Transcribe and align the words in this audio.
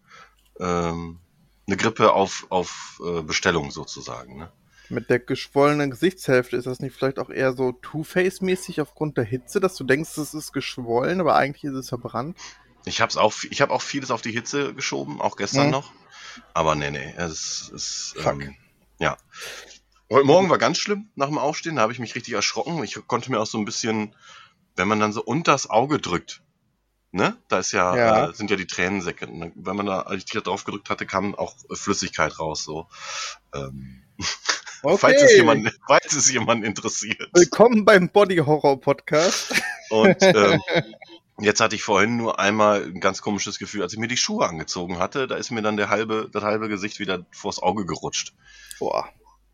ähm, 0.59 1.19
eine 1.67 1.77
Grippe 1.77 2.13
auf, 2.13 2.47
auf 2.49 3.01
äh, 3.05 3.21
Bestellung 3.21 3.71
sozusagen. 3.71 4.37
Ne? 4.37 4.51
Mit 4.89 5.09
der 5.09 5.19
geschwollenen 5.19 5.91
Gesichtshälfte 5.91 6.57
ist 6.57 6.65
das 6.65 6.79
nicht 6.79 6.95
vielleicht 6.95 7.19
auch 7.19 7.29
eher 7.29 7.53
so 7.53 7.73
Two-Face-mäßig 7.73 8.81
aufgrund 8.81 9.17
der 9.17 9.23
Hitze, 9.23 9.59
dass 9.59 9.75
du 9.75 9.83
denkst, 9.83 10.17
es 10.17 10.33
ist 10.33 10.51
geschwollen, 10.51 11.21
aber 11.21 11.35
eigentlich 11.35 11.63
ist 11.63 11.75
es 11.75 11.89
verbrannt? 11.89 12.37
Ich 12.85 13.01
habe 13.01 13.19
auch, 13.21 13.33
ich 13.49 13.61
habe 13.61 13.71
auch 13.73 13.81
vieles 13.83 14.09
auf 14.09 14.21
die 14.21 14.31
Hitze 14.31 14.73
geschoben, 14.73 15.21
auch 15.21 15.35
gestern 15.35 15.65
Mhm. 15.65 15.71
noch. 15.71 15.91
Aber 16.53 16.75
nee, 16.75 16.89
nee, 16.89 17.13
es 17.17 17.69
ist, 17.73 18.15
Fuck. 18.17 18.41
ähm, 18.41 18.55
ja. 18.99 19.17
Heute 20.11 20.25
Morgen 20.25 20.49
war 20.49 20.57
ganz 20.57 20.79
schlimm 20.79 21.09
nach 21.15 21.27
dem 21.27 21.37
Aufstehen, 21.37 21.75
da 21.75 21.83
habe 21.83 21.93
ich 21.93 21.99
mich 21.99 22.15
richtig 22.15 22.33
erschrocken. 22.33 22.83
Ich 22.83 22.95
konnte 23.05 23.29
mir 23.29 23.39
auch 23.39 23.45
so 23.45 23.59
ein 23.59 23.65
bisschen, 23.65 24.15
wenn 24.75 24.87
man 24.87 24.99
dann 24.99 25.13
so 25.13 25.21
unters 25.23 25.69
Auge 25.69 25.99
drückt, 25.99 26.41
ne, 27.11 27.37
da 27.47 27.59
ist 27.59 27.71
ja, 27.71 27.95
Ja. 27.95 28.29
Äh, 28.29 28.33
sind 28.33 28.49
ja 28.49 28.55
die 28.55 28.67
Tränensäcke. 28.67 29.27
Und 29.27 29.53
wenn 29.55 29.75
man 29.75 29.85
da, 29.85 30.03
da 30.03 30.39
drauf 30.39 30.63
gedrückt 30.63 30.89
hatte, 30.89 31.05
kam 31.05 31.35
auch 31.35 31.55
äh, 31.69 31.75
Flüssigkeit 31.75 32.39
raus, 32.39 32.63
so. 32.63 32.87
Ähm, 33.53 34.03
falls 34.97 35.21
es 35.21 35.35
jemand, 35.35 35.77
falls 35.87 36.13
es 36.13 36.31
jemand 36.31 36.63
interessiert. 36.63 37.29
Willkommen 37.33 37.85
beim 37.85 38.09
Body 38.09 38.37
Horror 38.37 38.79
Podcast. 38.79 39.53
Und 39.89 40.17
ähm, 40.21 40.61
jetzt 41.39 41.61
hatte 41.61 41.75
ich 41.75 41.83
vorhin 41.83 42.17
nur 42.17 42.39
einmal 42.39 42.83
ein 42.83 42.99
ganz 42.99 43.21
komisches 43.21 43.59
Gefühl, 43.59 43.83
als 43.83 43.93
ich 43.93 43.99
mir 43.99 44.07
die 44.07 44.17
Schuhe 44.17 44.47
angezogen 44.47 44.99
hatte, 44.99 45.27
da 45.27 45.35
ist 45.35 45.51
mir 45.51 45.61
dann 45.61 45.77
der 45.77 45.89
halbe, 45.89 46.29
das 46.31 46.43
halbe 46.43 46.69
Gesicht 46.69 46.99
wieder 46.99 47.25
vors 47.31 47.61
Auge 47.61 47.85
gerutscht. 47.85 48.33
Boah. 48.77 49.09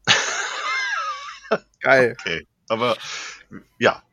Geil. 1.80 2.16
Okay. 2.20 2.48
Aber 2.68 2.98
ja, 3.78 4.04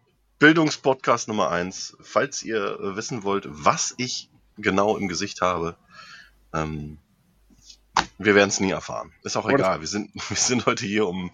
Bildungspodcast 0.43 1.29
Nummer 1.29 1.53
eins. 1.53 1.97
Falls 2.01 2.43
ihr 2.43 2.81
äh, 2.81 2.97
wissen 2.97 3.23
wollt, 3.23 3.47
was 3.49 3.95
ich 3.97 4.29
genau 4.59 4.97
im 4.97 5.07
Gesicht 5.07 5.41
habe, 5.41 5.77
ähm, 6.53 6.99
wir 8.19 8.35
werden 8.35 8.49
es 8.49 8.59
nie 8.59 8.73
erfahren. 8.73 9.13
Ist 9.23 9.37
auch 9.37 9.49
egal. 9.49 9.79
Wir 9.81 9.87
sind, 9.87 10.11
wir 10.29 10.37
sind 10.37 10.67
heute 10.67 10.85
hier, 10.85 11.07
um 11.07 11.31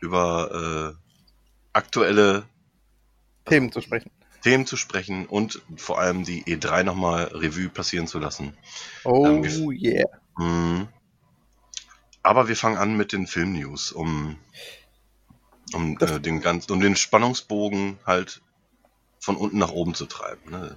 über 0.00 0.94
äh, 0.94 1.56
aktuelle 1.72 2.44
Themen 3.46 3.72
zu 3.72 3.80
sprechen. 3.80 4.12
Themen 4.42 4.64
zu 4.64 4.76
sprechen 4.76 5.26
und 5.26 5.60
vor 5.76 5.98
allem 5.98 6.22
die 6.22 6.44
E3 6.44 6.84
nochmal 6.84 7.24
Revue 7.24 7.68
passieren 7.68 8.06
zu 8.06 8.20
lassen. 8.20 8.56
Oh 9.02 9.26
Ähm, 9.26 9.42
wir- 9.42 9.72
yeah. 9.92 10.08
Mhm. 10.38 10.86
Aber 12.22 12.46
wir 12.46 12.54
fangen 12.54 12.76
an 12.76 12.96
mit 12.96 13.10
den 13.10 13.26
Film-News, 13.26 13.90
um, 13.90 14.38
um, 15.72 15.98
äh, 16.00 16.20
den 16.20 16.40
ganzen, 16.40 16.72
um 16.72 16.80
den 16.80 16.96
Spannungsbogen 16.96 17.98
halt 18.06 18.40
von 19.20 19.36
unten 19.36 19.58
nach 19.58 19.72
oben 19.72 19.94
zu 19.94 20.06
treiben. 20.06 20.50
Ne? 20.50 20.76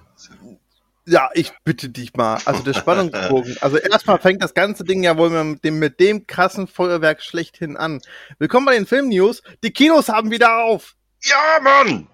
Ja, 1.05 1.29
ich 1.33 1.51
bitte 1.63 1.89
dich 1.89 2.13
mal. 2.15 2.39
Also 2.45 2.63
der 2.63 2.73
Spannungsbogen. 2.73 3.57
Also 3.61 3.77
erstmal 3.77 4.19
fängt 4.19 4.43
das 4.43 4.53
ganze 4.53 4.83
Ding 4.83 5.03
ja 5.03 5.17
wohl 5.17 5.29
mit 5.29 5.63
dem, 5.63 5.79
mit 5.79 5.99
dem 5.99 6.27
krassen 6.27 6.67
Feuerwerk 6.67 7.21
schlechthin 7.21 7.77
an. 7.77 8.01
Willkommen 8.37 8.65
bei 8.65 8.75
den 8.75 8.85
Film-News. 8.85 9.41
Die 9.63 9.71
Kinos 9.71 10.09
haben 10.09 10.31
wieder 10.31 10.63
auf. 10.63 10.95
Ja, 11.21 11.59
Mann! 11.61 12.07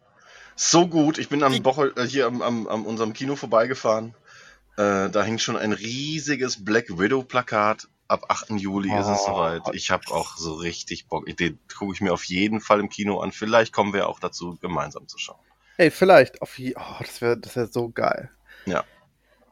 So 0.56 0.88
gut. 0.88 1.18
Ich 1.18 1.30
bin 1.30 1.44
am 1.44 1.66
Woche 1.66 1.94
äh, 1.98 2.04
hier 2.04 2.26
am, 2.28 2.42
am, 2.42 2.68
am 2.68 2.86
unserem 2.86 3.14
Kino 3.14 3.36
vorbeigefahren. 3.36 4.16
Äh, 4.78 5.10
da 5.10 5.24
hängt 5.24 5.42
schon 5.42 5.58
ein 5.58 5.74
riesiges 5.74 6.64
Black 6.64 6.98
Widow-Plakat. 6.98 7.88
Ab 8.08 8.26
8. 8.30 8.52
Juli 8.52 8.90
ist 8.96 9.08
es 9.08 9.22
Oh. 9.24 9.32
soweit. 9.34 9.64
Ich 9.74 9.90
habe 9.90 10.04
auch 10.12 10.38
so 10.38 10.54
richtig 10.54 11.08
Bock. 11.08 11.26
Den 11.26 11.58
gucke 11.76 11.94
ich 11.94 12.02
mir 12.02 12.14
auf 12.14 12.24
jeden 12.26 12.62
Fall 12.62 12.80
im 12.80 12.90
Kino 12.90 13.20
an. 13.20 13.32
Vielleicht 13.32 13.74
kommen 13.74 13.94
wir 13.94 14.08
auch 14.08 14.20
dazu, 14.20 14.58
gemeinsam 14.62 15.08
zu 15.08 15.18
schauen. 15.18 15.40
Ey, 15.78 15.90
vielleicht. 15.92 16.42
Auf 16.42 16.58
je 16.60 16.76
oh, 16.78 16.96
das 17.00 17.20
wäre 17.22 17.38
das 17.38 17.56
wär 17.56 17.68
so 17.68 17.90
geil. 17.90 18.30
Ja. 18.66 18.84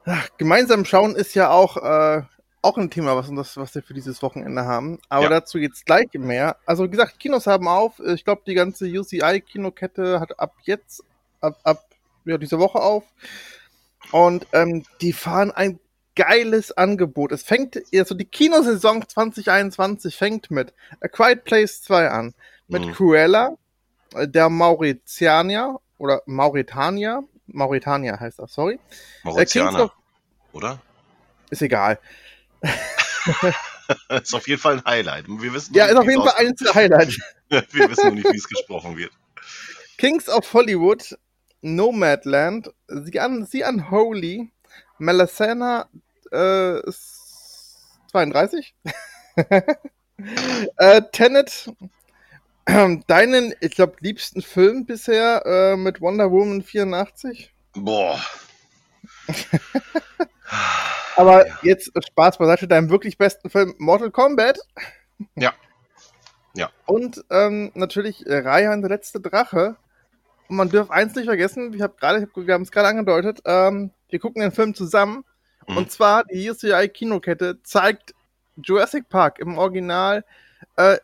Ach, 0.05 0.27
gemeinsam 0.37 0.85
schauen 0.85 1.15
ist 1.15 1.33
ja 1.33 1.49
auch, 1.49 1.77
äh, 1.77 2.21
auch 2.61 2.77
ein 2.77 2.91
Thema, 2.91 3.15
was, 3.15 3.29
das, 3.33 3.57
was 3.57 3.73
wir 3.75 3.81
für 3.83 3.93
dieses 3.93 4.21
Wochenende 4.21 4.65
haben. 4.65 4.99
Aber 5.09 5.23
Ja. 5.23 5.29
dazu 5.29 5.57
jetzt 5.57 5.85
gleich 5.85 6.07
mehr. 6.13 6.57
Also 6.65 6.85
wie 6.85 6.89
gesagt, 6.91 7.19
Kinos 7.19 7.47
haben 7.47 7.67
auf. 7.67 7.99
Ich 7.99 8.23
glaube, 8.23 8.43
die 8.45 8.53
ganze 8.53 8.85
UCI-Kinokette 8.85 10.19
hat 10.19 10.39
ab 10.39 10.53
jetzt, 10.63 11.03
ab, 11.41 11.57
ab 11.63 11.83
ja, 12.25 12.37
dieser 12.37 12.59
Woche 12.59 12.79
auf. 12.79 13.03
Und 14.11 14.45
ähm, 14.53 14.85
die 15.01 15.11
fahren 15.13 15.51
ein 15.51 15.79
geiles 16.15 16.71
Angebot. 16.71 17.31
Es 17.31 17.43
fängt, 17.43 17.81
also 17.93 18.15
die 18.15 18.25
Kinosaison 18.25 19.07
2021 19.07 20.15
fängt 20.15 20.51
mit 20.51 20.73
A 21.01 21.07
Quiet 21.07 21.43
Place 21.43 21.81
2 21.83 22.09
an. 22.09 22.33
Mit 22.67 22.85
Mhm. 22.85 22.93
Cruella, 22.93 23.57
äh, 24.15 24.27
der 24.27 24.49
Mauritanier 24.49 25.79
oder 25.97 26.21
Mauritanier, 26.25 27.23
Mauritanier 27.47 28.19
heißt 28.19 28.39
das, 28.39 28.53
sorry. 28.53 28.75
Äh, 28.75 28.77
Kings 28.77 29.23
Mauritianer, 29.23 29.83
of, 29.85 29.91
oder? 30.53 30.81
ist 31.49 31.61
egal. 31.61 31.99
ist 34.09 34.33
auf 34.33 34.47
jeden 34.47 34.61
Fall 34.61 34.77
ein 34.77 34.85
Highlight. 34.85 35.25
Wir 35.27 35.53
wissen 35.53 35.73
Ja, 35.73 35.85
ist 35.85 35.95
auf 35.95 36.05
jeden 36.05 36.23
Fall 36.23 36.33
Highlights. 36.73 37.17
es 37.49 37.73
Wir 37.73 37.89
wissen 37.89 38.07
noch 38.07 38.13
nicht, 38.15 38.31
wie 38.31 38.37
es 38.37 38.47
gesprochen 38.47 38.97
wird. 38.97 39.11
Kings 39.97 40.29
of 40.29 40.51
Hollywood, 40.53 41.17
Nomadland, 41.61 42.71
Sie, 42.87 43.19
un, 43.19 43.45
Sie 43.45 43.63
Unholy, 43.63 44.51
Melasana 44.97 45.87
äh, 46.31 46.79
ist 46.87 47.89
32. 48.11 48.75
äh, 50.77 51.01
Tenet, 51.11 51.71
deinen, 53.07 53.53
ich 53.59 53.71
glaube, 53.71 53.95
liebsten 53.99 54.41
Film 54.41 54.85
bisher 54.85 55.45
äh, 55.45 55.75
mit 55.75 56.01
Wonder 56.01 56.31
Woman 56.31 56.61
84. 56.61 57.53
Boah. 57.73 58.19
Aber 61.15 61.47
Ja. 61.47 61.57
jetzt 61.61 61.91
Spaß 62.07 62.37
beiseite, 62.37 62.67
deinem 62.67 62.89
wirklich 62.89 63.17
besten 63.17 63.49
Film 63.49 63.75
Mortal 63.77 64.11
Kombat. 64.11 64.59
Ja. 65.35 65.53
Ja. 66.55 66.69
Und 66.85 67.23
ähm, 67.29 67.71
natürlich 67.73 68.25
äh, 68.25 68.41
und 68.43 68.81
der 68.81 68.89
letzte 68.89 69.19
Drache. 69.19 69.75
Und 70.47 70.55
man 70.57 70.69
darf 70.69 70.89
eins 70.91 71.15
nicht 71.15 71.25
vergessen, 71.25 71.73
ich 71.73 71.81
habe 71.81 71.95
gerade, 71.99 72.19
ich 72.19 72.25
hab, 72.25 72.47
wir 72.47 72.53
haben 72.53 72.63
es 72.63 72.71
gerade 72.71 72.87
angedeutet, 72.89 73.41
ähm, 73.45 73.91
wir 74.09 74.19
gucken 74.19 74.41
den 74.41 74.51
Film 74.51 74.75
zusammen. 74.75 75.23
Mhm. 75.67 75.77
Und 75.77 75.91
zwar 75.91 76.25
die 76.25 76.49
UCI 76.49 76.89
Kinokette 76.89 77.61
zeigt 77.63 78.13
Jurassic 78.57 79.09
Park 79.09 79.39
im 79.39 79.57
Original 79.57 80.25
äh, 80.75 80.97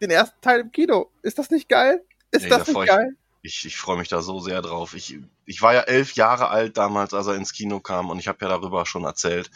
den 0.00 0.10
ersten 0.10 0.40
Teil 0.40 0.60
im 0.60 0.72
Kino. 0.72 1.10
Ist 1.22 1.38
das 1.38 1.50
nicht 1.50 1.68
geil? 1.68 2.02
Ist 2.30 2.44
Ey, 2.44 2.50
das 2.50 2.64
da 2.64 2.72
nicht 2.72 2.80
ich- 2.82 2.88
geil? 2.88 3.16
Ich, 3.42 3.64
ich 3.64 3.76
freue 3.76 3.96
mich 3.96 4.08
da 4.08 4.22
so 4.22 4.40
sehr 4.40 4.60
drauf. 4.60 4.94
Ich, 4.94 5.20
ich 5.44 5.62
war 5.62 5.72
ja 5.72 5.82
elf 5.82 6.14
Jahre 6.14 6.48
alt 6.48 6.76
damals, 6.76 7.14
als 7.14 7.28
er 7.28 7.36
ins 7.36 7.52
Kino 7.52 7.78
kam 7.78 8.10
und 8.10 8.18
ich 8.18 8.26
habe 8.26 8.38
ja 8.40 8.48
darüber 8.48 8.84
schon 8.86 9.04
erzählt, 9.04 9.52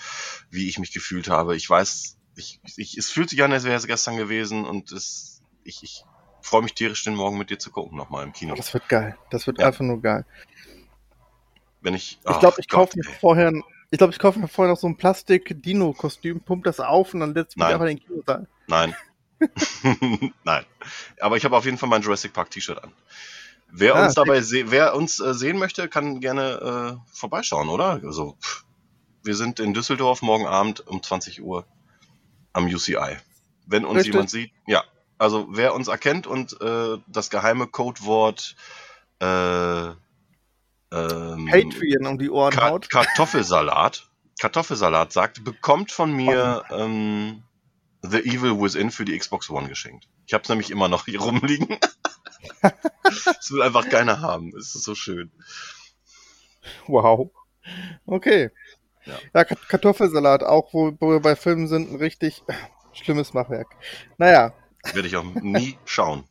wie 0.49 0.69
ich 0.69 0.79
mich 0.79 0.93
gefühlt 0.93 1.29
habe. 1.29 1.57
Ich 1.57 1.69
weiß, 1.69 2.17
ich, 2.37 2.61
ich, 2.77 2.97
es 2.97 3.11
fühlt 3.11 3.31
sich 3.31 3.43
an, 3.43 3.53
als 3.53 3.65
wäre 3.65 3.75
es 3.77 3.89
gestern 3.89 4.17
gewesen 4.17 4.65
und 4.65 4.93
es, 4.93 5.43
ich, 5.65 5.83
ich 5.83 6.05
freue 6.43 6.63
mich 6.63 6.75
tierisch, 6.75 7.05
den 7.05 7.15
Morgen 7.15 7.39
mit 7.39 7.51
dir 7.51 7.59
zu 7.59 7.71
gucken, 7.71 7.97
nochmal 7.97 8.25
im 8.25 8.33
Kino. 8.33 8.55
Das 8.55 8.73
wird 8.75 8.89
geil. 8.89 9.17
Das 9.31 9.47
wird 9.47 9.59
ja. 9.59 9.67
einfach 9.67 9.85
nur 9.85 10.01
geil. 10.01 10.25
Wenn 11.81 11.95
ich. 11.95 12.19
Ich 12.29 12.39
glaube, 12.39 12.57
ich 12.59 12.69
kaufe 12.69 12.97
mir 12.99 13.05
vorher. 13.05 13.53
Ich 13.91 13.99
glaube, 13.99 14.13
ich 14.13 14.19
kaufe 14.19 14.39
mir 14.39 14.49
vorher 14.49 14.73
noch 14.73 14.81
so 14.81 14.87
ein 14.87 14.97
Plastik-Dino-Kostüm, 14.97 16.41
pump 16.41 16.63
das 16.63 16.79
auf 16.79 17.13
und 17.13 17.21
dann 17.21 17.31
ich 17.31 17.57
mich 17.57 17.67
einfach 17.67 17.87
in 17.87 17.97
den 17.97 18.01
Kino 18.01 18.23
sein. 18.25 18.47
Nein. 18.69 18.95
Nein. 20.45 20.65
Aber 21.19 21.37
ich 21.37 21.45
habe 21.45 21.57
auf 21.57 21.65
jeden 21.65 21.77
Fall 21.77 21.89
mein 21.89 22.03
Jurassic 22.03 22.33
Park 22.33 22.51
T-Shirt 22.51 22.83
an. 22.83 22.93
Wer 23.73 23.97
ah, 23.97 24.05
uns 24.05 24.15
dabei 24.15 24.43
wer 24.43 24.95
uns 24.95 25.21
äh, 25.21 25.35
sehen 25.35 25.59
möchte, 25.59 25.89
kann 25.89 26.21
gerne 26.21 27.01
äh, 27.03 27.13
vorbeischauen, 27.13 27.69
oder? 27.69 28.01
Also, 28.05 28.37
pff, 28.41 28.65
wir 29.23 29.35
sind 29.35 29.61
in 29.61 29.75
Düsseldorf 29.75 30.23
morgen 30.23 30.47
Abend 30.47 30.87
um 30.87 31.03
20 31.03 31.43
Uhr 31.43 31.67
am 32.53 32.67
UCI. 32.67 33.17
Wenn 33.67 33.85
uns 33.85 33.99
Richtig. 33.99 34.15
jemand 34.15 34.31
sieht, 34.31 34.53
ja. 34.67 34.85
Also 35.21 35.49
wer 35.51 35.75
uns 35.75 35.89
erkennt 35.89 36.27
und 36.27 36.59
äh, 36.63 36.97
das 37.07 37.29
geheime 37.29 37.67
Codewort 37.67 38.57
äh, 39.21 39.89
ähm, 39.89 39.97
Patreon 40.91 42.07
um 42.07 42.19
die 42.19 42.31
Ohren 42.31 42.55
Ka 42.55 42.71
haut. 42.71 42.89
Kartoffelsalat, 42.89 44.09
Kartoffelsalat 44.41 45.13
sagt, 45.13 45.45
bekommt 45.45 45.93
von 45.93 46.11
mir 46.11 46.65
ähm, 46.71 47.43
The 48.01 48.21
Evil 48.21 48.63
Within 48.63 48.91
für 48.91 49.05
die 49.05 49.19
Xbox 49.19 49.51
One 49.51 49.69
geschenkt. 49.69 50.09
Ich 50.27 50.33
habe 50.33 50.43
es 50.43 50.49
nämlich 50.49 50.71
immer 50.71 50.89
noch 50.89 51.05
hier 51.05 51.21
rumliegen. 51.21 51.77
Es 53.39 53.53
will 53.53 53.61
einfach 53.61 53.91
keiner 53.91 54.23
haben. 54.23 54.55
Es 54.57 54.75
ist 54.75 54.85
so 54.85 54.95
schön. 54.95 55.31
Wow. 56.87 57.31
Okay. 58.07 58.51
Ja, 59.05 59.19
ja 59.35 59.45
Kartoffelsalat, 59.45 60.45
auch 60.45 60.73
wo, 60.73 60.97
wo, 60.99 61.11
wir 61.11 61.21
bei 61.21 61.37
Filmen 61.37 61.69
sind, 61.69 61.93
ein 61.93 61.97
richtig 61.97 62.43
schlimmes 62.95 63.35
Machwerk. 63.35 63.69
Naja. 64.17 64.55
Werde 64.93 65.09
ich 65.09 65.17
auch 65.17 65.25
nie 65.25 65.79
schauen. 65.85 66.25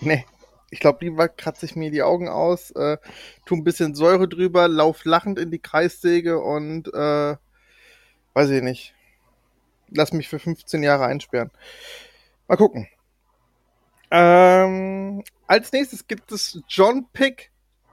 Nee. 0.00 0.24
Ich 0.70 0.80
glaube, 0.80 1.04
lieber 1.04 1.28
kratze 1.28 1.64
ich 1.64 1.76
mir 1.76 1.90
die 1.90 2.02
Augen 2.02 2.28
aus, 2.28 2.72
äh, 2.72 2.98
tu 3.44 3.54
ein 3.54 3.62
bisschen 3.62 3.94
Säure 3.94 4.28
drüber, 4.28 4.66
lauf 4.66 5.04
lachend 5.04 5.38
in 5.38 5.52
die 5.52 5.60
Kreissäge 5.60 6.40
und 6.40 6.92
äh, 6.92 7.36
weiß 8.34 8.50
ich 8.50 8.62
nicht. 8.62 8.94
Lass 9.88 10.12
mich 10.12 10.28
für 10.28 10.40
15 10.40 10.82
Jahre 10.82 11.06
einsperren. 11.06 11.52
Mal 12.48 12.56
gucken. 12.56 12.88
Ähm, 14.10 15.22
als 15.46 15.72
nächstes 15.72 16.06
gibt 16.06 16.32
es 16.32 16.60
John 16.68 17.06
Pick. 17.12 17.50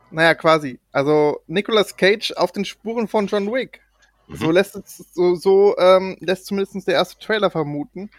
Naja, 0.10 0.36
quasi. 0.36 0.80
Also 0.92 1.42
Nicolas 1.48 1.96
Cage 1.96 2.32
auf 2.34 2.52
den 2.52 2.66
Spuren 2.66 3.08
von 3.08 3.28
John 3.28 3.52
Wick. 3.52 3.82
Mhm. 4.28 4.36
So 4.36 4.52
lässt 4.52 4.76
es, 4.76 4.98
so, 5.14 5.36
so 5.36 5.78
ähm, 5.78 6.18
lässt 6.20 6.48
zumindest 6.48 6.88
der 6.88 6.96
erste 6.96 7.24
Trailer 7.24 7.50
vermuten. 7.50 8.10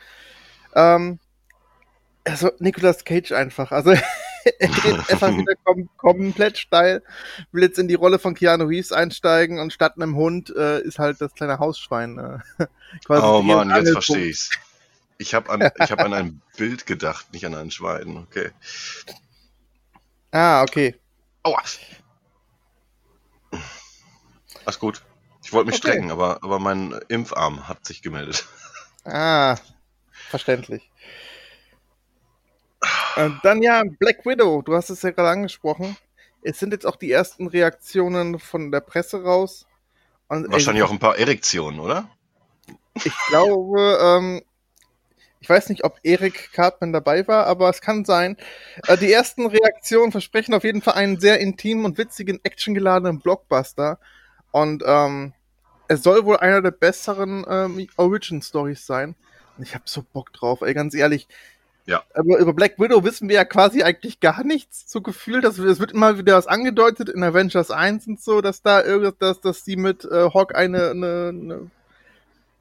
Ähm, 0.74 1.18
also 2.24 2.50
Nicolas 2.58 3.04
Cage 3.04 3.32
einfach. 3.32 3.70
Also 3.70 3.90
er 4.58 4.68
dreht 4.68 4.98
einfach 5.10 5.36
wieder 5.36 5.54
kom 5.64 5.88
komplett 5.96 6.58
steil, 6.58 7.02
will 7.52 7.62
jetzt 7.62 7.78
in 7.78 7.88
die 7.88 7.94
Rolle 7.94 8.18
von 8.18 8.34
Keanu 8.34 8.64
Reeves 8.64 8.92
einsteigen 8.92 9.58
und 9.58 9.72
statt 9.72 9.94
einem 9.96 10.16
Hund 10.16 10.54
äh, 10.56 10.80
ist 10.80 10.98
halt 10.98 11.20
das 11.20 11.34
kleine 11.34 11.58
Hausschwein. 11.58 12.18
Äh, 12.58 12.66
oh 13.08 13.42
Mann, 13.42 13.70
jetzt 13.70 13.92
verstehe 13.92 14.26
ich's. 14.26 14.50
Ich 15.18 15.32
habe 15.32 15.48
an, 15.50 15.62
hab 15.62 16.00
an 16.00 16.12
ein 16.12 16.42
Bild 16.56 16.86
gedacht, 16.86 17.32
nicht 17.32 17.46
an 17.46 17.54
ein 17.54 17.70
Schwein. 17.70 18.16
Okay. 18.16 18.50
Ah, 20.32 20.62
okay. 20.62 20.96
Aua. 21.44 21.62
Alles 24.64 24.78
gut. 24.80 25.02
Ich 25.44 25.52
wollte 25.52 25.70
mich 25.70 25.78
okay. 25.78 25.90
strecken, 25.92 26.10
aber, 26.10 26.42
aber 26.42 26.58
mein 26.58 26.98
Impfarm 27.08 27.68
hat 27.68 27.86
sich 27.86 28.02
gemeldet. 28.02 28.44
Ah, 29.04 29.56
verständlich. 30.28 30.90
Äh, 33.16 33.30
dann 33.42 33.62
ja, 33.62 33.82
Black 33.98 34.26
Widow, 34.26 34.62
du 34.62 34.74
hast 34.74 34.90
es 34.90 35.02
ja 35.02 35.10
gerade 35.10 35.30
angesprochen. 35.30 35.96
Es 36.42 36.58
sind 36.58 36.72
jetzt 36.72 36.86
auch 36.86 36.96
die 36.96 37.10
ersten 37.10 37.46
Reaktionen 37.46 38.38
von 38.38 38.70
der 38.70 38.80
Presse 38.80 39.22
raus. 39.22 39.66
Und, 40.28 40.50
Wahrscheinlich 40.50 40.82
ey, 40.82 40.88
auch 40.88 40.92
ein 40.92 40.98
paar 40.98 41.18
Erektionen, 41.18 41.80
oder? 41.80 42.10
Ich 42.94 43.12
glaube, 43.28 43.98
ähm, 44.00 44.42
ich 45.40 45.48
weiß 45.48 45.68
nicht, 45.68 45.84
ob 45.84 45.98
Erik 46.02 46.52
Cartman 46.52 46.92
dabei 46.92 47.28
war, 47.28 47.46
aber 47.46 47.68
es 47.68 47.80
kann 47.80 48.04
sein. 48.04 48.36
Äh, 48.86 48.96
die 48.96 49.12
ersten 49.12 49.46
Reaktionen 49.46 50.12
versprechen 50.12 50.54
auf 50.54 50.64
jeden 50.64 50.82
Fall 50.82 50.94
einen 50.94 51.20
sehr 51.20 51.40
intimen 51.40 51.84
und 51.84 51.98
witzigen, 51.98 52.40
actiongeladenen 52.42 53.20
Blockbuster. 53.20 53.98
Und 54.52 54.82
ähm, 54.86 55.34
es 55.88 56.02
soll 56.02 56.24
wohl 56.24 56.38
einer 56.38 56.62
der 56.62 56.70
besseren 56.70 57.44
ähm, 57.48 57.86
Origin-Stories 57.96 58.86
sein. 58.86 59.16
Ich 59.58 59.74
habe 59.74 59.84
so 59.86 60.02
Bock 60.02 60.32
drauf, 60.32 60.62
ey, 60.62 60.74
ganz 60.74 60.94
ehrlich. 60.94 61.28
Ja. 61.86 62.02
Aber 62.14 62.38
über 62.38 62.54
Black 62.54 62.78
Widow 62.78 63.04
wissen 63.04 63.28
wir 63.28 63.36
ja 63.36 63.44
quasi 63.44 63.82
eigentlich 63.82 64.20
gar 64.20 64.42
nichts. 64.42 64.90
So 64.90 65.00
gefühlt, 65.02 65.44
dass 65.44 65.58
wir, 65.58 65.66
es 65.66 65.80
wird 65.80 65.92
immer 65.92 66.18
wieder 66.18 66.36
was 66.36 66.46
angedeutet 66.46 67.08
in 67.08 67.22
Avengers 67.22 67.70
1 67.70 68.06
und 68.06 68.20
so, 68.20 68.40
dass 68.40 68.62
da 68.62 68.82
irgendwas, 68.82 69.18
dass, 69.18 69.40
dass 69.40 69.64
die 69.64 69.76
mit 69.76 70.04
äh, 70.04 70.30
Hawk 70.32 70.54
eine, 70.54 70.90
eine, 70.90 71.28
eine 71.28 71.70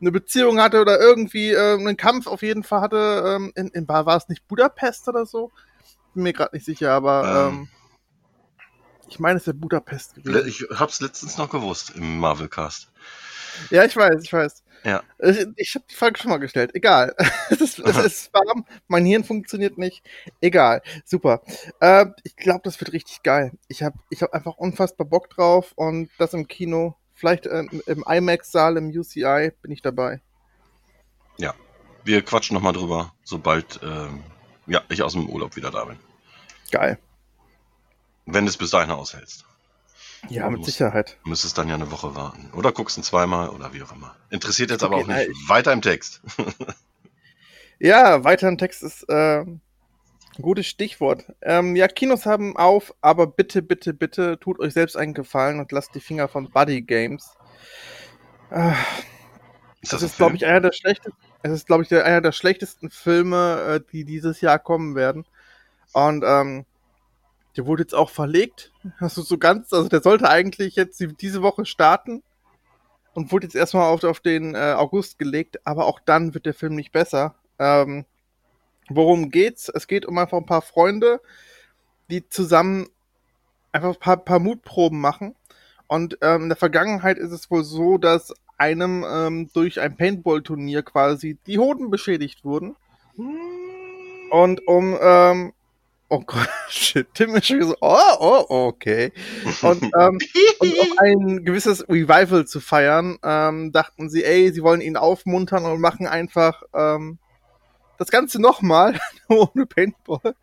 eine 0.04 0.12
Beziehung 0.12 0.60
hatte 0.60 0.82
oder 0.82 1.00
irgendwie 1.00 1.52
äh, 1.52 1.74
einen 1.74 1.98
Kampf 1.98 2.28
auf 2.28 2.42
jeden 2.42 2.64
Fall 2.64 2.82
hatte. 2.82 3.24
Ähm, 3.26 3.52
in, 3.56 3.70
in 3.70 3.88
war, 3.88 4.06
war 4.06 4.18
es 4.18 4.28
nicht 4.28 4.48
Budapest 4.48 5.08
oder 5.08 5.26
so? 5.26 5.52
Bin 6.14 6.24
mir 6.24 6.34
gerade 6.34 6.56
nicht 6.56 6.66
sicher, 6.66 6.92
aber 6.92 7.50
ähm, 7.50 7.54
ähm, 7.54 7.68
ich 9.08 9.20
meine, 9.20 9.38
es 9.38 9.48
wäre 9.48 9.56
Budapest 9.56 10.16
gewesen. 10.16 10.48
Ich 10.48 10.66
hab's 10.72 11.00
letztens 11.00 11.38
noch 11.38 11.50
gewusst 11.50 11.94
im 11.96 12.20
Marvel-Cast. 12.20 12.92
Ja, 13.70 13.84
ich 13.86 13.96
weiß, 13.96 14.24
ich 14.24 14.34
weiß. 14.34 14.63
Ja. 14.84 15.04
Ich, 15.20 15.46
ich 15.56 15.76
habe 15.76 15.86
die 15.90 15.96
Frage 15.96 16.20
schon 16.20 16.30
mal 16.30 16.38
gestellt. 16.38 16.72
Egal. 16.74 17.16
es, 17.50 17.62
ist, 17.62 17.80
es 17.80 17.98
ist 18.06 18.34
warm, 18.34 18.66
mein 18.88 19.06
Hirn 19.06 19.24
funktioniert 19.24 19.78
nicht. 19.78 20.04
Egal. 20.42 20.82
Super. 21.06 21.42
Äh, 21.80 22.08
ich 22.24 22.36
glaube, 22.36 22.62
das 22.64 22.80
wird 22.80 22.94
richtig 22.94 23.24
geil. 23.24 23.52
Ich 23.68 23.84
habe 23.84 23.98
ich 24.10 24.22
hab 24.22 24.34
einfach 24.34 24.58
unfassbar 24.58 25.08
Bock 25.08 25.30
drauf 25.30 25.72
und 25.76 26.10
das 26.18 26.34
im 26.34 26.48
Kino 26.48 26.96
Vielleicht 27.24 27.46
äh, 27.46 27.64
im 27.86 28.04
IMAX-Saal 28.06 28.76
im 28.76 28.90
UCI 28.90 29.52
bin 29.62 29.72
ich 29.72 29.82
dabei. 29.82 30.20
Ja, 31.38 31.54
wir 32.04 32.22
quatschen 32.22 32.54
nochmal 32.54 32.74
drüber, 32.74 33.14
sobald 33.24 33.80
ähm, 33.82 34.24
ja, 34.68 34.82
ich 34.90 35.02
aus 35.04 35.14
dem 35.14 35.30
Urlaub 35.30 35.56
wieder 35.56 35.72
da 35.72 35.86
bin. 35.86 35.98
Geil. 36.72 37.00
Wenn 38.26 38.46
du 38.46 38.50
es 38.50 38.58
bis 38.58 38.72
dahin 38.72 38.92
aushältst. 38.92 39.46
Ja, 40.30 40.50
mit 40.50 40.66
Sicherheit. 40.66 41.18
Müsstest 41.26 41.58
dann 41.58 41.68
ja 41.70 41.76
eine 41.76 41.92
Woche 41.92 42.16
warten. 42.16 42.50
Oder 42.54 42.72
guckst 42.72 42.98
ihn 42.98 43.04
zweimal 43.04 43.50
oder 43.50 43.74
wie 43.74 43.84
auch 43.84 43.92
immer. 43.94 44.16
Interessiert 44.30 44.72
jetzt 44.72 44.84
okay, 44.84 44.94
aber 44.94 45.04
auch 45.04 45.08
nicht. 45.08 45.28
Nein. 45.28 45.36
Weiter 45.48 45.74
im 45.74 45.82
Text. 45.82 46.22
ja, 47.80 48.24
weiter 48.24 48.48
im 48.48 48.58
Text 48.58 48.84
ist 48.84 49.08
äh, 49.10 49.46
Gutes 50.42 50.66
Stichwort. 50.66 51.26
Ähm, 51.42 51.76
ja, 51.76 51.88
Kinos 51.88 52.26
haben 52.26 52.58
auf, 52.58 52.94
aber 53.02 53.28
bitte, 53.28 53.62
bitte, 53.62 53.94
bitte 53.94 54.40
tut 54.40 54.60
euch 54.60 54.74
selbst 54.74 54.98
einen 54.98 55.14
Gefallen 55.14 55.60
und 55.60 55.72
lasst 55.72 55.94
die 55.94 56.00
Finger 56.00 56.28
von 56.28 56.50
Buddy 56.50 56.82
Games. 56.82 57.36
Äh, 58.50 58.72
ist 59.82 59.94
das, 59.94 60.02
das 60.02 60.04
ist, 60.04 60.18
glaube 60.18 60.36
ich, 60.36 60.46
einer 60.46 60.62
der 60.62 60.72
schlechtesten. 60.72 61.18
Es 61.44 61.52
ist, 61.52 61.68
glaube 61.68 61.84
ich, 61.84 61.90
der, 61.90 62.06
einer 62.06 62.22
der 62.22 62.32
schlechtesten 62.32 62.90
Filme, 62.90 63.62
äh, 63.62 63.92
die 63.92 64.06
dieses 64.06 64.42
Jahr 64.42 64.58
kommen 64.58 64.96
werden. 64.96 65.26
Und 65.92 66.24
ähm, 66.26 66.66
der 67.58 67.66
wurde 67.66 67.84
jetzt 67.84 67.96
auch 67.96 68.10
verlegt. 68.10 68.72
Also 69.00 69.22
so 69.22 69.38
ganz, 69.38 69.72
also 69.74 69.90
der 69.90 70.02
sollte 70.02 70.30
eigentlich 70.30 70.76
jetzt 70.76 71.04
diese 71.22 71.42
Woche 71.42 71.66
starten 71.66 72.24
und 73.14 73.32
wurde 73.32 73.46
jetzt 73.46 73.56
erstmal 73.56 73.92
auf, 73.92 74.04
auf 74.04 74.20
den 74.20 74.56
äh, 74.56 74.74
August 74.78 75.20
gelegt, 75.20 75.66
aber 75.66 75.86
auch 75.86 76.00
dann 76.00 76.34
wird 76.34 76.46
der 76.46 76.54
Film 76.54 76.76
nicht 76.76 76.92
besser. 76.92 77.36
Ähm, 77.60 78.06
Worum 78.90 79.30
geht's? 79.30 79.70
Es 79.70 79.88
geht 79.88 80.06
um 80.06 80.18
einfach 80.18 80.38
ein 80.38 80.46
paar 80.46 80.62
Freunde, 80.62 81.22
die 82.10 82.28
zusammen 82.28 82.88
einfach 83.72 83.94
ein 83.94 84.00
paar, 84.00 84.18
paar 84.18 84.40
Mutproben 84.40 85.00
machen. 85.00 85.36
Und 85.88 86.18
ähm, 86.22 86.44
in 86.44 86.50
der 86.50 86.58
Vergangenheit 86.58 87.18
ist 87.18 87.32
es 87.32 87.50
wohl 87.50 87.64
so, 87.64 87.98
dass 87.98 88.34
einem 88.58 89.06
ähm, 89.08 89.50
durch 89.54 89.80
ein 89.80 89.96
Paintball-Turnier 89.96 90.84
quasi 90.84 91.38
die 91.48 91.60
Hoden 91.60 91.90
beschädigt 91.90 92.44
wurden. 92.44 92.76
Und 94.32 94.68
um, 94.68 94.98
ähm, 95.00 95.54
oh 96.10 96.22
Gott, 96.26 96.50
shit, 96.70 97.08
Tim 97.14 97.36
ist 97.36 97.48
schon 97.48 97.64
so, 97.64 97.76
oh, 97.82 98.16
oh, 98.20 98.46
okay. 98.50 99.12
Und, 99.62 99.84
ähm, 99.84 100.20
und 100.60 100.80
um 100.80 100.98
ein 100.98 101.46
gewisses 101.46 101.88
Revival 101.90 102.46
zu 102.46 102.60
feiern, 102.60 103.18
ähm, 103.24 103.72
dachten 103.72 104.10
sie, 104.10 104.24
ey, 104.24 104.52
sie 104.54 104.64
wollen 104.64 104.82
ihn 104.82 104.98
aufmuntern 104.98 105.66
und 105.66 105.82
machen 105.82 106.08
einfach 106.08 106.64
ähm, 106.74 107.18
das 107.98 108.10
Ganze 108.10 108.42
nochmal, 108.42 109.00
ohne 109.28 109.66
Paintball. 109.66 110.36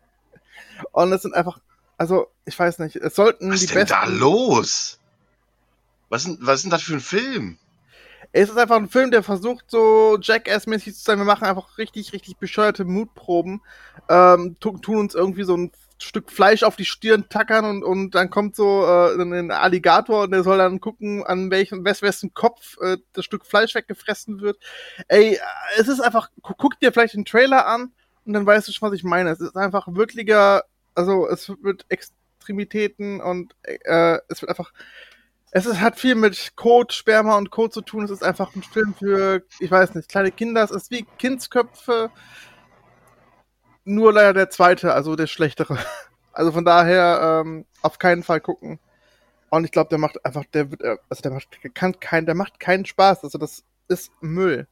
Und 0.91 1.13
es 1.13 1.21
sind 1.21 1.35
einfach, 1.35 1.59
also, 1.97 2.27
ich 2.45 2.57
weiß 2.57 2.79
nicht, 2.79 2.95
es 2.95 3.15
sollten 3.15 3.51
was 3.51 3.59
die 3.59 3.67
besten. 3.67 3.79
Ist 3.79 3.89
denn 3.91 3.99
da 3.99 4.05
los? 4.05 4.99
Was 6.09 6.25
ist, 6.25 6.39
was 6.41 6.55
ist 6.55 6.63
denn 6.63 6.71
das 6.71 6.81
für 6.81 6.95
ein 6.95 6.99
Film? 6.99 7.57
Es 8.31 8.49
ist 8.49 8.57
einfach 8.57 8.77
ein 8.77 8.89
Film, 8.89 9.11
der 9.11 9.23
versucht, 9.23 9.69
so 9.69 10.17
Jackass-mäßig 10.21 10.95
zu 10.95 11.01
sein. 11.01 11.17
Wir 11.17 11.25
machen 11.25 11.45
einfach 11.45 11.77
richtig, 11.77 12.13
richtig 12.13 12.37
bescheuerte 12.37 12.85
Mutproben, 12.85 13.61
ähm, 14.09 14.57
tun 14.59 14.81
uns 14.85 15.15
irgendwie 15.15 15.43
so 15.43 15.57
ein 15.57 15.71
Stück 16.01 16.31
Fleisch 16.31 16.63
auf 16.63 16.75
die 16.75 16.85
Stirn 16.85 17.29
tackern 17.29 17.65
und, 17.65 17.83
und 17.83 18.15
dann 18.15 18.29
kommt 18.29 18.55
so 18.55 18.85
äh, 18.85 19.21
ein 19.21 19.51
Alligator 19.51 20.23
und 20.23 20.31
der 20.31 20.43
soll 20.43 20.57
dann 20.57 20.79
gucken, 20.79 21.23
an 21.23 21.51
welchem 21.51 21.85
wes 21.85 22.01
wessen 22.01 22.33
Kopf 22.33 22.77
äh, 22.81 22.97
das 23.13 23.25
Stück 23.25 23.45
Fleisch 23.45 23.75
weggefressen 23.75 24.41
wird. 24.41 24.57
Ey, 25.07 25.39
es 25.77 25.87
ist 25.87 25.99
einfach, 25.99 26.29
guck 26.41 26.79
dir 26.79 26.91
vielleicht 26.91 27.13
den 27.13 27.25
Trailer 27.25 27.67
an 27.67 27.91
und 28.25 28.33
dann 28.33 28.45
weißt 28.45 28.67
du 28.67 28.71
schon, 28.71 28.89
was 28.89 28.95
ich 28.95 29.03
meine. 29.03 29.29
Es 29.29 29.41
ist 29.41 29.55
einfach 29.55 29.87
wirklicher, 29.89 30.63
also 30.95 31.27
es 31.27 31.49
wird 31.61 31.85
Extremitäten 31.89 33.21
und 33.21 33.55
äh, 33.63 34.17
es 34.27 34.41
wird 34.41 34.49
einfach 34.49 34.73
es 35.51 35.65
ist, 35.65 35.81
hat 35.81 35.99
viel 35.99 36.15
mit 36.15 36.55
Kot, 36.55 36.93
Sperma 36.93 37.37
und 37.37 37.51
Kot 37.51 37.73
zu 37.73 37.81
tun. 37.81 38.05
Es 38.05 38.11
ist 38.11 38.23
einfach 38.23 38.55
ein 38.55 38.63
Film 38.63 38.95
für, 38.97 39.43
ich 39.59 39.69
weiß 39.69 39.95
nicht, 39.95 40.07
kleine 40.07 40.31
Kinder. 40.31 40.63
Es 40.63 40.71
ist 40.71 40.91
wie 40.91 41.05
Kindsköpfe. 41.19 42.09
Nur 43.83 44.13
leider 44.13 44.33
der 44.33 44.49
zweite, 44.49 44.93
also 44.93 45.15
der 45.15 45.27
schlechtere. 45.27 45.77
Also 46.33 46.53
von 46.53 46.63
daher 46.63 47.41
ähm, 47.43 47.65
auf 47.81 47.99
keinen 47.99 48.23
Fall 48.23 48.39
gucken. 48.39 48.79
Und 49.49 49.65
ich 49.65 49.71
glaube, 49.71 49.89
der 49.89 49.97
macht 49.97 50.25
einfach, 50.25 50.45
der 50.53 50.71
wird, 50.71 50.81
äh, 50.81 50.95
also 51.09 51.21
der 51.21 51.31
macht, 51.31 51.49
kann 51.73 51.99
kein, 51.99 52.25
der 52.25 52.35
macht 52.35 52.57
keinen 52.57 52.85
Spaß. 52.85 53.25
Also 53.25 53.37
das 53.37 53.65
ist 53.89 54.13
Müll. 54.21 54.65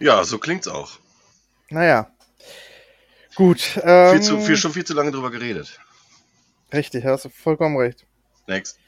Ja, 0.00 0.24
so 0.24 0.38
klingt's 0.38 0.66
auch. 0.66 0.98
Naja. 1.70 2.10
Gut. 3.36 3.78
Ähm, 3.84 4.14
viel 4.14 4.22
zu, 4.22 4.40
viel, 4.40 4.56
schon 4.56 4.72
viel 4.72 4.84
zu 4.84 4.94
lange 4.94 5.12
drüber 5.12 5.30
geredet. 5.30 5.78
Richtig, 6.72 7.04
hast 7.04 7.26
du 7.26 7.28
vollkommen 7.28 7.76
recht. 7.76 8.04
Next. 8.48 8.80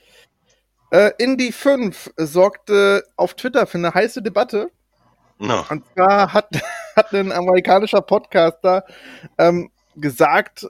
Äh, 0.91 1.13
Indie 1.19 1.53
5 1.53 2.11
sorgte 2.17 3.05
auf 3.17 3.35
Twitter 3.35 3.67
für 3.67 3.79
eine 3.79 3.95
heiße 3.95 4.23
Debatte. 4.23 4.71
No. 5.39 5.65
Und 5.71 5.85
zwar 5.95 6.33
hat, 6.33 6.49
hat 6.97 7.13
ein 7.13 7.33
amerikanischer 7.33 8.03
Podcaster 8.03 8.85
ähm, 9.39 9.71
gesagt, 9.97 10.67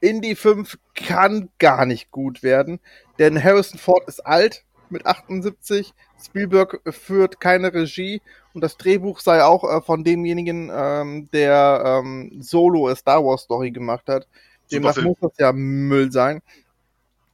Indie 0.00 0.36
5 0.36 0.78
kann 0.94 1.48
gar 1.58 1.86
nicht 1.86 2.10
gut 2.10 2.42
werden, 2.42 2.78
denn 3.18 3.42
Harrison 3.42 3.78
Ford 3.78 4.06
ist 4.06 4.24
alt 4.24 4.64
mit 4.90 5.06
78, 5.06 5.92
Spielberg 6.24 6.80
führt 6.94 7.40
keine 7.40 7.74
Regie 7.74 8.22
und 8.54 8.62
das 8.62 8.76
Drehbuch 8.76 9.20
sei 9.20 9.42
auch 9.42 9.64
äh, 9.64 9.80
von 9.80 10.04
demjenigen, 10.04 10.70
ähm, 10.72 11.28
der 11.32 11.82
ähm, 11.84 12.38
Solo 12.40 12.88
a 12.88 12.96
Star 12.96 13.24
Wars 13.24 13.42
Story 13.42 13.70
gemacht 13.70 14.08
hat. 14.08 14.26
Demnach 14.70 14.96
muss 15.02 15.16
das 15.20 15.32
ja 15.38 15.52
Müll 15.52 16.12
sein. 16.12 16.42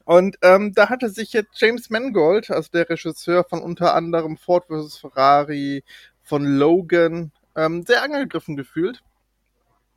Und 0.04 0.36
ähm, 0.42 0.72
da 0.74 0.90
hatte 0.90 1.08
sich 1.08 1.32
jetzt 1.32 1.60
James 1.60 1.90
Mangold, 1.90 2.50
also 2.50 2.68
der 2.72 2.88
Regisseur 2.88 3.44
von 3.44 3.62
unter 3.62 3.94
anderem 3.94 4.36
Ford 4.36 4.66
vs. 4.66 4.98
Ferrari, 4.98 5.82
von 6.22 6.44
Logan, 6.44 7.32
ähm, 7.56 7.84
sehr 7.86 8.02
angegriffen 8.02 8.56
gefühlt. 8.56 9.02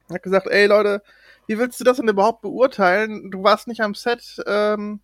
Er 0.10 0.16
hat 0.16 0.24
gesagt, 0.24 0.48
ey 0.48 0.68
Leute, 0.68 1.02
wie 1.48 1.58
willst 1.58 1.80
du 1.80 1.84
das 1.84 1.98
denn 1.98 2.08
überhaupt 2.08 2.42
beurteilen? 2.42 3.32
Du 3.32 3.44
warst 3.44 3.68
nicht 3.68 3.82
am 3.82 3.96
Set, 3.96 4.42
ähm, 4.46 5.02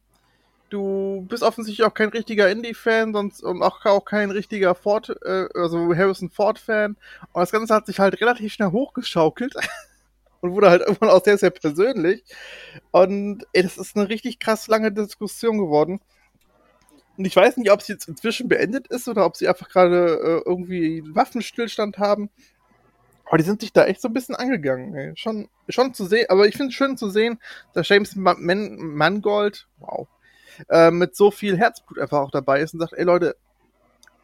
du 0.69 1.25
bist 1.29 1.43
offensichtlich 1.43 1.86
auch 1.86 1.93
kein 1.93 2.10
richtiger 2.10 2.50
Indie-Fan 2.50 3.15
und 3.15 3.43
auch, 3.43 3.86
auch 3.86 4.05
kein 4.05 4.31
richtiger 4.31 4.75
Ford, 4.75 5.10
äh, 5.24 5.48
also 5.53 5.95
Harrison 5.95 6.29
Ford-Fan. 6.29 6.98
Und 7.33 7.39
das 7.41 7.51
Ganze 7.51 7.74
hat 7.75 7.86
sich 7.86 8.00
halt 8.00 8.19
relativ 8.22 8.53
schnell 8.53 8.72
hochgeschaukelt. 8.72 9.55
und 10.43 10.51
wurde 10.51 10.69
halt 10.69 10.81
irgendwann 10.85 11.09
auch 11.09 11.23
sehr, 11.23 11.38
sehr 11.38 11.50
persönlich. 11.50 12.23
Und 12.91 13.47
ey, 13.53 13.63
das 13.63 13.77
ist 13.77 13.95
eine 13.95 14.09
richtig 14.09 14.39
krass 14.39 14.67
lange 14.67 14.91
Diskussion 14.91 15.57
geworden. 15.57 16.01
Und 17.17 17.25
ich 17.25 17.35
weiß 17.35 17.57
nicht, 17.57 17.71
ob 17.71 17.81
sie 17.81 17.93
jetzt 17.93 18.07
inzwischen 18.07 18.50
beendet 18.50 18.88
ist 18.88 19.07
oder 19.07 19.25
ob 19.25 19.38
sie 19.38 19.47
einfach 19.47 19.69
gerade 19.69 20.41
äh, 20.45 20.50
irgendwie 20.50 21.03
Waffenstillstand 21.15 21.97
haben. 21.97 22.29
Aber 23.25 23.38
die 23.38 23.43
sind 23.45 23.62
sich 23.62 23.71
da 23.71 23.85
echt 23.85 24.01
so 24.01 24.09
ein 24.09 24.13
bisschen 24.13 24.35
angegangen. 24.35 24.93
Ey. 24.95 25.13
Schon, 25.15 25.47
schon 25.69 25.93
zu 25.93 26.05
sehen, 26.05 26.25
aber 26.29 26.47
ich 26.47 26.57
finde 26.57 26.69
es 26.69 26.75
schön 26.75 26.97
zu 26.97 27.09
sehen, 27.09 27.39
dass 27.73 27.88
James 27.88 28.15
Man 28.15 28.75
Mangold, 28.77 29.67
wow, 29.79 30.07
äh, 30.69 30.91
mit 30.91 31.15
so 31.15 31.31
viel 31.31 31.57
Herzblut 31.57 32.00
einfach 32.00 32.19
auch 32.19 32.31
dabei 32.31 32.59
ist 32.59 32.73
und 32.73 32.81
sagt, 32.81 32.93
ey 32.93 33.03
Leute, 33.05 33.38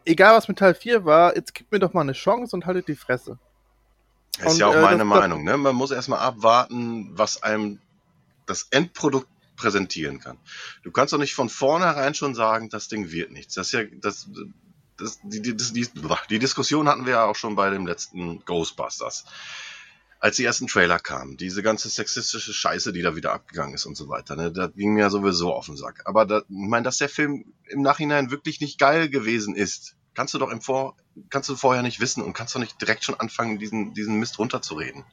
egal 0.06 0.36
was 0.36 0.48
mit 0.48 0.60
Teil 0.60 0.74
4 0.74 1.06
war, 1.06 1.36
jetzt 1.36 1.54
gib 1.54 1.72
mir 1.72 1.80
doch 1.80 1.94
mal 1.94 2.02
eine 2.02 2.12
Chance 2.12 2.56
und 2.56 2.66
haltet 2.66 2.88
die 2.88 2.96
Fresse. 2.96 3.40
Das 4.42 4.54
ist 4.54 4.60
ja 4.60 4.68
auch 4.68 4.76
äh, 4.76 4.82
meine 4.82 5.06
Meinung. 5.06 5.44
Ne? 5.44 5.58
Man 5.58 5.76
muss 5.76 5.92
erstmal 5.92 6.20
abwarten, 6.20 7.10
was 7.18 7.44
einem 7.44 7.80
das 8.46 8.68
Endprodukt 8.72 9.28
präsentieren 9.56 10.20
kann. 10.20 10.38
Du 10.84 10.92
kannst 10.92 11.14
doch 11.14 11.18
nicht 11.18 11.36
von 11.36 11.50
vornherein 11.50 12.16
schon 12.16 12.34
sagen, 12.34 12.70
das 12.70 12.88
Ding 12.88 13.12
wird 13.12 13.32
nichts. 13.32 13.54
Das 13.56 13.68
ist 13.68 13.74
ja, 13.74 13.84
das, 14.02 14.28
das, 14.98 15.20
die, 15.24 15.42
die, 15.42 15.56
die, 15.56 15.88
die 16.30 16.40
Diskussion 16.40 16.88
hatten 16.88 17.06
wir 17.06 17.14
ja 17.14 17.26
auch 17.26 17.36
schon 17.36 17.56
bei 17.56 17.70
dem 17.70 17.86
letzten 17.86 18.44
Ghostbusters. 18.46 19.26
Als 20.22 20.36
die 20.36 20.44
ersten 20.44 20.68
Trailer 20.68 21.00
kamen, 21.00 21.38
diese 21.38 21.64
ganze 21.64 21.88
sexistische 21.88 22.54
Scheiße, 22.54 22.92
die 22.92 23.02
da 23.02 23.16
wieder 23.16 23.32
abgegangen 23.32 23.74
ist 23.74 23.86
und 23.86 23.96
so 23.96 24.10
weiter, 24.10 24.36
ne, 24.36 24.52
das 24.52 24.74
ging 24.74 24.94
mir 24.94 25.02
ja 25.02 25.10
sowieso 25.10 25.54
auf 25.54 25.68
den 25.68 25.78
Sack. 25.78 26.02
Aber 26.06 26.26
da, 26.26 26.40
ich 26.40 26.46
meine, 26.50 26.84
dass 26.84 26.98
der 26.98 27.08
Film 27.08 27.54
im 27.70 27.82
Nachhinein 27.82 28.30
wirklich 28.30 28.60
nicht 28.60 28.80
geil 28.80 29.10
gewesen 29.10 29.56
ist, 29.56 29.96
kannst 30.20 30.34
du 30.34 30.38
doch 30.38 30.52
im 30.52 30.60
Vor, 30.60 30.98
kannst 31.30 31.48
du 31.48 31.56
vorher 31.56 31.82
nicht 31.82 32.02
wissen 32.02 32.22
und 32.22 32.34
kannst 32.34 32.54
doch 32.54 32.60
nicht 32.60 32.82
direkt 32.82 33.06
schon 33.06 33.18
anfangen, 33.18 33.58
diesen, 33.58 33.94
diesen 33.94 34.20
Mist 34.20 34.38
runterzureden. 34.38 35.06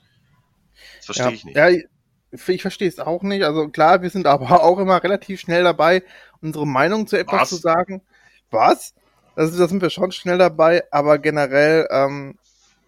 Das 0.96 1.04
verstehe 1.06 1.26
ja, 1.26 1.32
ich 1.32 1.44
nicht. 1.44 1.56
Ja, 1.56 1.68
ich 2.48 2.60
verstehe 2.60 2.88
es 2.88 2.98
auch 2.98 3.22
nicht. 3.22 3.44
Also 3.44 3.68
klar, 3.68 4.02
wir 4.02 4.10
sind 4.10 4.26
aber 4.26 4.50
auch 4.64 4.80
immer 4.80 5.00
relativ 5.00 5.38
schnell 5.38 5.62
dabei, 5.62 6.02
unsere 6.42 6.66
Meinung 6.66 7.06
zu 7.06 7.16
etwas 7.16 7.42
Was? 7.42 7.48
zu 7.50 7.54
sagen. 7.54 8.02
Was? 8.50 8.94
Also 9.36 9.56
da 9.56 9.68
sind 9.68 9.80
wir 9.80 9.90
schon 9.90 10.10
schnell 10.10 10.38
dabei, 10.38 10.82
aber 10.90 11.18
generell, 11.18 11.86
ähm, 11.88 12.36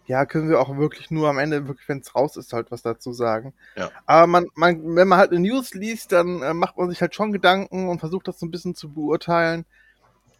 ja, 0.05 0.25
können 0.25 0.49
wir 0.49 0.59
auch 0.59 0.75
wirklich 0.75 1.11
nur 1.11 1.29
am 1.29 1.37
Ende, 1.37 1.69
wirklich, 1.69 1.87
wenn 1.87 1.99
es 1.99 2.13
raus 2.15 2.35
ist, 2.35 2.51
halt 2.51 2.69
was 2.69 2.81
dazu 2.81 3.13
sagen. 3.13 3.53
Ja. 3.77 3.91
Aber 4.05 4.27
man, 4.27 4.47
man, 4.55 4.93
wenn 4.93 5.07
man 5.07 5.19
halt 5.19 5.31
eine 5.31 5.39
News 5.39 5.73
liest, 5.73 6.11
dann 6.11 6.41
äh, 6.41 6.53
macht 6.53 6.77
man 6.77 6.89
sich 6.89 6.99
halt 6.99 7.15
schon 7.15 7.31
Gedanken 7.31 7.87
und 7.87 7.99
versucht 7.99 8.27
das 8.27 8.39
so 8.39 8.45
ein 8.45 8.51
bisschen 8.51 8.75
zu 8.75 8.91
beurteilen. 8.91 9.65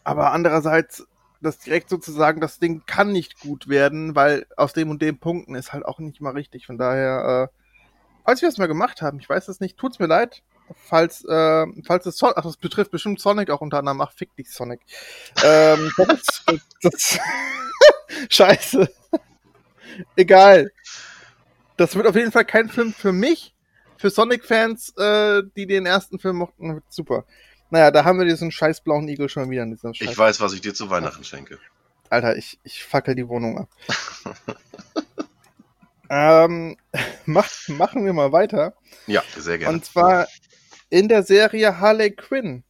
Aber 0.04 0.34
andererseits 0.34 1.08
das 1.42 1.60
direkt 1.60 1.90
sozusagen, 1.90 2.42
das 2.42 2.60
Ding 2.60 2.84
kann 2.86 3.12
nicht 3.12 3.40
gut 3.40 3.68
werden, 3.68 4.16
weil 4.16 4.46
aus 4.58 4.74
dem 4.74 4.90
und 4.90 5.02
dem 5.02 5.18
Punkten 5.18 5.56
ist 5.56 5.74
halt 5.74 5.86
auch 5.86 6.00
nicht 6.00 6.22
mal 6.22 6.34
richtig. 6.34 6.66
Von 6.66 6.78
daher, 6.78 7.50
äh, 7.52 7.56
falls 8.26 8.42
wir 8.42 8.50
das 8.50 8.58
mal 8.58 8.68
gemacht 8.68 9.02
haben, 9.02 9.20
ich 9.20 9.30
weiß 9.30 9.48
es 9.48 9.60
nicht, 9.60 9.78
tut's 9.78 10.00
mir 10.00 10.08
leid. 10.08 10.44
Falls, 10.76 11.26
äh, 11.26 11.66
falls 11.86 12.06
es 12.06 12.18
Sonic, 12.18 12.38
ach, 12.38 12.44
das 12.44 12.58
betrifft 12.58 12.92
bestimmt 12.92 13.20
Sonic 13.20 13.50
auch 13.50 13.62
unter 13.62 13.80
anderem, 13.80 14.02
ach, 14.02 14.12
fick 14.12 14.36
dich, 14.36 14.52
Sonic. 14.52 14.82
ähm, 15.44 15.92
das, 15.98 16.44
das, 16.82 17.20
Scheiße. 18.30 18.90
Egal. 20.16 20.72
Das 21.78 21.96
wird 21.96 22.08
auf 22.08 22.16
jeden 22.16 22.32
Fall 22.32 22.46
kein 22.46 22.70
Film 22.70 22.94
für 22.94 23.12
mich. 23.12 23.54
Für 23.98 24.10
Sonic-Fans, 24.10 24.94
äh, 24.98 25.44
die 25.58 25.68
den 25.68 25.86
ersten 25.86 26.20
Film 26.20 26.38
mochten, 26.38 26.82
super. 26.90 27.26
Naja, 27.70 27.92
da 27.92 28.04
haben 28.04 28.18
wir 28.18 28.26
diesen 28.26 28.52
scheiß 28.52 28.82
blauen 28.82 29.08
Igel 29.08 29.30
schon 29.30 29.50
wieder. 29.50 29.66
Ich 29.94 30.18
weiß, 30.18 30.42
was 30.42 30.54
ich 30.54 30.62
dir 30.62 30.74
zu 30.74 30.90
Weihnachten 30.90 31.24
schenke. 31.24 31.60
Alter, 32.10 32.36
ich, 32.36 32.60
ich 32.64 32.84
fackel 32.84 33.16
die 33.16 33.28
Wohnung 33.28 33.60
ab. 33.60 33.70
ähm, 36.10 36.78
mach, 37.26 37.50
machen 37.68 38.06
wir 38.06 38.14
mal 38.14 38.32
weiter. 38.32 38.74
Ja, 39.08 39.24
sehr 39.38 39.58
gerne. 39.60 39.76
Und 39.76 39.86
zwar 39.86 40.28
in 40.90 41.08
der 41.08 41.24
Serie 41.24 41.80
Harley 41.80 42.12
Quinn 42.12 42.64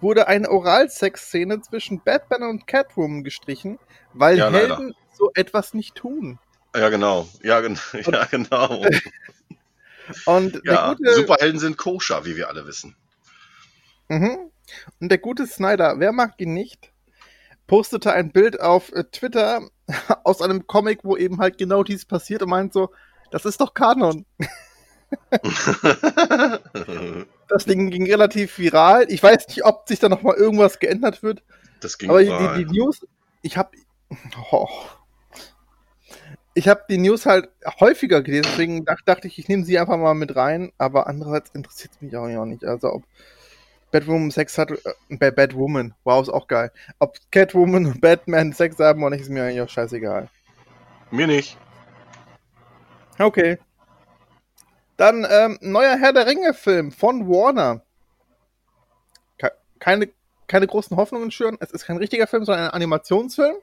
wurde 0.00 0.28
eine 0.28 0.50
Oralsex-Szene 0.50 1.60
zwischen 1.60 2.02
Batman 2.02 2.44
und 2.44 2.66
Catwoman 2.66 3.22
gestrichen, 3.22 3.78
weil 4.14 4.38
ja, 4.38 4.50
Helden 4.50 4.88
leider. 4.88 4.94
so 5.12 5.30
etwas 5.34 5.74
nicht 5.74 5.94
tun. 5.94 6.38
Ja, 6.74 6.88
genau. 6.88 7.28
Ja, 7.42 7.60
gen 7.60 7.78
ja 7.92 8.24
genau. 8.24 8.86
und 10.24 10.60
ja, 10.64 10.94
gute... 10.94 11.14
Superhelden 11.14 11.60
sind 11.60 11.76
koscher, 11.76 12.24
wie 12.24 12.36
wir 12.36 12.48
alle 12.48 12.66
wissen. 12.66 12.96
Mhm. 14.10 14.50
Und 15.00 15.10
der 15.10 15.18
gute 15.18 15.46
Snyder, 15.46 15.94
wer 15.98 16.12
mag 16.12 16.34
ihn 16.38 16.52
nicht, 16.52 16.92
postete 17.66 18.12
ein 18.12 18.32
Bild 18.32 18.60
auf 18.60 18.92
äh, 18.92 19.04
Twitter 19.04 19.62
aus 20.24 20.42
einem 20.42 20.66
Comic, 20.66 21.00
wo 21.04 21.16
eben 21.16 21.38
halt 21.38 21.58
genau 21.58 21.84
dies 21.84 22.04
passiert 22.04 22.42
und 22.42 22.50
meint 22.50 22.72
so, 22.72 22.90
das 23.30 23.44
ist 23.44 23.60
doch 23.60 23.72
Kanon. 23.72 24.26
das 27.48 27.64
Ding 27.66 27.90
ging 27.90 28.06
relativ 28.06 28.58
viral. 28.58 29.06
Ich 29.08 29.22
weiß 29.22 29.46
nicht, 29.48 29.64
ob 29.64 29.86
sich 29.86 30.00
da 30.00 30.08
noch 30.08 30.22
mal 30.22 30.34
irgendwas 30.34 30.80
geändert 30.80 31.22
wird. 31.22 31.44
Das 31.80 31.96
ging 31.96 32.10
Aber 32.10 32.22
die, 32.22 32.64
die, 32.64 32.64
News, 32.64 33.06
ich 33.42 33.56
habe 33.56 33.70
oh, 34.50 34.68
ich 36.54 36.68
habe 36.68 36.82
die 36.90 36.98
News 36.98 37.26
halt 37.26 37.48
häufiger 37.78 38.22
gelesen, 38.22 38.46
deswegen 38.50 38.84
dachte 38.84 39.28
ich, 39.28 39.38
ich 39.38 39.48
nehme 39.48 39.64
sie 39.64 39.78
einfach 39.78 39.96
mal 39.96 40.14
mit 40.14 40.34
rein. 40.34 40.72
Aber 40.78 41.06
andererseits 41.06 41.50
interessiert 41.50 41.92
es 41.94 42.00
mich 42.00 42.16
auch 42.16 42.44
nicht. 42.44 42.64
Also 42.64 42.92
ob 42.92 43.04
Batwoman 43.90 44.30
Sex 44.30 44.56
hat, 44.58 44.70
äh, 44.70 45.30
Batwoman, 45.30 45.94
wow, 46.04 46.22
ist 46.22 46.28
auch 46.28 46.46
geil. 46.46 46.70
Ob 46.98 47.16
Catwoman 47.30 47.86
und 47.86 48.00
Batman 48.00 48.52
Sex 48.52 48.78
haben 48.78 49.02
oder 49.02 49.10
nicht, 49.10 49.22
ist 49.22 49.30
mir 49.30 49.44
eigentlich 49.44 49.60
auch 49.60 49.68
scheißegal. 49.68 50.28
Mir 51.10 51.26
nicht. 51.26 51.58
Okay. 53.18 53.58
Dann 54.96 55.26
ähm, 55.28 55.58
neuer 55.60 55.98
Herr 55.98 56.12
der 56.12 56.26
Ringe-Film 56.26 56.92
von 56.92 57.28
Warner. 57.28 57.82
Keine, 59.78 60.10
keine 60.46 60.66
großen 60.66 60.96
Hoffnungen 60.96 61.30
schüren. 61.30 61.56
Es 61.58 61.70
ist 61.70 61.86
kein 61.86 61.96
richtiger 61.96 62.26
Film, 62.26 62.44
sondern 62.44 62.66
ein 62.66 62.70
Animationsfilm. 62.72 63.56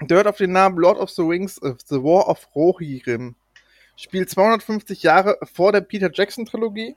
Der 0.00 0.16
hört 0.16 0.26
auf 0.26 0.38
den 0.38 0.52
Namen 0.52 0.78
Lord 0.78 0.98
of 0.98 1.10
the 1.10 1.22
Rings, 1.22 1.60
uh, 1.62 1.74
The 1.84 1.96
War 1.96 2.28
of 2.28 2.48
Rohirrim. 2.54 3.34
spielt 3.96 4.30
250 4.30 5.02
Jahre 5.02 5.38
vor 5.42 5.72
der 5.72 5.82
Peter 5.82 6.10
Jackson 6.10 6.46
Trilogie 6.46 6.96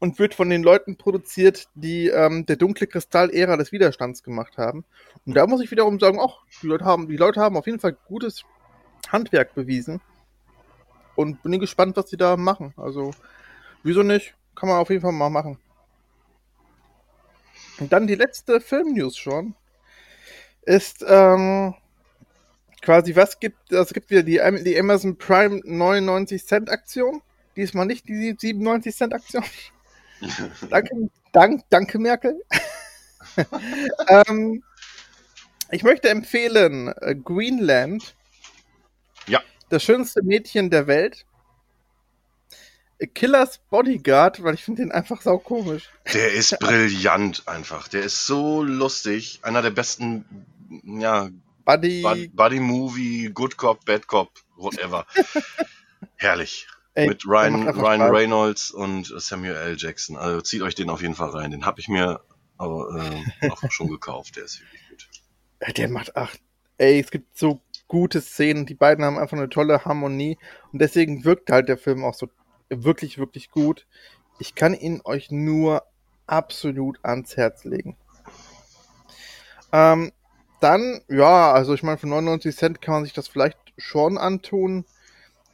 und 0.00 0.18
wird 0.18 0.34
von 0.34 0.48
den 0.48 0.62
Leuten 0.62 0.96
produziert, 0.96 1.68
die 1.74 2.08
ähm, 2.08 2.46
der 2.46 2.56
dunkle 2.56 2.86
Kristall-Ära 2.86 3.56
des 3.56 3.72
Widerstands 3.72 4.22
gemacht 4.22 4.56
haben. 4.56 4.84
Und 5.26 5.34
da 5.34 5.46
muss 5.46 5.60
ich 5.60 5.70
wiederum 5.70 5.98
sagen, 5.98 6.18
ach, 6.20 6.38
die 6.62 6.66
Leute 6.66 6.84
haben, 6.84 7.08
die 7.08 7.16
Leute 7.16 7.40
haben 7.40 7.56
auf 7.56 7.66
jeden 7.66 7.80
Fall 7.80 7.96
gutes 8.06 8.44
Handwerk 9.08 9.54
bewiesen. 9.54 10.00
Und 11.16 11.42
bin 11.42 11.58
gespannt, 11.58 11.96
was 11.96 12.10
sie 12.10 12.16
da 12.16 12.36
machen. 12.36 12.72
Also, 12.76 13.10
wieso 13.82 14.04
nicht? 14.04 14.34
Kann 14.54 14.68
man 14.68 14.78
auf 14.78 14.90
jeden 14.90 15.02
Fall 15.02 15.12
mal 15.12 15.30
machen. 15.30 15.58
Und 17.80 17.92
dann 17.92 18.06
die 18.06 18.14
letzte 18.14 18.60
Film-News 18.60 19.16
schon. 19.16 19.54
Ist, 20.62 21.04
ähm, 21.08 21.74
quasi, 22.82 23.16
was 23.16 23.40
gibt, 23.40 23.72
also 23.72 23.82
es 23.82 23.92
gibt 23.92 24.10
wieder 24.10 24.22
die, 24.22 24.40
die 24.64 24.78
Amazon 24.78 25.16
Prime 25.16 25.60
99 25.64 26.46
Cent 26.46 26.70
Aktion. 26.70 27.22
Diesmal 27.56 27.86
nicht 27.86 28.08
die 28.08 28.36
97 28.38 28.94
Cent 28.94 29.14
Aktion. 29.14 29.44
Danke, 30.70 31.10
dank, 31.32 31.62
danke 31.70 31.98
Merkel. 31.98 32.42
ähm, 34.08 34.62
ich 35.70 35.82
möchte 35.82 36.08
empfehlen 36.08 36.88
äh, 37.00 37.14
Greenland. 37.14 38.14
Ja. 39.26 39.42
Das 39.68 39.82
schönste 39.82 40.22
Mädchen 40.22 40.70
der 40.70 40.86
Welt. 40.86 41.26
Killers 43.14 43.60
Bodyguard, 43.70 44.42
weil 44.42 44.54
ich 44.54 44.64
finde 44.64 44.82
den 44.82 44.92
einfach 44.92 45.22
sau 45.22 45.38
komisch. 45.38 45.88
Der 46.12 46.32
ist 46.32 46.58
brillant 46.60 47.46
einfach. 47.46 47.88
Der 47.88 48.02
ist 48.02 48.26
so 48.26 48.62
lustig. 48.62 49.40
Einer 49.42 49.62
der 49.62 49.70
besten, 49.70 50.24
ja, 50.82 51.30
Buddy. 51.64 52.02
Bud 52.02 52.34
Buddy 52.34 52.60
Movie, 52.60 53.30
Good 53.32 53.56
Cop, 53.56 53.84
Bad 53.84 54.06
Cop, 54.06 54.30
whatever. 54.56 55.06
Herrlich. 56.16 56.66
Ey, 56.98 57.06
Mit 57.06 57.24
Ryan, 57.24 57.68
Ryan. 57.68 58.02
Reynolds 58.02 58.72
und 58.72 59.06
Samuel 59.06 59.54
L. 59.54 59.76
Jackson. 59.78 60.16
Also 60.16 60.40
zieht 60.40 60.62
euch 60.62 60.74
den 60.74 60.90
auf 60.90 61.00
jeden 61.00 61.14
Fall 61.14 61.30
rein. 61.30 61.52
Den 61.52 61.64
habe 61.64 61.78
ich 61.78 61.86
mir 61.86 62.20
aber 62.56 63.22
äh, 63.40 63.48
auch 63.50 63.70
schon 63.70 63.86
gekauft. 63.86 64.34
Der 64.34 64.46
ist 64.46 64.60
wirklich 64.60 64.82
gut. 64.88 65.76
Der 65.76 65.88
macht, 65.88 66.16
ach, 66.16 66.34
ey, 66.76 66.98
es 66.98 67.12
gibt 67.12 67.38
so 67.38 67.60
gute 67.86 68.20
Szenen. 68.20 68.66
Die 68.66 68.74
beiden 68.74 69.04
haben 69.04 69.16
einfach 69.16 69.36
eine 69.36 69.48
tolle 69.48 69.84
Harmonie. 69.84 70.38
Und 70.72 70.80
deswegen 70.80 71.24
wirkt 71.24 71.52
halt 71.52 71.68
der 71.68 71.78
Film 71.78 72.04
auch 72.04 72.14
so 72.14 72.30
wirklich, 72.68 73.16
wirklich 73.16 73.52
gut. 73.52 73.86
Ich 74.40 74.56
kann 74.56 74.74
ihn 74.74 75.00
euch 75.04 75.30
nur 75.30 75.84
absolut 76.26 76.98
ans 77.04 77.36
Herz 77.36 77.62
legen. 77.62 77.96
Ähm, 79.70 80.10
dann, 80.58 81.00
ja, 81.06 81.52
also 81.52 81.74
ich 81.74 81.84
meine, 81.84 81.98
für 81.98 82.08
99 82.08 82.56
Cent 82.56 82.82
kann 82.82 82.94
man 82.94 83.04
sich 83.04 83.12
das 83.12 83.28
vielleicht 83.28 83.58
schon 83.76 84.18
antun. 84.18 84.84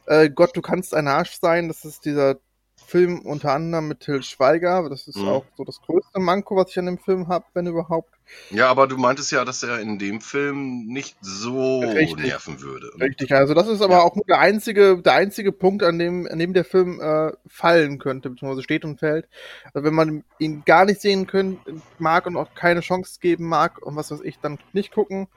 Äh, 0.05 0.29
Gott, 0.29 0.55
du 0.55 0.61
kannst 0.61 0.93
ein 0.93 1.07
Arsch 1.07 1.39
sein. 1.39 1.67
Das 1.67 1.85
ist 1.85 2.05
dieser 2.05 2.37
Film 2.85 3.21
unter 3.21 3.51
anderem 3.53 3.87
mit 3.87 4.01
Till 4.01 4.21
Schweiger. 4.23 4.87
Das 4.89 5.07
ist 5.07 5.17
Mhm. 5.17 5.27
auch 5.27 5.45
so 5.55 5.63
das 5.63 5.81
größte 5.81 6.19
Manko, 6.19 6.55
was 6.55 6.71
ich 6.71 6.79
an 6.79 6.85
dem 6.85 6.99
Film 6.99 7.27
habe, 7.27 7.45
wenn 7.53 7.67
überhaupt. 7.67 8.13
Ja, 8.51 8.69
aber 8.69 8.87
du 8.87 8.97
meintest 8.97 9.31
ja, 9.31 9.43
dass 9.43 9.63
er 9.63 9.79
in 9.79 9.97
dem 9.97 10.21
Film 10.21 10.85
nicht 10.87 11.17
so 11.21 11.81
Richtig. 11.81 12.17
nerven 12.21 12.61
würde. 12.61 12.89
Richtig, 13.01 13.31
also 13.33 13.53
das 13.53 13.67
ist 13.67 13.81
aber 13.81 13.95
Ja. 13.95 14.01
auch 14.03 14.15
nur 14.15 14.23
der 14.25 14.39
einzige, 14.39 15.01
der 15.01 15.13
einzige 15.13 15.51
Punkt, 15.51 15.83
an 15.83 15.99
dem, 15.99 16.27
an 16.31 16.39
dem 16.39 16.53
der 16.53 16.63
Film 16.63 17.01
äh, 17.01 17.31
fallen 17.47 17.99
könnte, 17.99 18.29
beziehungsweise 18.29 18.63
steht 18.63 18.85
und 18.85 18.99
fällt. 18.99 19.27
Also 19.73 19.83
wenn 19.85 19.93
man 19.93 20.23
ihn 20.37 20.63
gar 20.63 20.85
nicht 20.85 21.01
sehen 21.01 21.27
können, 21.27 21.83
mag 21.97 22.25
und 22.27 22.37
auch 22.37 22.53
keine 22.53 22.81
Chance 22.81 23.19
geben 23.19 23.47
mag 23.49 23.81
und 23.85 23.95
was 23.95 24.11
weiß 24.11 24.21
ich, 24.23 24.39
dann 24.39 24.59
nicht 24.71 24.91
gucken. 24.91 25.27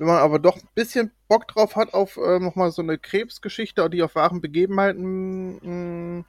Wenn 0.00 0.06
man 0.06 0.16
aber 0.16 0.38
doch 0.38 0.56
ein 0.56 0.68
bisschen 0.74 1.10
Bock 1.28 1.46
drauf 1.46 1.76
hat 1.76 1.92
auf 1.92 2.16
äh, 2.16 2.38
nochmal 2.38 2.70
so 2.70 2.80
eine 2.80 2.96
Krebsgeschichte, 2.96 3.90
die 3.90 4.02
auf 4.02 4.14
wahren 4.14 4.40
Begebenheiten 4.40 6.16
mh, 6.20 6.24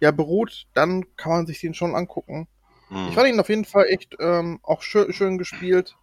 ja 0.00 0.10
beruht, 0.10 0.66
dann 0.74 1.04
kann 1.16 1.30
man 1.30 1.46
sich 1.46 1.60
den 1.60 1.72
schon 1.72 1.94
angucken. 1.94 2.48
Hm. 2.88 3.06
Ich 3.08 3.14
fand 3.14 3.28
ihn 3.28 3.38
auf 3.38 3.48
jeden 3.48 3.64
Fall 3.64 3.86
echt 3.90 4.16
ähm, 4.18 4.58
auch 4.64 4.82
schön, 4.82 5.12
schön 5.12 5.38
gespielt. 5.38 5.94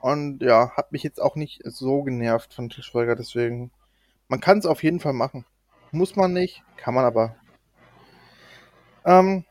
Und 0.00 0.42
ja, 0.42 0.70
hat 0.76 0.92
mich 0.92 1.02
jetzt 1.02 1.18
auch 1.18 1.34
nicht 1.34 1.62
so 1.64 2.02
genervt 2.02 2.52
von 2.52 2.68
Til 2.68 2.82
Schweiger, 2.84 3.16
deswegen. 3.16 3.70
Man 4.28 4.40
kann 4.40 4.58
es 4.58 4.66
auf 4.66 4.82
jeden 4.82 5.00
Fall 5.00 5.14
machen. 5.14 5.46
Muss 5.92 6.14
man 6.14 6.34
nicht, 6.34 6.62
kann 6.76 6.92
man 6.92 7.06
aber. 7.06 7.36
Ähm, 9.06 9.46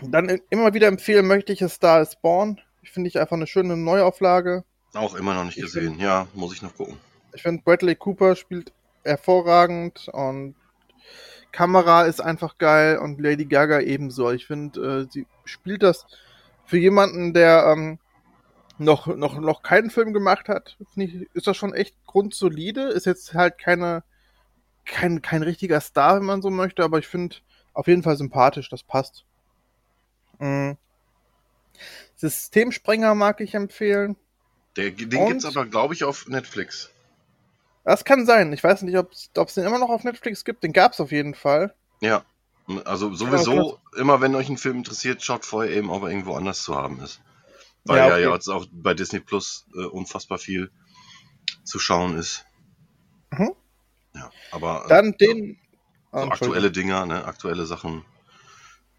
dann 0.00 0.40
immer 0.48 0.72
wieder 0.72 0.86
empfehlen 0.86 1.26
möchte 1.26 1.52
ich 1.52 1.60
es 1.60 1.74
Star 1.74 2.00
is 2.00 2.16
Born. 2.16 2.58
Ich 2.80 2.90
finde 2.90 3.08
ich 3.08 3.20
einfach 3.20 3.36
eine 3.36 3.46
schöne 3.46 3.76
Neuauflage. 3.76 4.64
Auch 4.94 5.14
immer 5.14 5.34
noch 5.34 5.44
nicht 5.44 5.58
Ich 5.58 5.64
gesehen. 5.64 5.98
Ja, 5.98 6.26
muss 6.34 6.54
ich 6.54 6.62
noch 6.62 6.74
gucken. 6.74 6.96
Ich 7.34 7.42
finde 7.42 7.62
Bradley 7.62 7.94
Cooper 7.94 8.36
spielt 8.36 8.72
hervorragend 9.04 10.08
und 10.12 10.54
Kamera 11.52 12.04
ist 12.04 12.20
einfach 12.20 12.58
geil 12.58 12.98
und 12.98 13.20
Lady 13.20 13.46
Gaga 13.46 13.80
ebenso. 13.80 14.30
Ich 14.30 14.46
finde, 14.46 15.06
äh, 15.08 15.12
sie 15.12 15.26
spielt 15.44 15.82
das 15.82 16.06
für 16.66 16.78
jemanden, 16.78 17.32
der 17.32 17.66
ähm, 17.66 17.98
noch, 18.78 19.06
noch, 19.06 19.38
noch 19.40 19.62
keinen 19.62 19.90
Film 19.90 20.12
gemacht 20.12 20.48
hat, 20.48 20.76
find 20.92 21.08
ich, 21.08 21.28
ist 21.34 21.46
das 21.46 21.56
schon 21.56 21.74
echt 21.74 21.94
grundsolide. 22.06 22.82
Ist 22.88 23.06
jetzt 23.06 23.34
halt 23.34 23.58
keine, 23.58 24.04
kein, 24.84 25.22
kein 25.22 25.42
richtiger 25.42 25.80
Star, 25.80 26.16
wenn 26.16 26.26
man 26.26 26.42
so 26.42 26.50
möchte, 26.50 26.84
aber 26.84 26.98
ich 26.98 27.08
finde 27.08 27.36
auf 27.72 27.86
jeden 27.86 28.02
Fall 28.02 28.16
sympathisch, 28.16 28.68
das 28.68 28.82
passt. 28.82 29.24
Mhm. 30.38 30.76
Systemsprenger 32.16 33.14
mag 33.14 33.40
ich 33.40 33.54
empfehlen. 33.54 34.16
Der, 34.78 34.90
den 34.92 35.20
Und? 35.20 35.28
gibt's 35.28 35.44
aber, 35.44 35.66
glaube 35.66 35.92
ich, 35.92 36.04
auf 36.04 36.28
Netflix. 36.28 36.90
Das 37.84 38.04
kann 38.04 38.26
sein. 38.26 38.52
Ich 38.52 38.62
weiß 38.62 38.82
nicht, 38.82 38.96
ob 38.96 39.10
es 39.12 39.54
den 39.54 39.64
immer 39.66 39.78
noch 39.78 39.90
auf 39.90 40.04
Netflix 40.04 40.44
gibt. 40.44 40.62
Den 40.62 40.72
gab 40.72 40.92
es 40.92 41.00
auf 41.00 41.10
jeden 41.10 41.34
Fall. 41.34 41.74
Ja. 42.00 42.24
Also 42.84 43.08
Ja, 43.08 43.16
sowieso, 43.16 43.80
immer 43.96 44.20
wenn 44.20 44.34
euch 44.34 44.48
ein 44.48 44.58
Film 44.58 44.76
interessiert, 44.78 45.22
schaut 45.22 45.44
vorher 45.44 45.72
eben, 45.74 45.90
ob 45.90 46.02
er 46.02 46.10
irgendwo 46.10 46.34
anders 46.34 46.62
zu 46.62 46.76
haben 46.76 47.00
ist. 47.00 47.20
Weil 47.84 47.98
Ja, 47.98 48.06
ja, 48.08 48.12
okay. 48.14 48.22
ja 48.24 48.34
jetzt 48.34 48.48
auch 48.48 48.66
bei 48.70 48.94
Disney 48.94 49.20
Plus 49.20 49.66
äh, 49.74 49.84
unfassbar 49.84 50.38
viel 50.38 50.70
zu 51.64 51.78
schauen 51.78 52.16
ist. 52.16 52.44
Mhm. 53.30 53.52
Ja, 54.14 54.30
aber 54.52 54.84
äh, 54.84 54.88
Dann 54.88 55.12
den. 55.18 55.58
so 56.12 56.18
Ah, 56.18 56.24
aktuelle 56.28 56.70
Dinger, 56.70 57.04
ne, 57.06 57.24
aktuelle 57.24 57.66
Sachen 57.66 58.04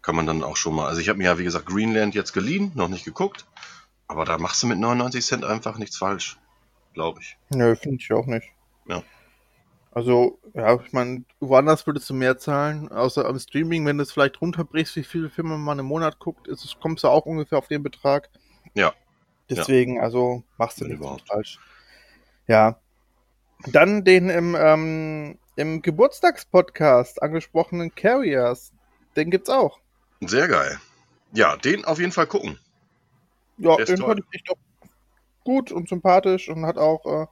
kann 0.02 0.16
man 0.16 0.26
dann 0.26 0.42
auch 0.42 0.56
schon 0.56 0.74
mal. 0.74 0.86
Also 0.88 1.00
ich 1.00 1.08
habe 1.08 1.18
mir 1.18 1.24
ja, 1.24 1.38
wie 1.38 1.44
gesagt, 1.44 1.66
Greenland 1.66 2.14
jetzt 2.14 2.32
geliehen, 2.32 2.72
noch 2.74 2.88
nicht 2.88 3.04
geguckt. 3.04 3.46
Aber 4.10 4.24
da 4.24 4.38
machst 4.38 4.60
du 4.62 4.66
mit 4.66 4.78
99 4.80 5.24
Cent 5.24 5.44
einfach 5.44 5.78
nichts 5.78 5.96
falsch. 5.96 6.36
Glaube 6.94 7.20
ich. 7.20 7.36
Nö, 7.50 7.76
finde 7.76 7.98
ich 8.00 8.12
auch 8.12 8.26
nicht. 8.26 8.48
Ja. 8.88 9.04
Also, 9.92 10.40
ja, 10.52 10.74
ich 10.84 10.92
meine, 10.92 11.22
woanders 11.38 11.86
würdest 11.86 12.10
du 12.10 12.14
mehr 12.14 12.36
zahlen, 12.36 12.90
außer 12.90 13.24
am 13.24 13.38
Streaming, 13.38 13.86
wenn 13.86 13.98
du 13.98 14.02
es 14.02 14.10
vielleicht 14.10 14.40
runterbrichst, 14.40 14.96
wie 14.96 15.04
viele 15.04 15.30
Filme 15.30 15.58
man 15.58 15.78
im 15.78 15.86
Monat 15.86 16.18
guckt, 16.18 16.48
ist, 16.48 16.64
es- 16.64 16.76
kommst 16.80 17.04
du 17.04 17.08
auch 17.08 17.24
ungefähr 17.24 17.58
auf 17.58 17.68
den 17.68 17.84
Betrag. 17.84 18.28
Ja. 18.74 18.92
Deswegen, 19.48 20.00
also 20.00 20.42
machst 20.58 20.80
du 20.80 20.86
nichts 20.86 21.06
falsch. 21.28 21.60
Ja. 22.48 22.80
Dann 23.66 24.02
den 24.04 24.28
im, 24.28 24.56
ähm, 24.58 25.38
im 25.54 25.82
Geburtstagspodcast 25.82 27.22
angesprochenen 27.22 27.94
Carriers. 27.94 28.72
Den 29.16 29.30
gibt's 29.30 29.50
auch. 29.50 29.78
Sehr 30.20 30.48
geil. 30.48 30.80
Ja, 31.32 31.56
den 31.56 31.84
auf 31.84 32.00
jeden 32.00 32.12
Fall 32.12 32.26
gucken. 32.26 32.58
Ja, 33.60 33.76
den 33.76 33.96
toll. 33.96 34.06
fand 34.08 34.20
ich 34.20 34.34
echt 34.34 34.50
auch 34.50 34.58
gut 35.44 35.70
und 35.70 35.88
sympathisch 35.88 36.48
und 36.48 36.66
hat 36.66 36.78
auch, 36.78 37.04
äh, 37.06 37.26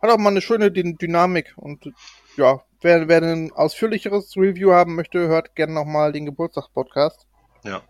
hat 0.00 0.10
auch 0.10 0.18
mal 0.18 0.30
eine 0.30 0.40
schöne 0.40 0.68
Dyn- 0.68 0.96
Dynamik. 0.98 1.52
Und 1.56 1.92
ja, 2.36 2.62
wer, 2.80 3.08
wer 3.08 3.22
ein 3.22 3.52
ausführlicheres 3.52 4.36
Review 4.36 4.72
haben 4.72 4.94
möchte, 4.94 5.28
hört 5.28 5.54
gerne 5.54 5.72
nochmal 5.72 6.12
den 6.12 6.26
Geburtstagspodcast. 6.26 7.26
Ja. 7.64 7.82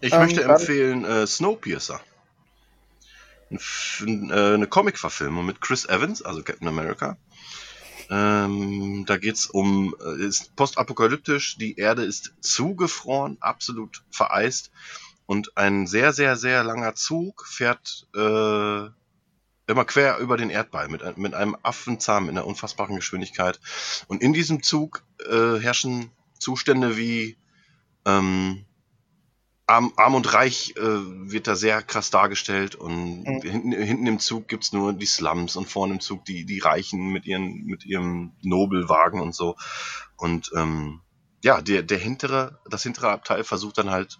Ich 0.00 0.12
Ähm, 0.14 0.20
möchte 0.20 0.44
empfehlen 0.44 1.04
äh, 1.04 1.26
Snowpiercer. 1.26 2.00
Ein 3.50 4.30
äh, 4.30 4.54
Eine 4.54 4.66
Comic-Verfilmung 4.66 5.44
mit 5.44 5.60
Chris 5.60 5.84
Evans, 5.86 6.22
also 6.22 6.42
Captain 6.42 6.68
America. 6.68 7.18
Ähm, 8.08 9.04
da 9.06 9.18
geht's 9.18 9.46
um, 9.46 9.94
äh, 10.04 10.24
ist 10.24 10.56
postapokalyptisch, 10.56 11.56
die 11.58 11.76
Erde 11.76 12.02
ist 12.04 12.32
zugefroren, 12.40 13.36
absolut 13.40 14.02
vereist 14.10 14.70
und 15.30 15.56
ein 15.56 15.86
sehr, 15.86 16.12
sehr, 16.12 16.34
sehr 16.34 16.64
langer 16.64 16.96
Zug 16.96 17.46
fährt 17.46 18.08
äh, 18.16 18.88
immer 19.68 19.84
quer 19.86 20.18
über 20.18 20.36
den 20.36 20.50
Erdball 20.50 20.88
mit, 20.88 21.16
mit 21.18 21.34
einem 21.34 21.56
Affenzahn 21.62 22.24
in 22.24 22.30
einer 22.30 22.48
unfassbaren 22.48 22.96
Geschwindigkeit. 22.96 23.60
Und 24.08 24.22
in 24.22 24.32
diesem 24.32 24.64
Zug 24.64 25.04
äh, 25.24 25.60
herrschen 25.60 26.10
Zustände 26.40 26.96
wie 26.96 27.36
ähm, 28.04 28.64
arm, 29.68 29.92
arm 29.94 30.16
und 30.16 30.34
reich 30.34 30.74
äh, 30.76 30.82
wird 30.82 31.46
da 31.46 31.54
sehr 31.54 31.80
krass 31.80 32.10
dargestellt 32.10 32.74
und 32.74 33.22
Mhm. 33.22 33.40
hinten, 33.42 33.72
hinten 33.72 34.06
im 34.08 34.18
Zug 34.18 34.48
gibt's 34.48 34.72
nur 34.72 34.92
die 34.92 35.06
Slums 35.06 35.54
und 35.54 35.68
vorne 35.68 35.94
im 35.94 36.00
Zug 36.00 36.24
die, 36.24 36.44
die 36.44 36.58
Reichen 36.58 37.06
mit 37.12 37.24
ihren 37.26 37.66
mit 37.66 37.86
ihrem 37.86 38.32
Nobelwagen 38.42 39.20
und 39.20 39.36
so. 39.36 39.54
Und 40.16 40.50
ähm, 40.56 41.02
ja, 41.44 41.60
der, 41.60 41.84
der 41.84 41.98
hintere, 41.98 42.58
das 42.68 42.82
hintere 42.82 43.10
Abteil 43.10 43.44
versucht 43.44 43.78
dann 43.78 43.90
halt, 43.90 44.18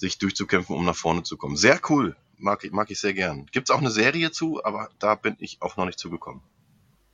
sich 0.00 0.18
durchzukämpfen, 0.18 0.74
um 0.74 0.84
nach 0.84 0.96
vorne 0.96 1.22
zu 1.22 1.36
kommen. 1.36 1.56
Sehr 1.56 1.80
cool. 1.88 2.16
Mag 2.36 2.64
ich, 2.64 2.72
mag 2.72 2.90
ich 2.90 2.98
sehr 3.00 3.14
gern. 3.14 3.46
Gibt's 3.52 3.70
auch 3.70 3.78
eine 3.78 3.90
Serie 3.90 4.32
zu, 4.32 4.64
aber 4.64 4.88
da 4.98 5.14
bin 5.14 5.36
ich 5.38 5.60
auch 5.60 5.76
noch 5.76 5.84
nicht 5.84 5.98
zugekommen. 5.98 6.42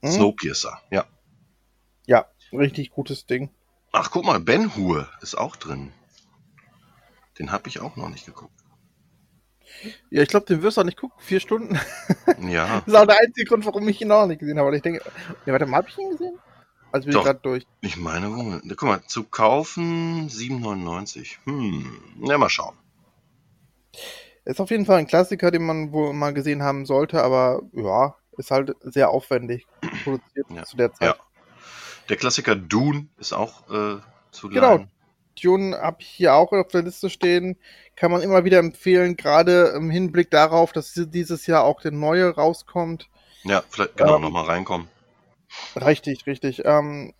Hm? 0.02 0.12
Snowpiercer, 0.12 0.80
ja. 0.90 1.06
Richtig 2.52 2.90
gutes 2.90 3.26
Ding. 3.26 3.50
Ach, 3.92 4.10
guck 4.10 4.24
mal, 4.24 4.40
Ben 4.40 4.76
Hur 4.76 5.08
ist 5.20 5.36
auch 5.36 5.56
drin. 5.56 5.92
Den 7.38 7.52
habe 7.52 7.68
ich 7.68 7.80
auch 7.80 7.96
noch 7.96 8.08
nicht 8.08 8.26
geguckt. 8.26 8.52
Ja, 10.10 10.22
ich 10.22 10.28
glaube, 10.28 10.46
den 10.46 10.62
wirst 10.62 10.76
du 10.76 10.80
auch 10.80 10.84
nicht 10.84 10.98
gucken. 10.98 11.18
Vier 11.20 11.40
Stunden. 11.40 11.78
Ja, 12.48 12.80
Das 12.86 12.94
ist 12.94 12.94
auch 12.94 13.06
der 13.06 13.20
einzige 13.20 13.46
Grund, 13.46 13.66
warum 13.66 13.88
ich 13.88 14.00
ihn 14.00 14.12
auch 14.12 14.26
nicht 14.26 14.38
gesehen 14.38 14.58
habe. 14.58 14.68
Aber 14.68 14.76
ich 14.76 14.82
denke, 14.82 15.02
ja, 15.44 15.52
warte 15.52 15.66
mal, 15.66 15.78
habe 15.78 15.88
ich 15.88 15.98
ihn 15.98 16.10
gesehen? 16.10 16.38
Also 16.96 17.06
bin 17.06 17.12
Doch. 17.14 17.20
ich 17.20 17.26
gerade 17.26 17.40
durch. 17.42 17.66
ich 17.82 17.96
meine, 17.98 18.34
wohl. 18.34 18.62
guck 18.68 18.82
mal, 18.82 19.02
zu 19.06 19.24
kaufen 19.24 20.28
7,99. 20.30 21.36
Hm, 21.44 22.00
ja, 22.22 22.38
mal 22.38 22.48
schauen. 22.48 22.74
Ist 24.44 24.60
auf 24.60 24.70
jeden 24.70 24.86
Fall 24.86 24.98
ein 24.98 25.06
Klassiker, 25.06 25.50
den 25.50 25.66
man 25.66 25.92
wohl 25.92 26.12
mal 26.12 26.32
gesehen 26.32 26.62
haben 26.62 26.86
sollte, 26.86 27.22
aber 27.22 27.62
ja, 27.72 28.16
ist 28.38 28.50
halt 28.50 28.72
sehr 28.80 29.10
aufwendig 29.10 29.66
produziert 30.04 30.46
Ja. 30.50 30.64
zu 30.64 30.76
der 30.76 30.92
Zeit. 30.94 31.08
Ja. 31.08 31.16
Der 32.08 32.16
Klassiker 32.16 32.56
Dune 32.56 33.08
ist 33.18 33.32
auch 33.32 33.68
äh, 33.70 33.98
zu 34.30 34.48
Genau. 34.48 34.76
leihen. 34.76 34.90
Dune 35.42 35.76
habe 35.76 35.98
ich 36.00 36.06
hier 36.06 36.34
auch 36.34 36.52
auf 36.52 36.68
der 36.68 36.82
Liste 36.82 37.10
stehen. 37.10 37.58
Kann 37.94 38.10
man 38.10 38.22
immer 38.22 38.44
wieder 38.44 38.58
empfehlen, 38.58 39.16
gerade 39.16 39.74
im 39.76 39.90
Hinblick 39.90 40.30
darauf, 40.30 40.72
dass 40.72 40.94
dieses 40.94 41.46
Jahr 41.46 41.64
auch 41.64 41.82
der 41.82 41.92
neue 41.92 42.34
rauskommt. 42.34 43.10
Ja, 43.42 43.62
vielleicht 43.68 43.96
genau 43.98 44.16
Ähm, 44.16 44.22
nochmal 44.22 44.46
reinkommen. 44.46 44.88
Richtig, 45.76 46.26
richtig. 46.26 46.62
Ähm, 46.64 47.12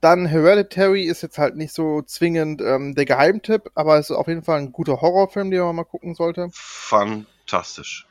dann 0.00 0.26
Hereditary 0.26 1.04
ist 1.04 1.22
jetzt 1.22 1.38
halt 1.38 1.56
nicht 1.56 1.74
so 1.74 2.02
zwingend 2.02 2.60
ähm, 2.62 2.94
der 2.94 3.04
Geheimtipp, 3.04 3.70
aber 3.74 3.98
es 3.98 4.10
ist 4.10 4.16
auf 4.16 4.28
jeden 4.28 4.44
Fall 4.44 4.60
ein 4.60 4.72
guter 4.72 5.00
Horrorfilm, 5.00 5.50
den 5.50 5.60
man 5.60 5.74
mal 5.76 5.84
gucken 5.84 6.14
sollte. 6.14 6.48
Fantastisch. 6.52 8.06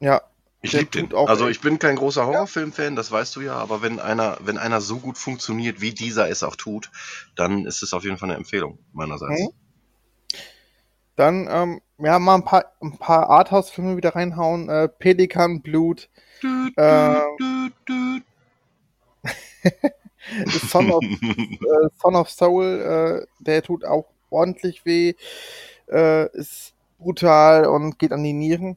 Ja, 0.00 0.22
Ich 0.62 0.72
liebe 0.72 0.90
den. 0.90 1.12
auch 1.14 1.28
Also 1.28 1.48
ich 1.48 1.60
bin 1.60 1.78
kein 1.78 1.96
großer 1.96 2.26
Horrorfilm-Fan, 2.26 2.96
das 2.96 3.12
weißt 3.12 3.36
du 3.36 3.42
ja, 3.42 3.54
aber 3.54 3.82
wenn 3.82 4.00
einer, 4.00 4.38
wenn 4.40 4.58
einer 4.58 4.80
so 4.80 4.98
gut 4.98 5.18
funktioniert, 5.18 5.80
wie 5.80 5.92
dieser 5.92 6.28
es 6.28 6.42
auch 6.42 6.56
tut, 6.56 6.90
dann 7.36 7.64
ist 7.66 7.82
es 7.82 7.92
auf 7.92 8.02
jeden 8.02 8.16
Fall 8.18 8.30
eine 8.30 8.38
Empfehlung 8.38 8.78
meinerseits. 8.92 9.42
Mhm. 9.42 9.59
Dann, 11.16 11.48
ähm, 11.50 11.80
ja, 11.98 12.18
mal 12.18 12.36
ein 12.36 12.44
paar, 12.44 12.72
ein 12.80 12.96
paar 12.98 13.28
Arthouse-Filme 13.28 13.96
wieder 13.96 14.14
reinhauen. 14.14 14.68
Äh, 14.68 14.88
Pelikan, 14.88 15.60
Blut, 15.60 16.08
Düt, 16.42 16.76
düt, 16.76 17.74
düt, 17.88 18.24
The 20.46 20.58
Son 20.58 20.90
of, 20.90 21.02
äh, 21.22 21.88
Son 22.00 22.16
of 22.16 22.30
Soul, 22.30 22.64
äh, 22.64 23.26
der 23.42 23.62
tut 23.62 23.84
auch 23.84 24.06
ordentlich 24.30 24.84
weh, 24.84 25.14
äh, 25.90 26.30
ist 26.36 26.74
brutal 26.98 27.66
und 27.66 27.98
geht 27.98 28.12
an 28.12 28.22
die 28.22 28.32
Nieren. 28.32 28.76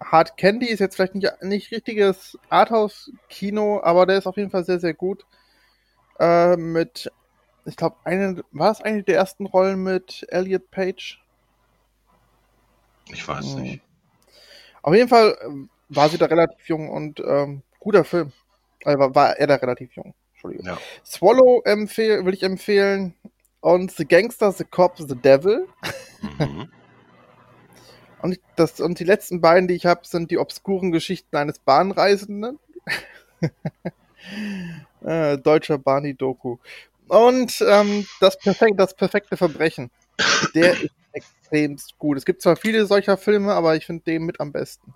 Hard 0.00 0.36
Candy 0.36 0.66
ist 0.66 0.80
jetzt 0.80 0.96
vielleicht 0.96 1.14
nicht, 1.14 1.30
nicht 1.42 1.70
richtiges 1.70 2.38
Arthouse-Kino, 2.48 3.80
aber 3.82 4.06
der 4.06 4.18
ist 4.18 4.26
auf 4.26 4.36
jeden 4.36 4.50
Fall 4.50 4.64
sehr, 4.64 4.80
sehr 4.80 4.94
gut. 4.94 5.24
Äh, 6.18 6.56
mit, 6.56 7.10
ich 7.64 7.76
glaube, 7.76 7.96
eine, 8.04 8.42
war 8.50 8.72
es 8.72 8.80
eine 8.80 9.02
der 9.02 9.16
ersten 9.16 9.46
Rollen 9.46 9.82
mit 9.82 10.26
Elliot 10.30 10.70
Page? 10.70 11.21
Ich 13.06 13.26
weiß 13.26 13.54
Mhm. 13.56 13.62
nicht. 13.62 13.82
Auf 14.82 14.94
jeden 14.94 15.08
Fall 15.08 15.36
ähm, 15.44 15.68
war 15.88 16.08
sie 16.08 16.18
da 16.18 16.26
relativ 16.26 16.68
jung 16.68 16.90
und 16.90 17.20
ähm, 17.20 17.62
guter 17.78 18.04
Film. 18.04 18.32
Äh, 18.80 18.98
war, 18.98 19.14
war 19.14 19.38
er 19.38 19.46
da 19.46 19.54
relativ 19.56 19.94
jung. 19.94 20.14
Entschuldigung. 20.32 20.66
Ja. 20.66 20.78
Swallow 21.04 21.62
empfehl, 21.64 22.24
will 22.24 22.34
ich 22.34 22.42
empfehlen. 22.42 23.14
Und 23.60 23.92
The 23.92 24.04
Gangster, 24.04 24.50
The 24.50 24.64
Cop, 24.64 24.96
The 24.98 25.14
Devil. 25.14 25.68
Mhm. 26.38 26.68
Und, 28.22 28.38
das, 28.54 28.80
und 28.80 29.00
die 29.00 29.04
letzten 29.04 29.40
beiden, 29.40 29.66
die 29.66 29.74
ich 29.74 29.84
habe, 29.84 30.02
sind 30.06 30.30
die 30.30 30.38
obskuren 30.38 30.92
Geschichten 30.92 31.34
eines 31.36 31.58
Bahnreisenden. 31.58 32.60
äh, 35.04 35.38
deutscher 35.38 35.76
Barney-Doku. 35.78 36.58
Und 37.08 37.64
ähm, 37.68 38.06
das, 38.20 38.38
perfekt, 38.38 38.78
das 38.78 38.94
perfekte 38.94 39.36
Verbrechen. 39.36 39.90
Der 40.54 40.72
ist 40.80 40.94
extremst 41.12 41.98
gut. 41.98 42.16
Es 42.18 42.24
gibt 42.24 42.42
zwar 42.42 42.56
viele 42.56 42.86
solcher 42.86 43.16
Filme, 43.16 43.52
aber 43.52 43.76
ich 43.76 43.86
finde 43.86 44.04
den 44.04 44.24
mit 44.24 44.40
am 44.40 44.52
besten. 44.52 44.94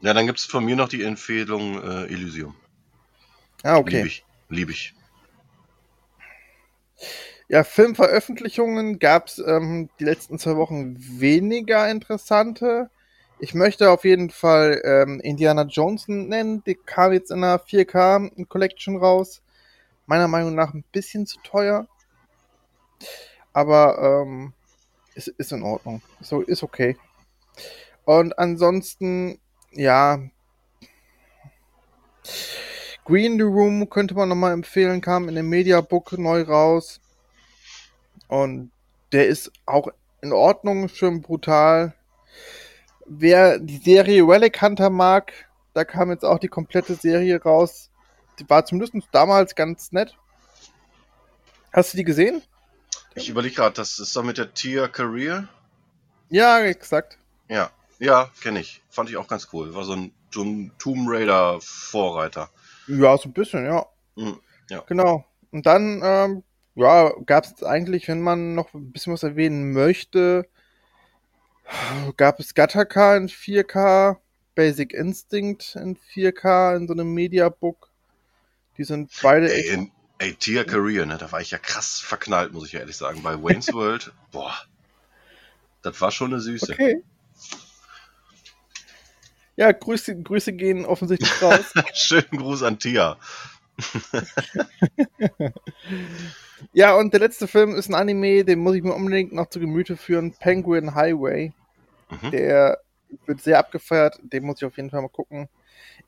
Ja, 0.00 0.14
dann 0.14 0.26
gibt 0.26 0.38
es 0.38 0.44
von 0.44 0.64
mir 0.64 0.76
noch 0.76 0.88
die 0.88 1.04
Empfehlung 1.04 1.80
äh, 1.82 2.04
Elysium. 2.06 2.54
Ah, 3.62 3.76
okay. 3.76 3.96
Liebe 3.96 4.08
ich. 4.08 4.24
Liebe 4.48 4.72
ich. 4.72 4.94
Ja, 7.48 7.64
Filmveröffentlichungen 7.64 8.98
gab 8.98 9.26
es 9.28 9.38
ähm, 9.38 9.90
die 10.00 10.04
letzten 10.04 10.38
zwei 10.38 10.56
Wochen 10.56 10.96
weniger 10.98 11.88
interessante. 11.90 12.90
Ich 13.38 13.54
möchte 13.54 13.90
auf 13.90 14.04
jeden 14.04 14.30
Fall 14.30 14.80
ähm, 14.84 15.20
Indiana 15.20 15.62
Jones 15.62 16.08
nennen. 16.08 16.64
Die 16.64 16.74
kam 16.74 17.12
jetzt 17.12 17.30
in 17.30 17.44
einer 17.44 17.58
4K 17.58 18.46
Collection 18.46 18.96
raus. 18.96 19.42
Meiner 20.06 20.28
Meinung 20.28 20.54
nach 20.54 20.74
ein 20.74 20.84
bisschen 20.92 21.26
zu 21.26 21.38
teuer. 21.42 21.86
Aber 23.52 24.22
ähm, 24.22 24.52
ist, 25.14 25.28
ist 25.28 25.52
in 25.52 25.62
Ordnung. 25.62 26.02
So, 26.20 26.40
ist 26.40 26.62
okay. 26.62 26.96
Und 28.04 28.38
ansonsten, 28.38 29.38
ja. 29.72 30.18
Green 33.04 33.36
the 33.36 33.42
Room 33.42 33.88
könnte 33.90 34.14
man 34.14 34.28
nochmal 34.28 34.52
empfehlen, 34.52 35.00
kam 35.00 35.28
in 35.28 35.34
dem 35.34 35.48
Mediabook 35.48 36.12
neu 36.18 36.42
raus. 36.42 37.00
Und 38.28 38.70
der 39.12 39.26
ist 39.26 39.52
auch 39.66 39.88
in 40.20 40.32
Ordnung, 40.32 40.88
schön 40.88 41.20
brutal. 41.20 41.94
Wer 43.06 43.58
die 43.58 43.78
Serie 43.78 44.26
Relic 44.26 44.62
Hunter 44.62 44.88
mag, 44.88 45.32
da 45.74 45.84
kam 45.84 46.10
jetzt 46.10 46.24
auch 46.24 46.38
die 46.38 46.48
komplette 46.48 46.94
Serie 46.94 47.42
raus. 47.42 47.90
Die 48.38 48.48
war 48.48 48.64
zumindest 48.64 49.08
damals 49.12 49.54
ganz 49.54 49.92
nett. 49.92 50.16
Hast 51.72 51.92
du 51.92 51.96
die 51.96 52.04
gesehen? 52.04 52.42
Ich 53.14 53.28
überlege 53.28 53.54
gerade, 53.54 53.74
das 53.74 53.98
ist 53.98 54.14
doch 54.16 54.22
mit 54.22 54.38
der 54.38 54.54
Tia 54.54 54.88
Career. 54.88 55.48
Ja, 56.30 56.60
exakt. 56.60 57.18
Ja, 57.48 57.70
ja, 57.98 58.30
kenne 58.40 58.60
ich. 58.60 58.82
Fand 58.90 59.10
ich 59.10 59.16
auch 59.16 59.28
ganz 59.28 59.48
cool. 59.52 59.74
War 59.74 59.84
so 59.84 59.92
ein, 59.92 60.12
Tomb 60.32 61.06
Raider 61.08 61.58
Vorreiter. 61.60 62.48
Ja, 62.86 63.16
so 63.18 63.28
ein 63.28 63.32
bisschen, 63.32 63.66
ja. 63.66 63.86
Mhm, 64.16 64.40
ja. 64.70 64.82
Genau. 64.86 65.26
Und 65.50 65.66
dann, 65.66 66.00
ähm, 66.02 66.42
ja, 66.74 67.12
gab 67.26 67.44
es 67.44 67.62
eigentlich, 67.62 68.08
wenn 68.08 68.22
man 68.22 68.54
noch 68.54 68.72
ein 68.72 68.92
bisschen 68.92 69.12
was 69.12 69.22
erwähnen 69.22 69.72
möchte, 69.72 70.48
gab 72.16 72.40
es 72.40 72.54
Gattaca 72.54 73.16
in 73.16 73.28
4K, 73.28 74.16
Basic 74.54 74.92
Instinct 74.92 75.76
in 75.76 75.96
4K 75.96 76.76
in 76.76 76.86
so 76.86 76.94
einem 76.94 77.12
Mediabook. 77.12 77.90
Die 78.78 78.84
sind 78.84 79.10
beide 79.22 79.52
Ey, 79.52 79.60
echt 79.60 79.72
in, 79.72 79.92
ey, 80.22 80.34
Tia 80.34 80.62
Career, 80.64 81.04
ne, 81.04 81.18
da 81.18 81.32
war 81.32 81.40
ich 81.40 81.50
ja 81.50 81.58
krass 81.58 81.98
verknallt, 82.00 82.52
muss 82.52 82.66
ich 82.66 82.72
ja 82.72 82.80
ehrlich 82.80 82.96
sagen. 82.96 83.22
Bei 83.22 83.42
Wayne's 83.42 83.68
World, 83.72 84.12
boah, 84.30 84.54
das 85.82 86.00
war 86.00 86.12
schon 86.12 86.32
eine 86.32 86.40
Süße. 86.40 86.72
okay. 86.72 87.02
Ja, 89.56 89.70
Grüße, 89.70 90.22
Grüße 90.22 90.54
gehen 90.54 90.86
offensichtlich 90.86 91.42
raus. 91.42 91.74
Schönen 91.94 92.38
Gruß 92.38 92.62
an 92.62 92.78
Tia. 92.78 93.18
ja, 96.72 96.94
und 96.94 97.12
der 97.12 97.20
letzte 97.20 97.46
Film 97.46 97.74
ist 97.74 97.88
ein 97.88 97.94
Anime, 97.94 98.44
den 98.44 98.60
muss 98.60 98.76
ich 98.76 98.82
mir 98.82 98.94
unbedingt 98.94 99.32
noch 99.32 99.50
zu 99.50 99.60
Gemüte 99.60 99.96
führen. 99.98 100.32
Penguin 100.32 100.94
Highway. 100.94 101.52
Mhm. 102.10 102.30
Der 102.30 102.80
wird 103.26 103.42
sehr 103.42 103.58
abgefeiert, 103.58 104.18
den 104.22 104.44
muss 104.44 104.62
ich 104.62 104.64
auf 104.64 104.76
jeden 104.76 104.90
Fall 104.90 105.02
mal 105.02 105.08
gucken. 105.08 105.48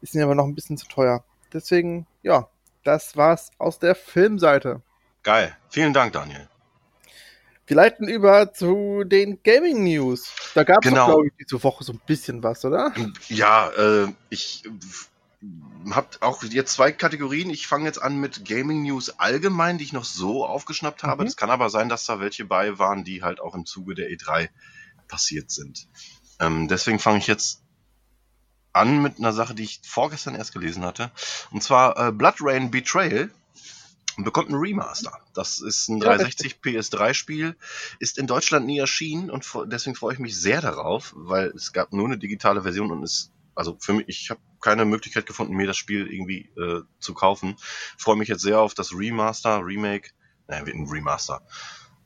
Ist 0.00 0.14
mir 0.14 0.24
aber 0.24 0.34
noch 0.34 0.46
ein 0.46 0.54
bisschen 0.54 0.78
zu 0.78 0.86
teuer. 0.86 1.22
Deswegen, 1.52 2.06
ja, 2.22 2.48
das 2.84 3.16
war's 3.16 3.50
aus 3.58 3.78
der 3.78 3.94
Filmseite. 3.94 4.82
Geil. 5.22 5.56
Vielen 5.70 5.92
Dank, 5.92 6.12
Daniel. 6.12 6.48
Wir 7.66 7.76
leiten 7.76 8.06
über 8.06 8.52
zu 8.52 9.04
den 9.04 9.42
Gaming 9.42 9.84
News. 9.84 10.30
Da 10.54 10.64
gab 10.64 10.84
es, 10.84 10.90
Genau. 10.90 11.06
glaube 11.06 11.28
ich, 11.28 11.32
diese 11.40 11.62
Woche 11.62 11.82
so 11.82 11.94
ein 11.94 12.00
bisschen 12.06 12.42
was, 12.42 12.64
oder? 12.64 12.92
Ja, 13.28 13.70
äh, 13.70 14.12
ich 14.28 14.64
habe 15.90 16.08
auch 16.20 16.42
jetzt 16.44 16.74
zwei 16.74 16.92
Kategorien. 16.92 17.48
Ich 17.50 17.66
fange 17.66 17.86
jetzt 17.86 18.02
an 18.02 18.20
mit 18.20 18.44
Gaming 18.44 18.82
News 18.82 19.18
allgemein, 19.18 19.78
die 19.78 19.84
ich 19.84 19.92
noch 19.94 20.04
so 20.04 20.44
aufgeschnappt 20.44 21.02
habe. 21.04 21.22
Mhm. 21.22 21.28
Es 21.28 21.36
kann 21.36 21.50
aber 21.50 21.70
sein, 21.70 21.88
dass 21.88 22.04
da 22.04 22.20
welche 22.20 22.44
bei 22.44 22.78
waren, 22.78 23.02
die 23.02 23.22
halt 23.22 23.40
auch 23.40 23.54
im 23.54 23.64
Zuge 23.64 23.94
der 23.94 24.10
E3 24.10 24.50
passiert 25.08 25.50
sind. 25.50 25.88
Ähm, 26.40 26.68
deswegen 26.68 26.98
fange 26.98 27.18
ich 27.18 27.26
jetzt 27.26 27.62
an 28.74 29.00
mit 29.02 29.18
einer 29.18 29.32
Sache, 29.32 29.54
die 29.54 29.64
ich 29.64 29.80
vorgestern 29.82 30.34
erst 30.34 30.52
gelesen 30.52 30.84
hatte. 30.84 31.10
Und 31.50 31.62
zwar 31.62 32.08
äh, 32.08 32.12
Blood 32.12 32.36
Rain 32.40 32.70
Betrayal 32.70 33.30
bekommt 34.16 34.50
ein 34.50 34.54
Remaster. 34.54 35.18
Das 35.32 35.60
ist 35.60 35.88
ein 35.88 35.98
Ja, 35.98 36.16
360 36.16 36.56
PS3-Spiel, 36.62 37.56
ist 37.98 38.18
in 38.18 38.26
Deutschland 38.26 38.66
nie 38.66 38.78
erschienen 38.78 39.30
und 39.30 39.46
deswegen 39.66 39.96
freue 39.96 40.14
ich 40.14 40.20
mich 40.20 40.36
sehr 40.36 40.60
darauf, 40.60 41.12
weil 41.16 41.48
es 41.48 41.72
gab 41.72 41.92
nur 41.92 42.06
eine 42.06 42.18
digitale 42.18 42.62
Version 42.62 42.90
und 42.92 43.02
es, 43.02 43.32
also 43.54 43.76
für 43.80 43.92
mich, 43.92 44.08
ich 44.08 44.30
habe 44.30 44.40
keine 44.60 44.84
Möglichkeit 44.84 45.26
gefunden, 45.26 45.54
mir 45.54 45.66
das 45.66 45.76
Spiel 45.76 46.06
irgendwie 46.06 46.50
äh, 46.56 46.82
zu 47.00 47.14
kaufen. 47.14 47.56
Freue 47.98 48.16
mich 48.16 48.28
jetzt 48.28 48.42
sehr 48.42 48.60
auf 48.60 48.74
das 48.74 48.92
Remaster, 48.92 49.60
Remake, 49.64 50.10
naja, 50.46 50.66
wird 50.66 50.76
ein 50.76 50.88
Remaster. 50.88 51.42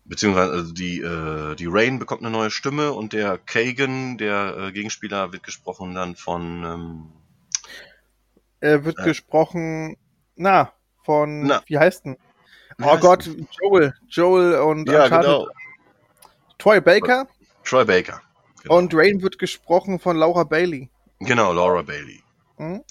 Beziehungsweise 0.09 0.53
also 0.53 0.73
die, 0.73 1.01
äh, 1.01 1.55
die 1.55 1.67
Rain 1.69 1.99
bekommt 1.99 2.23
eine 2.23 2.31
neue 2.31 2.51
Stimme 2.51 2.93
und 2.93 3.13
der 3.13 3.37
Kagan, 3.39 4.17
der 4.17 4.57
äh, 4.57 4.73
Gegenspieler, 4.73 5.33
wird 5.33 5.43
gesprochen 5.43 5.95
dann 5.95 6.17
von 6.17 6.65
ähm, 6.65 7.13
Er 8.61 8.85
wird 8.85 8.99
Äh. 8.99 9.05
gesprochen, 9.05 9.97
na, 10.35 10.73
von, 11.05 11.47
Na. 11.47 11.63
wie 11.67 11.79
heißt 11.79 12.07
denn? 12.07 12.17
Oh 12.83 12.97
Gott, 12.97 13.29
Joel. 13.61 13.93
Joel 14.09 14.61
und 14.61 14.89
Ja, 14.89 15.05
Uncharted. 15.05 15.27
genau. 15.31 15.49
Troy 16.59 16.81
Baker 16.81 17.27
Troy 17.65 17.85
Baker. 17.85 18.21
Genau. 18.63 18.79
und 18.79 18.95
Rain 18.95 19.21
wird 19.23 19.39
gesprochen 19.39 19.99
von 19.99 20.17
Laura 20.17 20.45
Bailey. 20.45 20.89
Genau, 21.21 21.53
Laura 21.53 21.83
Bailey. 21.83 22.23
Mhm. 22.59 22.83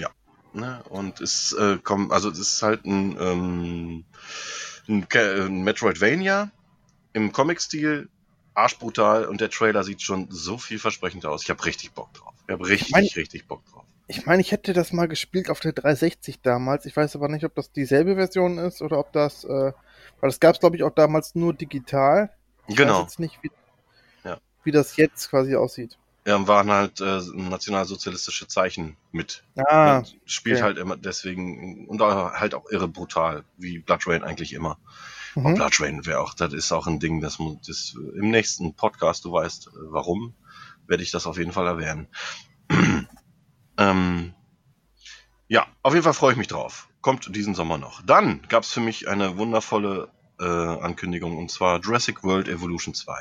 Ne? 0.53 0.81
Und 0.89 1.19
es 1.21 1.53
äh, 1.53 1.77
kommt, 1.83 2.11
also 2.11 2.29
es 2.29 2.39
ist 2.39 2.61
halt 2.63 2.85
ein, 2.85 3.17
ähm, 3.19 4.05
ein, 4.87 5.07
ein 5.13 5.63
Metroidvania 5.63 6.51
im 7.17 7.31
Comic-Stil, 7.33 8.09
arschbrutal 8.53 9.25
und 9.25 9.41
der 9.41 9.49
Trailer 9.49 9.83
sieht 9.83 10.01
schon 10.01 10.27
so 10.29 10.57
vielversprechend 10.57 11.25
aus. 11.25 11.43
Ich 11.43 11.49
habe 11.49 11.63
richtig 11.65 11.91
Bock 11.91 12.13
drauf. 12.13 12.33
Ich 12.47 12.53
habe 12.53 12.67
richtig, 12.67 12.91
mein- 12.91 13.05
richtig 13.15 13.47
Bock 13.47 13.65
drauf. 13.65 13.83
Ich 14.09 14.25
meine, 14.25 14.41
ich 14.41 14.51
hätte 14.53 14.71
das 14.71 14.93
mal 14.93 15.07
gespielt 15.07 15.49
auf 15.49 15.59
der 15.59 15.73
360 15.73 16.39
damals. 16.41 16.85
Ich 16.85 16.95
weiß 16.95 17.15
aber 17.17 17.27
nicht, 17.27 17.43
ob 17.43 17.53
das 17.55 17.71
dieselbe 17.73 18.15
Version 18.15 18.57
ist 18.57 18.81
oder 18.81 18.99
ob 18.99 19.11
das, 19.11 19.43
äh, 19.43 19.47
weil 19.49 19.73
das 20.29 20.39
gab 20.39 20.53
es, 20.55 20.61
glaube 20.61 20.77
ich, 20.77 20.83
auch 20.83 20.93
damals 20.95 21.35
nur 21.35 21.53
digital. 21.53 22.29
Ich 22.67 22.77
Genau. 22.77 22.99
weiß 22.99 23.01
jetzt 23.03 23.19
nicht, 23.19 23.37
wie, 23.41 23.51
Ja. 24.23 24.37
wie 24.63 24.71
das 24.71 24.95
jetzt 24.95 25.29
quasi 25.29 25.55
aussieht. 25.57 25.97
Ja, 26.25 26.45
waren 26.47 26.71
halt 26.71 27.01
äh, 27.01 27.19
nationalsozialistische 27.33 28.47
Zeichen 28.47 28.95
mit. 29.11 29.43
Ah, 29.57 29.97
Und 29.99 30.17
spielt 30.25 30.57
okay. 30.57 30.63
halt 30.63 30.77
immer 30.77 30.95
deswegen 30.97 31.85
und 31.87 32.01
halt 32.01 32.53
auch 32.55 32.69
irre 32.69 32.87
brutal, 32.87 33.43
wie 33.57 33.79
Blood 33.79 34.07
Rain 34.07 34.23
eigentlich 34.23 34.53
immer. 34.53 34.77
Und 35.35 35.43
mhm. 35.43 35.55
Blood 35.55 35.79
Rain 35.79 36.05
wäre 36.05 36.19
auch, 36.19 36.33
das 36.33 36.53
ist 36.53 36.71
auch 36.71 36.87
ein 36.87 36.99
Ding, 36.99 37.21
das, 37.21 37.37
das 37.65 37.95
im 38.15 38.29
nächsten 38.29 38.73
Podcast, 38.73 39.25
du 39.25 39.31
weißt 39.31 39.67
äh, 39.67 39.71
warum, 39.89 40.33
werde 40.87 41.03
ich 41.03 41.11
das 41.11 41.27
auf 41.27 41.37
jeden 41.37 41.51
Fall 41.51 41.67
erwähnen. 41.67 42.07
ähm, 43.77 44.33
ja, 45.47 45.65
auf 45.83 45.93
jeden 45.93 46.03
Fall 46.03 46.13
freue 46.13 46.33
ich 46.33 46.37
mich 46.37 46.47
drauf. 46.47 46.89
Kommt 47.01 47.33
diesen 47.35 47.55
Sommer 47.55 47.77
noch. 47.77 48.01
Dann 48.01 48.41
gab 48.49 48.63
es 48.63 48.71
für 48.71 48.81
mich 48.81 49.07
eine 49.07 49.37
wundervolle 49.37 50.09
äh, 50.39 50.43
Ankündigung 50.43 51.37
und 51.37 51.49
zwar 51.51 51.79
Jurassic 51.79 52.23
World 52.23 52.47
Evolution 52.47 52.93
2. 52.93 53.13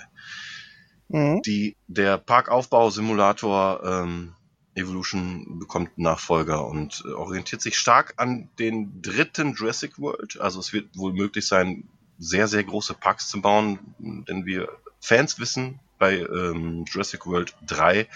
Mhm. 1.08 1.42
Die, 1.42 1.76
der 1.86 2.18
Parkaufbau-Simulator 2.18 3.82
ähm, 3.84 4.34
Evolution 4.74 5.58
bekommt 5.58 5.96
Nachfolger 5.98 6.66
und 6.66 7.02
äh, 7.06 7.12
orientiert 7.12 7.62
sich 7.62 7.78
stark 7.78 8.14
an 8.18 8.50
den 8.58 9.00
dritten 9.02 9.54
Jurassic 9.54 9.98
World. 9.98 10.38
Also 10.40 10.60
es 10.60 10.72
wird 10.72 10.96
wohl 10.96 11.12
möglich 11.12 11.46
sein, 11.46 11.88
sehr, 12.18 12.48
sehr 12.48 12.64
große 12.64 12.94
Parks 12.94 13.28
zu 13.28 13.40
bauen, 13.40 13.78
denn 13.98 14.46
wir 14.46 14.68
Fans 15.00 15.38
wissen, 15.38 15.80
bei 15.98 16.18
ähm, 16.18 16.84
Jurassic 16.86 17.26
World 17.26 17.54
3 17.66 18.08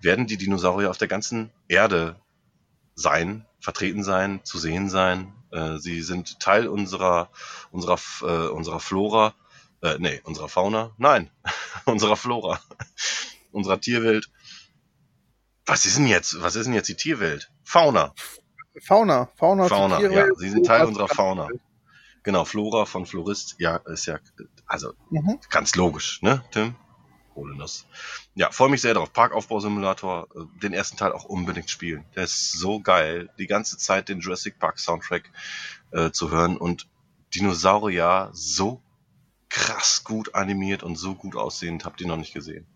werden 0.00 0.26
die 0.26 0.36
Dinosaurier 0.36 0.90
auf 0.90 0.98
der 0.98 1.08
ganzen 1.08 1.50
Erde 1.68 2.16
sein, 2.94 3.46
vertreten 3.60 4.04
sein, 4.04 4.40
zu 4.44 4.58
sehen 4.58 4.88
sein. 4.88 5.32
Äh, 5.50 5.78
sie 5.78 6.02
sind 6.02 6.40
Teil 6.40 6.68
unserer, 6.68 7.30
unserer, 7.70 7.98
äh, 8.22 8.48
unserer 8.48 8.80
Flora, 8.80 9.34
äh, 9.82 9.96
nee, 9.98 10.20
unserer 10.24 10.48
Fauna, 10.48 10.92
nein, 10.98 11.30
unserer 11.84 12.16
Flora, 12.16 12.60
unserer 13.52 13.80
Tierwelt. 13.80 14.30
Was 15.66 15.86
ist 15.86 15.98
denn 15.98 16.06
jetzt? 16.06 16.40
Was 16.40 16.56
ist 16.56 16.66
denn 16.66 16.74
jetzt 16.74 16.88
die 16.88 16.96
Tierwelt? 16.96 17.50
Fauna. 17.62 18.14
Fauna. 18.80 19.28
Fauna, 19.36 19.68
Fauna, 19.68 20.00
ja. 20.00 20.26
Sie 20.36 20.50
sind 20.50 20.66
Teil 20.66 20.86
unserer 20.86 21.08
Fauna. 21.08 21.46
Tierwelt. 21.46 21.67
Genau, 22.28 22.44
Flora 22.44 22.84
von 22.84 23.06
Florist. 23.06 23.56
Ja, 23.58 23.76
ist 23.86 24.04
ja, 24.04 24.18
also 24.66 24.92
Mhm. 25.08 25.38
ganz 25.48 25.74
logisch, 25.76 26.20
ne, 26.20 26.44
Tim? 26.50 26.74
Ohne 27.34 27.56
das. 27.56 27.86
Ja, 28.34 28.50
freue 28.50 28.68
mich 28.68 28.82
sehr 28.82 28.92
drauf. 28.92 29.14
Parkaufbausimulator, 29.14 30.28
äh, 30.34 30.60
den 30.60 30.74
ersten 30.74 30.98
Teil 30.98 31.12
auch 31.12 31.24
unbedingt 31.24 31.70
spielen. 31.70 32.04
Der 32.14 32.24
ist 32.24 32.52
so 32.52 32.80
geil, 32.80 33.30
die 33.38 33.46
ganze 33.46 33.78
Zeit 33.78 34.10
den 34.10 34.20
Jurassic 34.20 34.58
Park 34.58 34.78
Soundtrack 34.78 35.30
äh, 35.92 36.10
zu 36.10 36.30
hören 36.30 36.58
und 36.58 36.86
Dinosaurier 37.34 38.28
so 38.34 38.82
krass 39.48 40.04
gut 40.04 40.34
animiert 40.34 40.82
und 40.82 40.96
so 40.96 41.14
gut 41.14 41.34
aussehend, 41.34 41.86
habt 41.86 42.02
ihr 42.02 42.08
noch 42.08 42.18
nicht 42.18 42.34
gesehen. 42.34 42.66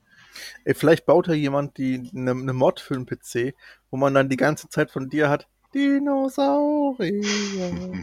Ey, 0.64 0.72
vielleicht 0.72 1.04
baut 1.04 1.26
ja 1.28 1.34
jemand 1.34 1.76
die 1.76 2.10
eine 2.16 2.34
ne 2.34 2.54
Mod 2.54 2.80
für 2.80 2.94
einen 2.94 3.04
PC, 3.04 3.54
wo 3.90 3.98
man 3.98 4.14
dann 4.14 4.30
die 4.30 4.38
ganze 4.38 4.70
Zeit 4.70 4.90
von 4.90 5.10
dir 5.10 5.28
hat. 5.28 5.46
Dinosaurier. 5.74 7.12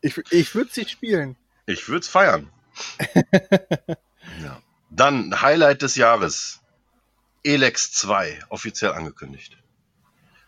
ich 0.00 0.18
ich 0.30 0.54
würde 0.54 0.70
sie 0.72 0.88
spielen. 0.88 1.36
Ich 1.66 1.88
würde 1.88 2.00
es 2.00 2.08
feiern. 2.08 2.50
ja. 4.42 4.60
Dann 4.90 5.40
Highlight 5.40 5.82
des 5.82 5.96
Jahres. 5.96 6.60
Elex 7.42 7.92
2, 7.92 8.40
offiziell 8.48 8.92
angekündigt. 8.92 9.56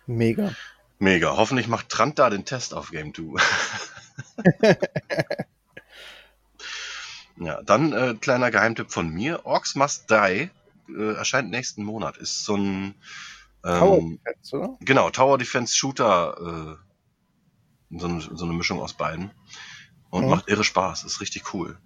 Mega. 0.06 0.54
Mega. 0.98 1.36
Hoffentlich 1.36 1.68
macht 1.68 1.88
Trant 1.88 2.18
da 2.18 2.28
den 2.28 2.44
Test 2.44 2.74
auf 2.74 2.90
Game 2.90 3.14
2. 3.14 3.40
ja, 7.36 7.62
dann 7.62 7.92
äh, 7.92 8.14
kleiner 8.20 8.50
Geheimtipp 8.50 8.90
von 8.90 9.08
mir. 9.08 9.46
Orcs 9.46 9.74
Must 9.76 10.10
Die 10.10 10.50
äh, 10.88 11.14
erscheint 11.14 11.50
nächsten 11.50 11.84
Monat. 11.84 12.16
Ist 12.16 12.44
so 12.44 12.56
ein 12.56 12.94
Tower 13.62 13.98
ähm, 13.98 14.18
Defense, 14.24 14.56
oder? 14.56 14.76
Genau, 14.80 15.10
Tower 15.10 15.38
Defense 15.38 15.76
Shooter, 15.76 16.78
äh, 16.78 16.87
so, 17.90 18.06
eine, 18.06 18.20
so 18.20 18.44
eine 18.44 18.54
Mischung 18.54 18.80
aus 18.80 18.94
beiden. 18.94 19.30
Und 20.10 20.24
Mhm. 20.24 20.30
macht 20.30 20.48
irre 20.48 20.64
Spaß, 20.64 21.04
ist 21.04 21.20
richtig 21.20 21.52
cool. 21.54 21.78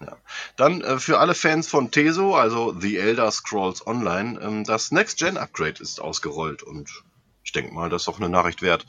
Ja. 0.00 0.16
Dann 0.56 0.80
äh, 0.80 0.98
für 0.98 1.18
alle 1.18 1.34
Fans 1.34 1.68
von 1.68 1.90
Teso, 1.90 2.34
also 2.36 2.74
The 2.78 2.96
Elder 2.98 3.30
Scrolls 3.30 3.86
Online, 3.86 4.40
ähm, 4.40 4.64
das 4.64 4.90
Next-Gen-Upgrade 4.92 5.82
ist 5.82 6.00
ausgerollt 6.00 6.62
und 6.62 6.88
ich 7.44 7.52
denke 7.52 7.72
mal, 7.72 7.88
das 7.90 8.02
ist 8.02 8.08
auch 8.08 8.18
eine 8.18 8.28
Nachricht 8.28 8.62
wert. 8.62 8.86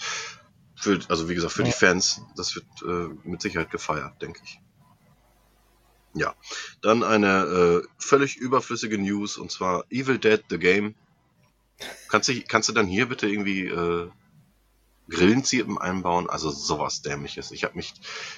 Für, 0.75 0.99
also 1.09 1.29
wie 1.29 1.35
gesagt, 1.35 1.53
für 1.53 1.61
Ja. 1.61 1.67
die 1.67 1.71
Fans, 1.73 2.21
das 2.35 2.55
wird 2.55 2.65
äh, 2.83 3.09
mit 3.27 3.41
Sicherheit 3.41 3.71
gefeiert, 3.71 4.21
denke 4.21 4.39
ich. 4.43 4.59
Ja, 6.13 6.35
dann 6.81 7.03
eine 7.03 7.43
äh, 7.83 7.87
völlig 7.99 8.37
überflüssige 8.37 8.97
News 8.97 9.37
und 9.37 9.51
zwar 9.51 9.85
Evil 9.91 10.17
Dead 10.17 10.43
The 10.49 10.57
Game 10.57 10.95
Kannst 12.09 12.29
du, 12.29 12.41
kannst 12.41 12.67
du 12.69 12.73
dann 12.73 12.87
hier 12.87 13.07
bitte 13.07 13.27
irgendwie 13.27 13.67
Grillenzirpen 15.09 15.77
einbauen? 15.77 16.29
Also 16.29 16.49
sowas 16.49 17.01
dämliches. 17.01 17.51
Ich 17.51 17.63
habe 17.63 17.75
mich, 17.75 17.93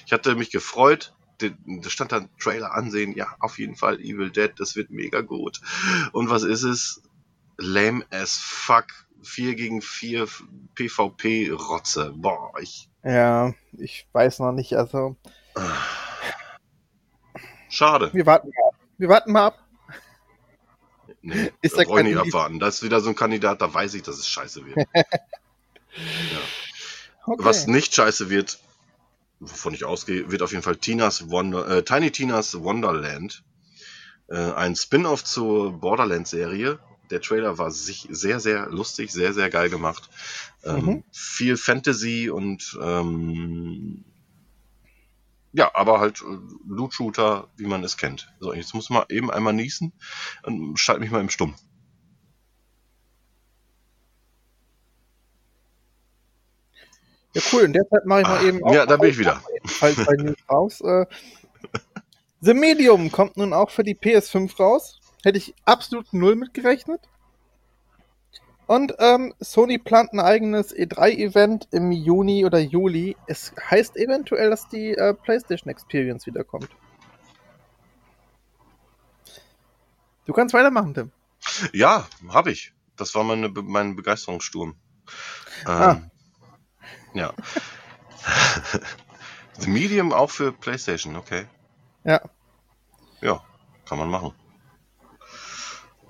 ich 0.06 0.12
hatte 0.12 0.34
mich 0.34 0.50
gefreut. 0.50 1.14
Da 1.38 1.90
stand 1.90 2.12
dann 2.12 2.28
Trailer 2.38 2.72
ansehen. 2.72 3.14
Ja, 3.16 3.34
auf 3.40 3.58
jeden 3.58 3.74
Fall 3.74 4.00
Evil 4.00 4.30
Dead. 4.30 4.52
Das 4.58 4.76
wird 4.76 4.90
mega 4.90 5.20
gut. 5.20 5.60
Und 6.12 6.30
was 6.30 6.42
ist 6.42 6.62
es? 6.62 7.02
Lame 7.58 8.04
as 8.10 8.36
fuck. 8.36 8.86
4 9.24 9.54
gegen 9.54 9.82
4 9.82 10.26
PvP-Rotze. 10.74 12.12
Boah, 12.16 12.52
ich. 12.60 12.88
Ja, 13.04 13.54
ich 13.78 14.08
weiß 14.12 14.40
noch 14.40 14.52
nicht. 14.52 14.74
Also, 14.74 15.16
Schade. 17.68 18.10
wir 18.12 18.26
warten 18.26 18.48
mal 18.48 18.68
ab. 18.68 18.74
Wir 18.98 19.08
warten 19.08 19.32
mal 19.32 19.46
ab. 19.46 19.58
Nee, 21.22 21.52
Ist 21.60 21.76
da 21.76 21.82
da 21.82 21.88
brauche 21.88 22.00
ich 22.00 22.06
nicht 22.06 22.16
abwarten. 22.18 22.58
Das 22.58 22.76
ist 22.76 22.82
wieder 22.82 23.00
so 23.00 23.10
ein 23.10 23.14
Kandidat, 23.14 23.62
da 23.62 23.72
weiß 23.72 23.94
ich, 23.94 24.02
dass 24.02 24.18
es 24.18 24.28
scheiße 24.28 24.66
wird. 24.66 24.88
Okay. 27.24 27.44
Was 27.44 27.66
nicht 27.66 27.94
scheiße 27.94 28.30
wird, 28.30 28.58
wovon 29.40 29.74
ich 29.74 29.84
ausgehe, 29.84 30.30
wird 30.30 30.42
auf 30.42 30.50
jeden 30.52 30.62
Fall 30.62 30.76
Tinas 30.76 31.30
Wonder, 31.30 31.68
äh, 31.68 31.82
Tiny 31.84 32.10
Tinas 32.10 32.58
Wonderland. 32.60 33.42
Äh, 34.28 34.36
ein 34.52 34.76
Spin-off 34.76 35.24
zur 35.24 35.72
Borderlands-Serie. 35.80 36.78
Der 37.10 37.20
Trailer 37.20 37.58
war 37.58 37.70
sich 37.70 38.08
sehr, 38.10 38.40
sehr 38.40 38.68
lustig, 38.70 39.12
sehr, 39.12 39.34
sehr 39.34 39.50
geil 39.50 39.68
gemacht. 39.68 40.08
Ähm, 40.64 40.84
Mhm. 40.84 41.04
Viel 41.12 41.56
Fantasy 41.56 42.30
und 42.30 42.78
ähm, 42.80 44.04
ja, 45.52 45.70
aber 45.74 46.00
halt 46.00 46.22
äh, 46.22 46.38
Loot-Shooter, 46.66 47.48
wie 47.56 47.66
man 47.66 47.84
es 47.84 47.96
kennt. 47.96 48.32
So, 48.40 48.54
jetzt 48.54 48.74
muss 48.74 48.88
man 48.90 49.04
eben 49.10 49.30
einmal 49.30 49.52
niesen 49.52 49.92
und 50.44 50.78
schalte 50.78 51.00
mich 51.00 51.10
mal 51.10 51.20
im 51.20 51.28
Stumm. 51.28 51.54
Ja, 57.34 57.42
cool. 57.52 57.62
In 57.62 57.72
der 57.72 57.88
Zeit 57.88 58.04
mache 58.04 58.20
ich 58.22 58.26
mal 58.28 58.38
Ah, 58.38 58.42
eben 58.42 58.62
auch 58.64 58.74
ja, 58.74 58.84
da 58.86 58.96
bin 58.96 59.10
ich 59.10 59.18
wieder. 59.18 59.42
Fall 59.64 59.94
zwei 59.94 60.14
News 60.16 60.36
raus. 60.50 60.80
Äh, 60.82 61.06
The 62.40 62.54
Medium 62.54 63.10
kommt 63.12 63.36
nun 63.36 63.52
auch 63.52 63.70
für 63.70 63.84
die 63.84 63.94
PS5 63.94 64.56
raus. 64.58 65.00
Hätte 65.24 65.38
ich 65.38 65.54
absolut 65.64 66.12
null 66.12 66.34
mitgerechnet. 66.36 67.00
Und 68.66 68.94
ähm, 68.98 69.34
Sony 69.40 69.78
plant 69.78 70.12
ein 70.12 70.20
eigenes 70.20 70.74
E3-Event 70.74 71.68
im 71.72 71.92
Juni 71.92 72.44
oder 72.44 72.58
Juli. 72.58 73.16
Es 73.26 73.52
heißt 73.70 73.96
eventuell, 73.96 74.50
dass 74.50 74.68
die 74.68 74.92
äh, 74.94 75.14
PlayStation 75.14 75.70
Experience 75.70 76.26
wiederkommt. 76.26 76.68
Du 80.24 80.32
kannst 80.32 80.54
weitermachen, 80.54 80.94
Tim. 80.94 81.10
Ja, 81.72 82.06
habe 82.28 82.52
ich. 82.52 82.72
Das 82.96 83.14
war 83.14 83.24
meine, 83.24 83.48
mein 83.48 83.96
Begeisterungssturm. 83.96 84.70
Ähm, 84.70 85.66
Ah. 85.66 86.00
Ja. 87.14 87.32
The 89.58 89.68
Medium 89.68 90.12
auch 90.12 90.30
für 90.30 90.52
PlayStation, 90.52 91.16
okay. 91.16 91.46
Ja. 92.04 92.20
Ja, 93.20 93.42
kann 93.86 93.98
man 93.98 94.10
machen. 94.10 94.32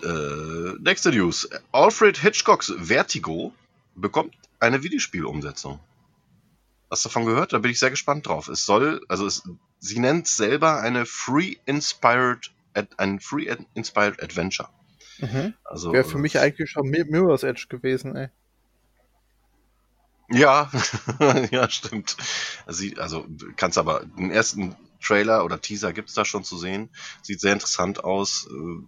Äh, 0.02 0.78
nächste 0.80 1.10
News. 1.10 1.48
Alfred 1.70 2.18
Hitchcocks 2.18 2.72
Vertigo 2.78 3.52
bekommt 3.94 4.34
eine 4.58 4.82
Videospielumsetzung. 4.82 5.80
Hast 6.90 7.04
du 7.04 7.08
davon 7.08 7.24
gehört? 7.24 7.52
Da 7.52 7.58
bin 7.58 7.70
ich 7.70 7.78
sehr 7.78 7.90
gespannt 7.90 8.26
drauf. 8.26 8.48
Es 8.48 8.66
soll, 8.66 9.00
also 9.08 9.26
es, 9.26 9.42
sie 9.78 9.98
nennt 9.98 10.26
es 10.26 10.36
selber 10.36 10.80
eine 10.80 11.06
Free 11.06 11.56
Inspired, 11.66 12.52
ein 12.96 13.20
Free 13.20 13.54
Inspired 13.74 14.22
Adventure. 14.22 14.68
Mhm. 15.18 15.54
Also, 15.64 15.92
Wäre 15.92 16.04
für 16.04 16.18
mich 16.18 16.38
eigentlich 16.38 16.70
schon 16.70 16.88
Mirror's 16.88 17.44
Edge 17.44 17.66
gewesen, 17.68 18.16
ey. 18.16 18.28
Ja, 20.32 20.70
ja, 21.50 21.68
stimmt. 21.68 22.16
Sie, 22.66 22.98
also 22.98 23.26
kannst 23.56 23.78
aber 23.78 24.04
den 24.04 24.30
ersten 24.30 24.74
Trailer 25.02 25.44
oder 25.44 25.60
Teaser 25.60 25.92
gibt's 25.92 26.14
da 26.14 26.24
schon 26.24 26.42
zu 26.42 26.56
sehen. 26.56 26.88
Sieht 27.22 27.40
sehr 27.40 27.52
interessant 27.52 28.02
aus. 28.02 28.48
Äh, 28.50 28.82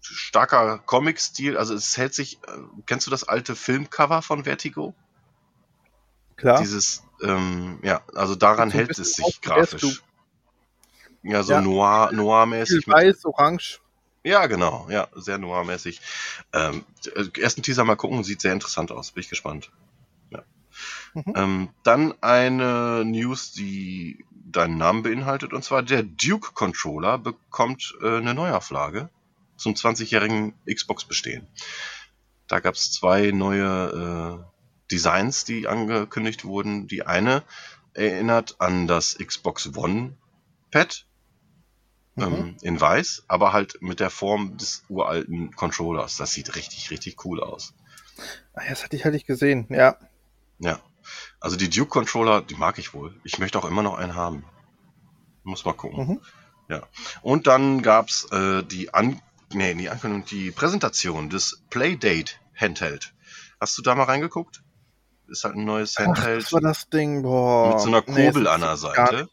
starker 0.00 0.78
Comic-Stil. 0.78 1.56
Also 1.56 1.74
es 1.74 1.96
hält 1.96 2.14
sich. 2.14 2.38
Äh, 2.46 2.58
kennst 2.86 3.06
du 3.06 3.10
das 3.10 3.24
alte 3.24 3.54
Filmcover 3.54 4.22
von 4.22 4.44
Vertigo? 4.44 4.94
Klar. 6.36 6.60
Dieses, 6.60 7.02
ähm, 7.22 7.78
ja, 7.82 8.02
also 8.14 8.34
daran 8.34 8.70
hält 8.70 8.98
es 8.98 9.14
sich 9.14 9.40
grafisch. 9.40 10.02
Ja, 11.22 11.42
so 11.42 11.52
ja. 11.52 11.60
noir, 11.60 12.10
noir-mäßig. 12.12 12.86
Weiß, 12.86 13.24
orange. 13.24 13.80
Ja, 14.22 14.46
genau, 14.46 14.86
ja, 14.90 15.08
sehr 15.14 15.38
noir-mäßig. 15.38 16.00
Ähm, 16.52 16.84
ersten 17.38 17.62
Teaser 17.62 17.84
mal 17.84 17.96
gucken, 17.96 18.24
sieht 18.24 18.40
sehr 18.40 18.52
interessant 18.52 18.92
aus, 18.92 19.12
bin 19.12 19.22
ich 19.22 19.28
gespannt. 19.28 19.70
Mhm. 21.16 21.32
Ähm, 21.34 21.68
dann 21.82 22.14
eine 22.20 23.02
News, 23.06 23.52
die 23.52 24.26
deinen 24.30 24.76
Namen 24.76 25.02
beinhaltet, 25.02 25.54
und 25.54 25.64
zwar 25.64 25.82
der 25.82 26.02
Duke 26.02 26.52
Controller 26.52 27.16
bekommt 27.16 27.94
äh, 28.02 28.18
eine 28.18 28.34
Neuauflage 28.34 29.08
zum 29.56 29.72
20-jährigen 29.72 30.52
Xbox-Bestehen. 30.70 31.46
Da 32.48 32.60
gab 32.60 32.74
es 32.74 32.92
zwei 32.92 33.30
neue 33.30 34.44
äh, 34.44 34.92
Designs, 34.92 35.44
die 35.46 35.66
angekündigt 35.66 36.44
wurden. 36.44 36.86
Die 36.86 37.06
eine 37.06 37.42
erinnert 37.94 38.56
an 38.60 38.86
das 38.86 39.16
Xbox 39.16 39.74
One 39.74 40.18
Pad 40.70 41.06
mhm. 42.14 42.22
ähm, 42.22 42.56
in 42.60 42.78
weiß, 42.78 43.24
aber 43.26 43.54
halt 43.54 43.78
mit 43.80 44.00
der 44.00 44.10
Form 44.10 44.58
des 44.58 44.84
uralten 44.90 45.56
Controllers. 45.56 46.18
Das 46.18 46.32
sieht 46.32 46.56
richtig, 46.56 46.90
richtig 46.90 47.24
cool 47.24 47.42
aus. 47.42 47.72
Ah, 48.52 48.62
das 48.68 48.84
hatte 48.84 48.96
ich 48.96 49.04
halt 49.04 49.14
nicht 49.14 49.26
gesehen, 49.26 49.66
ja. 49.70 49.96
Ja. 50.58 50.78
Also 51.40 51.56
die 51.56 51.70
Duke 51.70 51.90
Controller, 51.90 52.42
die 52.42 52.56
mag 52.56 52.78
ich 52.78 52.94
wohl. 52.94 53.18
Ich 53.24 53.38
möchte 53.38 53.58
auch 53.58 53.64
immer 53.64 53.82
noch 53.82 53.98
einen 53.98 54.14
haben. 54.14 54.44
Muss 55.42 55.64
mal 55.64 55.74
gucken. 55.74 56.06
Mhm. 56.06 56.20
Ja. 56.68 56.82
Und 57.22 57.46
dann 57.46 57.82
gab's 57.82 58.24
äh, 58.32 58.62
die 58.62 58.92
An 58.92 59.20
nee, 59.52 59.74
die 59.74 59.88
Ankündigung, 59.88 60.26
die 60.26 60.50
Präsentation 60.50 61.30
des 61.30 61.62
Playdate 61.70 62.32
Handheld. 62.54 63.14
Hast 63.60 63.76
du 63.78 63.82
da 63.82 63.94
mal 63.94 64.04
reingeguckt? 64.04 64.62
ist 65.28 65.44
halt 65.44 65.56
ein 65.56 65.64
neues 65.64 65.96
Handheld. 65.98 66.38
Ach, 66.38 66.42
das 66.44 66.52
war 66.52 66.60
das 66.60 66.88
Ding, 66.88 67.22
boah. 67.22 67.70
Mit 67.70 67.80
so 67.80 67.88
einer 67.88 68.02
Kurbel 68.02 68.42
nee, 68.44 68.48
an 68.48 68.60
der 68.60 68.76
Seite. 68.76 69.28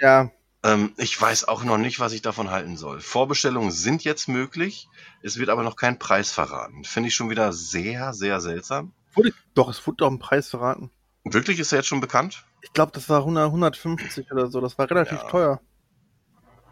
Ja. 0.00 0.30
Ähm, 0.62 0.92
ich 0.96 1.20
weiß 1.20 1.48
auch 1.48 1.64
noch 1.64 1.78
nicht, 1.78 2.00
was 2.00 2.12
ich 2.12 2.22
davon 2.22 2.50
halten 2.50 2.76
soll. 2.76 3.00
Vorbestellungen 3.00 3.70
sind 3.70 4.04
jetzt 4.04 4.28
möglich. 4.28 4.88
Es 5.22 5.38
wird 5.38 5.48
aber 5.48 5.62
noch 5.62 5.76
kein 5.76 5.98
Preis 5.98 6.30
verraten. 6.30 6.84
Finde 6.84 7.08
ich 7.08 7.14
schon 7.14 7.30
wieder 7.30 7.52
sehr, 7.52 8.12
sehr 8.12 8.40
seltsam. 8.40 8.92
Wurde, 9.16 9.32
doch, 9.54 9.68
es 9.68 9.84
wurde 9.86 9.96
doch 9.96 10.10
ein 10.10 10.18
Preis 10.18 10.48
verraten. 10.48 10.90
Wirklich? 11.24 11.58
Ist 11.58 11.72
er 11.72 11.78
jetzt 11.78 11.88
schon 11.88 12.00
bekannt? 12.00 12.44
Ich 12.62 12.72
glaube, 12.72 12.92
das 12.92 13.08
war 13.08 13.18
100, 13.20 13.46
150 13.46 14.30
oder 14.30 14.46
so. 14.46 14.60
Das 14.60 14.78
war 14.78 14.88
relativ 14.88 15.18
ja. 15.22 15.28
teuer. 15.28 15.60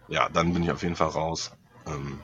Ja, 0.08 0.28
dann 0.28 0.52
bin 0.52 0.62
ich 0.62 0.70
auf 0.70 0.82
jeden 0.82 0.96
Fall 0.96 1.08
raus. 1.08 1.52
Ähm, 1.86 2.20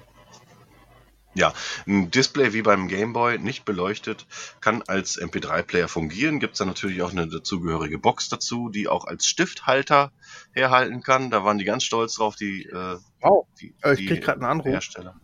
ja, 1.34 1.52
ein 1.86 2.10
Display 2.10 2.52
wie 2.52 2.62
beim 2.62 2.88
Game 2.88 3.12
Boy, 3.12 3.38
nicht 3.38 3.64
beleuchtet, 3.64 4.26
kann 4.60 4.82
als 4.82 5.20
MP3-Player 5.20 5.86
fungieren. 5.86 6.40
Gibt 6.40 6.54
es 6.54 6.58
dann 6.58 6.68
natürlich 6.68 7.02
auch 7.02 7.12
eine 7.12 7.28
dazugehörige 7.28 7.98
Box 7.98 8.28
dazu, 8.28 8.68
die 8.68 8.88
auch 8.88 9.04
als 9.04 9.26
Stifthalter 9.26 10.12
herhalten 10.52 11.02
kann. 11.02 11.30
Da 11.30 11.44
waren 11.44 11.58
die 11.58 11.64
ganz 11.64 11.84
stolz 11.84 12.14
drauf, 12.14 12.34
die, 12.34 12.64
äh, 12.64 12.98
wow. 13.20 13.46
die, 13.60 13.74
äh, 13.82 13.94
ich 13.94 14.08
krieg 14.08 14.22
gerade 14.22 14.40
einen 14.40 14.50
Anruf. 14.50 14.72
Hersteller. 14.72 15.20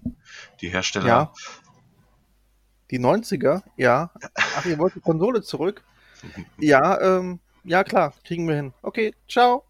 Die 0.61 0.69
Hersteller. 0.69 1.07
Ja. 1.07 1.33
Die 2.91 3.01
90er, 3.01 3.63
ja. 3.77 4.11
Ach, 4.35 4.65
ihr 4.65 4.79
wollt 4.79 4.95
die 4.95 5.01
Konsole 5.01 5.43
zurück? 5.43 5.83
Ja, 6.59 7.01
ähm, 7.01 7.41
ja 7.65 7.85
klar, 7.85 8.15
kriegen 8.25 8.47
wir 8.49 8.55
hin. 8.55 8.73
Okay, 8.83 9.15
ciao. 9.29 9.65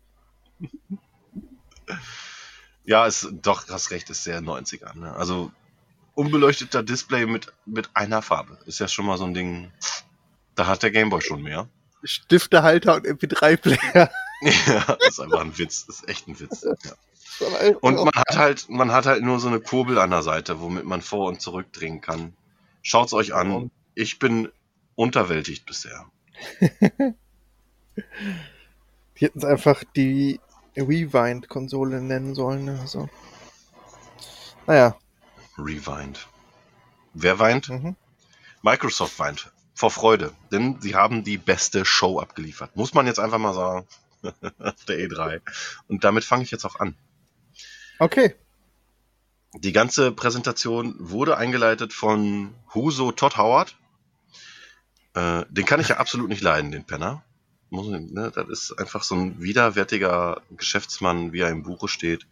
Ja, 2.84 3.06
ist 3.06 3.28
doch, 3.42 3.68
hast 3.68 3.90
recht, 3.90 4.10
ist 4.10 4.24
sehr 4.24 4.40
90er. 4.40 4.96
Ne? 4.96 5.14
Also 5.14 5.50
unbeleucteter 6.14 6.82
Display 6.82 7.26
mit, 7.26 7.52
mit 7.64 7.90
einer 7.94 8.22
Farbe. 8.22 8.58
Ist 8.66 8.80
ja 8.80 8.88
schon 8.88 9.06
mal 9.06 9.18
so 9.18 9.24
ein 9.24 9.34
Ding. 9.34 9.72
Da 10.54 10.66
hat 10.66 10.82
der 10.82 10.90
Gameboy 10.90 11.20
schon 11.20 11.42
mehr. 11.42 11.68
Stiftehalter 12.04 12.94
und 12.94 13.06
MP3-Player. 13.06 14.10
ja, 14.40 14.96
das 14.98 15.08
ist 15.08 15.20
einfach 15.20 15.40
ein 15.40 15.56
Witz. 15.58 15.86
Das 15.86 16.00
ist 16.00 16.08
echt 16.08 16.28
ein 16.28 16.38
Witz. 16.38 16.62
Ja. 16.62 16.94
Und 17.80 17.96
man 17.96 18.14
hat 18.14 18.36
halt, 18.36 18.68
man 18.68 18.92
hat 18.92 19.06
halt 19.06 19.22
nur 19.22 19.40
so 19.40 19.48
eine 19.48 19.60
Kurbel 19.60 19.98
an 19.98 20.10
der 20.10 20.22
Seite, 20.22 20.60
womit 20.60 20.84
man 20.84 21.02
vor 21.02 21.28
und 21.28 21.40
zurück 21.40 21.72
drehen 21.72 22.00
kann. 22.00 22.34
Schaut's 22.86 23.12
euch 23.12 23.34
an. 23.34 23.72
Ich 23.96 24.20
bin 24.20 24.48
unterwältigt 24.94 25.66
bisher. 25.66 26.06
die 26.60 27.14
hätten 29.16 29.38
es 29.38 29.44
einfach 29.44 29.82
die 29.96 30.38
Rewind-Konsole 30.76 32.00
nennen 32.00 32.36
sollen. 32.36 32.68
Also. 32.68 33.08
Naja, 34.68 34.96
Rewind. 35.58 36.28
Wer 37.12 37.40
weint? 37.40 37.70
Mhm. 37.70 37.96
Microsoft 38.62 39.18
weint. 39.18 39.50
Vor 39.74 39.90
Freude. 39.90 40.32
Denn 40.52 40.80
sie 40.80 40.94
haben 40.94 41.24
die 41.24 41.38
beste 41.38 41.84
Show 41.84 42.20
abgeliefert. 42.20 42.76
Muss 42.76 42.94
man 42.94 43.06
jetzt 43.06 43.18
einfach 43.18 43.38
mal 43.38 43.52
sagen. 43.52 43.88
der 44.22 44.98
E3. 45.00 45.40
Und 45.88 46.04
damit 46.04 46.22
fange 46.22 46.44
ich 46.44 46.52
jetzt 46.52 46.64
auch 46.64 46.78
an. 46.78 46.94
Okay. 47.98 48.36
Die 49.54 49.72
ganze 49.72 50.12
Präsentation 50.12 50.96
wurde 50.98 51.36
eingeleitet 51.36 51.92
von 51.92 52.54
Huso 52.74 53.12
Todd 53.12 53.36
Howard. 53.36 53.76
Äh, 55.14 55.44
den 55.48 55.64
kann 55.64 55.80
ich 55.80 55.88
ja 55.88 55.96
absolut 55.98 56.28
nicht 56.28 56.42
leiden, 56.42 56.72
den 56.72 56.84
Penner. 56.84 57.22
Muss, 57.70 57.88
ne, 57.88 58.30
das 58.34 58.48
ist 58.48 58.78
einfach 58.78 59.02
so 59.02 59.16
ein 59.16 59.40
widerwärtiger 59.40 60.42
Geschäftsmann, 60.50 61.32
wie 61.32 61.40
er 61.40 61.50
im 61.50 61.62
Buche 61.62 61.88
steht. 61.88 62.26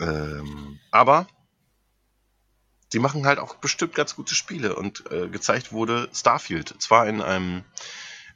Ähm, 0.00 0.80
aber 0.90 1.28
die 2.92 2.98
machen 2.98 3.26
halt 3.26 3.38
auch 3.38 3.56
bestimmt 3.56 3.94
ganz 3.94 4.16
gute 4.16 4.34
Spiele 4.34 4.74
und 4.74 5.10
äh, 5.10 5.28
gezeigt 5.28 5.72
wurde 5.72 6.08
Starfield. 6.12 6.74
Zwar 6.78 7.06
in 7.06 7.20
einem, 7.20 7.64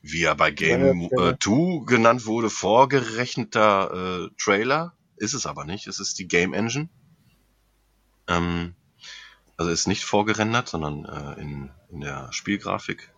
wie 0.02 0.24
er 0.24 0.34
bei 0.34 0.50
Game 0.50 1.08
2 1.08 1.30
äh, 1.30 1.84
genannt 1.86 2.26
wurde, 2.26 2.50
vorgerechneter 2.50 4.28
äh, 4.28 4.30
Trailer, 4.42 4.94
ist 5.16 5.34
es 5.34 5.46
aber 5.46 5.64
nicht. 5.64 5.86
Es 5.86 6.00
ist 6.00 6.18
die 6.18 6.28
Game 6.28 6.52
Engine. 6.52 6.88
Ähm, 8.28 8.74
also 9.56 9.70
ist 9.70 9.86
nicht 9.86 10.04
vorgerendert, 10.04 10.68
sondern 10.68 11.04
äh, 11.04 11.40
in, 11.40 11.70
in 11.90 12.00
der 12.00 12.32
Spielgrafik. 12.32 13.12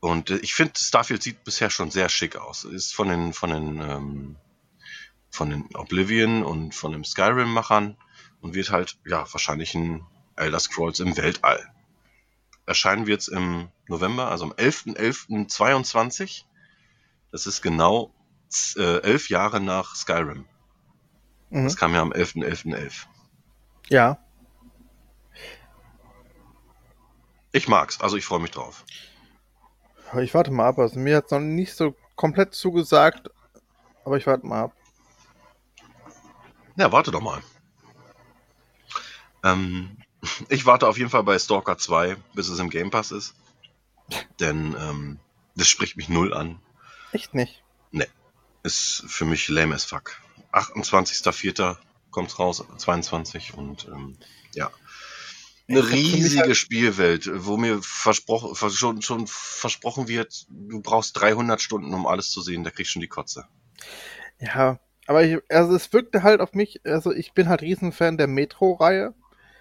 Und 0.00 0.30
äh, 0.30 0.36
ich 0.38 0.54
finde, 0.54 0.74
Starfield 0.76 1.22
sieht 1.22 1.44
bisher 1.44 1.70
schon 1.70 1.90
sehr 1.90 2.08
schick 2.08 2.36
aus. 2.36 2.64
Ist 2.64 2.94
von 2.94 3.08
den, 3.08 3.32
von 3.32 3.50
den, 3.50 3.80
ähm, 3.80 4.36
von 5.30 5.50
den 5.50 5.74
Oblivion 5.74 6.44
und 6.44 6.74
von 6.74 6.92
den 6.92 7.04
Skyrim-Machern 7.04 7.96
und 8.40 8.54
wird 8.54 8.70
halt, 8.70 8.98
ja, 9.06 9.26
wahrscheinlich 9.32 9.74
ein 9.74 10.06
Elder 10.36 10.60
Scrolls 10.60 11.00
im 11.00 11.16
Weltall. 11.16 11.72
Erscheinen 12.66 13.06
wird 13.06 13.22
es 13.22 13.28
im 13.28 13.68
November, 13.88 14.30
also 14.30 14.44
am 14.44 14.52
11.11.22. 14.52 16.44
Das 17.32 17.46
ist 17.46 17.62
genau 17.62 18.14
äh, 18.76 19.02
elf 19.02 19.30
Jahre 19.30 19.60
nach 19.60 19.94
Skyrim. 19.94 20.44
Mhm. 21.50 21.64
Das 21.64 21.76
kam 21.76 21.94
ja 21.94 22.02
am 22.02 22.12
11.11.11. 22.12 22.76
.11. 22.76 22.92
Ja. 23.88 24.18
Ich 27.52 27.68
mag's, 27.68 28.00
also 28.00 28.16
ich 28.16 28.24
freue 28.24 28.40
mich 28.40 28.50
drauf. 28.50 28.84
Ich 30.20 30.34
warte 30.34 30.50
mal 30.50 30.68
ab. 30.68 30.78
Also 30.78 30.98
mir 30.98 31.16
hat 31.16 31.26
es 31.26 31.30
noch 31.30 31.40
nicht 31.40 31.74
so 31.74 31.94
komplett 32.16 32.54
zugesagt, 32.54 33.30
aber 34.04 34.16
ich 34.16 34.26
warte 34.26 34.46
mal 34.46 34.64
ab. 34.64 34.72
Ja, 36.76 36.92
warte 36.92 37.10
doch 37.10 37.20
mal. 37.20 37.42
Ähm, 39.42 39.96
ich 40.48 40.66
warte 40.66 40.86
auf 40.86 40.98
jeden 40.98 41.10
Fall 41.10 41.24
bei 41.24 41.38
Stalker 41.38 41.78
2, 41.78 42.16
bis 42.34 42.48
es 42.48 42.58
im 42.58 42.70
Game 42.70 42.90
Pass 42.90 43.10
ist. 43.10 43.34
Denn 44.40 44.76
ähm, 44.78 45.18
das 45.54 45.68
spricht 45.68 45.96
mich 45.96 46.08
null 46.08 46.32
an. 46.32 46.60
Echt 47.12 47.34
nicht? 47.34 47.62
Nee. 47.90 48.06
Ist 48.62 49.04
für 49.06 49.24
mich 49.24 49.48
lame 49.48 49.74
as 49.74 49.84
fuck. 49.84 50.20
28.04. 50.52 51.76
kommt's 52.18 52.38
raus, 52.40 52.64
22 52.76 53.54
und 53.54 53.86
ähm, 53.86 54.16
ja. 54.52 54.70
Eine 55.68 55.88
riesige 55.88 56.40
halt 56.40 56.56
Spielwelt, 56.56 57.30
wo 57.32 57.56
mir 57.58 57.80
versprochen, 57.82 58.70
schon, 58.70 59.02
schon 59.02 59.26
versprochen 59.26 60.08
wird, 60.08 60.46
du 60.48 60.80
brauchst 60.80 61.20
300 61.20 61.60
Stunden, 61.60 61.94
um 61.94 62.06
alles 62.06 62.30
zu 62.30 62.40
sehen, 62.40 62.64
da 62.64 62.70
kriegst 62.70 62.90
du 62.90 62.92
schon 62.94 63.02
die 63.02 63.08
Kotze. 63.08 63.46
Ja, 64.40 64.80
aber 65.06 65.24
ich, 65.24 65.38
also 65.48 65.76
es 65.76 65.92
wirkte 65.92 66.22
halt 66.22 66.40
auf 66.40 66.54
mich, 66.54 66.80
also 66.84 67.12
ich 67.12 67.34
bin 67.34 67.48
halt 67.48 67.62
Riesenfan 67.62 68.18
der 68.18 68.26
Metro-Reihe. 68.26 69.14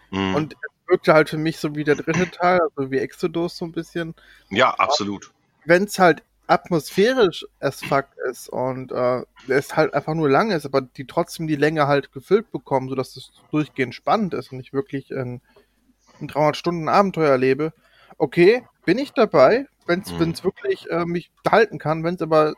Mhm. 0.09 0.35
Und 0.35 0.53
es 0.53 0.89
wirkte 0.89 1.13
halt 1.13 1.29
für 1.29 1.37
mich 1.37 1.59
so 1.59 1.75
wie 1.75 1.83
der 1.83 1.95
dritte 1.95 2.31
Teil, 2.31 2.59
also 2.75 2.89
wie 2.89 2.99
Exodus 2.99 3.57
so 3.57 3.65
ein 3.65 3.71
bisschen. 3.71 4.15
Ja, 4.49 4.71
absolut. 4.75 5.31
Wenn 5.65 5.83
es 5.83 5.99
halt 5.99 6.23
atmosphärisch 6.47 7.45
as 7.59 7.81
fuck 7.81 8.07
ist 8.29 8.49
und 8.49 8.91
äh, 8.91 9.23
es 9.49 9.75
halt 9.75 9.93
einfach 9.93 10.13
nur 10.13 10.29
lang 10.29 10.51
ist, 10.51 10.65
aber 10.65 10.81
die 10.81 11.05
trotzdem 11.05 11.47
die 11.47 11.55
Länge 11.55 11.87
halt 11.87 12.11
gefüllt 12.11 12.51
bekommen, 12.51 12.89
sodass 12.89 13.15
es 13.15 13.31
durchgehend 13.51 13.93
spannend 13.95 14.33
ist 14.33 14.51
und 14.51 14.59
ich 14.59 14.73
wirklich 14.73 15.11
ein, 15.11 15.41
ein 16.21 16.27
300 16.27 16.57
Stunden 16.57 16.89
Abenteuer 16.89 17.29
erlebe, 17.31 17.73
okay, 18.17 18.63
bin 18.85 18.97
ich 18.97 19.13
dabei, 19.13 19.67
wenn 19.85 20.01
es 20.01 20.11
Mhm. 20.19 20.35
wirklich 20.43 20.89
äh, 20.89 21.05
mich 21.05 21.31
halten 21.49 21.79
kann, 21.79 22.03
wenn 22.03 22.15
es 22.15 22.21
aber, 22.21 22.55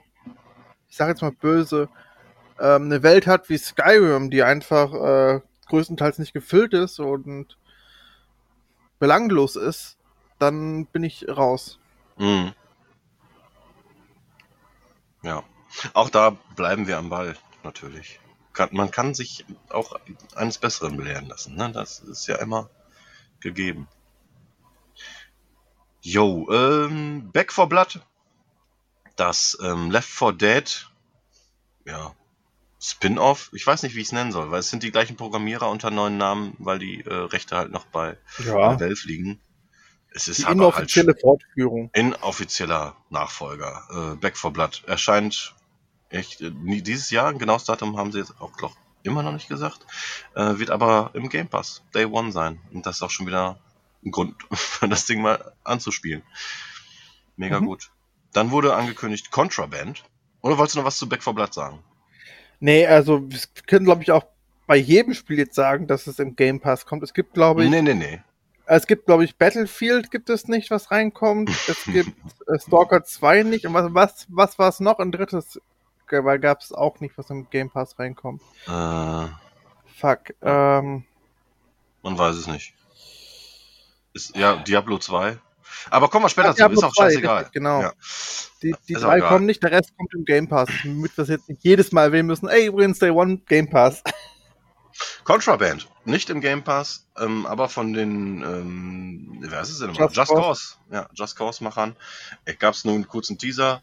ich 0.90 0.96
sage 0.98 1.12
jetzt 1.12 1.22
mal 1.22 1.32
böse, 1.32 1.90
ähm, 2.60 2.84
eine 2.86 3.04
Welt 3.04 3.28
hat 3.28 3.50
wie 3.50 3.58
Skyrim, 3.58 4.30
die 4.30 4.44
einfach 4.44 4.94
äh, 4.94 5.42
größtenteils 5.68 6.20
nicht 6.20 6.34
gefüllt 6.34 6.74
ist 6.74 7.00
und 7.00 7.58
belanglos 9.00 9.56
ist, 9.56 9.98
dann 10.40 10.86
bin 10.88 11.04
ich 11.04 11.28
raus. 11.28 11.80
Mhm. 12.18 12.54
Ja. 15.22 15.44
Auch 15.94 16.10
da 16.10 16.32
bleiben 16.56 16.88
wir 16.88 16.98
am 16.98 17.10
Ball, 17.10 17.38
natürlich. 17.64 18.20
Kann, 18.54 18.70
man 18.72 18.92
kann 18.92 19.14
sich 19.14 19.46
auch 19.70 20.00
eines 20.36 20.58
Besseren 20.58 20.98
belehren 20.98 21.28
lassen. 21.28 21.56
Ne? 21.56 21.72
Das 21.72 22.00
ist 22.00 22.28
ja 22.28 22.36
immer 22.38 22.70
gegeben. 23.40 23.88
Yo, 26.02 26.50
ähm, 26.52 27.32
Back 27.32 27.52
for 27.52 27.70
Blood. 27.70 28.02
Das 29.16 29.58
ähm, 29.62 29.92
Left 29.92 30.10
4 30.10 30.32
Dead. 30.34 30.88
Ja. 31.86 32.16
Spin-off. 32.82 33.50
Ich 33.54 33.68
weiß 33.68 33.84
nicht, 33.84 33.96
wie 33.96 34.00
ich 34.00 34.08
es 34.08 34.14
nennen 34.14 34.32
soll, 34.32 34.52
weil 34.52 34.62
es 34.62 34.70
sind 34.70 34.84
die 34.84 34.92
gleichen 34.92 35.18
Programmierer 35.18 35.70
unter 35.70 35.92
neuen 35.92 36.18
Namen, 36.18 36.56
weil 36.58 36.80
die 36.80 37.02
äh, 37.02 37.14
Rechte 37.14 37.58
halt 37.58 37.72
noch 37.72 37.86
bei, 37.86 38.18
bei 38.38 38.46
Valve 38.46 39.08
liegen. 39.08 39.42
Es 40.12 40.28
ist 40.28 40.40
Die 40.40 40.46
aber 40.46 40.52
halt 40.52 40.60
inoffizielle 40.76 41.16
Fortführung. 41.16 41.90
inoffizieller 41.94 42.96
Nachfolger. 43.10 44.14
Äh, 44.14 44.16
Back 44.18 44.38
for 44.38 44.52
Blood 44.52 44.84
erscheint 44.88 45.56
echt 46.10 46.42
äh, 46.42 46.50
nie 46.50 46.82
dieses 46.82 47.12
Jahr. 47.12 47.28
Ein 47.30 47.38
genaues 47.40 47.66
Datum 47.66 47.98
haben 47.98 48.12
sie 48.12 48.20
jetzt 48.20 48.34
auch 48.42 48.56
glaub, 48.58 48.74
immer 49.04 49.22
noch 49.24 49.34
nicht 49.34 49.48
gesagt. 49.50 49.86
Äh, 50.36 50.58
wird 50.58 50.72
aber 50.72 51.12
im 51.14 51.30
Game 51.30 51.48
Pass 51.48 51.84
Day 51.94 52.06
One 52.06 52.32
sein. 52.32 52.60
Und 52.74 52.86
das 52.86 52.98
ist 52.98 53.04
auch 53.04 53.12
schon 53.12 53.28
wieder 53.28 53.60
ein 54.04 54.12
Grund, 54.12 54.36
das 54.90 55.06
Ding 55.06 55.22
mal 55.22 55.54
anzuspielen. 55.64 56.24
Mega 57.38 57.60
Mhm. 57.60 57.66
gut. 57.66 57.92
Dann 58.34 58.52
wurde 58.52 58.76
angekündigt 58.76 59.32
Contraband. 59.32 60.04
Oder 60.42 60.58
wolltest 60.58 60.76
du 60.76 60.80
noch 60.80 60.86
was 60.88 60.98
zu 60.98 61.08
Back 61.10 61.22
for 61.24 61.34
Blood 61.36 61.54
sagen? 61.54 61.80
Nee, 62.60 62.86
also 62.88 63.30
wir 63.30 63.40
können, 63.68 63.86
glaube 63.86 64.04
ich, 64.04 64.12
auch 64.12 64.26
bei 64.68 64.76
jedem 64.76 65.14
Spiel 65.14 65.38
jetzt 65.38 65.56
sagen, 65.56 65.88
dass 65.88 66.08
es 66.08 66.20
im 66.20 66.36
Game 66.36 66.60
Pass 66.60 66.86
kommt. 66.86 67.04
Es 67.04 67.14
gibt, 67.14 67.34
glaube 67.34 67.64
ich, 67.64 67.70
Nee, 67.70 67.82
nee, 67.82 67.94
nee. 67.94 68.22
Es 68.72 68.86
gibt, 68.86 69.08
glaube 69.08 69.24
ich, 69.24 69.36
Battlefield 69.36 70.12
gibt 70.12 70.30
es 70.30 70.48
nicht, 70.48 70.70
was 70.70 70.92
reinkommt. 70.92 71.50
Es 71.50 71.84
gibt 71.86 72.12
äh, 72.48 72.60
Stalker 72.60 73.04
2 73.04 73.44
nicht. 73.44 73.66
Und 73.66 73.74
was, 73.74 73.88
was, 73.94 74.28
was 74.30 74.60
war 74.60 74.70
es 74.70 74.80
noch? 74.80 75.00
Ein 75.00 75.12
drittes, 75.12 75.60
weil 76.08 76.38
gab 76.38 76.62
es 76.62 76.72
auch 76.72 77.00
nicht, 77.00 77.18
was 77.18 77.32
im 77.32 77.50
Game 77.50 77.72
Pass 77.72 77.98
reinkommt. 77.98 78.42
Äh, 78.68 78.70
man 78.70 79.40
Fuck. 79.96 80.36
Ähm, 80.44 81.04
weiß 82.04 82.36
es 82.36 82.46
nicht. 82.46 82.76
Ist, 84.14 84.36
ja, 84.36 84.58
Diablo 84.58 85.00
2. 85.00 85.40
Aber 85.90 86.08
kommen 86.10 86.26
wir 86.26 86.30
später 86.30 86.56
zu. 86.56 86.64
Ist 86.68 86.84
auch 86.84 86.94
2, 86.94 87.04
scheißegal. 87.06 87.38
richtig, 87.38 87.54
genau. 87.54 87.82
Ja. 87.82 87.94
die 88.62 88.76
die 88.88 88.94
Ist 88.94 89.02
drei 89.02 89.20
kommen 89.20 89.48
nicht, 89.48 89.64
der 89.64 89.72
Rest 89.72 89.98
kommt 89.98 90.14
im 90.14 90.26
Game 90.26 90.48
Pass. 90.48 90.70
Damit 90.84 91.18
wir 91.18 91.24
es 91.24 91.30
jetzt 91.30 91.50
nicht 91.50 91.64
jedes 91.64 91.92
Mal 91.92 92.04
erwähnen 92.04 92.28
müssen. 92.28 92.48
Ey, 92.48 92.68
übrigens, 92.68 93.00
Day 93.00 93.10
One 93.10 93.40
Game 93.48 93.70
Pass. 93.70 94.04
Contraband, 95.24 95.88
nicht 96.06 96.30
im 96.30 96.42
Game 96.42 96.64
Pass, 96.64 97.08
ähm, 97.18 97.46
aber 97.46 97.70
von 97.70 97.94
den, 97.94 98.42
ähm, 98.44 99.38
wer 99.42 99.62
ist 99.62 99.70
es 99.70 99.80
denn? 99.80 99.94
Just 99.94 100.16
Just, 100.16 100.32
Cause. 100.32 100.42
Cause. 100.42 100.76
Ja, 100.92 101.10
Just 101.14 101.36
Cause-Machern. 101.36 101.96
Es 102.46 102.58
gab 102.60 102.76
nur 102.84 102.96
einen 102.96 103.08
kurzen 103.08 103.38
Teaser, 103.38 103.82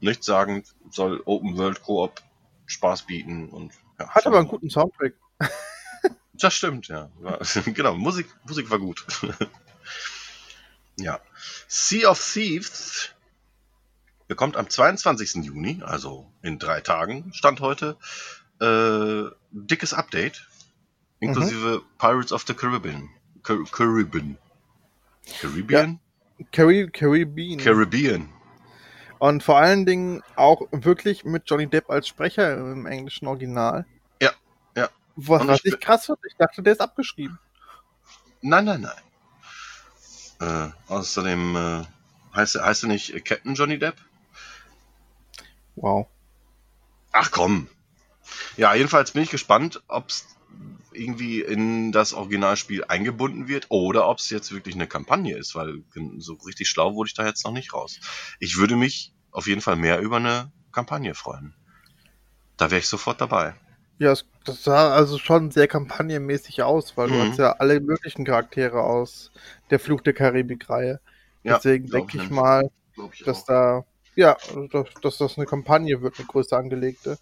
nichts 0.00 0.26
sagen, 0.26 0.64
soll 0.90 1.22
Open 1.24 1.56
World 1.56 1.82
Koop 1.82 2.22
Spaß 2.66 3.02
bieten 3.02 3.48
und 3.50 3.72
ja, 3.98 4.08
Hat 4.08 4.26
aber 4.26 4.38
einen 4.38 4.48
guten 4.48 4.70
Soundtrack. 4.70 5.14
Das 6.34 6.52
stimmt, 6.54 6.88
ja. 6.88 7.10
War, 7.20 7.38
genau, 7.66 7.94
Musik, 7.94 8.26
Musik 8.44 8.68
war 8.70 8.78
gut. 8.78 9.06
ja. 10.98 11.20
Sea 11.68 12.10
of 12.10 12.32
Thieves 12.32 13.10
bekommt 14.26 14.56
am 14.56 14.68
22. 14.68 15.44
Juni, 15.44 15.80
also 15.84 16.30
in 16.42 16.58
drei 16.58 16.80
Tagen, 16.80 17.32
Stand 17.34 17.60
heute, 17.60 17.96
äh, 18.60 19.30
dickes 19.54 19.92
Update, 19.94 20.46
inklusive 21.20 21.82
Pirates 21.98 22.32
of 22.32 22.44
the 22.46 22.54
Caribbean. 22.54 23.08
Car 23.42 23.58
Caribbean. 23.70 24.36
Caribbean? 25.40 26.00
Carri 26.52 26.90
Caribbean. 26.90 27.58
Caribbean. 27.60 28.28
Und 29.20 29.42
vor 29.42 29.56
allen 29.58 29.86
Dingen 29.86 30.22
auch 30.36 30.62
wirklich 30.72 31.24
mit 31.24 31.44
Johnny 31.46 31.66
Depp 31.66 31.88
als 31.88 32.08
Sprecher 32.08 32.56
im 32.58 32.84
englischen 32.86 33.26
Original. 33.28 33.86
Ja, 34.20 34.32
ja. 34.76 34.88
Was, 35.16 35.42
Und 35.42 35.60
ich 35.64 35.78
krass 35.80 36.06
finde, 36.06 36.20
ich 36.28 36.34
dachte, 36.36 36.62
der 36.62 36.72
ist 36.72 36.80
abgeschrieben. 36.80 37.38
Nein, 38.42 38.64
nein, 38.64 38.80
nein. 38.80 38.92
Äh, 40.40 40.92
außerdem 40.92 41.56
äh, 41.56 41.82
heißt, 42.36 42.56
er- 42.56 42.66
heißt 42.66 42.82
er 42.82 42.88
nicht 42.88 43.24
Captain 43.24 43.54
Johnny 43.54 43.78
Depp? 43.78 43.96
Wow. 45.76 46.08
Ach 47.12 47.30
komm. 47.30 47.68
Ja, 48.56 48.74
jedenfalls 48.74 49.12
bin 49.12 49.22
ich 49.22 49.30
gespannt, 49.30 49.82
ob 49.88 50.08
es 50.08 50.26
irgendwie 50.92 51.40
in 51.40 51.90
das 51.92 52.12
Originalspiel 52.14 52.84
eingebunden 52.84 53.48
wird 53.48 53.66
oder 53.70 54.08
ob 54.08 54.18
es 54.18 54.30
jetzt 54.30 54.52
wirklich 54.52 54.74
eine 54.76 54.86
Kampagne 54.86 55.36
ist, 55.36 55.54
weil 55.54 55.82
so 56.18 56.34
richtig 56.46 56.68
schlau 56.68 56.94
wurde 56.94 57.08
ich 57.08 57.14
da 57.14 57.26
jetzt 57.26 57.44
noch 57.44 57.52
nicht 57.52 57.72
raus. 57.74 57.98
Ich 58.38 58.56
würde 58.56 58.76
mich 58.76 59.12
auf 59.32 59.46
jeden 59.48 59.60
Fall 59.60 59.76
mehr 59.76 60.00
über 60.00 60.16
eine 60.18 60.52
Kampagne 60.72 61.14
freuen. 61.14 61.54
Da 62.56 62.68
wäre 62.72 62.80
ich 62.80 62.88
sofort 62.88 63.20
dabei. 63.20 63.54
Ja, 63.98 64.12
es- 64.12 64.26
das 64.44 64.64
sah 64.64 64.92
also 64.94 65.18
schon 65.18 65.50
sehr 65.50 65.68
kampagnenmäßig 65.68 66.62
aus, 66.62 66.96
weil 66.96 67.08
du 67.10 67.18
Mhm. 67.18 67.20
hast 67.20 67.38
ja 67.38 67.52
alle 67.58 67.80
möglichen 67.80 68.24
Charaktere 68.24 68.82
aus 68.82 69.32
der 69.70 69.78
Fluch 69.80 70.00
der 70.00 70.14
Karibik-Reihe. 70.14 71.00
Ja, 71.44 71.62
Deswegen 71.62 71.88
glaub 71.88 72.10
denke 72.10 72.16
ich 72.16 72.30
mal, 72.30 72.68
ich 73.12 73.24
dass 73.24 73.44
auch. 73.44 73.46
da, 73.46 73.84
ja, 74.16 74.38
dass, 74.72 74.88
dass 75.02 75.18
das 75.18 75.36
eine 75.38 75.46
Kampagne 75.46 76.02
wird, 76.02 76.18
eine 76.18 76.26
größer 76.26 76.56
angelegte. 76.58 77.18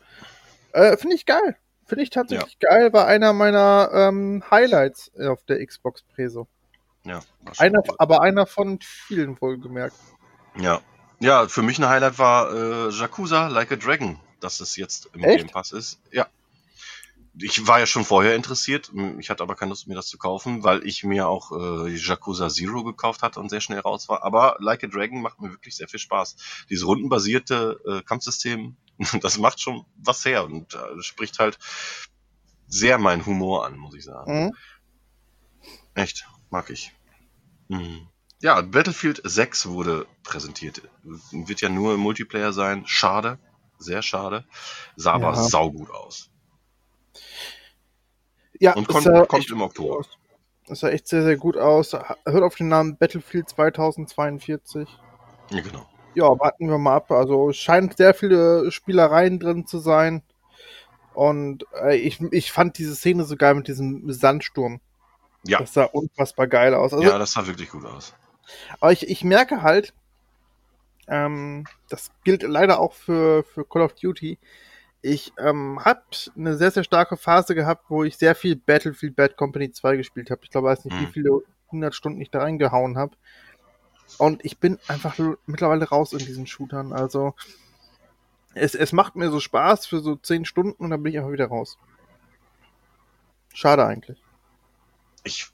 Äh, 0.72 0.96
Finde 0.96 1.16
ich 1.16 1.26
geil. 1.26 1.56
Finde 1.86 2.04
ich 2.04 2.10
tatsächlich 2.10 2.58
geil, 2.58 2.92
war 2.92 3.06
einer 3.06 3.32
meiner 3.32 3.90
ähm, 3.92 4.42
Highlights 4.50 5.10
auf 5.18 5.42
der 5.44 5.64
Xbox 5.66 6.02
Preso. 6.02 6.46
Ja, 7.04 7.20
Einer, 7.58 7.82
aber 7.98 8.22
einer 8.22 8.46
von 8.46 8.78
vielen 8.80 9.38
wohlgemerkt. 9.40 9.96
ja. 10.56 10.80
ja, 11.18 11.48
für 11.48 11.62
mich 11.62 11.78
ein 11.78 11.88
Highlight 11.88 12.18
war 12.18 12.54
äh, 12.54 12.90
Yakuza 12.90 13.48
Like 13.48 13.72
a 13.72 13.76
Dragon, 13.76 14.18
dass 14.40 14.60
es 14.60 14.76
jetzt 14.76 15.10
im 15.12 15.24
Echt? 15.24 15.38
Game 15.38 15.48
Pass 15.48 15.72
ist. 15.72 15.98
Ja. 16.12 16.28
Ich 17.34 17.66
war 17.66 17.78
ja 17.78 17.86
schon 17.86 18.04
vorher 18.04 18.34
interessiert, 18.36 18.92
ich 19.18 19.30
hatte 19.30 19.42
aber 19.42 19.54
keine 19.54 19.70
Lust, 19.70 19.86
mir 19.86 19.94
das 19.94 20.06
zu 20.08 20.18
kaufen, 20.18 20.64
weil 20.64 20.86
ich 20.86 21.02
mir 21.02 21.28
auch 21.28 21.50
äh, 21.52 21.88
Yakuza 21.96 22.50
Zero 22.50 22.84
gekauft 22.84 23.22
hatte 23.22 23.40
und 23.40 23.48
sehr 23.48 23.62
schnell 23.62 23.80
raus 23.80 24.08
war. 24.10 24.22
Aber 24.22 24.56
Like 24.58 24.84
a 24.84 24.86
Dragon 24.86 25.22
macht 25.22 25.40
mir 25.40 25.50
wirklich 25.50 25.74
sehr 25.76 25.88
viel 25.88 25.98
Spaß. 26.00 26.36
Dieses 26.68 26.86
rundenbasierte 26.86 27.80
äh, 27.86 28.02
Kampfsystem, 28.02 28.76
das 29.22 29.38
macht 29.38 29.60
schon 29.60 29.86
was 29.96 30.24
her 30.26 30.44
und 30.44 30.74
äh, 30.74 31.02
spricht 31.02 31.38
halt 31.38 31.58
sehr 32.66 32.98
meinen 32.98 33.24
Humor 33.24 33.64
an, 33.64 33.78
muss 33.78 33.94
ich 33.94 34.04
sagen. 34.04 34.46
Mhm. 34.46 34.52
Echt, 35.94 36.26
mag 36.50 36.68
ich. 36.68 36.92
Mhm. 37.68 38.08
Ja, 38.40 38.60
Battlefield 38.60 39.22
6 39.24 39.66
wurde 39.68 40.06
präsentiert. 40.24 40.82
Wird 41.02 41.60
ja 41.62 41.68
nur 41.70 41.94
im 41.94 42.00
Multiplayer 42.00 42.52
sein. 42.52 42.84
Schade. 42.86 43.38
Sehr 43.78 44.02
schade. 44.02 44.44
Sah 44.96 45.12
aber 45.12 45.32
Ja. 45.32 45.42
saugut 45.42 45.90
aus. 45.90 46.28
Ja, 48.58 48.74
Und 48.74 48.88
kommt, 48.88 49.04
sah 49.04 49.26
kommt 49.26 49.42
echt 49.42 49.50
im 49.50 49.62
Oktober. 49.62 50.04
Es 50.68 50.80
sah 50.80 50.88
echt 50.88 51.08
sehr, 51.08 51.22
sehr 51.22 51.36
gut 51.36 51.56
aus. 51.56 51.92
Hört 51.92 52.42
auf 52.42 52.54
den 52.54 52.68
Namen 52.68 52.96
Battlefield 52.96 53.48
2042. 53.48 54.88
Ja, 55.50 55.60
genau. 55.60 55.86
Ja, 56.14 56.38
warten 56.38 56.68
wir 56.68 56.78
mal 56.78 56.96
ab. 56.96 57.10
Also 57.10 57.50
es 57.50 57.56
scheint 57.56 57.96
sehr 57.96 58.14
viele 58.14 58.70
Spielereien 58.70 59.38
drin 59.40 59.66
zu 59.66 59.78
sein. 59.78 60.22
Und 61.14 61.66
äh, 61.82 61.96
ich, 61.96 62.20
ich 62.30 62.52
fand 62.52 62.78
diese 62.78 62.94
Szene 62.94 63.24
so 63.24 63.36
geil 63.36 63.54
mit 63.54 63.68
diesem 63.68 64.10
Sandsturm. 64.12 64.80
Ja. 65.44 65.58
Das 65.58 65.74
sah 65.74 65.84
unfassbar 65.84 66.46
geil 66.46 66.74
aus. 66.74 66.92
Also, 66.92 67.04
ja, 67.04 67.18
das 67.18 67.32
sah 67.32 67.46
wirklich 67.46 67.70
gut 67.70 67.84
aus. 67.84 68.14
Aber 68.80 68.92
ich, 68.92 69.08
ich 69.08 69.24
merke 69.24 69.62
halt, 69.62 69.92
ähm, 71.08 71.64
das 71.88 72.10
gilt 72.24 72.42
leider 72.42 72.80
auch 72.80 72.92
für, 72.92 73.42
für 73.42 73.64
Call 73.64 73.82
of 73.82 73.94
Duty. 73.94 74.38
Ich 75.02 75.32
ähm, 75.36 75.84
habe 75.84 76.02
eine 76.36 76.56
sehr, 76.56 76.70
sehr 76.70 76.84
starke 76.84 77.16
Phase 77.16 77.54
gehabt, 77.56 77.86
wo 77.90 78.04
ich 78.04 78.16
sehr 78.16 78.36
viel 78.36 78.54
Battlefield 78.56 79.16
Bad 79.16 79.36
Company 79.36 79.72
2 79.72 79.96
gespielt 79.96 80.30
habe. 80.30 80.42
Ich 80.44 80.50
glaube, 80.50 80.68
weiß 80.68 80.84
nicht, 80.84 80.98
wie 80.98 81.06
Hm. 81.06 81.12
viele 81.12 81.40
100 81.66 81.94
Stunden 81.94 82.20
ich 82.20 82.30
da 82.30 82.40
reingehauen 82.40 82.96
habe. 82.96 83.16
Und 84.18 84.44
ich 84.44 84.58
bin 84.58 84.78
einfach 84.88 85.16
mittlerweile 85.46 85.88
raus 85.88 86.12
in 86.12 86.18
diesen 86.20 86.46
Shootern. 86.46 86.92
Also 86.92 87.34
es, 88.54 88.74
es 88.74 88.92
macht 88.92 89.16
mir 89.16 89.30
so 89.30 89.40
Spaß 89.40 89.86
für 89.86 90.00
so 90.00 90.14
10 90.16 90.44
Stunden 90.44 90.72
und 90.72 90.90
dann 90.90 91.02
bin 91.02 91.12
ich 91.12 91.18
einfach 91.18 91.32
wieder 91.32 91.48
raus. 91.48 91.78
Schade 93.52 93.84
eigentlich. 93.84 94.22
Ich, 95.24 95.50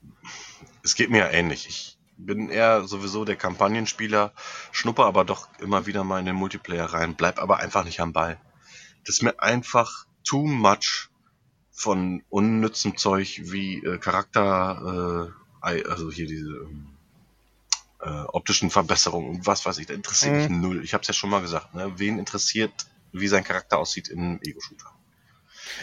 es 0.83 0.95
geht 0.95 1.11
mir 1.11 1.19
ja 1.19 1.31
ähnlich. 1.31 1.67
Ich 1.69 1.99
bin 2.17 2.49
eher 2.51 2.85
sowieso 2.85 3.25
der 3.25 3.37
Kampagnenspieler, 3.37 4.33
schnupper 4.73 5.07
aber 5.07 5.25
doch 5.25 5.49
immer 5.61 5.87
wieder 5.87 6.05
mal 6.05 6.19
in 6.19 6.27
den 6.27 6.37
Multiplayer 6.37 6.87
rein, 6.87 7.15
bleib 7.15 7.39
aber 7.41 7.59
einfach 7.59 7.85
nicht 7.85 8.01
am 8.01 8.13
Ball. 8.13 8.39
Das 9.09 9.17
ist 9.17 9.23
mir 9.23 9.41
einfach 9.41 10.05
too 10.23 10.47
much 10.47 11.09
von 11.73 12.23
unnützem 12.29 12.99
Zeug 12.99 13.41
wie 13.43 13.83
äh, 13.83 13.97
Charakter, 13.97 15.33
äh, 15.63 15.83
also 15.85 16.13
hier 16.13 16.27
diese 16.27 16.51
ähm, 16.51 16.89
äh, 18.03 18.09
optischen 18.11 18.69
Verbesserungen 18.69 19.31
und 19.31 19.47
was 19.47 19.65
weiß 19.65 19.79
ich, 19.79 19.87
da 19.87 19.95
interessiert 19.95 20.35
mich 20.35 20.49
Mhm. 20.51 20.61
null. 20.61 20.85
Ich 20.85 20.93
habe 20.93 21.01
es 21.01 21.09
ja 21.09 21.15
schon 21.15 21.31
mal 21.31 21.41
gesagt, 21.41 21.75
ne? 21.75 21.91
wen 21.97 22.19
interessiert, 22.19 22.71
wie 23.13 23.29
sein 23.29 23.45
Charakter 23.45 23.79
aussieht 23.79 24.09
in 24.09 24.19
einem 24.21 24.41
Ego-Shooter? 24.43 24.93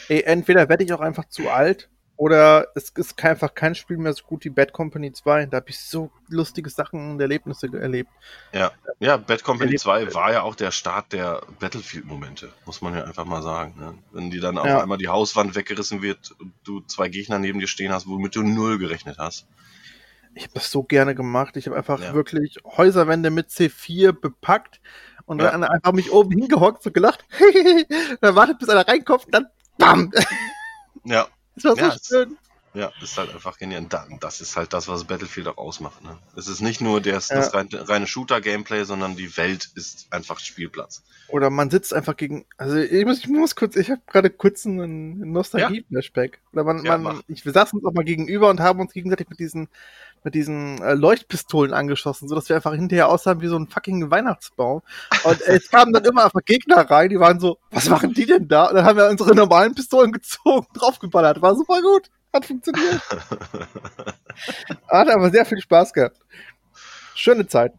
Ey, 0.08 0.22
entweder 0.22 0.70
werde 0.70 0.84
ich 0.84 0.94
auch 0.94 1.02
einfach 1.02 1.26
zu 1.26 1.50
alt 1.50 1.90
oder 2.18 2.68
es 2.76 2.90
ist 2.92 3.22
einfach 3.24 3.54
kein 3.54 3.76
Spiel 3.76 3.98
mehr 3.98 4.14
so 4.14 4.24
gut 4.24 4.46
wie 4.46 4.50
Bad 4.50 4.72
Company 4.72 5.12
2. 5.12 5.48
Da 5.48 5.58
habe 5.58 5.70
ich 5.70 5.80
so 5.80 6.12
lustige 6.30 6.70
Sachen 6.70 7.12
und 7.12 7.20
Erlebnisse 7.20 7.68
erlebt. 7.74 8.10
Ja, 8.54 9.18
Bad 9.18 9.44
Company 9.44 9.70
Erlebt- 9.72 9.82
2 9.82 10.14
war 10.14 10.32
ja 10.32 10.42
auch 10.44 10.56
der 10.56 10.72
Start 10.72 11.12
der 11.14 11.42
Battlefield-Momente, 11.60 12.52
muss 12.66 12.82
man 12.82 12.96
ja 12.96 13.04
einfach 13.04 13.26
mal 13.26 13.42
sagen. 13.42 13.76
Ne? 13.78 13.96
Wenn 14.12 14.32
die 14.32 14.40
dann 14.40 14.58
auf 14.58 14.66
Ja. 14.66 14.82
einmal 14.82 14.98
die 14.98 15.10
Hauswand 15.10 15.56
weggerissen 15.56 16.02
wird 16.02 16.32
und 16.40 16.54
du 16.64 16.82
zwei 16.82 17.10
Gegner 17.10 17.38
neben 17.40 17.60
dir 17.60 17.68
stehen 17.68 17.92
hast, 17.92 18.08
womit 18.08 18.36
du 18.36 18.44
null 18.44 18.78
gerechnet 18.78 19.18
hast. 19.18 19.48
Ich 20.34 20.44
habe 20.44 20.54
das 20.56 20.72
so 20.72 20.84
gerne 20.84 21.16
gemacht. 21.16 21.56
Ich 21.58 21.66
habe 21.68 21.78
einfach 21.78 22.00
Ja. 22.02 22.14
wirklich 22.14 22.58
Häuserwände 22.66 23.30
mit 23.30 23.50
C4 23.50 24.12
bepackt 24.14 24.80
und 25.26 25.42
Ja. 25.42 25.52
dann 25.52 25.64
einfach 25.64 25.92
mich 25.94 26.12
oben 26.12 26.32
hingehockt, 26.32 26.84
so 26.84 26.92
gelacht. 26.92 27.26
dann 28.22 28.36
wartet, 28.36 28.60
bis 28.60 28.70
einer 28.70 28.88
reinkommt 28.88 29.26
und 29.26 29.34
dann 29.34 29.48
BAM! 29.78 30.12
Ja, 31.04 31.28
Das 31.56 31.64
war 31.64 31.76
so 31.76 31.82
Ja, 31.82 31.96
schön. 32.26 32.38
ja, 32.74 32.92
ist 33.02 33.18
halt 33.18 33.34
einfach 33.34 33.58
genial. 33.58 33.86
Da- 33.90 34.08
Das 34.20 34.42
ist 34.42 34.56
halt 34.58 34.74
das, 34.74 34.88
was 34.88 35.06
Battlefield 35.06 35.48
auch 35.48 35.58
ausmacht. 35.58 36.04
Ne? 36.04 36.18
Es 36.36 36.48
ist 36.48 36.62
nicht 36.62 36.82
nur 36.82 37.00
das, 37.02 37.30
Ja. 37.30 37.38
das 37.38 37.54
rein, 37.54 37.70
reine 37.72 38.08
Shooter-Gameplay, 38.08 38.84
sondern 38.84 39.16
die 39.16 39.36
Welt 39.38 39.70
ist 39.76 40.08
einfach 40.12 40.40
Spielplatz. 40.40 41.04
Oder 41.30 41.50
man 41.50 41.70
sitzt 41.70 41.94
einfach 41.94 42.16
gegen. 42.18 42.46
Also 42.58 42.76
ich 42.78 43.06
muss, 43.06 43.20
ich 43.20 43.28
muss 43.28 43.56
kurz, 43.56 43.76
ich 43.76 43.90
habe 43.90 44.02
gerade 44.08 44.30
kurz 44.30 44.66
einen 44.66 45.32
Nostalgie-Flashback. 45.32 46.40
Oder 46.54 46.64
man, 46.64 46.84
Ja, 46.84 46.98
man, 46.98 47.22
ich, 47.28 47.46
wir 47.46 47.52
saßen 47.54 47.80
uns 47.80 47.86
auch 47.88 47.94
mal 47.94 48.04
gegenüber 48.06 48.50
und 48.50 48.60
haben 48.60 48.80
uns 48.80 48.94
gegenseitig 48.94 49.30
mit 49.30 49.40
diesen, 49.40 49.70
mit 50.26 50.36
diesen 50.36 50.82
äh, 50.82 50.96
Leuchtpistolen 50.96 51.74
angeschossen, 51.74 52.28
sodass 52.28 52.50
wir 52.50 52.56
einfach 52.56 52.74
hinterher 52.74 53.08
aussahen 53.10 53.40
wie 53.42 53.48
so 53.48 53.58
ein 53.58 53.68
fucking 53.68 54.12
Weihnachtsbaum. 54.12 54.82
Und 55.24 55.42
es 55.48 55.70
kamen 55.70 55.94
dann 55.94 56.04
immer 56.04 56.26
einfach 56.26 56.44
Gegner 56.44 56.90
rein, 56.90 57.10
die 57.10 57.20
waren 57.20 57.40
so, 57.40 57.60
was 57.72 57.88
machen 57.88 58.14
die 58.14 58.26
denn 58.26 58.48
da? 58.48 58.66
Und 58.66 58.76
dann 58.76 58.86
haben 58.86 58.98
wir 58.98 59.08
unsere 59.08 59.34
normalen 59.36 59.74
Pistolen 59.76 60.12
gezogen, 60.12 60.68
draufgeballert. 60.74 61.42
War 61.42 61.56
super 61.56 61.82
gut. 61.82 62.10
Hat 62.34 62.46
funktioniert. 62.46 63.02
Hat 64.90 65.10
aber 65.10 65.30
sehr 65.30 65.46
viel 65.46 65.62
Spaß 65.62 65.94
gehabt. 65.94 66.20
Schöne 67.14 67.48
Zeit. 67.48 67.74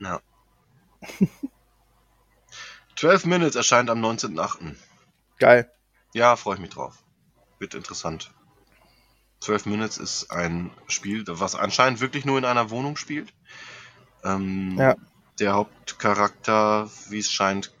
Ja. 0.00 0.20
12 2.96 3.24
Minutes 3.24 3.56
erscheint 3.56 3.88
am 3.88 4.04
19.8. 4.04 4.74
Geil. 5.38 5.70
Ja, 6.12 6.36
freue 6.36 6.56
ich 6.56 6.60
mich 6.60 6.70
drauf. 6.70 6.98
Wird 7.58 7.74
interessant. 7.74 8.32
12 9.40 9.66
Minutes 9.66 9.98
ist 9.98 10.30
ein 10.30 10.70
Spiel, 10.86 11.24
was 11.26 11.54
anscheinend 11.54 12.00
wirklich 12.00 12.24
nur 12.24 12.38
in 12.38 12.44
einer 12.44 12.70
Wohnung 12.70 12.96
spielt. 12.96 13.32
Ähm, 14.24 14.76
Ja. 14.78 14.94
Der 15.38 15.54
Hauptcharakter, 15.54 16.90
wie 17.08 17.18
es 17.18 17.30
scheint, 17.30 17.72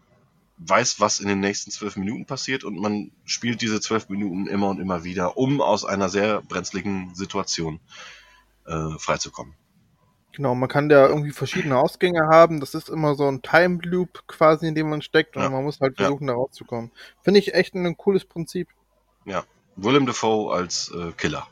weiß, 0.58 1.00
was 1.00 1.20
in 1.20 1.28
den 1.28 1.40
nächsten 1.40 1.70
12 1.70 1.96
Minuten 1.96 2.26
passiert 2.26 2.64
und 2.64 2.78
man 2.78 3.10
spielt 3.24 3.60
diese 3.62 3.80
12 3.80 4.08
Minuten 4.08 4.46
immer 4.46 4.68
und 4.68 4.80
immer 4.80 5.04
wieder, 5.04 5.36
um 5.36 5.60
aus 5.60 5.84
einer 5.84 6.08
sehr 6.08 6.42
brenzligen 6.42 7.14
Situation 7.14 7.80
äh, 8.66 8.98
freizukommen. 8.98 9.54
Genau, 10.32 10.54
man 10.54 10.68
kann 10.68 10.88
da 10.88 11.08
irgendwie 11.08 11.32
verschiedene 11.32 11.76
Ausgänge 11.76 12.28
haben. 12.30 12.60
Das 12.60 12.74
ist 12.74 12.88
immer 12.88 13.14
so 13.14 13.26
ein 13.26 13.42
Time 13.42 13.80
Loop 13.82 14.26
quasi, 14.28 14.68
in 14.68 14.74
dem 14.74 14.88
man 14.88 15.02
steckt 15.02 15.36
und 15.36 15.42
Ja. 15.42 15.50
man 15.50 15.64
muss 15.64 15.80
halt 15.80 15.98
Ja. 15.98 16.06
versuchen, 16.06 16.28
da 16.28 16.34
rauszukommen. 16.34 16.92
Finde 17.22 17.40
ich 17.40 17.52
echt 17.54 17.74
ein 17.74 17.96
cooles 17.96 18.24
Prinzip. 18.24 18.68
Willem 19.82 20.06
Dafoe 20.06 20.52
als 20.54 20.90
äh, 20.94 21.12
Killer. 21.12 21.46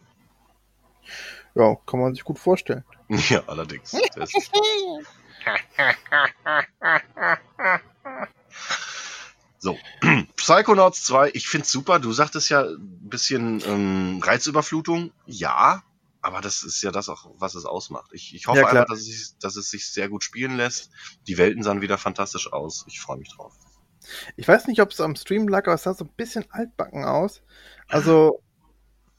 Ja, 1.54 1.76
kann 1.86 2.00
man 2.00 2.14
sich 2.14 2.24
gut 2.24 2.38
vorstellen. 2.38 2.84
Ja, 3.30 3.42
allerdings. 3.46 3.96
So, 9.60 9.76
Psychonauts 10.36 11.02
2, 11.04 11.30
ich 11.34 11.48
find's 11.48 11.72
super. 11.72 11.98
Du 11.98 12.12
sagtest 12.12 12.48
ja 12.48 12.62
ein 12.62 13.08
bisschen 13.08 13.60
ähm, 13.66 14.20
Reizüberflutung. 14.22 15.10
Ja, 15.26 15.82
aber 16.22 16.40
das 16.40 16.62
ist 16.62 16.80
ja 16.82 16.92
das 16.92 17.08
auch, 17.08 17.30
was 17.38 17.54
es 17.56 17.64
ausmacht. 17.64 18.10
Ich, 18.12 18.34
ich 18.34 18.46
hoffe 18.46 18.60
Ja, 18.60 18.68
einfach, 18.68 18.86
dass 18.86 19.00
es, 19.00 19.36
dass 19.38 19.56
es 19.56 19.70
sich 19.70 19.90
sehr 19.90 20.08
gut 20.08 20.22
spielen 20.22 20.56
lässt. 20.56 20.90
Die 21.26 21.38
Welten 21.38 21.62
sahen 21.62 21.80
wieder 21.80 21.98
fantastisch 21.98 22.52
aus. 22.52 22.84
Ich 22.86 23.00
freue 23.00 23.18
mich 23.18 23.34
drauf. 23.34 23.52
Ich 24.36 24.46
weiß 24.46 24.68
nicht, 24.68 24.80
ob 24.80 24.90
es 24.90 25.00
am 25.00 25.16
Stream 25.16 25.48
lag, 25.48 25.66
aber 25.66 25.74
es 25.74 25.82
sah 25.82 25.94
so 25.94 26.04
ein 26.04 26.12
bisschen 26.16 26.44
altbacken 26.50 27.04
aus. 27.04 27.42
Also, 27.88 28.42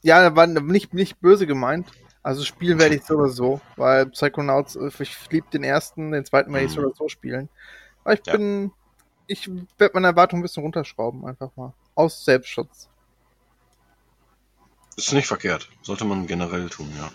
ja, 0.02 0.34
war 0.36 0.46
nicht, 0.46 0.94
nicht 0.94 1.20
böse 1.20 1.46
gemeint. 1.46 1.92
Also 2.22 2.44
spielen 2.44 2.78
werde 2.78 2.96
ich 2.96 3.04
so 3.04 3.14
oder 3.14 3.28
so, 3.28 3.60
weil 3.76 4.06
Psychonauts, 4.06 4.76
äh, 4.76 4.90
ich 4.98 5.30
liebe 5.30 5.48
den 5.50 5.64
ersten, 5.64 6.12
den 6.12 6.24
zweiten 6.24 6.52
werde 6.52 6.66
ich 6.66 6.72
so 6.72 6.80
Mhm. 6.80 6.86
oder 6.86 6.94
so 6.94 7.08
spielen. 7.08 7.48
Aber 8.04 8.14
ich 8.14 8.22
Ja. 8.24 8.36
bin, 8.36 8.72
ich 9.26 9.48
werde 9.78 9.94
meine 9.94 10.08
Erwartungen 10.08 10.40
ein 10.40 10.44
bisschen 10.44 10.62
runterschrauben, 10.62 11.24
einfach 11.26 11.50
mal. 11.56 11.72
Aus 11.94 12.24
Selbstschutz. 12.24 12.88
Ist 14.96 15.12
nicht 15.12 15.26
verkehrt. 15.26 15.68
Sollte 15.82 16.04
man 16.04 16.26
generell 16.26 16.68
tun, 16.68 16.92
ja. 16.98 17.10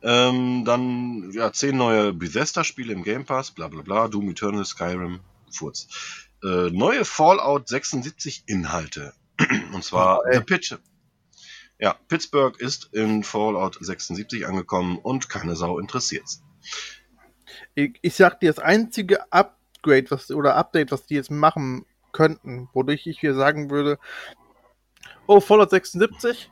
Ähm, 0.00 0.64
dann, 0.64 1.32
ja, 1.32 1.52
zehn 1.52 1.76
neue 1.76 2.12
Bethesda-Spiele 2.12 2.92
im 2.92 3.02
Game 3.02 3.24
Pass, 3.24 3.50
bla 3.50 3.66
bla 3.66 3.82
bla, 3.82 4.06
Doom 4.06 4.30
Eternal, 4.30 4.64
Skyrim, 4.64 5.20
Furz. 5.50 5.88
Äh, 6.44 6.70
neue 6.70 7.04
Fallout 7.04 7.68
76 7.68 8.44
Inhalte. 8.46 9.12
Und 9.72 9.84
zwar 9.84 10.20
Oh, 10.20 10.28
ey. 10.28 10.38
The 10.38 10.44
Pit. 10.44 10.78
Ja, 11.80 11.94
Pittsburgh 12.08 12.60
ist 12.60 12.92
in 12.92 13.22
Fallout 13.22 13.78
76 13.80 14.46
angekommen 14.46 14.98
und 14.98 15.28
keine 15.28 15.54
Sau 15.54 15.78
interessiert's. 15.78 16.42
Ich, 17.76 17.98
ich 18.02 18.14
sag 18.14 18.40
dir, 18.40 18.50
das 18.52 18.58
einzige 18.58 19.32
Upgrade 19.32 20.10
was, 20.10 20.30
oder 20.32 20.56
Update, 20.56 20.90
was 20.90 21.06
die 21.06 21.14
jetzt 21.14 21.30
machen 21.30 21.86
könnten, 22.10 22.68
wodurch 22.72 23.06
ich 23.06 23.20
hier 23.20 23.34
sagen 23.34 23.70
würde, 23.70 23.98
oh, 25.28 25.38
Fallout 25.40 25.70
76 25.70 26.50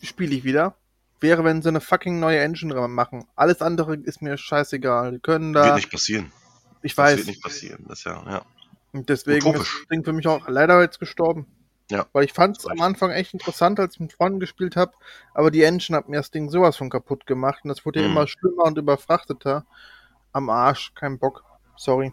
spiele 0.00 0.34
ich 0.34 0.44
wieder, 0.44 0.76
wäre, 1.20 1.44
wenn 1.44 1.60
sie 1.60 1.68
eine 1.68 1.82
fucking 1.82 2.18
neue 2.18 2.40
Engine 2.40 2.88
machen. 2.88 3.26
Alles 3.36 3.60
andere 3.60 3.96
ist 3.96 4.22
mir 4.22 4.38
scheißegal. 4.38 5.12
Die 5.12 5.18
können 5.18 5.52
da, 5.52 5.66
Wird 5.66 5.76
nicht 5.76 5.90
passieren. 5.90 6.32
ich 6.82 6.94
Das 6.94 7.04
weiß, 7.04 7.16
wird 7.18 7.26
nicht 7.26 7.42
passieren. 7.42 7.84
Das 7.86 8.04
ja, 8.04 8.24
ja. 8.26 8.46
und 8.92 9.10
deswegen 9.10 9.40
ist 9.40 9.46
utopisch. 9.46 9.80
das 9.80 9.88
Ding 9.88 10.04
für 10.04 10.12
mich 10.14 10.26
auch 10.26 10.48
leider 10.48 10.80
jetzt 10.80 10.98
gestorben. 11.00 11.46
Ja. 11.90 12.06
Weil 12.12 12.24
ich 12.24 12.32
fand 12.32 12.58
es 12.58 12.66
am 12.66 12.80
Anfang 12.80 13.10
echt 13.10 13.34
interessant, 13.34 13.78
als 13.78 13.94
ich 13.94 14.00
mit 14.00 14.12
Freunden 14.14 14.40
gespielt 14.40 14.74
habe, 14.76 14.92
aber 15.34 15.50
die 15.50 15.62
Engine 15.62 15.96
hat 15.98 16.08
mir 16.08 16.16
das 16.16 16.30
Ding 16.30 16.48
sowas 16.48 16.76
von 16.76 16.88
kaputt 16.90 17.26
gemacht 17.26 17.60
und 17.64 17.68
das 17.68 17.84
wurde 17.84 18.00
ja 18.00 18.06
Mhm. 18.06 18.12
immer 18.12 18.26
schlimmer 18.26 18.64
und 18.64 18.78
überfrachteter. 18.78 19.66
Am 20.32 20.48
Arsch, 20.50 20.94
kein 20.94 21.18
Bock. 21.18 21.44
Sorry. 21.76 22.12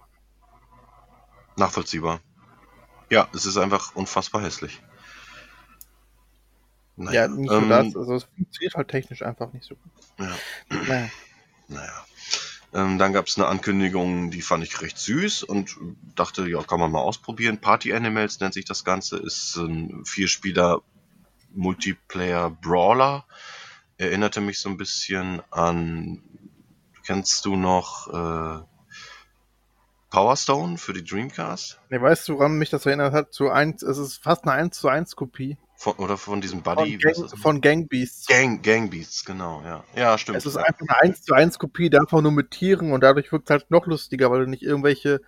Nachvollziehbar. 1.55 2.19
Ja, 3.09 3.27
es 3.33 3.45
ist 3.45 3.57
einfach 3.57 3.95
unfassbar 3.95 4.41
hässlich. 4.43 4.81
Ja, 6.97 7.27
nicht 7.27 7.49
nur 7.49 7.61
ähm, 7.61 7.69
das, 7.69 7.95
also 7.95 8.15
es 8.15 8.23
funktioniert 8.25 8.75
halt 8.75 8.89
technisch 8.89 9.23
einfach 9.23 9.51
nicht 9.53 9.65
so 9.65 9.75
gut. 9.75 9.91
Ja. 10.19 10.35
Naja. 10.69 11.09
Naja. 11.67 12.05
Ähm, 12.73 12.97
dann 12.97 13.11
gab 13.11 13.27
es 13.27 13.37
eine 13.37 13.47
Ankündigung, 13.47 14.31
die 14.31 14.41
fand 14.41 14.63
ich 14.63 14.81
recht 14.81 14.97
süß 14.97 15.43
und 15.43 15.75
dachte, 16.15 16.47
ja, 16.47 16.63
kann 16.63 16.79
man 16.79 16.91
mal 16.91 17.01
ausprobieren. 17.01 17.59
Party 17.59 17.93
Animals 17.93 18.39
nennt 18.39 18.53
sich 18.53 18.65
das 18.65 18.85
Ganze, 18.85 19.17
ist 19.17 19.57
ein 19.57 20.05
Vierspieler 20.05 20.81
Multiplayer 21.53 22.49
Brawler. 22.49 23.25
Erinnerte 23.97 24.39
mich 24.39 24.59
so 24.59 24.69
ein 24.69 24.77
bisschen 24.77 25.41
an, 25.51 26.23
kennst 27.05 27.45
du 27.45 27.55
noch 27.55 28.07
äh, 28.07 28.63
Power 30.09 30.37
Stone 30.37 30.77
für 30.77 30.93
die 30.93 31.03
Dreamcast? 31.03 31.79
Nee, 31.89 32.01
weißt 32.01 32.29
du, 32.29 32.35
woran 32.35 32.57
mich 32.57 32.69
das 32.69 32.85
erinnert 32.85 33.13
hat? 33.13 33.33
Zu 33.33 33.49
eins, 33.49 33.83
es 33.83 33.97
ist 33.97 34.17
fast 34.23 34.43
eine 34.43 34.53
1 34.53 34.77
zu 34.77 34.87
1 34.87 35.15
Kopie 35.15 35.57
Von, 35.81 35.93
oder 35.93 36.15
von 36.15 36.41
diesem 36.41 36.63
von, 36.63 36.75
Buddy? 36.75 36.99
heißt 37.03 37.21
Gang, 37.21 37.37
von 37.39 37.59
Gang 37.59 37.89
Beasts. 37.89 38.27
Gang, 38.27 38.61
Gang 38.61 38.91
Beasts, 38.91 39.25
genau, 39.25 39.63
ja. 39.65 39.83
Ja, 39.95 40.15
stimmt. 40.19 40.37
Es 40.37 40.45
ist 40.45 40.53
ja. 40.53 40.61
einfach 40.61 40.81
eine 40.87 40.99
1 41.01 41.23
zu 41.23 41.33
1 41.33 41.57
Kopie, 41.57 41.89
da 41.89 41.97
einfach 42.01 42.21
nur 42.21 42.31
mit 42.31 42.51
Tieren 42.51 42.93
und 42.93 43.01
dadurch 43.01 43.31
wirkt 43.31 43.49
es 43.49 43.49
halt 43.49 43.71
noch 43.71 43.87
lustiger, 43.87 44.29
weil 44.29 44.41
du 44.41 44.47
nicht 44.47 44.61
irgendwelche 44.61 45.21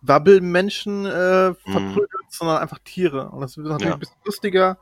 Wabbelmenschen 0.00 1.06
äh, 1.06 1.54
verprügelst, 1.54 2.30
sondern 2.30 2.58
einfach 2.58 2.78
Tiere. 2.84 3.30
Und 3.30 3.40
das 3.40 3.56
wird 3.56 3.66
natürlich 3.66 3.88
Ja. 3.88 3.94
ein 3.94 3.98
bisschen 3.98 4.16
lustiger. 4.24 4.78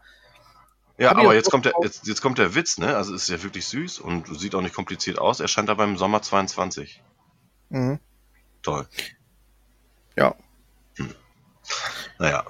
Ja, 0.98 1.08
Hab 1.08 1.16
aber 1.16 1.34
jetzt 1.34 1.50
kommt, 1.50 1.64
der, 1.64 1.72
jetzt, 1.80 2.06
jetzt 2.06 2.20
kommt 2.20 2.36
der 2.36 2.54
Witz, 2.54 2.76
ne? 2.76 2.94
Also 2.94 3.14
es 3.14 3.22
ist 3.22 3.28
ja 3.30 3.42
wirklich 3.42 3.66
süß 3.66 4.00
und 4.00 4.26
sieht 4.38 4.54
auch 4.54 4.60
nicht 4.60 4.74
kompliziert 4.74 5.18
aus. 5.18 5.40
Erscheint 5.40 5.70
aber 5.70 5.84
im 5.84 5.96
Sommer 5.96 6.20
22. 6.20 7.02
Mhm. 7.70 7.98
Toll. 8.60 8.86
Ja. 10.18 10.34
Naja. 12.18 12.44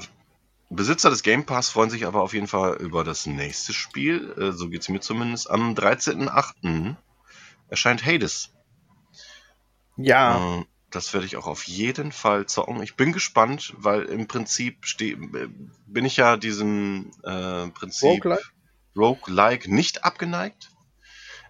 Besitzer 0.70 1.08
des 1.10 1.22
Game 1.22 1.46
Pass 1.46 1.70
freuen 1.70 1.90
sich 1.90 2.06
aber 2.06 2.22
auf 2.22 2.34
jeden 2.34 2.46
Fall 2.46 2.76
über 2.76 3.02
das 3.02 3.26
nächste 3.26 3.72
Spiel. 3.72 4.34
Äh, 4.38 4.52
so 4.52 4.68
geht's 4.68 4.88
mir 4.88 5.00
zumindest. 5.00 5.50
Am 5.50 5.74
13.08. 5.74 6.96
erscheint 7.68 8.04
Hades. 8.04 8.50
Ja. 9.96 10.60
Äh, 10.60 10.64
das 10.90 11.12
werde 11.12 11.26
ich 11.26 11.36
auch 11.36 11.46
auf 11.46 11.64
jeden 11.64 12.12
Fall 12.12 12.46
zocken. 12.46 12.82
Ich 12.82 12.96
bin 12.96 13.12
gespannt, 13.12 13.74
weil 13.76 14.02
im 14.04 14.26
Prinzip 14.26 14.84
äh, 15.00 15.16
bin 15.86 16.04
ich 16.04 16.16
ja 16.16 16.36
diesem 16.36 17.12
äh, 17.24 17.68
Prinzip 17.68 18.24
Roguelike? 18.24 18.42
Roguelike 18.96 19.74
nicht 19.74 20.04
abgeneigt. 20.04 20.70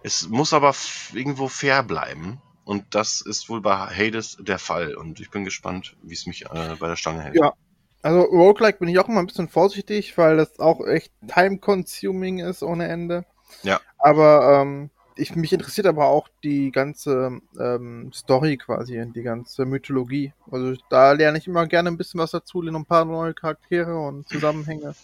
Es 0.01 0.27
muss 0.29 0.53
aber 0.53 0.73
irgendwo 1.13 1.47
fair 1.47 1.83
bleiben. 1.83 2.41
Und 2.63 2.95
das 2.95 3.21
ist 3.21 3.49
wohl 3.49 3.61
bei 3.61 3.75
Hades 3.75 4.37
der 4.39 4.59
Fall. 4.59 4.95
Und 4.95 5.19
ich 5.19 5.31
bin 5.31 5.43
gespannt, 5.43 5.95
wie 6.03 6.13
es 6.13 6.25
mich 6.25 6.45
äh, 6.45 6.75
bei 6.79 6.87
der 6.87 6.95
Stange 6.95 7.23
hält. 7.23 7.35
Ja. 7.35 7.53
Also 8.01 8.21
Roguelike 8.21 8.79
bin 8.79 8.89
ich 8.89 8.99
auch 8.99 9.09
immer 9.09 9.19
ein 9.19 9.27
bisschen 9.27 9.49
vorsichtig, 9.49 10.17
weil 10.17 10.37
das 10.37 10.59
auch 10.59 10.85
echt 10.85 11.11
time-consuming 11.27 12.39
ist 12.39 12.63
ohne 12.63 12.87
Ende. 12.87 13.25
Ja. 13.63 13.79
Aber 13.97 14.61
ähm, 14.61 14.89
ich, 15.15 15.35
mich 15.35 15.51
interessiert 15.51 15.85
aber 15.85 16.05
auch 16.05 16.29
die 16.43 16.71
ganze 16.71 17.41
ähm, 17.59 18.11
Story 18.13 18.57
quasi, 18.57 19.03
die 19.13 19.23
ganze 19.23 19.65
Mythologie. 19.65 20.33
Also 20.49 20.75
da 20.89 21.11
lerne 21.11 21.37
ich 21.37 21.47
immer 21.47 21.67
gerne 21.67 21.89
ein 21.89 21.97
bisschen 21.97 22.21
was 22.21 22.31
dazu, 22.31 22.61
lerne 22.61 22.77
ein 22.79 22.85
paar 22.85 23.03
neue 23.03 23.33
Charaktere 23.33 23.97
und 23.97 24.29
Zusammenhänge. 24.29 24.95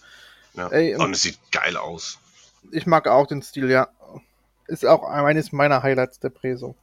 Ja. 0.54 0.68
Ey, 0.68 0.94
Und 0.96 1.12
es 1.12 1.22
sieht 1.22 1.38
geil 1.52 1.76
aus. 1.76 2.18
Ich 2.72 2.86
mag 2.86 3.08
auch 3.08 3.26
den 3.26 3.42
Stil, 3.42 3.70
ja. 3.70 3.88
Ist 4.68 4.86
auch 4.86 5.04
eines 5.04 5.52
meiner 5.52 5.82
Highlights 5.82 6.18
der 6.18 6.30
Preso. 6.30 6.74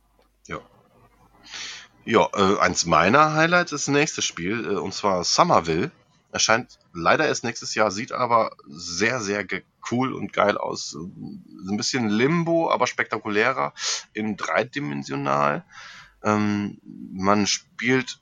Ja, 2.06 2.28
äh, 2.34 2.60
eins 2.60 2.86
meiner 2.86 3.34
Highlights 3.34 3.72
ist 3.72 3.88
das 3.88 3.94
nächste 3.94 4.22
Spiel, 4.22 4.66
äh, 4.66 4.76
und 4.76 4.94
zwar 4.94 5.24
Somerville. 5.24 5.92
Erscheint 6.34 6.80
leider 6.94 7.28
erst 7.28 7.44
nächstes 7.44 7.76
Jahr, 7.76 7.92
sieht 7.92 8.12
aber 8.12 8.56
sehr, 8.68 9.22
sehr 9.22 9.46
cool 9.92 10.14
und 10.14 10.34
geil 10.34 10.58
aus. 10.58 10.96
Ein 10.96 11.78
bisschen 11.78 12.10
Limbo, 12.10 12.72
aber 12.72 12.88
spektakulärer, 12.88 13.74
in 14.14 14.36
dreidimensional. 14.36 15.64
Ähm, 16.24 16.80
man 17.14 17.46
spielt, 17.46 18.20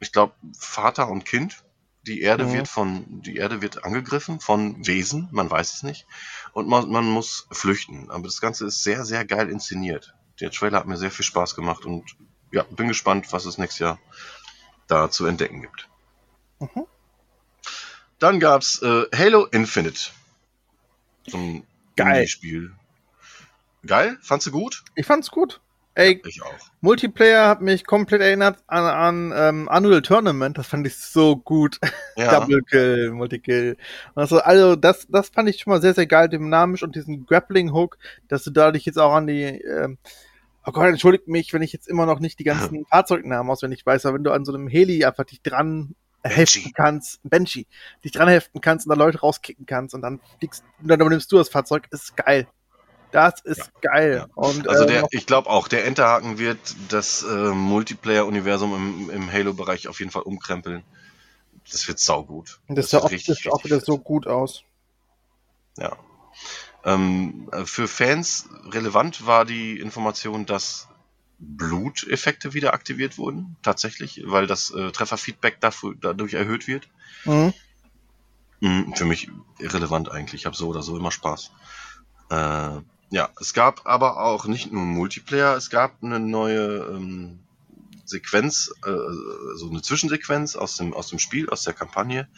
ich 0.00 0.10
glaube, 0.10 0.34
Vater 0.58 1.08
und 1.08 1.24
Kind. 1.24 1.62
Die 2.04 2.20
Erde 2.22 2.46
Mhm. 2.46 2.52
wird 2.52 2.66
von, 2.66 3.22
die 3.22 3.36
Erde 3.36 3.62
wird 3.62 3.84
angegriffen 3.84 4.40
von 4.40 4.84
Wesen, 4.84 5.28
man 5.30 5.48
weiß 5.48 5.74
es 5.74 5.82
nicht. 5.84 6.04
Und 6.52 6.66
man, 6.66 6.90
man 6.90 7.04
muss 7.04 7.46
flüchten. 7.52 8.10
Aber 8.10 8.24
das 8.24 8.40
Ganze 8.40 8.66
ist 8.66 8.82
sehr, 8.82 9.04
sehr 9.04 9.24
geil 9.24 9.48
inszeniert. 9.48 10.12
Der 10.40 10.50
Trailer 10.50 10.78
hat 10.80 10.88
mir 10.88 10.96
sehr 10.96 11.12
viel 11.12 11.24
Spaß 11.24 11.54
gemacht 11.54 11.84
und 11.84 12.16
ja, 12.50 12.64
bin 12.64 12.88
gespannt, 12.88 13.32
was 13.32 13.44
es 13.44 13.56
nächstes 13.56 13.78
Jahr 13.78 13.98
da 14.88 15.10
zu 15.10 15.26
entdecken 15.26 15.62
gibt. 15.62 15.88
Mhm. 16.58 16.86
Dann 18.22 18.38
gab's 18.38 18.80
äh, 18.82 19.06
Halo 19.12 19.46
Infinite. 19.46 20.12
So 21.26 21.38
ein 21.38 21.66
Geil. 21.96 22.28
Spiel. 22.28 22.70
Geil? 23.84 24.16
Fandst 24.22 24.46
du 24.46 24.52
gut? 24.52 24.84
Ich 24.94 25.06
fand's 25.06 25.28
gut. 25.28 25.60
Ey, 25.96 26.22
Ich 26.24 26.40
auch. 26.40 26.54
Multiplayer 26.80 27.48
hat 27.48 27.62
mich 27.62 27.84
komplett 27.84 28.20
erinnert 28.20 28.62
an, 28.68 28.84
an 28.84 29.32
ähm, 29.36 29.68
Annual 29.68 30.02
Tournament. 30.02 30.56
Das 30.56 30.68
fand 30.68 30.86
ich 30.86 30.96
so 30.96 31.34
gut. 31.36 31.80
Ja, 32.14 32.30
Double 32.40 32.62
Kill, 32.62 33.10
Multikill. 33.10 33.76
Also, 34.14 34.38
also 34.38 34.76
das, 34.76 35.08
das 35.08 35.30
fand 35.30 35.48
ich 35.48 35.58
schon 35.58 35.72
mal 35.72 35.82
sehr, 35.82 35.94
sehr 35.94 36.06
geil, 36.06 36.28
dynamisch 36.28 36.84
und 36.84 36.94
diesen 36.94 37.26
Grappling 37.26 37.72
Hook, 37.72 37.98
dass 38.28 38.44
du 38.44 38.52
dadurch 38.52 38.84
jetzt 38.84 39.00
auch 39.00 39.14
an 39.14 39.26
die, 39.26 39.42
ähm, 39.42 39.98
oh 40.64 40.70
Gott, 40.70 40.86
entschuldigt 40.86 41.26
mich, 41.26 41.52
wenn 41.52 41.62
ich 41.62 41.72
jetzt 41.72 41.88
immer 41.88 42.06
noch 42.06 42.20
nicht 42.20 42.38
die 42.38 42.44
ganzen 42.44 42.86
Fahrzeugnamen 42.86 43.50
auswendig 43.50 43.84
weiß, 43.84 44.06
aber 44.06 44.14
wenn 44.14 44.24
du 44.24 44.30
an 44.30 44.44
so 44.44 44.54
einem 44.54 44.68
Heli 44.68 45.04
einfach 45.04 45.24
dich 45.24 45.42
dran 45.42 45.96
heften 46.24 46.72
kannst, 46.72 47.20
Banshee, 47.24 47.66
dich 48.04 48.12
dran 48.12 48.28
heften 48.28 48.60
kannst 48.60 48.86
und 48.86 48.90
dann 48.90 48.98
Leute 48.98 49.20
rauskicken 49.20 49.66
kannst 49.66 49.94
und 49.94 50.02
dann 50.02 50.20
fliegst, 50.38 50.64
und 50.80 50.88
dann 50.88 51.00
übernimmst 51.00 51.30
du 51.32 51.36
das 51.38 51.48
Fahrzeug, 51.48 51.88
ist 51.90 52.16
geil. 52.16 52.46
Das 53.10 53.40
ist 53.42 53.70
geil. 53.82 54.26
Ja. 54.26 54.26
Und, 54.34 54.66
Also 54.68 54.84
äh, 54.84 54.86
der, 54.86 55.02
noch- 55.02 55.08
ich 55.10 55.26
glaube 55.26 55.50
auch, 55.50 55.68
der 55.68 55.84
Enterhaken 55.84 56.38
wird 56.38 56.58
das 56.88 57.22
äh, 57.22 57.26
Multiplayer-Universum 57.50 58.74
im, 58.74 59.10
im 59.10 59.30
Halo-Bereich 59.32 59.88
auf 59.88 59.98
jeden 59.98 60.10
Fall 60.10 60.22
umkrempeln. 60.22 60.82
Das 61.70 61.86
wird 61.86 61.98
saugut. 61.98 62.60
Das 62.68 62.76
Das 62.76 62.90
sah 62.90 63.06
richtig, 63.06 63.50
auch 63.52 63.62
wieder 63.64 63.80
so 63.80 63.98
gut 63.98 64.26
aus. 64.26 64.64
Ja. 65.76 65.96
Ähm, 66.84 67.48
äh, 67.52 67.64
für 67.66 67.86
Fans 67.86 68.48
relevant 68.70 69.26
war 69.26 69.44
die 69.44 69.78
Information, 69.78 70.46
dass 70.46 70.88
Bluteffekte 71.42 72.54
wieder 72.54 72.72
aktiviert 72.72 73.18
wurden, 73.18 73.56
tatsächlich, 73.62 74.22
weil 74.26 74.46
das 74.46 74.70
äh, 74.70 74.92
Trefferfeedback 74.92 75.60
dafür, 75.60 75.94
dadurch 76.00 76.34
erhöht 76.34 76.68
wird. 76.68 76.88
Mhm. 77.24 77.52
Mm, 78.60 78.92
Für 78.94 79.04
mich 79.04 79.28
irrelevant 79.58 80.10
eigentlich. 80.10 80.42
Ich 80.42 80.46
habe 80.46 80.56
so 80.56 80.68
oder 80.68 80.82
so 80.82 80.96
immer 80.96 81.10
Spaß. 81.10 81.50
Äh, 82.30 82.80
ja, 83.10 83.28
es 83.40 83.52
gab 83.54 83.86
aber 83.86 84.18
auch 84.18 84.46
nicht 84.46 84.72
nur 84.72 84.84
Multiplayer, 84.84 85.56
es 85.56 85.68
gab 85.68 86.02
eine 86.02 86.20
neue 86.20 86.86
ähm, 86.94 87.40
Sequenz, 88.04 88.72
äh, 88.86 88.90
so 89.56 89.68
eine 89.68 89.82
Zwischensequenz 89.82 90.54
aus 90.54 90.76
dem, 90.76 90.94
aus 90.94 91.08
dem 91.08 91.18
Spiel, 91.18 91.50
aus 91.50 91.64
der 91.64 91.74
Kampagne. 91.74 92.28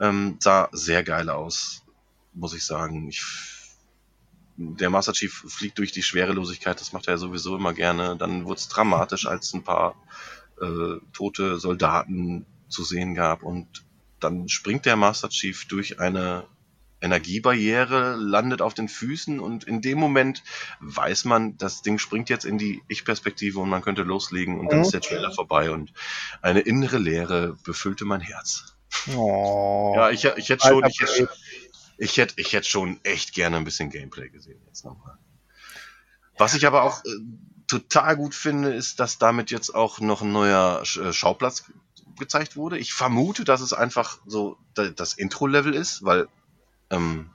Ähm, 0.00 0.36
sah 0.40 0.68
sehr 0.72 1.04
geil 1.04 1.30
aus, 1.30 1.82
muss 2.34 2.54
ich 2.54 2.64
sagen. 2.64 3.08
Ich, 3.08 3.22
der 4.60 4.90
Master 4.90 5.14
Chief 5.14 5.44
fliegt 5.48 5.78
durch 5.78 5.90
die 5.90 6.02
Schwerelosigkeit, 6.02 6.78
das 6.80 6.92
macht 6.92 7.08
er 7.08 7.14
ja 7.14 7.18
sowieso 7.18 7.56
immer 7.56 7.72
gerne. 7.72 8.16
Dann 8.16 8.44
wurde 8.44 8.58
es 8.58 8.68
dramatisch, 8.68 9.26
als 9.26 9.54
ein 9.54 9.64
paar 9.64 9.96
äh, 10.60 10.98
tote 11.14 11.58
Soldaten 11.58 12.44
zu 12.68 12.84
sehen 12.84 13.14
gab 13.14 13.42
und 13.42 13.84
dann 14.20 14.48
springt 14.50 14.84
der 14.84 14.96
Master 14.96 15.30
Chief 15.30 15.66
durch 15.66 15.98
eine 15.98 16.44
Energiebarriere, 17.00 18.16
landet 18.16 18.60
auf 18.60 18.74
den 18.74 18.88
Füßen 18.88 19.40
und 19.40 19.64
in 19.64 19.80
dem 19.80 19.98
Moment 19.98 20.42
weiß 20.80 21.24
man, 21.24 21.56
das 21.56 21.80
Ding 21.80 21.98
springt 21.98 22.28
jetzt 22.28 22.44
in 22.44 22.58
die 22.58 22.82
Ich-Perspektive 22.88 23.58
und 23.60 23.70
man 23.70 23.80
könnte 23.80 24.02
loslegen 24.02 24.60
und 24.60 24.70
dann 24.70 24.82
ist 24.82 24.92
der 24.92 25.00
Trailer 25.00 25.32
vorbei 25.32 25.70
und 25.70 25.94
eine 26.42 26.60
innere 26.60 26.98
Leere 26.98 27.56
befüllte 27.64 28.04
mein 28.04 28.20
Herz. 28.20 28.76
Oh. 29.16 29.94
Ja, 29.96 30.10
ich, 30.10 30.26
ich 30.26 30.50
hätte 30.50 30.68
schon, 30.68 30.84
ich 30.84 31.00
hätte, 31.00 31.30
ich 32.00 32.16
hätte, 32.16 32.34
ich 32.38 32.52
hätte 32.54 32.66
schon 32.66 32.98
echt 33.04 33.34
gerne 33.34 33.58
ein 33.58 33.64
bisschen 33.64 33.90
Gameplay 33.90 34.30
gesehen 34.30 34.60
jetzt 34.66 34.84
nochmal. 34.84 35.18
Was 36.38 36.54
ich 36.54 36.66
aber 36.66 36.82
auch 36.82 37.04
äh, 37.04 37.08
total 37.66 38.16
gut 38.16 38.34
finde, 38.34 38.72
ist, 38.72 38.98
dass 39.00 39.18
damit 39.18 39.50
jetzt 39.50 39.74
auch 39.74 40.00
noch 40.00 40.22
ein 40.22 40.32
neuer 40.32 40.82
äh, 40.82 41.12
Schauplatz 41.12 41.66
ge- 41.66 41.74
gezeigt 42.18 42.56
wurde. 42.56 42.78
Ich 42.78 42.94
vermute, 42.94 43.44
dass 43.44 43.60
es 43.60 43.74
einfach 43.74 44.18
so 44.26 44.56
da- 44.74 44.88
das 44.88 45.12
Intro-Level 45.12 45.74
ist, 45.74 46.02
weil 46.02 46.28
ähm, 46.88 47.30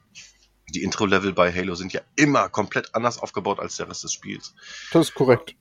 die 0.73 0.81
Intro-Level 0.81 1.33
bei 1.33 1.53
Halo 1.53 1.75
sind 1.75 1.93
ja 1.93 2.01
immer 2.15 2.49
komplett 2.49 2.95
anders 2.95 3.19
aufgebaut 3.19 3.59
als 3.59 3.77
der 3.77 3.87
Rest 3.87 4.03
des 4.03 4.13
Spiels. 4.13 4.55
Das 4.91 5.09
ist 5.09 5.13
korrekt. 5.13 5.55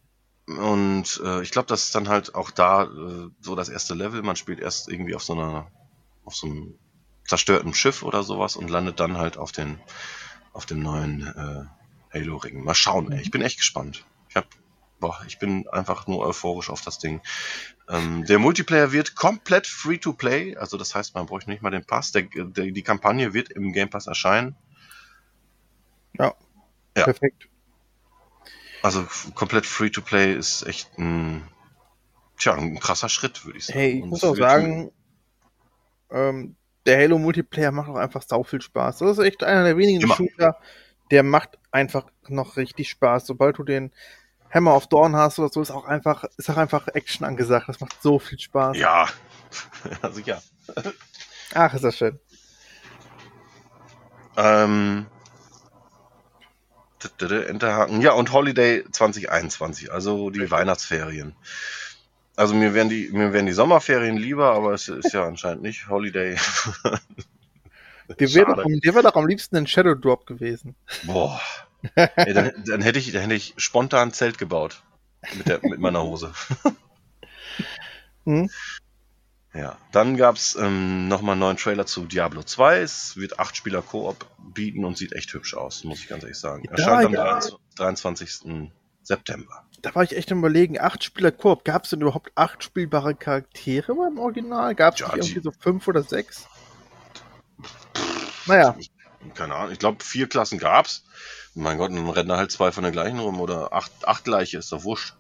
Und 0.46 1.20
äh, 1.22 1.42
ich 1.42 1.50
glaube, 1.50 1.68
das 1.68 1.84
ist 1.84 1.94
dann 1.94 2.08
halt 2.08 2.34
auch 2.34 2.50
da 2.50 2.84
äh, 2.84 3.28
so 3.40 3.54
das 3.54 3.68
erste 3.68 3.92
Level. 3.92 4.22
Man 4.22 4.36
spielt 4.36 4.60
erst 4.60 4.88
irgendwie 4.88 5.14
auf 5.14 5.22
so 5.22 5.34
einer, 5.34 5.70
auf 6.24 6.34
so 6.34 6.46
einem 6.46 6.78
zerstörten 7.26 7.74
Schiff 7.74 8.02
oder 8.02 8.22
sowas 8.22 8.56
und 8.56 8.68
landet 8.68 9.00
dann 9.00 9.18
halt 9.18 9.36
auf 9.36 9.52
den, 9.52 9.80
auf 10.52 10.66
dem 10.66 10.80
neuen 10.80 11.26
äh, 11.26 12.18
Halo-Ring. 12.18 12.62
Mal 12.62 12.74
schauen, 12.74 13.12
ey. 13.12 13.20
ich 13.20 13.30
bin 13.30 13.42
echt 13.42 13.58
gespannt. 13.58 14.04
Ich 14.28 14.36
hab, 14.36 14.46
boah, 15.00 15.18
ich 15.26 15.38
bin 15.38 15.68
einfach 15.68 16.06
nur 16.06 16.20
euphorisch 16.20 16.70
auf 16.70 16.82
das 16.82 16.98
Ding. 16.98 17.20
Ähm, 17.88 18.24
der 18.26 18.38
Multiplayer 18.38 18.92
wird 18.92 19.14
komplett 19.14 19.66
free 19.66 19.98
to 19.98 20.12
play, 20.12 20.56
also 20.56 20.76
das 20.76 20.94
heißt, 20.94 21.14
man 21.14 21.26
bräuchte 21.26 21.50
nicht 21.50 21.62
mal 21.62 21.70
den 21.70 21.84
Pass. 21.84 22.12
Der, 22.12 22.22
der, 22.22 22.70
die 22.70 22.82
Kampagne 22.82 23.34
wird 23.34 23.50
im 23.50 23.72
Game 23.72 23.90
Pass 23.90 24.06
erscheinen. 24.06 24.56
Ja. 26.18 26.34
Perfekt. 26.94 27.48
Also 28.82 29.06
komplett 29.34 29.66
free 29.66 29.90
to 29.90 30.02
play 30.02 30.34
ist 30.34 30.62
echt 30.62 30.98
ein, 30.98 31.42
tja, 32.38 32.54
ein 32.54 32.78
krasser 32.78 33.08
Schritt, 33.08 33.44
würde 33.44 33.58
ich 33.58 33.66
sagen. 33.66 33.78
Hey, 33.78 33.90
ich 33.96 34.02
Und 34.02 34.10
muss 34.10 34.24
auch 34.24 34.36
sagen, 34.36 34.92
ähm, 36.10 36.56
der 36.86 36.98
Halo 36.98 37.18
Multiplayer 37.18 37.72
macht 37.72 37.88
auch 37.88 37.96
einfach 37.96 38.22
sau 38.22 38.42
viel 38.42 38.60
Spaß. 38.60 38.98
Das 38.98 39.18
ist 39.18 39.24
echt 39.24 39.42
einer 39.42 39.64
der 39.64 39.76
wenigen 39.76 40.02
Immer. 40.02 40.14
Shooter, 40.14 40.58
der 41.10 41.22
macht 41.22 41.58
einfach 41.70 42.06
noch 42.28 42.56
richtig 42.56 42.88
Spaß. 42.90 43.26
Sobald 43.26 43.58
du 43.58 43.64
den 43.64 43.92
Hammer 44.52 44.76
of 44.76 44.86
Dawn 44.86 45.16
hast 45.16 45.38
oder 45.38 45.48
so, 45.48 45.60
ist 45.60 45.70
auch 45.70 45.84
einfach, 45.84 46.24
ist 46.36 46.50
auch 46.50 46.56
einfach 46.56 46.88
Action 46.88 47.26
angesagt. 47.26 47.68
Das 47.68 47.80
macht 47.80 48.00
so 48.02 48.18
viel 48.18 48.38
Spaß. 48.38 48.76
Ja, 48.76 49.08
also 50.02 50.20
ja. 50.20 50.40
Ach, 51.54 51.74
ist 51.74 51.84
das 51.84 51.96
schön. 51.96 52.18
Ähm, 54.36 55.06
Enterhaken. 57.20 58.00
Ja, 58.00 58.12
und 58.12 58.32
Holiday 58.32 58.84
2021, 58.90 59.92
also 59.92 60.30
die 60.30 60.50
Weihnachtsferien. 60.50 61.36
Also 62.36 62.54
mir 62.54 62.74
wären 62.74 62.88
die, 62.88 63.10
mir 63.12 63.32
wären 63.32 63.46
die 63.46 63.52
Sommerferien 63.52 64.16
lieber, 64.16 64.52
aber 64.54 64.72
es 64.72 64.88
ist 64.88 65.12
ja 65.12 65.26
anscheinend 65.26 65.62
nicht 65.62 65.88
Holiday. 65.88 66.36
Der 68.18 68.34
wäre 68.34 68.54
doch, 68.56 68.64
am- 68.64 68.80
wär 68.82 69.02
doch 69.02 69.14
am 69.16 69.26
liebsten 69.26 69.56
ein 69.56 69.66
Shadow 69.66 69.94
Drop 69.94 70.26
gewesen. 70.26 70.74
Boah. 71.04 71.40
Ey, 71.94 72.34
dann, 72.34 72.52
dann 72.66 72.82
hätte 72.82 72.98
ich, 72.98 73.12
dann 73.12 73.22
hätte 73.22 73.34
ich 73.34 73.54
spontan 73.56 74.08
ein 74.08 74.12
Zelt 74.12 74.36
gebaut. 74.36 74.82
Mit, 75.36 75.48
der, 75.48 75.60
mit 75.62 75.80
meiner 75.80 76.02
Hose. 76.02 76.32
Hm? 78.26 78.48
Ja, 79.52 79.76
dann 79.92 80.16
gab's 80.16 80.56
ähm, 80.58 81.08
nochmal 81.08 81.32
einen 81.34 81.40
neuen 81.40 81.56
Trailer 81.58 81.84
zu 81.86 82.06
Diablo 82.06 82.42
2. 82.42 82.80
Es 82.80 83.16
wird 83.18 83.38
acht 83.38 83.54
Spieler 83.54 83.82
Koop 83.82 84.26
bieten 84.54 84.84
und 84.84 84.96
sieht 84.96 85.12
echt 85.12 85.32
hübsch 85.34 85.54
aus, 85.54 85.84
muss 85.84 85.98
ich 86.00 86.08
ganz 86.08 86.22
ehrlich 86.24 86.38
sagen. 86.38 86.64
Ja, 86.64 86.70
Erscheint 86.72 87.04
am 87.06 87.12
ja. 87.12 87.40
23. 87.76 88.70
September. 89.02 89.66
Da 89.84 89.94
war 89.94 90.02
ich 90.02 90.16
echt 90.16 90.32
am 90.32 90.38
überlegen, 90.38 90.80
acht 90.80 91.04
Spieler 91.04 91.30
Koop, 91.30 91.62
gab 91.62 91.84
es 91.84 91.90
denn 91.90 92.00
überhaupt 92.00 92.32
acht 92.36 92.64
spielbare 92.64 93.14
Charaktere 93.14 93.94
beim 93.94 94.18
Original? 94.18 94.74
Gab 94.74 94.94
es 94.94 95.00
Ja, 95.00 95.14
irgendwie 95.14 95.40
so 95.40 95.50
fünf 95.50 95.86
oder 95.86 96.02
sechs? 96.02 96.46
Naja, 98.46 98.74
Keine 99.34 99.54
Ahnung, 99.54 99.72
ich 99.72 99.78
glaube, 99.78 100.02
vier 100.02 100.26
Klassen 100.26 100.58
gab's. 100.58 101.04
Mein 101.54 101.76
Gott, 101.76 101.90
dann 101.92 102.08
rennen 102.08 102.30
da 102.30 102.38
halt 102.38 102.50
zwei 102.50 102.72
von 102.72 102.82
der 102.82 102.92
gleichen 102.92 103.18
rum 103.18 103.40
oder 103.40 103.74
acht, 103.74 103.92
acht 104.08 104.24
gleiche, 104.24 104.56
ist 104.56 104.72
doch 104.72 104.84
wurscht. 104.84 105.16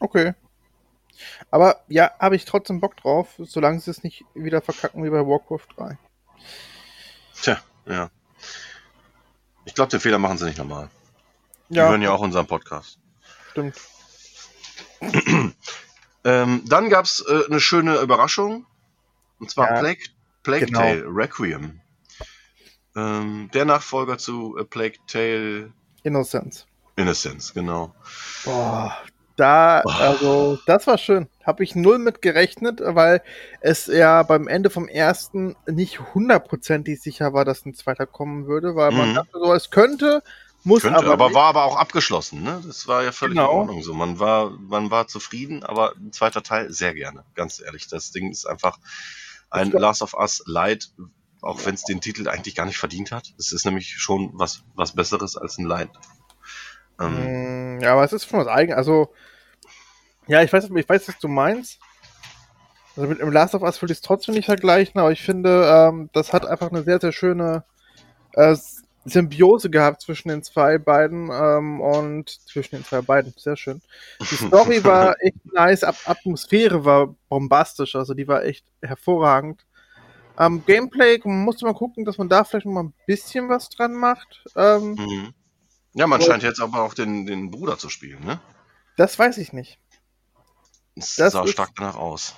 okay. 0.00 0.32
Aber 1.50 1.82
ja, 1.88 2.12
habe 2.18 2.36
ich 2.36 2.46
trotzdem 2.46 2.80
Bock 2.80 2.96
drauf, 2.96 3.34
solange 3.38 3.80
sie 3.80 3.90
es 3.90 4.02
nicht 4.04 4.24
wieder 4.34 4.62
verkacken 4.62 5.04
wie 5.04 5.10
bei 5.10 5.26
Warcraft 5.26 5.66
3. 5.76 5.98
Tja, 7.42 7.58
ja. 7.86 8.08
Ich 9.66 9.74
glaube, 9.74 9.90
den 9.90 10.00
Fehler 10.00 10.18
machen 10.18 10.38
sie 10.38 10.46
nicht 10.46 10.58
nochmal. 10.58 10.88
Die 11.68 11.78
hören 11.80 12.00
ja 12.00 12.12
auch 12.12 12.20
unseren 12.20 12.46
Podcast. 12.46 12.98
stimmt. 13.50 13.76
Ähm, 16.24 16.62
dann 16.66 16.90
gab's 16.90 17.24
äh, 17.28 17.42
eine 17.48 17.60
schöne 17.60 17.98
Überraschung. 18.00 18.66
Und 19.38 19.50
zwar 19.50 19.72
Ja, 19.74 19.78
Plague, 19.80 20.04
Plague 20.42 20.66
genau. 20.66 20.80
Tale 20.80 21.04
Requiem. 21.06 21.80
Ähm, 22.96 23.50
der 23.54 23.64
Nachfolger 23.64 24.18
zu 24.18 24.56
äh, 24.58 24.64
Plague 24.64 24.98
Tale 25.06 25.72
Innocence. 26.02 26.66
Innocence, 26.96 27.54
genau. 27.54 27.94
Boah, 28.44 28.96
da, 29.36 29.82
Boah. 29.82 30.00
also, 30.00 30.58
das 30.66 30.86
war 30.88 30.98
schön. 30.98 31.28
Habe 31.44 31.62
ich 31.62 31.76
null 31.76 31.98
mit 31.98 32.22
gerechnet, 32.22 32.80
weil 32.82 33.22
es 33.60 33.86
ja 33.86 34.24
beim 34.24 34.48
Ende 34.48 34.68
vom 34.68 34.88
ersten 34.88 35.54
nicht 35.66 36.00
hundertprozentig 36.12 37.00
sicher 37.00 37.32
war, 37.32 37.44
dass 37.44 37.64
ein 37.64 37.74
zweiter 37.74 38.06
kommen 38.06 38.48
würde, 38.48 38.74
weil 38.74 38.90
man 38.90 39.10
Mhm. 39.10 39.14
dachte 39.14 39.30
so, 39.32 39.54
es 39.54 39.70
könnte, 39.70 40.24
muss 40.64 40.82
Könnte, 40.82 40.98
aber, 40.98 41.12
aber, 41.12 41.34
war 41.34 41.44
aber 41.46 41.64
auch 41.64 41.76
abgeschlossen, 41.76 42.42
ne? 42.42 42.60
Das 42.66 42.86
war 42.88 43.02
ja 43.04 43.12
völlig 43.12 43.36
Genau. 43.36 43.50
in 43.52 43.58
Ordnung 43.58 43.82
so. 43.82 43.94
Man 43.94 44.18
war, 44.18 44.50
man 44.50 44.90
war 44.90 45.06
zufrieden, 45.06 45.62
aber 45.62 45.94
ein 45.96 46.12
zweiter 46.12 46.42
Teil 46.42 46.72
sehr 46.72 46.94
gerne, 46.94 47.24
ganz 47.34 47.60
ehrlich. 47.60 47.88
Das 47.88 48.10
Ding 48.10 48.30
ist 48.30 48.44
einfach 48.46 48.78
ein 49.50 49.70
Last 49.70 50.02
of 50.02 50.14
Us 50.14 50.42
Light, 50.46 50.90
auch 51.40 51.64
wenn 51.64 51.74
es 51.74 51.84
den 51.84 52.00
Titel 52.00 52.28
eigentlich 52.28 52.54
gar 52.54 52.66
nicht 52.66 52.78
verdient 52.78 53.12
hat. 53.12 53.32
Es 53.38 53.52
ist 53.52 53.64
nämlich 53.64 53.94
schon 53.98 54.30
was, 54.34 54.62
was 54.74 54.92
Besseres 54.94 55.36
als 55.36 55.58
ein 55.58 55.64
Light. 55.64 55.90
Ähm, 57.00 57.76
Mm, 57.78 57.80
Ja, 57.80 57.92
aber 57.92 58.04
es 58.04 58.12
ist 58.12 58.28
schon 58.28 58.40
was 58.40 58.48
eigen. 58.48 58.74
Also, 58.74 59.14
ja, 60.26 60.42
ich 60.42 60.52
weiß, 60.52 60.68
ich 60.74 60.88
weiß, 60.88 61.08
was 61.08 61.18
du 61.18 61.28
meinst. 61.28 61.78
Also 62.96 63.08
mit 63.08 63.20
dem 63.20 63.30
Last 63.30 63.54
of 63.54 63.62
Us 63.62 63.80
würde 63.80 63.92
ich 63.92 63.98
es 63.98 64.02
trotzdem 64.02 64.34
nicht 64.34 64.46
vergleichen, 64.46 65.00
aber 65.00 65.12
ich 65.12 65.22
finde, 65.22 65.70
ähm, 65.72 66.10
das 66.12 66.32
hat 66.32 66.44
einfach 66.44 66.70
eine 66.70 66.82
sehr, 66.82 67.00
sehr 67.00 67.12
schöne 67.12 67.64
äh, 68.32 68.56
Symbiose 69.04 69.70
gehabt 69.70 70.02
zwischen 70.02 70.28
den 70.28 70.42
zwei 70.42 70.78
beiden 70.78 71.30
ähm, 71.32 71.80
und 71.80 72.28
zwischen 72.46 72.76
den 72.76 72.84
zwei 72.84 73.00
beiden. 73.00 73.32
Sehr 73.36 73.56
schön. 73.56 73.80
Die 74.20 74.24
Story 74.46 74.84
war 74.84 75.16
echt 75.20 75.44
nice, 75.52 75.82
At 75.84 75.96
Atmosphäre 76.06 76.84
war 76.84 77.14
bombastisch, 77.28 77.96
also 77.96 78.14
die 78.14 78.28
war 78.28 78.44
echt 78.44 78.64
hervorragend. 78.82 79.64
Ähm, 80.38 80.62
Gameplay 80.66 81.18
musste 81.24 81.64
man 81.64 81.74
gucken, 81.74 82.04
dass 82.04 82.18
man 82.18 82.28
da 82.28 82.44
vielleicht 82.44 82.66
noch 82.66 82.72
mal 82.72 82.84
ein 82.84 82.94
bisschen 83.06 83.48
was 83.48 83.68
dran 83.70 83.94
macht. 83.94 84.44
Ähm, 84.56 84.90
Mhm. 84.94 85.34
Ja, 85.94 86.06
man 86.06 86.20
scheint 86.22 86.42
jetzt 86.44 86.60
aber 86.60 86.82
auch 86.82 86.94
den, 86.94 87.26
den 87.26 87.50
Bruder 87.50 87.76
zu 87.78 87.88
spielen, 87.88 88.24
ne? 88.24 88.38
das 88.96 89.18
weiß 89.18 89.38
ich 89.38 89.52
nicht. 89.52 89.78
Es 90.94 91.16
Das 91.16 91.32
sah 91.32 91.42
ist- 91.44 91.50
stark 91.50 91.70
danach 91.76 91.96
aus. 91.96 92.34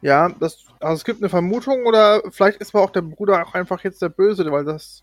Ja, 0.00 0.28
das, 0.28 0.64
also 0.80 0.94
es 0.96 1.04
gibt 1.04 1.20
eine 1.20 1.28
Vermutung 1.30 1.86
oder 1.86 2.22
vielleicht 2.30 2.58
ist 2.60 2.74
aber 2.74 2.84
auch 2.84 2.90
der 2.90 3.02
Bruder 3.02 3.46
auch 3.46 3.54
einfach 3.54 3.82
jetzt 3.84 4.00
der 4.02 4.10
Böse, 4.10 4.50
weil 4.52 4.64
das, 4.64 5.02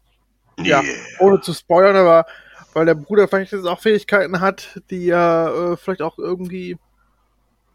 Ja. 0.65 0.81
Yeah. 0.81 0.95
ohne 1.19 1.41
zu 1.41 1.53
spoilern, 1.53 1.95
aber 1.95 2.25
weil 2.73 2.85
der 2.85 2.95
Bruder 2.95 3.27
vielleicht 3.27 3.51
jetzt 3.51 3.65
auch 3.65 3.79
Fähigkeiten 3.79 4.39
hat, 4.39 4.81
die 4.89 5.05
ja 5.05 5.73
äh, 5.73 5.77
vielleicht 5.77 6.01
auch 6.01 6.17
irgendwie 6.17 6.77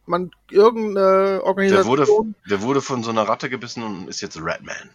man 0.07 0.31
irgendeine 0.51 1.39
Der 1.39 1.47
Organisation, 1.47 1.87
wurde, 1.87 2.35
der 2.49 2.63
wurde 2.63 2.81
von 2.81 3.03
so 3.03 3.11
einer 3.11 3.29
Ratte 3.29 3.51
gebissen 3.51 3.83
und 3.83 4.09
ist 4.09 4.21
jetzt 4.21 4.39
Ratman. 4.41 4.91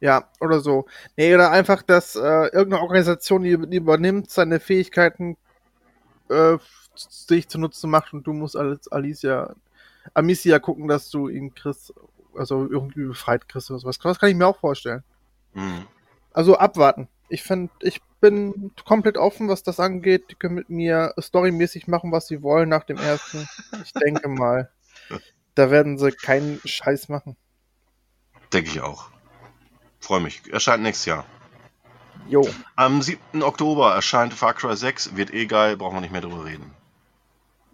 ja, 0.00 0.28
oder 0.40 0.60
so. 0.60 0.86
Nee, 1.16 1.34
oder 1.34 1.50
einfach, 1.50 1.82
dass 1.82 2.16
äh, 2.16 2.20
irgendeine 2.20 2.80
Organisation, 2.80 3.42
die, 3.42 3.58
die 3.68 3.76
übernimmt, 3.76 4.30
seine 4.30 4.60
Fähigkeiten 4.60 5.36
äh, 6.30 6.56
sich 6.94 7.48
zunutze 7.48 7.86
macht 7.86 8.12
und 8.12 8.26
du 8.26 8.32
musst 8.32 8.56
als 8.56 8.90
Alicia, 8.90 9.54
Amicia 10.14 10.58
gucken, 10.58 10.88
dass 10.88 11.10
du 11.10 11.28
ihn 11.28 11.54
kriegst, 11.54 11.92
also 12.34 12.66
irgendwie 12.68 13.04
befreit 13.04 13.48
kriegst 13.48 13.70
oder 13.70 13.80
sowas. 13.80 13.98
Das 13.98 14.18
kann 14.18 14.30
ich 14.30 14.36
mir 14.36 14.46
auch 14.46 14.58
vorstellen. 14.58 15.02
Mhm. 15.52 15.86
Also 16.34 16.58
abwarten. 16.58 17.08
Ich 17.28 17.42
finde, 17.42 17.72
ich 17.80 18.02
bin 18.20 18.72
komplett 18.84 19.16
offen, 19.16 19.48
was 19.48 19.62
das 19.62 19.80
angeht. 19.80 20.30
Die 20.30 20.34
können 20.34 20.56
mit 20.56 20.68
mir 20.68 21.14
storymäßig 21.18 21.86
machen, 21.88 22.12
was 22.12 22.26
sie 22.26 22.42
wollen 22.42 22.68
nach 22.68 22.84
dem 22.84 22.98
ersten. 22.98 23.48
Ich 23.82 23.92
denke 23.92 24.28
mal, 24.28 24.70
da 25.54 25.70
werden 25.70 25.96
sie 25.96 26.10
keinen 26.12 26.60
Scheiß 26.64 27.08
machen. 27.08 27.36
Denke 28.52 28.70
ich 28.70 28.80
auch. 28.80 29.10
Freue 30.00 30.20
mich. 30.20 30.42
Erscheint 30.52 30.82
nächstes 30.82 31.06
Jahr. 31.06 31.24
Jo. 32.28 32.48
Am 32.76 33.00
7. 33.00 33.42
Oktober 33.42 33.94
erscheint 33.94 34.34
Far 34.34 34.54
Cry 34.54 34.76
6. 34.76 35.16
Wird 35.16 35.32
eh 35.32 35.46
geil, 35.46 35.76
brauchen 35.76 35.96
wir 35.96 36.00
nicht 36.00 36.12
mehr 36.12 36.20
drüber 36.20 36.44
reden. 36.44 36.70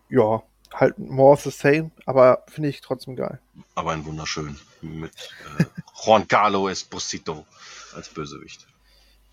Ja, 0.09 0.43
halt 0.75 0.99
more 0.99 1.33
of 1.33 1.43
the 1.43 1.51
same, 1.51 1.91
aber 2.05 2.45
finde 2.49 2.69
ich 2.69 2.81
trotzdem 2.81 3.17
geil. 3.17 3.41
Aber 3.75 3.93
ein 3.93 4.05
wunderschön. 4.05 4.59
Mit 4.83 5.13
äh, 5.59 5.65
Juan 6.05 6.27
Carlo 6.27 6.69
Esposito 6.69 7.47
als 7.95 8.09
Bösewicht. 8.09 8.67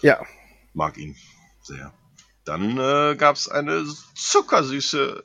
Ja, 0.02 0.22
Mag 0.74 0.98
ihn 0.98 1.16
sehr. 1.62 1.94
Dann 2.46 2.78
äh, 2.78 3.16
gab 3.18 3.36
es 3.36 3.50
eine 3.50 3.86
zuckersüße 4.16 5.24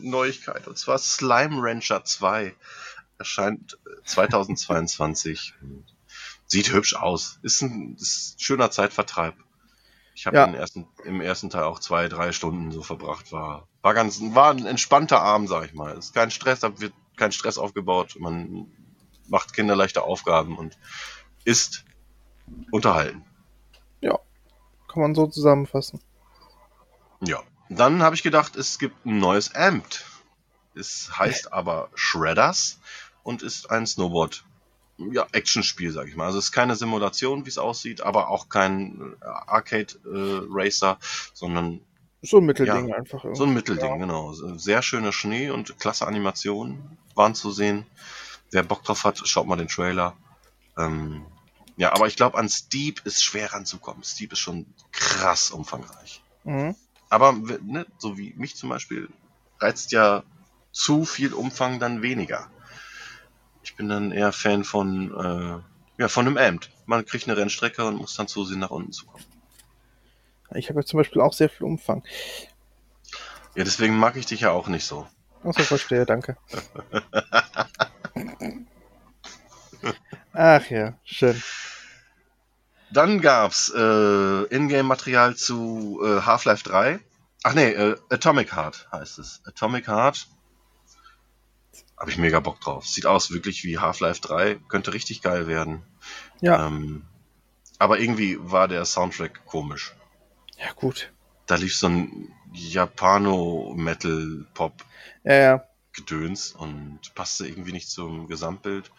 äh, 0.00 0.02
Neuigkeit. 0.02 0.66
Und 0.68 0.78
zwar 0.78 0.98
Slime 0.98 1.56
Rancher 1.60 2.04
2. 2.04 2.54
Erscheint 3.18 3.76
äh, 3.86 4.02
2022. 4.06 5.54
Und 5.60 5.84
Sieht 6.46 6.72
hübsch 6.72 6.94
aus. 6.94 7.38
Ist 7.42 7.62
ein, 7.62 7.96
ist 7.98 8.36
ein 8.36 8.40
schöner 8.40 8.70
Zeitvertreib. 8.70 9.34
Ich 10.14 10.26
habe 10.26 10.36
Ja. 10.36 10.46
ersten, 10.46 10.86
im 11.04 11.20
ersten 11.20 11.50
Teil 11.50 11.64
auch 11.64 11.80
zwei, 11.80 12.08
drei 12.08 12.32
Stunden 12.32 12.70
so 12.70 12.82
verbracht. 12.82 13.32
War, 13.32 13.66
war 13.82 13.94
ganz, 13.94 14.20
war 14.20 14.50
ein 14.50 14.64
entspannter 14.64 15.20
Abend, 15.20 15.48
sag 15.48 15.66
ich 15.66 15.74
mal. 15.74 15.98
Ist 15.98 16.14
kein 16.14 16.30
Stress, 16.30 16.60
da 16.60 16.78
wird 16.80 16.92
kein 17.16 17.32
Stress 17.32 17.58
aufgebaut. 17.58 18.14
Man 18.18 18.70
macht 19.26 19.54
kinderleichte 19.54 20.02
Aufgaben 20.02 20.56
und 20.56 20.78
ist 21.44 21.84
unterhalten. 22.70 23.24
kann 24.94 25.02
man 25.02 25.14
so 25.16 25.26
zusammenfassen. 25.26 25.98
Ja. 27.20 27.42
Dann 27.68 28.02
habe 28.04 28.14
ich 28.14 28.22
gedacht, 28.22 28.54
es 28.54 28.78
gibt 28.78 29.04
ein 29.04 29.18
neues 29.18 29.52
Amt. 29.56 30.04
Es 30.76 31.18
heißt 31.18 31.52
aber 31.52 31.88
Shredders 31.96 32.78
und 33.24 33.42
ist 33.42 33.72
ein 33.72 33.88
Snowboard. 33.88 34.44
Ja, 34.98 35.26
Actionspiel, 35.32 35.90
sag 35.90 36.06
ich 36.06 36.14
mal. 36.14 36.26
Also 36.26 36.38
es 36.38 36.44
ist 36.44 36.52
keine 36.52 36.76
Simulation, 36.76 37.44
wie 37.44 37.48
es 37.48 37.58
aussieht, 37.58 38.02
aber 38.02 38.28
auch 38.28 38.48
kein 38.48 39.16
äh, 39.20 39.24
Arcade 39.24 39.94
äh, 40.04 40.46
Racer, 40.48 40.98
sondern 41.32 41.80
So 42.22 42.38
ein 42.38 42.44
Mittelding 42.44 42.94
einfach. 42.94 43.24
Irgendwie. 43.24 43.38
so 43.38 43.44
ein 43.46 43.52
Mittelding, 43.52 43.90
Ja. 43.90 43.96
genau. 43.96 44.32
Sehr 44.56 44.82
schöner 44.82 45.10
Schnee 45.10 45.50
und 45.50 45.76
klasse 45.80 46.06
Animationen 46.06 46.98
waren 47.16 47.34
zu 47.34 47.50
sehen. 47.50 47.84
Wer 48.52 48.62
Bock 48.62 48.84
drauf 48.84 49.02
hat, 49.02 49.18
schaut 49.26 49.48
mal 49.48 49.56
den 49.56 49.66
Trailer. 49.66 50.14
Ähm, 50.78 51.26
ja, 51.76 51.92
aber 51.92 52.06
ich 52.06 52.16
glaube, 52.16 52.38
an 52.38 52.48
Steep 52.48 53.04
ist 53.04 53.24
schwer 53.24 53.52
ranzukommen. 53.52 54.04
Steep 54.04 54.32
ist 54.32 54.38
schon 54.38 54.66
krass 54.92 55.50
umfangreich. 55.50 56.22
Mhm. 56.44 56.76
Aber 57.08 57.32
ne, 57.32 57.86
so 57.98 58.16
wie 58.16 58.32
mich 58.34 58.56
zum 58.56 58.68
Beispiel 58.68 59.08
reizt 59.58 59.92
ja 59.92 60.22
zu 60.72 61.04
viel 61.04 61.32
Umfang 61.32 61.80
dann 61.80 62.02
weniger. 62.02 62.50
Ich 63.62 63.76
bin 63.76 63.88
dann 63.88 64.12
eher 64.12 64.32
Fan 64.32 64.64
von, 64.64 65.10
äh, 65.14 66.00
ja, 66.00 66.08
von 66.08 66.26
einem 66.26 66.36
Amt. 66.36 66.70
Man 66.86 67.04
kriegt 67.06 67.26
eine 67.28 67.36
Rennstrecke 67.36 67.84
und 67.84 67.96
muss 67.96 68.14
dann 68.14 68.28
zusehen, 68.28 68.60
nach 68.60 68.70
unten 68.70 68.92
zu 68.92 69.06
kommen. 69.06 69.24
Ich 70.54 70.68
habe 70.68 70.80
ja 70.80 70.86
zum 70.86 70.98
Beispiel 70.98 71.22
auch 71.22 71.32
sehr 71.32 71.48
viel 71.48 71.66
Umfang. 71.66 72.04
Ja, 73.54 73.64
deswegen 73.64 73.96
mag 73.96 74.16
ich 74.16 74.26
dich 74.26 74.40
ja 74.40 74.50
auch 74.50 74.68
nicht 74.68 74.84
so. 74.84 75.06
Achso, 75.42 75.62
verstehe, 75.62 76.06
danke. 76.06 76.36
Ach 80.34 80.68
ja, 80.70 80.98
schön. 81.04 81.40
Dann 82.90 83.20
gab's 83.20 83.70
äh, 83.74 84.42
Ingame-Material 84.54 85.34
zu 85.36 86.00
äh, 86.04 86.20
Half-Life 86.22 86.64
3. 86.64 87.00
Ach 87.42 87.54
nee, 87.54 87.70
äh, 87.72 87.96
Atomic 88.10 88.54
Heart 88.54 88.88
heißt 88.92 89.18
es. 89.18 89.40
Atomic 89.46 89.88
Heart. 89.88 90.28
Habe 91.98 92.10
ich 92.10 92.18
mega 92.18 92.40
Bock 92.40 92.60
drauf. 92.60 92.86
Sieht 92.86 93.06
aus 93.06 93.30
wirklich 93.30 93.64
wie 93.64 93.78
Half-Life 93.78 94.20
3. 94.20 94.56
Könnte 94.68 94.92
richtig 94.92 95.22
geil 95.22 95.46
werden. 95.46 95.82
Ja, 96.40 96.66
Ähm, 96.66 97.04
aber 97.78 97.98
irgendwie 97.98 98.36
war 98.40 98.68
der 98.68 98.84
Soundtrack 98.84 99.44
komisch. 99.46 99.94
ja 100.58 100.72
gut. 100.72 101.10
Da 101.46 101.56
lief 101.56 101.76
so 101.76 101.88
ein 101.88 102.32
Japano-Metal-Pop-Gedöns 102.52 104.84
Ja, 105.24 105.34
ja. 105.34 105.64
und 106.64 107.14
passte 107.14 107.46
irgendwie 107.46 107.72
nicht 107.72 107.90
zum 107.90 108.26
Gesamtbild. 108.28 108.90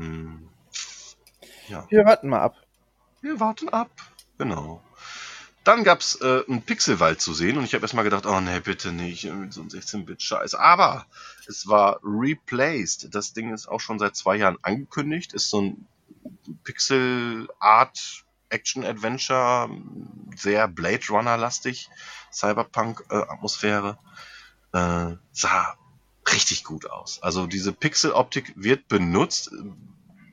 Hm. 0.00 0.48
Ja. 1.68 1.86
Wir 1.90 2.04
warten 2.06 2.30
mal 2.30 2.40
ab. 2.40 2.56
Wir 3.20 3.38
warten 3.38 3.68
ab. 3.68 3.90
Genau. 4.38 4.82
Dann 5.62 5.84
gab's 5.84 6.18
äh, 6.22 6.42
einen 6.48 6.62
Pixelwald 6.62 7.20
zu 7.20 7.34
sehen 7.34 7.58
und 7.58 7.64
ich 7.64 7.74
habe 7.74 7.82
erstmal 7.82 8.04
gedacht, 8.04 8.24
oh 8.24 8.40
nee, 8.40 8.60
bitte 8.60 8.92
nicht, 8.92 9.22
so 9.50 9.60
ein 9.60 9.68
16-Bit-Scheiß. 9.68 10.54
Aber 10.54 11.04
es 11.46 11.68
war 11.68 12.00
replaced. 12.02 13.14
Das 13.14 13.34
Ding 13.34 13.52
ist 13.52 13.68
auch 13.68 13.80
schon 13.80 13.98
seit 13.98 14.16
zwei 14.16 14.36
Jahren 14.36 14.56
angekündigt. 14.62 15.34
Ist 15.34 15.50
so 15.50 15.60
ein 15.60 15.86
Pixel-Art 16.64 18.24
Action-Adventure, 18.48 19.68
sehr 20.34 20.66
Blade 20.66 21.06
Runner-lastig, 21.10 21.90
Cyberpunk-Atmosphäre. 22.32 23.98
Äh, 24.72 25.16
sah 25.32 25.76
richtig 26.32 26.64
gut 26.64 26.90
aus. 26.90 27.22
Also 27.22 27.46
diese 27.46 27.72
Pixel-Optik 27.72 28.52
wird 28.56 28.88
benutzt, 28.88 29.50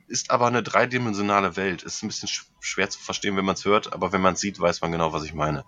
ist 0.06 0.30
aber 0.30 0.46
eine 0.46 0.62
dreidimensionale 0.62 1.56
Welt. 1.56 1.82
Ist 1.82 2.02
ein 2.02 2.08
bisschen 2.08 2.28
schwer 2.60 2.90
zu 2.90 2.98
verstehen, 2.98 3.36
wenn 3.36 3.44
man 3.44 3.54
es 3.54 3.64
hört, 3.64 3.92
aber 3.92 4.12
wenn 4.12 4.20
man 4.20 4.34
es 4.34 4.40
sieht, 4.40 4.58
weiß 4.58 4.80
man 4.80 4.92
genau, 4.92 5.12
was 5.12 5.24
ich 5.24 5.34
meine. 5.34 5.64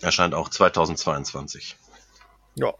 Erscheint 0.00 0.34
auch 0.34 0.48
2022. 0.48 1.76
Ja. 2.56 2.74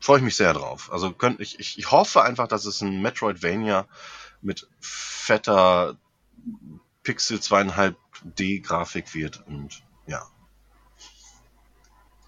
Freue 0.00 0.18
ich 0.18 0.24
mich 0.24 0.36
sehr 0.36 0.52
drauf. 0.52 0.92
Also 0.92 1.12
könnt, 1.12 1.40
ich, 1.40 1.58
ich, 1.58 1.78
ich 1.78 1.90
hoffe 1.90 2.22
einfach, 2.22 2.48
dass 2.48 2.66
es 2.66 2.80
ein 2.82 3.00
Metroidvania 3.00 3.86
mit 4.42 4.68
fetter 4.80 5.96
Pixel 7.02 7.38
2,5D 7.38 8.62
Grafik 8.62 9.14
wird 9.14 9.46
und 9.46 9.82
ja. 10.06 10.26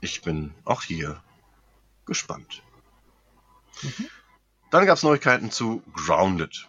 Ich 0.01 0.23
bin 0.23 0.55
auch 0.65 0.83
hier 0.83 1.23
gespannt. 2.07 2.63
Mhm. 3.83 4.09
Dann 4.71 4.87
gab 4.87 4.97
es 4.97 5.03
Neuigkeiten 5.03 5.51
zu 5.51 5.83
Grounded. 5.95 6.69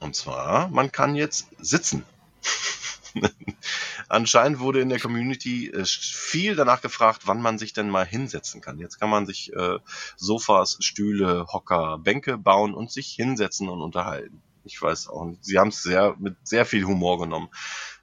Und 0.00 0.14
zwar, 0.14 0.68
man 0.68 0.92
kann 0.92 1.14
jetzt 1.14 1.48
sitzen. 1.58 2.04
Anscheinend 4.08 4.58
wurde 4.58 4.80
in 4.80 4.88
der 4.88 5.00
Community 5.00 5.68
äh, 5.68 5.84
viel 5.84 6.54
danach 6.54 6.82
gefragt, 6.82 7.22
wann 7.24 7.40
man 7.40 7.58
sich 7.58 7.72
denn 7.72 7.88
mal 7.88 8.06
hinsetzen 8.06 8.60
kann. 8.60 8.78
Jetzt 8.78 9.00
kann 9.00 9.10
man 9.10 9.26
sich 9.26 9.52
äh, 9.54 9.78
Sofas, 10.16 10.76
Stühle, 10.80 11.46
Hocker, 11.52 11.98
Bänke 11.98 12.38
bauen 12.38 12.74
und 12.74 12.92
sich 12.92 13.08
hinsetzen 13.08 13.68
und 13.68 13.80
unterhalten. 13.80 14.42
Ich 14.64 14.80
weiß 14.80 15.08
auch 15.08 15.24
nicht. 15.24 15.44
Sie 15.44 15.58
haben 15.58 15.68
es 15.68 15.82
sehr 15.82 16.16
mit 16.18 16.36
sehr 16.42 16.66
viel 16.66 16.84
Humor 16.84 17.18
genommen. 17.18 17.48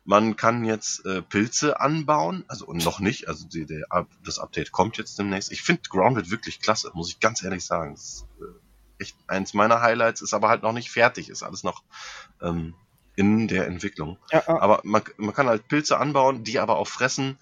Man 0.05 0.35
kann 0.35 0.65
jetzt 0.65 1.05
äh, 1.05 1.21
Pilze 1.21 1.79
anbauen, 1.79 2.43
also 2.47 2.71
noch 2.73 2.99
nicht, 2.99 3.29
also 3.29 3.47
die, 3.47 3.65
der, 3.65 3.85
das 4.25 4.37
Update 4.37 4.71
kommt 4.71 4.97
jetzt 4.97 5.17
demnächst. 5.17 5.51
Ich 5.51 5.61
finde 5.61 5.83
Grounded 5.89 6.29
wirklich 6.29 6.59
klasse, 6.59 6.91
muss 6.93 7.09
ich 7.09 7.19
ganz 7.21 7.41
ehrlich 7.41 7.63
sagen. 7.63 7.93
Das 7.93 8.03
ist, 8.03 8.25
äh, 8.41 8.63
echt 8.99 9.15
eins 9.27 9.53
meiner 9.53 9.81
Highlights, 9.81 10.21
ist 10.21 10.33
aber 10.33 10.49
halt 10.49 10.63
noch 10.63 10.73
nicht 10.73 10.91
fertig, 10.91 11.29
ist 11.29 11.43
alles 11.43 11.63
noch 11.63 11.83
ähm, 12.41 12.73
in 13.15 13.47
der 13.47 13.67
Entwicklung. 13.67 14.17
Ja, 14.31 14.43
ja. 14.47 14.61
Aber 14.61 14.81
man, 14.83 15.03
man 15.17 15.33
kann 15.33 15.47
halt 15.47 15.67
Pilze 15.67 15.99
anbauen, 15.99 16.43
die 16.43 16.59
aber 16.59 16.77
auch 16.77 16.87
fressen. 16.87 17.37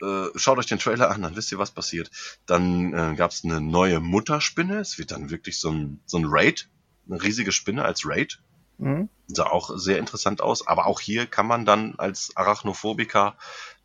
Äh, 0.00 0.26
schaut 0.34 0.58
euch 0.58 0.66
den 0.66 0.78
Trailer 0.78 1.10
an, 1.10 1.22
dann 1.22 1.36
wisst 1.36 1.52
ihr, 1.52 1.58
was 1.58 1.70
passiert. 1.70 2.10
Dann 2.46 2.92
äh, 2.92 3.14
gab 3.14 3.30
es 3.30 3.44
eine 3.44 3.60
neue 3.60 4.00
Mutterspinne. 4.00 4.78
Es 4.78 4.98
wird 4.98 5.12
dann 5.12 5.30
wirklich 5.30 5.60
so 5.60 5.70
ein, 5.70 6.00
so 6.06 6.18
ein 6.18 6.24
Raid, 6.26 6.68
eine 7.08 7.22
riesige 7.22 7.52
Spinne 7.52 7.84
als 7.84 8.02
Raid. 8.04 8.40
Mhm. 8.82 9.08
Sah 9.28 9.46
auch 9.46 9.70
sehr 9.76 9.98
interessant 9.98 10.40
aus. 10.40 10.66
Aber 10.66 10.86
auch 10.86 11.00
hier 11.00 11.26
kann 11.26 11.46
man 11.46 11.64
dann 11.64 11.94
als 11.98 12.36
Arachnophobiker 12.36 13.36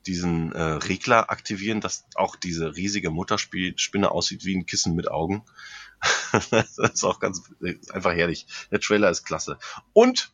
diesen 0.07 0.53
äh, 0.53 0.61
Regler 0.61 1.29
aktivieren, 1.29 1.81
dass 1.81 2.05
auch 2.15 2.35
diese 2.35 2.75
riesige 2.75 3.11
Mutterspinne 3.11 4.09
aussieht 4.09 4.43
wie 4.43 4.55
ein 4.55 4.65
Kissen 4.65 4.95
mit 4.95 5.09
Augen. 5.09 5.45
das 6.49 6.77
ist 6.77 7.03
auch 7.03 7.19
ganz 7.19 7.43
ist 7.59 7.93
einfach 7.93 8.13
herrlich. 8.13 8.47
Der 8.71 8.79
Trailer 8.79 9.09
ist 9.11 9.23
klasse. 9.23 9.59
Und 9.93 10.31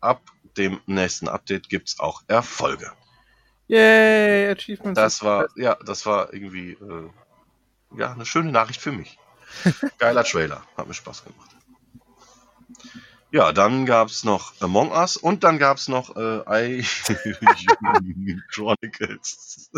ab 0.00 0.20
dem 0.56 0.80
nächsten 0.86 1.28
Update 1.28 1.68
gibt's 1.68 2.00
auch 2.00 2.22
Erfolge. 2.26 2.92
Yay, 3.68 4.50
Achievements. 4.50 4.96
Das 4.96 5.22
war, 5.22 5.46
ja, 5.54 5.76
das 5.86 6.06
war 6.06 6.34
irgendwie, 6.34 6.72
äh, 6.72 7.10
ja, 7.96 8.12
eine 8.12 8.26
schöne 8.26 8.50
Nachricht 8.50 8.80
für 8.80 8.90
mich. 8.90 9.16
Geiler 9.98 10.24
Trailer. 10.24 10.62
Hat 10.76 10.88
mir 10.88 10.94
Spaß 10.94 11.24
gemacht. 11.24 11.50
Ja, 13.32 13.52
dann 13.52 13.86
gab's 13.86 14.24
noch 14.24 14.60
Among 14.60 14.90
Us 14.90 15.16
und 15.16 15.44
dann 15.44 15.58
gab's 15.58 15.86
noch 15.86 16.16
äh, 16.16 16.78
I 16.80 16.82
Chronicles. 18.52 19.70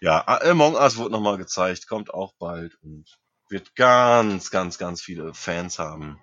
ja, 0.00 0.24
Among 0.26 0.74
Us 0.74 0.96
wurde 0.96 1.10
nochmal 1.10 1.38
gezeigt, 1.38 1.88
kommt 1.88 2.14
auch 2.14 2.32
bald 2.38 2.76
und 2.82 3.18
wird 3.48 3.74
ganz, 3.74 4.50
ganz, 4.50 4.78
ganz 4.78 5.02
viele 5.02 5.34
Fans 5.34 5.78
haben. 5.80 6.20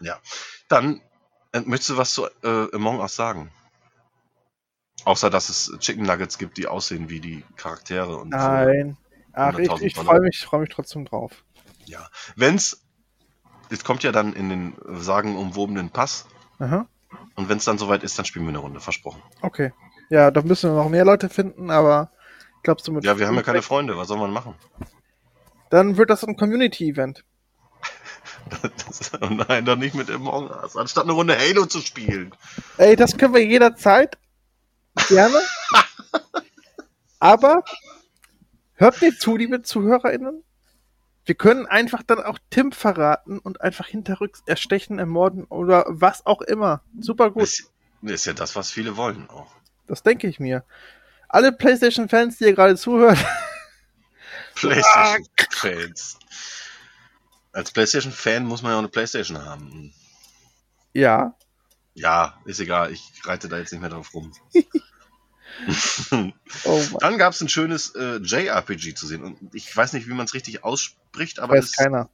Ja, 0.00 0.20
dann 0.68 1.00
äh, 1.52 1.60
möchtest 1.60 1.90
du 1.90 1.96
was 1.96 2.14
zu 2.14 2.26
äh, 2.42 2.74
Among 2.74 2.98
Us 2.98 3.14
sagen? 3.14 3.52
Außer, 5.04 5.30
dass 5.30 5.50
es 5.50 5.70
Chicken 5.78 6.04
Nuggets 6.04 6.38
gibt, 6.38 6.56
die 6.56 6.66
aussehen 6.66 7.10
wie 7.10 7.20
die 7.20 7.44
Charaktere. 7.56 8.16
Und 8.16 8.30
Nein. 8.30 8.96
Ach, 9.34 9.58
ich, 9.58 9.70
ich 9.82 9.94
freue 9.94 10.20
mich, 10.20 10.38
freu 10.40 10.58
mich 10.58 10.68
trotzdem 10.70 11.04
drauf. 11.04 11.44
Ja, 11.86 12.08
wenn's, 12.36 12.84
es 13.70 13.84
kommt 13.84 14.02
ja 14.02 14.12
dann 14.12 14.32
in 14.32 14.48
den 14.48 14.74
sagenumwobenen 14.86 15.90
Pass. 15.90 16.26
Aha. 16.58 16.86
Und 17.34 17.48
wenn 17.48 17.58
es 17.58 17.64
dann 17.64 17.78
soweit 17.78 18.02
ist, 18.02 18.18
dann 18.18 18.24
spielen 18.24 18.44
wir 18.44 18.50
eine 18.50 18.58
Runde, 18.58 18.80
versprochen. 18.80 19.22
Okay. 19.42 19.72
Ja, 20.10 20.30
da 20.30 20.42
müssen 20.42 20.70
wir 20.70 20.76
noch 20.76 20.88
mehr 20.88 21.04
Leute 21.04 21.28
finden, 21.28 21.70
aber 21.70 22.10
glaubst 22.62 22.86
du 22.86 22.92
mit. 22.92 23.04
Ja, 23.04 23.18
wir 23.18 23.26
haben 23.26 23.34
ja 23.34 23.42
keine 23.42 23.62
Freunde, 23.62 23.96
was 23.96 24.08
soll 24.08 24.18
man 24.18 24.32
machen? 24.32 24.54
Dann 25.70 25.96
wird 25.96 26.10
das 26.10 26.24
ein 26.24 26.36
Community-Event. 26.36 27.24
oh 29.20 29.26
nein, 29.48 29.64
doch 29.64 29.76
nicht 29.76 29.94
mit 29.94 30.10
Among 30.10 30.50
Us, 30.50 30.76
anstatt 30.76 31.04
eine 31.04 31.12
Runde 31.12 31.36
Halo 31.36 31.66
zu 31.66 31.80
spielen. 31.80 32.34
Ey, 32.76 32.94
das 32.94 33.16
können 33.16 33.34
wir 33.34 33.44
jederzeit. 33.44 34.18
Gerne. 35.08 35.40
aber 37.18 37.64
hört 38.74 39.00
mir 39.02 39.16
zu, 39.16 39.36
liebe 39.36 39.62
ZuhörerInnen. 39.62 40.42
Wir 41.26 41.34
können 41.34 41.66
einfach 41.66 42.02
dann 42.02 42.22
auch 42.22 42.38
Tim 42.50 42.72
verraten 42.72 43.38
und 43.38 43.60
einfach 43.62 43.86
hinterrücks 43.86 44.42
erstechen, 44.46 44.98
ermorden 44.98 45.44
oder 45.44 45.86
was 45.88 46.26
auch 46.26 46.42
immer. 46.42 46.82
Super 47.00 47.30
gut. 47.30 47.42
Das 47.42 48.12
ist 48.12 48.26
ja 48.26 48.34
das, 48.34 48.54
was 48.56 48.70
viele 48.70 48.96
wollen 48.96 49.28
auch. 49.30 49.50
Das 49.86 50.02
denke 50.02 50.26
ich 50.26 50.38
mir. 50.38 50.64
Alle 51.28 51.52
PlayStation-Fans, 51.52 52.38
die 52.38 52.44
ihr 52.44 52.54
gerade 52.54 52.76
zuhört. 52.76 53.18
PlayStation-Fans. 54.54 56.18
Als 57.52 57.70
PlayStation-Fan 57.70 58.44
muss 58.44 58.62
man 58.62 58.72
ja 58.72 58.76
auch 58.76 58.80
eine 58.80 58.88
PlayStation 58.88 59.42
haben. 59.42 59.94
Ja. 60.92 61.34
Ja, 61.94 62.38
ist 62.44 62.60
egal. 62.60 62.92
Ich 62.92 63.12
reite 63.24 63.48
da 63.48 63.58
jetzt 63.58 63.72
nicht 63.72 63.80
mehr 63.80 63.90
drauf 63.90 64.12
rum. 64.12 64.32
oh 66.64 66.82
Dann 67.00 67.18
gab 67.18 67.32
es 67.32 67.40
ein 67.40 67.48
schönes 67.48 67.94
äh, 67.94 68.16
JRPG 68.16 68.94
zu 68.94 69.06
sehen. 69.06 69.22
Und 69.22 69.54
ich 69.54 69.74
weiß 69.74 69.92
nicht, 69.92 70.08
wie 70.08 70.14
man 70.14 70.26
es 70.26 70.34
richtig 70.34 70.64
ausspricht, 70.64 71.40
aber 71.40 71.54
weiß 71.54 71.64
es 71.64 71.76
keiner. 71.76 72.08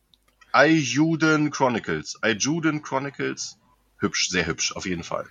Ayuden 0.52 1.50
Chronicles. 1.50 2.22
Ayuden 2.22 2.82
Chronicles. 2.82 3.58
Hübsch, 3.98 4.30
sehr 4.30 4.46
hübsch, 4.46 4.74
auf 4.74 4.86
jeden 4.86 5.04
Fall. 5.04 5.26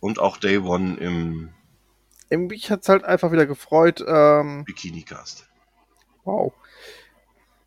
Und 0.00 0.18
auch 0.18 0.36
Day 0.36 0.58
One 0.58 0.96
im. 0.96 1.50
Mich 2.30 2.70
hat 2.70 2.82
es 2.82 2.88
halt 2.88 3.04
einfach 3.04 3.32
wieder 3.32 3.46
gefreut. 3.46 4.02
Ähm, 4.06 4.64
Bikini 4.64 5.02
Cast. 5.02 5.48
Wow. 6.24 6.52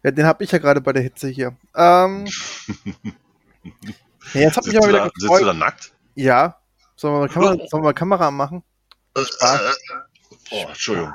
Ja, 0.04 0.12
den 0.12 0.26
habe 0.26 0.44
ich 0.44 0.52
ja 0.52 0.58
gerade 0.58 0.82
bei 0.82 0.94
der 0.94 1.04
Hitze 1.04 1.28
hier. 1.28 1.56
Ähm, 1.76 2.26
ja, 4.34 4.42
jetzt 4.42 4.58
hat 4.58 4.66
mich 4.66 4.78
aber 4.78 4.88
wieder 4.88 5.00
da, 5.00 5.10
gefreut. 5.10 5.20
Sitzt 5.20 5.42
du 5.42 5.46
da 5.46 5.54
nackt? 5.54 5.94
Ja. 6.16 6.60
Sollen 6.96 7.16
wir 7.16 7.20
mal 7.20 7.30
Kamera, 7.30 7.68
sollen 7.68 7.84
wir 7.84 7.88
mal 7.88 7.94
Kamera 7.94 8.32
machen? 8.32 8.64
Äh, 9.16 9.22
äh, 9.22 9.74
oh, 10.52 10.66
Entschuldigung. 10.68 11.14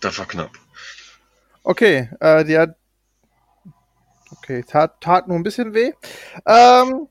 Das 0.00 0.18
war 0.18 0.26
knapp. 0.26 0.50
Okay, 1.62 2.10
äh, 2.20 2.44
die 2.44 2.58
hat. 2.58 2.76
Okay, 4.32 4.64
tat, 4.66 5.00
tat 5.00 5.28
nur 5.28 5.36
ein 5.36 5.42
bisschen 5.42 5.74
weh. 5.74 5.92
Ähm, 6.46 7.08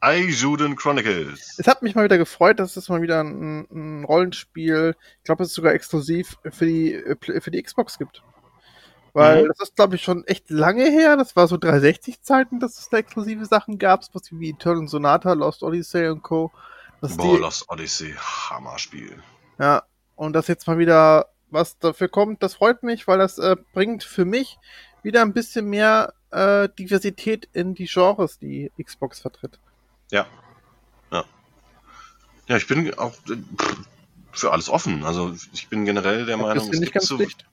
Aijuden 0.00 0.76
Chronicles. 0.76 1.58
Es 1.58 1.66
hat 1.66 1.82
mich 1.82 1.94
mal 1.94 2.04
wieder 2.04 2.18
gefreut, 2.18 2.60
dass 2.60 2.76
es 2.76 2.88
mal 2.88 3.02
wieder 3.02 3.22
ein, 3.22 3.66
ein 3.70 4.04
Rollenspiel, 4.04 4.94
ich 5.18 5.24
glaube, 5.24 5.42
es 5.42 5.50
ist 5.50 5.56
sogar 5.56 5.72
exklusiv 5.72 6.36
für 6.50 6.66
die, 6.66 7.02
für 7.20 7.50
die 7.50 7.62
Xbox 7.62 7.98
gibt. 7.98 8.22
Weil 9.12 9.44
mhm. 9.44 9.48
das 9.48 9.68
ist, 9.68 9.76
glaube 9.76 9.96
ich, 9.96 10.02
schon 10.02 10.24
echt 10.26 10.50
lange 10.50 10.84
her. 10.84 11.16
Das 11.16 11.34
war 11.34 11.48
so 11.48 11.56
360-Zeiten, 11.56 12.60
dass 12.60 12.78
es 12.78 12.88
da 12.90 12.98
exklusive 12.98 13.46
Sachen 13.46 13.78
gab, 13.78 14.02
was 14.12 14.30
wie 14.30 14.50
Eternal 14.50 14.86
Sonata, 14.88 15.32
Lost 15.32 15.62
Odyssey 15.62 16.08
und 16.08 16.22
Co. 16.22 16.52
Dass 17.00 17.16
Boah, 17.16 17.36
die, 17.36 17.42
Lost 17.42 17.68
Odyssey, 17.68 18.14
Hammerspiel. 18.18 19.22
Ja, 19.58 19.82
und 20.14 20.32
dass 20.32 20.48
jetzt 20.48 20.66
mal 20.66 20.78
wieder 20.78 21.30
was 21.50 21.78
dafür 21.78 22.08
kommt, 22.08 22.42
das 22.42 22.54
freut 22.54 22.82
mich, 22.82 23.06
weil 23.06 23.18
das 23.18 23.38
äh, 23.38 23.56
bringt 23.72 24.02
für 24.02 24.24
mich 24.24 24.58
wieder 25.02 25.22
ein 25.22 25.32
bisschen 25.32 25.66
mehr 25.66 26.14
äh, 26.30 26.68
Diversität 26.78 27.48
in 27.52 27.74
die 27.74 27.86
Genres, 27.86 28.38
die 28.38 28.72
Xbox 28.82 29.20
vertritt. 29.20 29.58
Ja. 30.10 30.26
Ja. 31.12 31.24
Ja, 32.48 32.56
ich 32.56 32.66
bin 32.66 32.92
auch 32.98 33.14
äh, 33.28 33.36
für 34.32 34.52
alles 34.52 34.68
offen. 34.68 35.04
Also 35.04 35.34
ich 35.52 35.68
bin 35.68 35.84
generell 35.84 36.26
der 36.26 36.36
Meinung, 36.36 36.68
es 36.70 36.80
gibt 36.80 37.02
so, 37.02 37.16
dicht? 37.16 37.46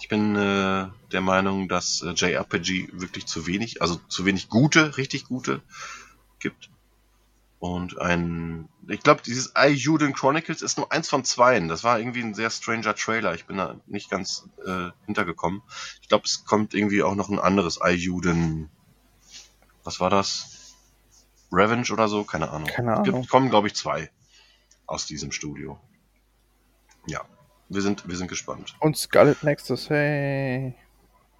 Ich 0.00 0.08
bin 0.08 0.34
äh, 0.36 0.88
der 1.12 1.20
Meinung, 1.20 1.68
dass 1.68 2.02
äh, 2.02 2.10
JRPG 2.10 2.88
wirklich 2.92 3.26
zu 3.26 3.46
wenig, 3.46 3.82
also 3.82 4.00
zu 4.08 4.24
wenig 4.24 4.48
gute, 4.48 4.96
richtig 4.96 5.26
gute 5.26 5.62
gibt. 6.42 6.68
Und 7.58 8.00
ein, 8.00 8.68
ich 8.88 9.00
glaube, 9.00 9.22
dieses 9.22 9.52
I 9.56 9.68
Juden 9.68 10.12
Chronicles 10.14 10.62
ist 10.62 10.78
nur 10.78 10.90
eins 10.90 11.08
von 11.08 11.24
zweien. 11.24 11.68
Das 11.68 11.84
war 11.84 11.98
irgendwie 12.00 12.20
ein 12.20 12.34
sehr 12.34 12.50
stranger 12.50 12.94
Trailer. 12.96 13.34
Ich 13.34 13.46
bin 13.46 13.56
da 13.56 13.76
nicht 13.86 14.10
ganz 14.10 14.48
äh, 14.66 14.90
hintergekommen. 15.06 15.62
Ich 16.00 16.08
glaube, 16.08 16.24
es 16.24 16.44
kommt 16.44 16.74
irgendwie 16.74 17.04
auch 17.04 17.14
noch 17.14 17.28
ein 17.28 17.38
anderes 17.38 17.78
I 17.84 17.90
Juden. 17.92 18.68
Was 19.84 20.00
war 20.00 20.10
das? 20.10 20.74
Revenge 21.52 21.92
oder 21.92 22.08
so? 22.08 22.24
Keine 22.24 22.50
Ahnung. 22.50 22.66
Keine 22.68 22.94
Es 22.94 23.02
gibt, 23.04 23.14
Ahnung. 23.14 23.28
kommen, 23.28 23.50
glaube 23.50 23.68
ich, 23.68 23.74
zwei 23.74 24.10
aus 24.86 25.06
diesem 25.06 25.30
Studio. 25.30 25.78
Ja, 27.06 27.20
wir 27.68 27.82
sind, 27.82 28.08
wir 28.08 28.16
sind 28.16 28.26
gespannt. 28.28 28.74
Und 28.80 28.96
Scarlet 28.96 29.42
Nexus, 29.44 29.88
hey. 29.88 30.74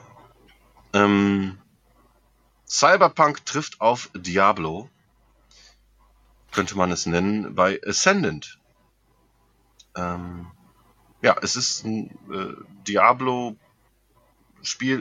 Ähm, 0.92 1.58
Cyberpunk 2.66 3.44
trifft 3.46 3.80
auf 3.80 4.10
Diablo. 4.14 4.88
Könnte 6.52 6.76
man 6.76 6.90
es 6.90 7.06
nennen, 7.06 7.54
bei 7.54 7.80
Ascendant. 7.86 8.58
Ähm, 9.96 10.50
ja, 11.22 11.36
es 11.42 11.56
ist 11.56 11.84
ein 11.84 12.10
äh, 12.32 12.54
Diablo-Spiel 12.86 13.56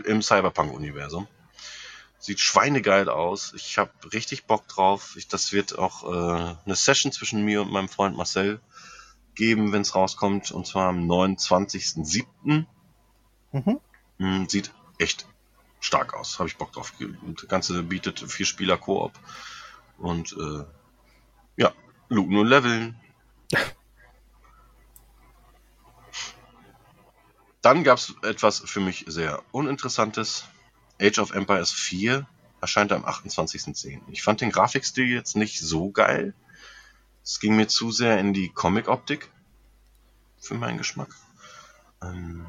im 0.01 0.21
Cyberpunk-Universum. 0.21 1.27
Sieht 2.19 2.39
schweinegeil 2.39 3.09
aus. 3.09 3.53
Ich 3.55 3.77
habe 3.77 3.91
richtig 4.11 4.45
Bock 4.45 4.67
drauf. 4.67 5.15
Ich, 5.17 5.27
das 5.27 5.53
wird 5.53 5.77
auch 5.77 6.03
äh, 6.03 6.55
eine 6.65 6.75
Session 6.75 7.11
zwischen 7.11 7.45
mir 7.45 7.61
und 7.61 7.71
meinem 7.71 7.89
Freund 7.89 8.17
Marcel 8.17 8.59
geben, 9.35 9.71
wenn 9.71 9.83
es 9.83 9.93
rauskommt. 9.93 10.51
Und 10.51 10.65
zwar 10.65 10.89
am 10.89 11.07
29.07. 11.09 12.65
Mhm. 13.51 13.79
Hm, 14.19 14.47
Sieht 14.49 14.73
echt 14.97 15.27
stark 15.79 16.13
aus. 16.13 16.39
Habe 16.39 16.49
ich 16.49 16.57
Bock 16.57 16.71
drauf. 16.73 16.93
Und 16.99 17.41
Das 17.41 17.49
Ganze 17.49 17.83
bietet 17.83 18.19
vier 18.19 18.45
Spieler 18.45 18.77
Koop. 18.77 19.13
Und 19.97 20.33
äh, 20.33 20.63
ja, 21.55 21.73
looten 22.09 22.37
und 22.37 22.47
leveln. 22.47 22.99
Dann 27.61 27.83
gab 27.83 27.97
es 27.97 28.15
etwas 28.23 28.59
für 28.59 28.79
mich 28.79 29.05
sehr 29.07 29.43
Uninteressantes. 29.51 30.45
Age 31.01 31.19
of 31.19 31.31
Empires 31.31 31.71
4 31.71 32.25
erscheint 32.61 32.91
am 32.91 33.05
28.10. 33.05 34.01
Ich 34.09 34.23
fand 34.23 34.41
den 34.41 34.51
Grafikstil 34.51 35.07
jetzt 35.07 35.35
nicht 35.35 35.59
so 35.59 35.91
geil. 35.91 36.33
Es 37.23 37.39
ging 37.39 37.55
mir 37.55 37.67
zu 37.67 37.91
sehr 37.91 38.19
in 38.19 38.33
die 38.33 38.49
Comic-Optik. 38.49 39.29
Für 40.39 40.55
meinen 40.55 40.77
Geschmack. 40.77 41.09
Ähm, 42.01 42.45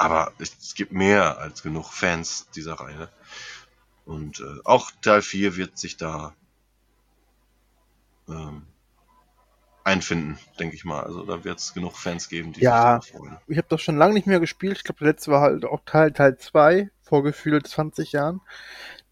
aber 0.00 0.32
es, 0.38 0.74
gibt 0.74 0.92
mehr 0.92 1.38
als 1.38 1.62
genug 1.62 1.92
Fans 1.92 2.48
dieser 2.56 2.74
Reihe. 2.74 3.10
Und 4.06 4.40
äh, 4.40 4.60
auch 4.64 4.90
Teil 5.02 5.20
4 5.20 5.56
wird 5.56 5.76
sich 5.76 5.98
da 5.98 6.34
ähm, 8.26 8.62
einfinden, 9.84 10.38
denke 10.58 10.74
ich 10.74 10.86
mal. 10.86 11.02
Also 11.02 11.24
da 11.26 11.44
wird 11.44 11.58
es 11.58 11.74
genug 11.74 11.96
Fans 11.98 12.30
geben, 12.30 12.54
die 12.54 12.62
Ja. 12.62 12.98
sich 13.02 13.12
freuen. 13.12 13.36
Ich 13.46 13.58
habe 13.58 13.68
das 13.68 13.82
schon 13.82 13.98
lange 13.98 14.14
nicht 14.14 14.26
mehr 14.26 14.40
gespielt. 14.40 14.78
Ich 14.78 14.84
glaube, 14.84 15.00
der 15.00 15.08
letzte 15.08 15.30
war 15.32 15.42
halt 15.42 15.66
auch 15.66 15.82
Teil 15.84 16.12
Teil 16.12 16.38
2, 16.38 16.90
vor 17.02 17.22
gefühlt 17.22 17.66
20 17.66 18.12
Jahren. 18.12 18.40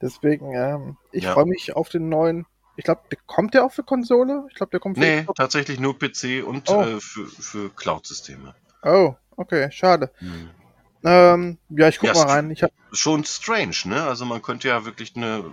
Deswegen, 0.01 0.55
ähm, 0.55 0.97
ich 1.13 1.25
Ja. 1.25 1.35
freue 1.35 1.47
mich 1.47 1.77
auf 1.77 1.91
den 1.91 2.09
neuen. 2.09 2.47
Ich 2.77 2.85
glaube, 2.85 3.03
der 3.11 3.19
kommt 3.27 3.53
der 3.53 3.65
auch 3.65 3.73
für 3.73 3.83
Konsole? 3.83 4.47
Ich 4.49 4.55
glaube, 4.55 4.71
der 4.71 4.81
kommt 4.81 4.97
für 4.97 5.05
Nee, 5.05 5.27
tatsächlich 5.37 5.79
nur 5.81 5.99
PC 5.99 6.43
und 6.43 6.71
Oh. 6.71 6.81
äh, 6.83 7.01
für, 7.01 7.27
für 7.27 7.69
Cloud-Systeme. 7.71 8.55
Oh, 8.85 9.15
okay, 9.37 9.71
schade. 9.71 10.11
Hm. 10.21 10.51
Ähm, 11.05 11.59
ja, 11.69 11.89
ich 11.89 11.99
guck 11.99 12.09
Ja, 12.09 12.15
mal 12.15 12.27
rein. 12.27 12.51
Ich 12.51 12.63
hab, 12.63 12.73
Schon 12.93 13.25
strange, 13.25 13.77
ne? 13.85 14.03
Also 14.05 14.25
man 14.25 14.43
könnte 14.43 14.67
ja 14.69 14.85
wirklich 14.85 15.15
eine 15.15 15.45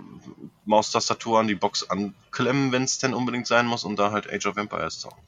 Maustastatur 0.64 1.38
an 1.38 1.46
die 1.46 1.54
Box 1.54 1.88
anklemmen, 1.88 2.72
wenn 2.72 2.82
es 2.82 2.98
denn 2.98 3.14
unbedingt 3.14 3.46
sein 3.46 3.66
muss, 3.66 3.84
und 3.84 3.96
da 3.98 4.10
halt 4.10 4.32
Age 4.32 4.46
of 4.46 4.56
Empires 4.56 4.98
zocken. 4.98 5.18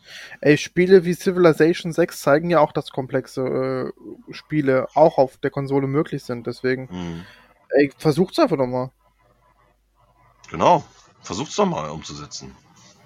ey, 0.41 0.57
Spiele 0.59 1.05
wie 1.05 1.15
Civilization 1.15 1.93
6 1.93 2.21
zeigen 2.21 2.51
ja 2.51 2.61
auch, 2.61 2.73
dass 2.73 2.91
komplexe 2.91 3.93
äh, 4.29 4.33
Spiele 4.33 4.89
auch 4.95 5.19
auf 5.19 5.37
der 5.37 5.51
Konsole 5.51 5.87
möglich 5.87 6.25
sind. 6.25 6.47
Deswegen, 6.47 6.89
Hm. 6.89 7.25
ey, 7.71 7.93
versucht's 7.99 8.39
einfach 8.39 8.57
nochmal. 8.57 8.91
Genau. 10.51 10.83
Versucht's 11.23 11.57
doch 11.57 11.67
mal 11.67 11.91
umzusetzen. 11.91 12.57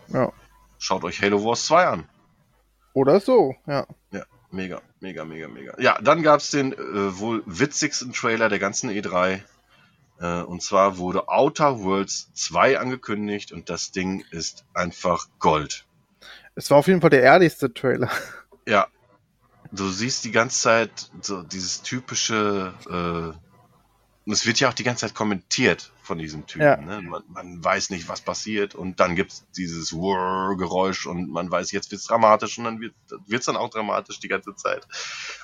Ja. 0.09 0.33
Schaut 0.79 1.05
euch 1.05 1.21
Halo 1.21 1.45
Wars 1.45 1.67
2 1.67 1.87
an. 1.87 2.09
Oder 2.95 3.21
so, 3.21 3.55
ja. 3.67 3.87
Mega, 4.53 4.83
mega, 5.01 5.25
mega, 5.25 5.49
mega. 5.49 5.75
Ja, 5.81 5.99
dann 6.03 6.23
gab's 6.23 6.51
den 6.51 6.75
äh, 6.75 7.19
wohl 7.19 7.43
witzigsten 7.47 8.13
Trailer 8.13 8.51
der 8.51 8.59
ganzen 8.59 8.91
E3. 8.91 9.41
Äh, 10.21 10.43
und 10.43 10.63
zwar 10.63 10.99
wurde 10.99 11.29
Outer 11.29 11.81
Worlds 11.81 12.31
2 12.35 12.79
angekündigt 12.79 13.53
und 13.53 13.71
das 13.71 13.93
Ding 13.93 14.25
ist 14.31 14.67
einfach 14.75 15.27
Gold. 15.39 15.87
Es 16.55 16.71
war 16.71 16.77
auf 16.77 16.87
jeden 16.87 17.01
Fall 17.01 17.11
der 17.11 17.23
ehrlichste 17.23 17.73
Trailer. 17.73 18.11
Ja, 18.65 18.87
du 19.73 19.89
siehst 19.89 20.25
die 20.25 20.31
ganze 20.31 20.61
Zeit 20.61 21.11
so 21.21 21.43
dieses 21.43 21.83
typische, 21.83 22.73
äh, 22.89 23.37
und 24.25 24.33
es 24.33 24.47
wird 24.47 24.61
ja 24.61 24.69
auch 24.69 24.73
die 24.73 24.85
ganze 24.85 25.05
Zeit 25.05 25.17
kommentiert 25.17 25.91
von 26.13 26.19
diesem 26.19 26.47
Typen. 26.47 26.63
Ja. 26.67 26.77
Ne? 26.77 27.01
Man, 27.01 27.23
man 27.29 27.65
weiß 27.65 27.89
nicht, 27.89 28.07
was 28.07 28.21
passiert 28.21 28.75
und 28.75 29.01
dann 29.01 29.17
gibt's 29.17 29.47
dieses 29.57 29.95
Whirr-Geräusch 29.95 31.07
und 31.07 31.31
man 31.31 31.51
weiß, 31.51 31.73
jetzt 31.73 31.91
wird's 31.91 32.05
dramatisch 32.05 32.59
und 32.59 32.65
dann 32.65 32.81
wird 32.81 32.93
wird's 33.27 33.47
dann 33.47 33.57
auch 33.57 33.71
dramatisch 33.71 34.21
die 34.21 34.29
ganze 34.29 34.55
Zeit. 34.55 34.87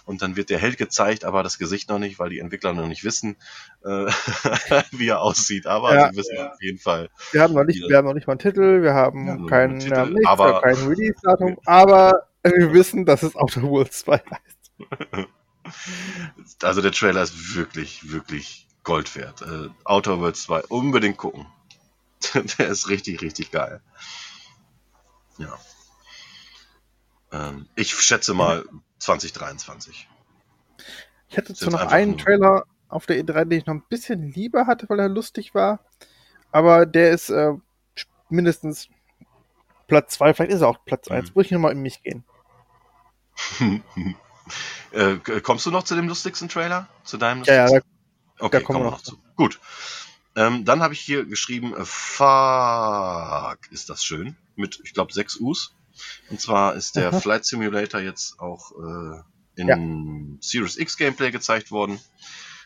Und 0.05 0.21
dann 0.21 0.37
wird 0.37 0.51
der 0.51 0.59
Held 0.59 0.77
gezeigt, 0.77 1.25
aber 1.25 1.43
das 1.43 1.57
Gesicht 1.57 1.89
noch 1.89 1.99
nicht, 1.99 2.19
weil 2.19 2.29
die 2.29 2.39
Entwickler 2.41 2.75
noch 2.75 2.87
nicht 2.87 3.03
wissen, 3.03 3.37
äh, 3.83 3.89
wie 4.91 5.09
er 5.09 5.23
aussieht. 5.23 5.67
Aber 5.67 5.95
Ja. 5.95 6.11
sie 6.11 6.19
wissen 6.19 6.37
auf 6.39 6.61
jeden 6.61 6.79
Fall. 6.79 7.09
Wir 7.33 7.41
haben 7.41 7.55
noch 7.55 7.65
nicht, 7.65 7.81
Ja. 7.81 7.89
wir 7.89 7.97
haben 7.97 8.07
noch 8.07 8.15
nicht 8.15 8.27
mal 8.27 8.35
einen 8.35 8.41
Titel, 8.41 8.83
wir 8.83 8.93
haben 8.93 9.25
noch 9.25 9.49
keinen, 9.49 9.81
wir 9.83 9.97
haben 9.97 10.13
nichts, 10.13 10.21
Titel, 10.21 10.25
wir 10.25 10.29
aber- 10.29 10.61
kein 10.61 10.75
Release-Datum, 10.77 11.57
aber 11.65 12.29
wir 12.43 12.75
wissen, 12.75 13.07
dass 13.07 13.23
es 13.23 13.37
Outer 13.37 13.63
Worlds 13.63 14.01
2 14.01 14.19
heißt. 14.19 15.29
Also 16.63 16.81
der 16.81 16.93
Trailer 16.93 17.23
ist 17.23 17.55
wirklich, 17.57 18.11
wirklich 18.11 18.68
Gold 18.85 19.15
wert. 19.17 19.43
Äh, 19.43 19.69
Outer 19.85 20.21
Worlds 20.21 20.43
2 20.45 20.63
unbedingt 20.69 21.19
gucken. 21.19 21.47
der 22.59 22.69
ist 22.69 22.89
richtig, 22.89 23.21
richtig 23.23 23.51
geil. 23.51 23.81
Ja. 25.39 25.59
Ähm, 27.33 27.69
ich 27.75 27.95
schätze 27.95 28.35
mal 28.35 28.65
2023. 28.99 30.09
Ich 31.29 31.37
hatte 31.37 31.55
zwar 31.55 31.71
noch 31.73 31.93
einen 31.93 32.13
nur- 32.13 32.21
Trailer 32.21 32.65
auf 32.89 33.07
der 33.07 33.23
E3, 33.23 33.45
den 33.45 33.59
ich 33.59 33.67
noch 33.67 33.75
ein 33.75 33.85
bisschen 33.89 34.33
lieber 34.33 34.67
hatte, 34.67 34.89
weil 34.89 34.99
er 34.99 35.09
lustig 35.09 35.55
war, 35.55 35.81
aber 36.53 36.87
der 36.87 37.11
ist 37.11 37.29
äh, 37.29 37.53
mindestens 38.31 38.89
Platz 39.87 40.15
2, 40.15 40.33
vielleicht 40.35 40.53
ist 40.53 40.63
er 40.63 40.69
auch 40.69 40.85
Platz 40.87 41.09
1. 41.09 41.29
Mhm. 41.29 41.33
Muss 41.35 41.47
ich 41.47 41.53
nochmal 41.53 41.73
in 41.73 41.83
mich 41.83 42.03
gehen. 42.03 42.25
äh, 44.93 45.17
kommst 45.43 45.67
du 45.67 45.71
noch 45.71 45.83
zu 45.85 45.95
dem 45.95 46.09
lustigsten 46.09 46.49
Trailer? 46.49 46.89
Zu 47.05 47.19
deinem 47.19 47.43
Ja, 47.45 47.55
ja, 47.55 47.63
lustigsten? 47.65 47.91
da, 47.91 47.98
Okay, 48.39 48.59
da 48.59 48.65
kommen 48.65 48.81
kommen 48.81 48.85
wir 48.87 48.91
noch 48.93 49.03
zu. 49.03 49.19
Gut. 49.37 49.61
Ähm, 50.37 50.65
dann 50.65 50.83
habe 50.83 50.95
ich 50.95 51.01
hier 51.01 51.25
geschrieben, 51.25 51.75
äh, 51.75 51.85
fuck, 51.85 53.59
ist 53.73 53.89
das 53.91 54.05
schön. 54.05 54.37
Mit, 54.57 54.81
ich 54.85 54.95
glaube, 54.95 55.13
sechs 55.13 55.39
U's. 55.41 55.75
Und 56.31 56.41
zwar 56.41 56.75
ist 56.75 56.95
der 56.97 57.09
Aha. 57.09 57.21
Flight 57.21 57.45
Simulator 57.45 58.01
jetzt 58.01 58.39
auch 58.39 58.71
äh, 58.73 59.23
in 59.61 60.39
Series 60.41 60.77
X 60.77 60.97
Gameplay 60.97 61.31
gezeigt 61.33 61.71
worden. 61.73 61.99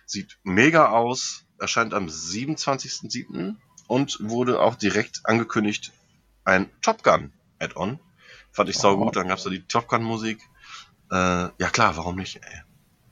Sieht 0.04 0.38
mega 0.42 0.88
aus. 0.90 1.44
Erscheint 1.58 1.94
am 1.94 2.06
27.07. 2.08 3.54
und 3.86 4.18
wurde 4.20 4.60
auch 4.60 4.74
direkt 4.74 5.20
angekündigt 5.24 5.92
ein 6.44 6.68
Top 6.82 7.02
Gun 7.04 7.32
Add-on. 7.60 8.00
Fand 8.50 8.68
ich 8.68 8.76
sau 8.76 8.94
Oh. 8.94 9.04
gut. 9.04 9.16
Dann 9.16 9.28
gab's 9.28 9.44
da 9.44 9.50
die 9.50 9.62
Top 9.62 9.86
Gun 9.88 10.02
Musik. 10.02 10.40
Äh, 11.10 11.14
ja 11.16 11.70
klar, 11.70 11.96
warum 11.96 12.16
nicht? 12.16 12.36
Ey. 12.36 12.62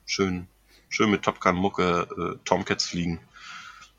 Schön, 0.05 0.49
schön 0.91 1.11
mit 1.11 1.23
Top 1.23 1.41
Gun 1.41 1.57
Mucke, 1.57 2.07
äh, 2.19 2.39
Tomcats 2.45 2.87
fliegen. 2.87 3.21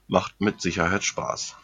Macht 0.07 0.39
mit 0.39 0.61
Sicherheit 0.61 1.03
Spaß. 1.03 1.55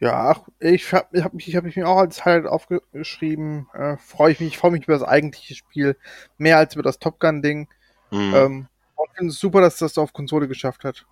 ja, 0.00 0.30
ach, 0.30 0.40
ich 0.58 0.92
habe 0.92 1.08
ich 1.12 1.24
hab 1.24 1.32
mich, 1.32 1.48
ich 1.48 1.56
hab 1.56 1.64
mich 1.64 1.82
auch 1.84 1.98
als 1.98 2.24
Highlight 2.24 2.46
aufgeschrieben. 2.46 3.68
Äh, 3.72 3.96
freue 3.96 4.32
ich 4.32 4.40
mich, 4.40 4.58
freue 4.58 4.72
mich 4.72 4.84
über 4.84 4.92
das 4.92 5.02
eigentliche 5.02 5.54
Spiel 5.54 5.96
mehr 6.36 6.58
als 6.58 6.74
über 6.74 6.82
das 6.82 6.98
Top 6.98 7.18
Gun-Ding. 7.20 7.68
Mhm. 8.10 8.34
Ähm, 8.34 8.68
und 8.96 9.10
finde 9.16 9.32
es 9.32 9.38
super, 9.38 9.60
dass 9.60 9.78
das 9.78 9.96
auf 9.96 10.12
Konsole 10.12 10.48
geschafft 10.48 10.84
hat. 10.84 11.06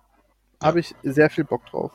Ja. 0.61 0.67
Habe 0.67 0.81
ich 0.81 0.93
sehr 1.03 1.29
viel 1.29 1.45
Bock 1.45 1.65
drauf. 1.67 1.91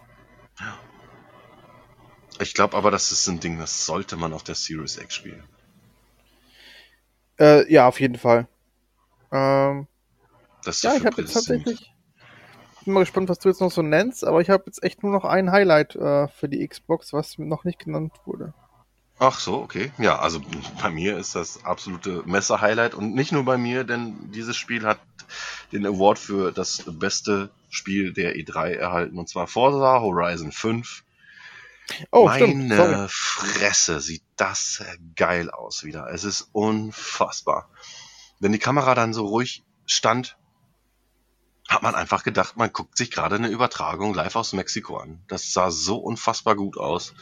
Ich 2.40 2.54
glaube 2.54 2.76
aber, 2.76 2.90
das 2.90 3.12
ist 3.12 3.28
ein 3.28 3.40
Ding, 3.40 3.58
das 3.58 3.84
sollte 3.86 4.16
man 4.16 4.32
auf 4.32 4.42
der 4.42 4.54
Series 4.54 4.96
X 4.96 5.14
spielen. 5.14 5.44
Äh, 7.38 7.70
ja, 7.72 7.86
auf 7.88 8.00
jeden 8.00 8.16
Fall. 8.16 8.48
Ähm, 9.30 9.86
Das 10.64 10.76
ist 10.76 10.84
ja, 10.84 10.94
ich 10.94 11.04
habe 11.04 11.20
jetzt 11.22 11.34
tatsächlich. 11.34 11.92
Bin 12.84 12.94
mal 12.94 13.00
gespannt, 13.00 13.28
was 13.28 13.38
du 13.38 13.48
jetzt 13.48 13.60
noch 13.60 13.70
so 13.70 13.82
nennst, 13.82 14.24
aber 14.24 14.40
ich 14.40 14.50
habe 14.50 14.64
jetzt 14.66 14.82
echt 14.82 15.02
nur 15.02 15.12
noch 15.12 15.24
ein 15.24 15.52
Highlight 15.52 15.94
äh, 15.94 16.28
für 16.28 16.48
die 16.48 16.66
Xbox, 16.66 17.12
was 17.12 17.38
noch 17.38 17.64
nicht 17.64 17.78
genannt 17.78 18.12
wurde. 18.24 18.54
Ach 19.18 19.38
so, 19.38 19.62
okay. 19.62 19.92
Ja, 19.98 20.18
also 20.18 20.40
bei 20.82 20.90
mir 20.90 21.16
ist 21.16 21.36
das 21.36 21.64
absolute 21.64 22.24
Messer-Highlight 22.26 22.94
und 22.94 23.14
nicht 23.14 23.30
nur 23.30 23.44
bei 23.44 23.56
mir, 23.56 23.84
denn 23.84 24.32
dieses 24.32 24.56
Spiel 24.56 24.84
hat 24.84 24.98
den 25.70 25.86
Award 25.86 26.18
für 26.18 26.52
das 26.52 26.82
beste 26.86 27.50
Spiel 27.70 28.12
der 28.12 28.34
E3 28.34 28.72
erhalten 28.72 29.18
und 29.18 29.28
zwar 29.28 29.46
Forza 29.46 30.00
Horizon 30.00 30.50
5. 30.50 31.04
Oh, 32.10 32.26
Meine 32.26 32.46
stimmt. 32.46 33.10
Fresse, 33.10 34.00
sieht 34.00 34.24
das 34.36 34.82
geil 35.14 35.50
aus 35.50 35.84
wieder. 35.84 36.08
Es 36.12 36.24
ist 36.24 36.48
unfassbar. 36.52 37.70
Wenn 38.40 38.52
die 38.52 38.58
Kamera 38.58 38.94
dann 38.94 39.14
so 39.14 39.26
ruhig 39.26 39.62
stand, 39.86 40.36
hat 41.72 41.82
man 41.82 41.94
einfach 41.94 42.24
gedacht, 42.24 42.56
man 42.56 42.72
guckt 42.72 42.96
sich 42.96 43.10
gerade 43.10 43.36
eine 43.36 43.48
Übertragung 43.48 44.14
live 44.14 44.36
aus 44.36 44.52
Mexiko 44.52 44.96
an. 44.98 45.22
Das 45.28 45.52
sah 45.52 45.70
so 45.70 45.96
unfassbar 45.96 46.56
gut 46.56 46.76
aus. 46.78 47.14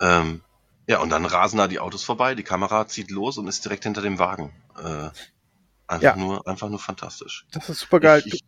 Ähm, 0.00 0.42
ja, 0.86 0.98
und 0.98 1.10
dann 1.10 1.24
rasen 1.24 1.58
da 1.58 1.68
die 1.68 1.78
Autos 1.80 2.04
vorbei, 2.04 2.34
die 2.34 2.42
Kamera 2.42 2.86
zieht 2.88 3.10
los 3.10 3.38
und 3.38 3.46
ist 3.46 3.64
direkt 3.64 3.84
hinter 3.84 4.02
dem 4.02 4.18
Wagen. 4.18 4.52
Äh, 4.76 5.10
einfach 5.86 6.00
Ja. 6.02 6.16
nur, 6.16 6.46
einfach 6.46 6.68
nur 6.68 6.78
fantastisch. 6.78 7.46
Das 7.52 7.68
ist 7.68 7.80
super 7.80 8.00
geil. 8.00 8.22
Ich, 8.26 8.34
ich, 8.34 8.44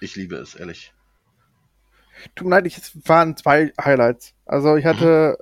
ich 0.00 0.16
liebe 0.16 0.36
es, 0.36 0.54
ehrlich. 0.54 0.92
Tut 2.34 2.46
mir 2.46 2.56
leid, 2.56 2.66
ich, 2.66 2.78
es 2.78 2.92
waren 3.06 3.36
zwei 3.36 3.72
Highlights. 3.80 4.34
Also 4.46 4.76
ich 4.76 4.84
hatte, 4.86 5.38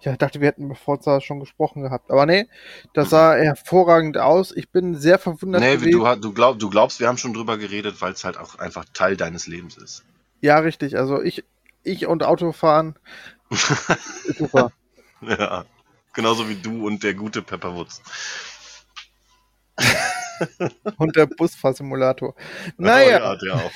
ich 0.00 0.16
dachte, 0.18 0.40
wir 0.40 0.48
hätten 0.48 0.64
über 0.64 0.74
Forza 0.76 1.20
schon 1.20 1.40
gesprochen 1.40 1.82
gehabt. 1.82 2.10
Aber 2.10 2.24
nee, 2.26 2.46
das 2.94 3.10
sah 3.10 3.34
hervorragend 3.36 4.16
aus. 4.18 4.52
Ich 4.56 4.70
bin 4.70 4.94
sehr 4.94 5.18
verwundert 5.18 5.60
Nee, 5.60 5.80
wie 5.80 5.90
gewesen. 5.90 6.20
du, 6.20 6.28
du, 6.28 6.32
glaub, 6.32 6.58
du 6.58 6.70
glaubst, 6.70 7.00
wir 7.00 7.08
haben 7.08 7.18
schon 7.18 7.34
drüber 7.34 7.58
geredet, 7.58 8.00
weil 8.00 8.12
es 8.12 8.24
halt 8.24 8.36
auch 8.38 8.58
einfach 8.58 8.84
Teil 8.94 9.16
deines 9.16 9.46
Lebens 9.46 9.76
ist. 9.76 10.04
Ja, 10.40 10.58
richtig. 10.58 10.96
Also 10.96 11.20
ich, 11.22 11.44
ich 11.82 12.06
und 12.06 12.22
Autofahren. 12.22 12.96
super. 14.36 14.70
Ja, 15.20 15.64
genauso 16.12 16.48
wie 16.48 16.54
du 16.56 16.86
und 16.86 17.02
der 17.02 17.14
gute 17.14 17.42
Pepper 17.42 17.74
Woods. 17.74 18.00
Und 20.96 21.16
der 21.16 21.26
Busfahrsimulator. 21.26 22.34
Naja, 22.76 23.18
Oh, 23.18 23.20
ja, 23.20 23.36
der 23.36 23.54
auch. 23.54 23.72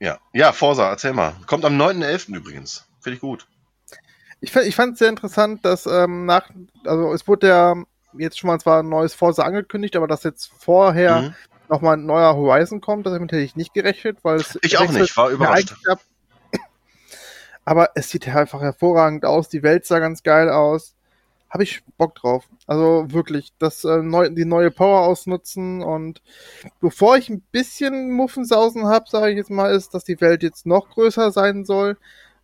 ja. 0.00 0.18
ja, 0.32 0.52
Forsa, 0.52 0.88
erzähl 0.88 1.12
mal. 1.12 1.34
Kommt 1.46 1.64
am 1.64 1.80
9.11. 1.80 2.34
übrigens. 2.34 2.86
Finde 3.00 3.14
ich 3.16 3.20
gut. 3.20 3.46
Ich, 4.40 4.52
fand- 4.52 4.66
ich 4.66 4.76
fand 4.76 4.92
es 4.94 4.98
sehr 4.98 5.08
interessant, 5.08 5.64
dass 5.64 5.86
ähm, 5.86 6.26
nach, 6.26 6.50
also 6.84 7.12
es 7.12 7.26
wurde 7.26 7.48
ja 7.48 7.74
jetzt 8.16 8.38
schon 8.38 8.48
mal 8.48 8.60
zwar 8.60 8.82
ein 8.82 8.88
neues 8.88 9.14
Forza 9.14 9.42
angekündigt, 9.42 9.96
aber 9.96 10.06
dass 10.06 10.22
jetzt 10.22 10.50
vorher 10.58 11.22
Mhm. 11.22 11.34
nochmal 11.68 11.96
ein 11.96 12.06
neuer 12.06 12.36
Horizon 12.36 12.80
kommt, 12.80 13.06
damit 13.06 13.32
hätte 13.32 13.42
ich 13.42 13.56
nicht 13.56 13.74
gerechnet, 13.74 14.18
weil 14.22 14.36
es 14.36 14.58
Ich 14.62 14.76
auch 14.78 14.90
nicht, 14.92 15.16
war 15.16 15.30
überrascht. 15.30 15.74
Aber 17.64 17.90
es 17.94 18.10
sieht 18.10 18.26
ja 18.26 18.34
einfach 18.36 18.60
hervorragend 18.60 19.24
aus, 19.24 19.48
die 19.48 19.62
Welt 19.62 19.86
sah 19.86 19.98
ganz 19.98 20.22
geil 20.22 20.50
aus. 20.50 20.94
Habe 21.48 21.62
ich 21.62 21.82
Bock 21.96 22.14
drauf. 22.16 22.44
Also 22.66 23.06
wirklich, 23.08 23.52
das 23.58 23.84
äh, 23.84 24.02
neu, 24.02 24.28
die 24.28 24.44
neue 24.44 24.70
Power 24.70 25.00
ausnutzen 25.06 25.82
und 25.82 26.20
bevor 26.80 27.16
ich 27.16 27.30
ein 27.30 27.40
bisschen 27.52 28.10
Muffensausen 28.10 28.86
habe, 28.86 29.06
sage 29.08 29.30
ich 29.30 29.36
jetzt 29.36 29.50
mal, 29.50 29.72
ist, 29.72 29.94
dass 29.94 30.04
die 30.04 30.20
Welt 30.20 30.42
jetzt 30.42 30.66
noch 30.66 30.90
größer 30.90 31.30
sein 31.30 31.64
soll, 31.64 31.96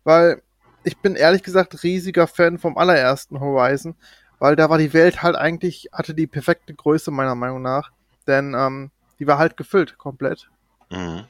weil 0.05 0.41
ich 0.83 0.97
bin 0.97 1.15
ehrlich 1.15 1.43
gesagt 1.43 1.83
riesiger 1.83 2.27
Fan 2.27 2.57
vom 2.57 2.77
allerersten 2.77 3.39
Horizon, 3.39 3.95
weil 4.39 4.55
da 4.55 4.69
war 4.69 4.77
die 4.77 4.93
Welt 4.93 5.21
halt 5.21 5.35
eigentlich, 5.35 5.89
hatte 5.91 6.13
die 6.13 6.27
perfekte 6.27 6.73
Größe 6.73 7.11
meiner 7.11 7.35
Meinung 7.35 7.61
nach, 7.61 7.91
denn 8.27 8.53
ähm, 8.55 8.91
die 9.19 9.27
war 9.27 9.37
halt 9.37 9.57
gefüllt 9.57 9.97
komplett. 9.97 10.49
Mhm. 10.89 11.25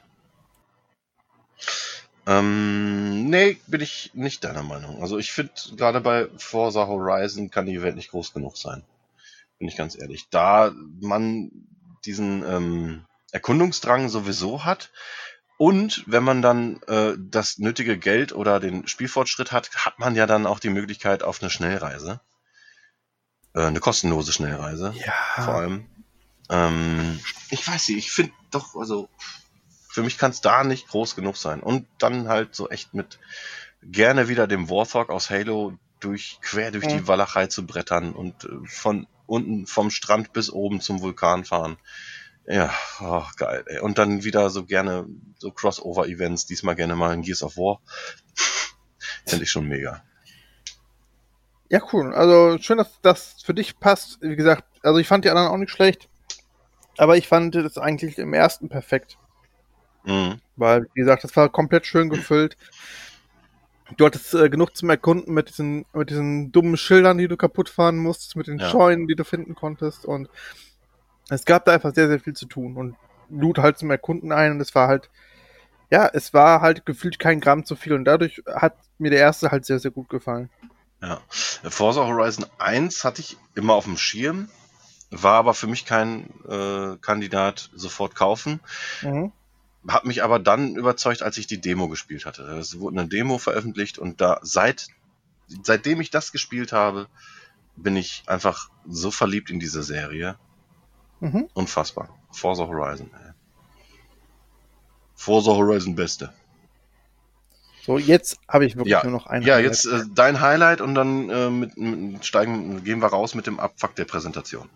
Ähm, 2.26 3.28
nee, 3.28 3.58
bin 3.66 3.80
ich 3.80 4.12
nicht 4.14 4.44
deiner 4.44 4.62
Meinung. 4.62 5.02
Also 5.02 5.18
ich 5.18 5.32
finde, 5.32 5.52
gerade 5.76 6.00
bei 6.00 6.28
Forza 6.36 6.86
Horizon 6.86 7.50
kann 7.50 7.66
die 7.66 7.82
Welt 7.82 7.96
nicht 7.96 8.10
groß 8.10 8.32
genug 8.32 8.56
sein. 8.56 8.84
Bin 9.58 9.68
ich 9.68 9.76
ganz 9.76 9.98
ehrlich. 10.00 10.28
Da 10.30 10.72
man 11.00 11.50
diesen 12.04 12.44
ähm, 12.46 13.04
Erkundungsdrang 13.32 14.08
sowieso 14.08 14.64
hat 14.64 14.90
und 15.62 16.02
wenn 16.08 16.24
man 16.24 16.42
dann 16.42 16.82
äh, 16.88 17.14
das 17.16 17.58
nötige 17.58 17.96
Geld 17.96 18.32
oder 18.32 18.58
den 18.58 18.88
Spielfortschritt 18.88 19.52
hat, 19.52 19.70
hat 19.76 20.00
man 20.00 20.16
ja 20.16 20.26
dann 20.26 20.44
auch 20.44 20.58
die 20.58 20.70
Möglichkeit 20.70 21.22
auf 21.22 21.40
eine 21.40 21.50
Schnellreise. 21.50 22.20
Äh, 23.54 23.66
eine 23.66 23.78
kostenlose 23.78 24.32
Schnellreise 24.32 24.92
vor 25.36 25.46
Ja. 25.46 25.54
allem. 25.54 25.86
Ähm, 26.50 27.20
ich 27.50 27.64
weiß 27.68 27.90
nicht, 27.90 27.98
ich 27.98 28.10
finde 28.10 28.32
doch, 28.50 28.74
also 28.74 29.08
für 29.88 30.02
mich 30.02 30.18
kann 30.18 30.32
es 30.32 30.40
da 30.40 30.64
nicht 30.64 30.88
groß 30.88 31.14
genug 31.14 31.36
sein. 31.36 31.60
Und 31.60 31.86
dann 31.98 32.26
halt 32.26 32.56
so 32.56 32.68
echt 32.68 32.92
mit 32.92 33.20
gerne 33.84 34.26
wieder 34.26 34.48
dem 34.48 34.68
Warthog 34.68 35.10
aus 35.10 35.30
Halo 35.30 35.78
durch 36.00 36.38
quer 36.42 36.72
durch 36.72 36.88
die 36.88 37.02
Mhm. 37.02 37.06
Walachei 37.06 37.46
zu 37.46 37.64
brettern 37.64 38.14
und 38.14 38.46
äh, 38.46 38.48
von 38.66 39.06
unten 39.26 39.68
vom 39.68 39.92
Strand 39.92 40.32
bis 40.32 40.50
oben 40.50 40.80
zum 40.80 41.02
Vulkan 41.02 41.44
fahren. 41.44 41.76
Ja, 42.46 42.72
oh, 43.00 43.24
geil. 43.36 43.64
Ey. 43.66 43.80
Und 43.80 43.98
dann 43.98 44.24
wieder 44.24 44.50
so 44.50 44.64
gerne 44.64 45.06
so 45.38 45.50
Crossover-Events, 45.50 46.46
diesmal 46.46 46.74
gerne 46.74 46.96
mal 46.96 47.14
in 47.14 47.22
Gears 47.22 47.42
of 47.42 47.56
War. 47.56 47.80
Finde 49.26 49.44
ich 49.44 49.50
schon 49.50 49.68
mega. 49.68 50.02
Ja, 51.68 51.80
cool. 51.92 52.12
Also 52.14 52.58
schön, 52.58 52.78
dass 52.78 53.00
das 53.00 53.42
für 53.42 53.54
dich 53.54 53.78
passt. 53.78 54.18
Wie 54.20 54.36
gesagt, 54.36 54.64
also 54.82 54.98
ich 54.98 55.06
fand 55.06 55.24
die 55.24 55.30
anderen 55.30 55.48
auch 55.48 55.56
nicht 55.56 55.70
schlecht. 55.70 56.08
Aber 56.98 57.16
ich 57.16 57.28
fand 57.28 57.54
das 57.54 57.78
eigentlich 57.78 58.18
im 58.18 58.34
ersten 58.34 58.68
perfekt. 58.68 59.16
Mhm. 60.04 60.40
Weil, 60.56 60.86
wie 60.94 61.00
gesagt, 61.00 61.24
das 61.24 61.34
war 61.36 61.48
komplett 61.48 61.86
schön 61.86 62.10
gefüllt. 62.10 62.56
Du 63.96 64.04
hattest 64.04 64.34
äh, 64.34 64.50
genug 64.50 64.76
zum 64.76 64.90
Erkunden 64.90 65.32
mit 65.32 65.48
diesen, 65.48 65.86
mit 65.92 66.10
diesen 66.10 66.52
dummen 66.52 66.76
Schildern, 66.76 67.18
die 67.18 67.28
du 67.28 67.36
kaputt 67.36 67.68
fahren 67.68 67.96
musstest, 67.98 68.36
mit 68.36 68.48
den 68.48 68.58
Ja. 68.58 68.68
Scheunen, 68.68 69.06
die 69.06 69.14
du 69.14 69.24
finden 69.24 69.54
konntest. 69.54 70.04
Und 70.04 70.28
es 71.28 71.44
gab 71.44 71.64
da 71.64 71.72
einfach 71.72 71.94
sehr, 71.94 72.08
sehr 72.08 72.20
viel 72.20 72.34
zu 72.34 72.46
tun. 72.46 72.76
Und 72.76 72.96
lud 73.28 73.58
halt 73.58 73.78
zum 73.78 73.90
Erkunden 73.90 74.32
ein. 74.32 74.52
Und 74.52 74.60
es 74.60 74.74
war 74.74 74.88
halt, 74.88 75.10
ja, 75.90 76.08
es 76.12 76.34
war 76.34 76.60
halt 76.60 76.86
gefühlt 76.86 77.18
kein 77.18 77.40
Gramm 77.40 77.64
zu 77.64 77.76
viel. 77.76 77.92
Und 77.92 78.04
dadurch 78.04 78.42
hat 78.46 78.76
mir 78.98 79.10
der 79.10 79.20
erste 79.20 79.50
halt 79.50 79.64
sehr, 79.64 79.78
sehr 79.78 79.90
gut 79.90 80.08
gefallen. 80.08 80.50
Ja. 81.00 81.20
Forza 81.28 82.06
Horizon 82.06 82.46
1 82.58 83.04
hatte 83.04 83.20
ich 83.20 83.36
immer 83.54 83.74
auf 83.74 83.84
dem 83.84 83.96
Schirm, 83.96 84.48
war 85.10 85.34
aber 85.34 85.52
für 85.52 85.66
mich 85.66 85.84
kein 85.84 86.30
äh, 86.48 86.96
Kandidat 87.00 87.70
sofort 87.74 88.14
kaufen. 88.14 88.60
Mhm. 89.02 89.32
Hat 89.88 90.04
mich 90.04 90.22
aber 90.22 90.38
dann 90.38 90.76
überzeugt, 90.76 91.22
als 91.22 91.38
ich 91.38 91.48
die 91.48 91.60
Demo 91.60 91.88
gespielt 91.88 92.24
hatte. 92.24 92.42
Es 92.42 92.78
wurde 92.78 93.00
eine 93.00 93.08
Demo 93.08 93.38
veröffentlicht 93.38 93.98
und 93.98 94.20
da 94.20 94.38
seit 94.42 94.86
seitdem 95.62 96.00
ich 96.00 96.10
das 96.10 96.32
gespielt 96.32 96.72
habe, 96.72 97.08
bin 97.76 97.96
ich 97.96 98.22
einfach 98.26 98.70
so 98.86 99.10
verliebt 99.10 99.50
in 99.50 99.60
diese 99.60 99.82
Serie. 99.82 100.36
Mhm. 101.22 101.48
Unfassbar. 101.54 102.08
Forza 102.32 102.66
Horizon. 102.66 103.08
Ey. 103.14 103.32
Forza 105.14 105.52
Horizon 105.52 105.94
Beste. 105.94 106.32
So, 107.84 107.98
jetzt 107.98 108.38
habe 108.48 108.64
ich 108.66 108.76
wirklich 108.76 108.92
Ja, 108.92 109.02
nur 109.04 109.12
noch 109.12 109.26
einen. 109.26 109.44
Ja, 109.44 109.54
Highlight. 109.54 109.64
jetzt 109.70 109.84
äh, 109.86 110.02
dein 110.14 110.40
Highlight 110.40 110.80
und 110.80 110.94
dann 110.94 111.30
äh, 111.30 111.50
mit, 111.50 111.76
mit, 111.76 112.24
steigen, 112.24 112.82
gehen 112.84 113.00
wir 113.00 113.08
raus 113.08 113.34
mit 113.34 113.46
dem 113.46 113.58
Abfuck 113.60 113.94
der 113.96 114.04
Präsentation. 114.04 114.68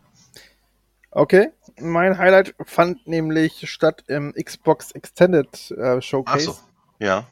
Okay, 1.10 1.50
mein 1.80 2.18
Highlight 2.18 2.54
fand 2.64 3.06
nämlich 3.06 3.68
statt 3.70 4.04
im 4.06 4.32
Xbox 4.34 4.90
Extended 4.92 5.70
äh, 5.76 5.96
Ach 5.98 6.02
Showcase. 6.02 6.44
so. 6.44 6.56
Ja. 6.98 7.24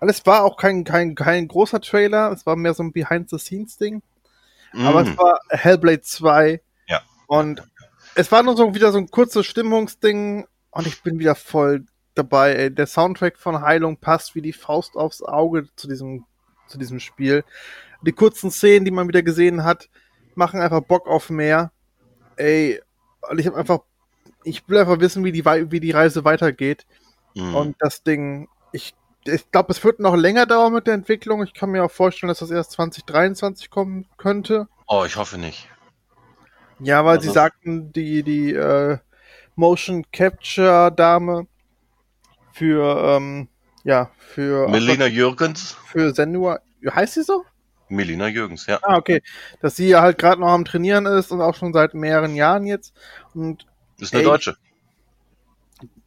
Und 0.00 0.08
es 0.08 0.24
war 0.26 0.44
auch 0.44 0.56
kein, 0.56 0.84
kein, 0.84 1.14
kein 1.14 1.46
großer 1.46 1.80
Trailer, 1.80 2.32
es 2.32 2.46
war 2.46 2.56
mehr 2.56 2.72
so 2.74 2.82
ein 2.82 2.92
Behind-the-Scenes-Ding. 2.92 4.02
Aber 4.72 5.02
Mm. 5.04 5.08
es 5.08 5.18
war 5.18 5.40
Hellblade 5.50 6.00
2. 6.00 6.60
Ja. 6.86 7.02
Und 7.26 7.62
es 8.20 8.30
war 8.30 8.42
nur 8.42 8.56
so 8.56 8.74
wieder 8.74 8.92
so 8.92 8.98
ein 8.98 9.10
kurzes 9.10 9.46
Stimmungsding 9.46 10.46
und 10.70 10.86
ich 10.86 11.02
bin 11.02 11.18
wieder 11.18 11.34
voll 11.34 11.86
dabei. 12.14 12.54
Ey. 12.54 12.74
Der 12.74 12.86
Soundtrack 12.86 13.38
von 13.38 13.62
Heilung 13.62 13.96
passt 13.96 14.34
wie 14.34 14.42
die 14.42 14.52
Faust 14.52 14.96
aufs 14.96 15.22
Auge 15.22 15.68
zu 15.76 15.88
diesem, 15.88 16.24
zu 16.68 16.78
diesem 16.78 17.00
Spiel. 17.00 17.44
Die 18.02 18.12
kurzen 18.12 18.50
Szenen, 18.50 18.84
die 18.84 18.90
man 18.90 19.08
wieder 19.08 19.22
gesehen 19.22 19.64
hat, 19.64 19.88
machen 20.34 20.60
einfach 20.60 20.80
Bock 20.80 21.06
auf 21.06 21.30
mehr. 21.30 21.72
Ey, 22.36 22.80
und 23.28 23.38
ich 23.38 23.46
habe 23.46 23.56
einfach, 23.56 23.80
ich 24.44 24.68
will 24.68 24.78
einfach 24.78 25.00
wissen, 25.00 25.24
wie 25.24 25.32
die, 25.32 25.44
wie 25.44 25.80
die 25.80 25.90
Reise 25.90 26.24
weitergeht. 26.24 26.86
Mm. 27.34 27.54
Und 27.54 27.76
das 27.78 28.02
Ding, 28.02 28.48
ich, 28.72 28.94
ich 29.24 29.50
glaube, 29.50 29.72
es 29.72 29.84
wird 29.84 30.00
noch 30.00 30.16
länger 30.16 30.46
dauern 30.46 30.72
mit 30.72 30.86
der 30.86 30.94
Entwicklung. 30.94 31.42
Ich 31.42 31.52
kann 31.52 31.70
mir 31.70 31.84
auch 31.84 31.90
vorstellen, 31.90 32.28
dass 32.28 32.38
das 32.38 32.50
erst 32.50 32.72
2023 32.72 33.70
kommen 33.70 34.06
könnte. 34.16 34.68
oh, 34.86 35.04
ich 35.06 35.16
hoffe 35.16 35.38
nicht. 35.38 35.68
Ja, 36.80 37.04
weil 37.04 37.16
Also- 37.18 37.28
sie 37.28 37.34
sagten, 37.34 37.92
die, 37.92 38.22
die 38.22 38.52
äh, 38.54 38.98
Motion 39.56 40.04
Capture 40.12 40.90
Dame 40.90 41.46
für, 42.52 43.16
ähm, 43.16 43.48
ja, 43.84 44.10
für, 44.18 44.68
Melina 44.68 45.06
Jürgens? 45.06 45.76
für 45.86 46.14
Senua, 46.14 46.60
heißt 46.84 47.14
sie 47.14 47.22
so? 47.22 47.44
Melina 47.88 48.28
Jürgens, 48.28 48.66
ja. 48.66 48.78
Ah, 48.82 48.96
okay. 48.96 49.20
Dass 49.60 49.76
sie 49.76 49.96
halt 49.96 50.16
gerade 50.18 50.40
noch 50.40 50.48
am 50.50 50.64
Trainieren 50.64 51.06
ist 51.06 51.32
und 51.32 51.40
auch 51.40 51.56
schon 51.56 51.72
seit 51.72 51.92
mehreren 51.92 52.34
Jahren 52.36 52.64
jetzt. 52.66 52.94
Und 53.34 53.66
Ist 53.98 54.12
eine 54.14 54.22
Ey. 54.22 54.28
Deutsche. 54.28 54.56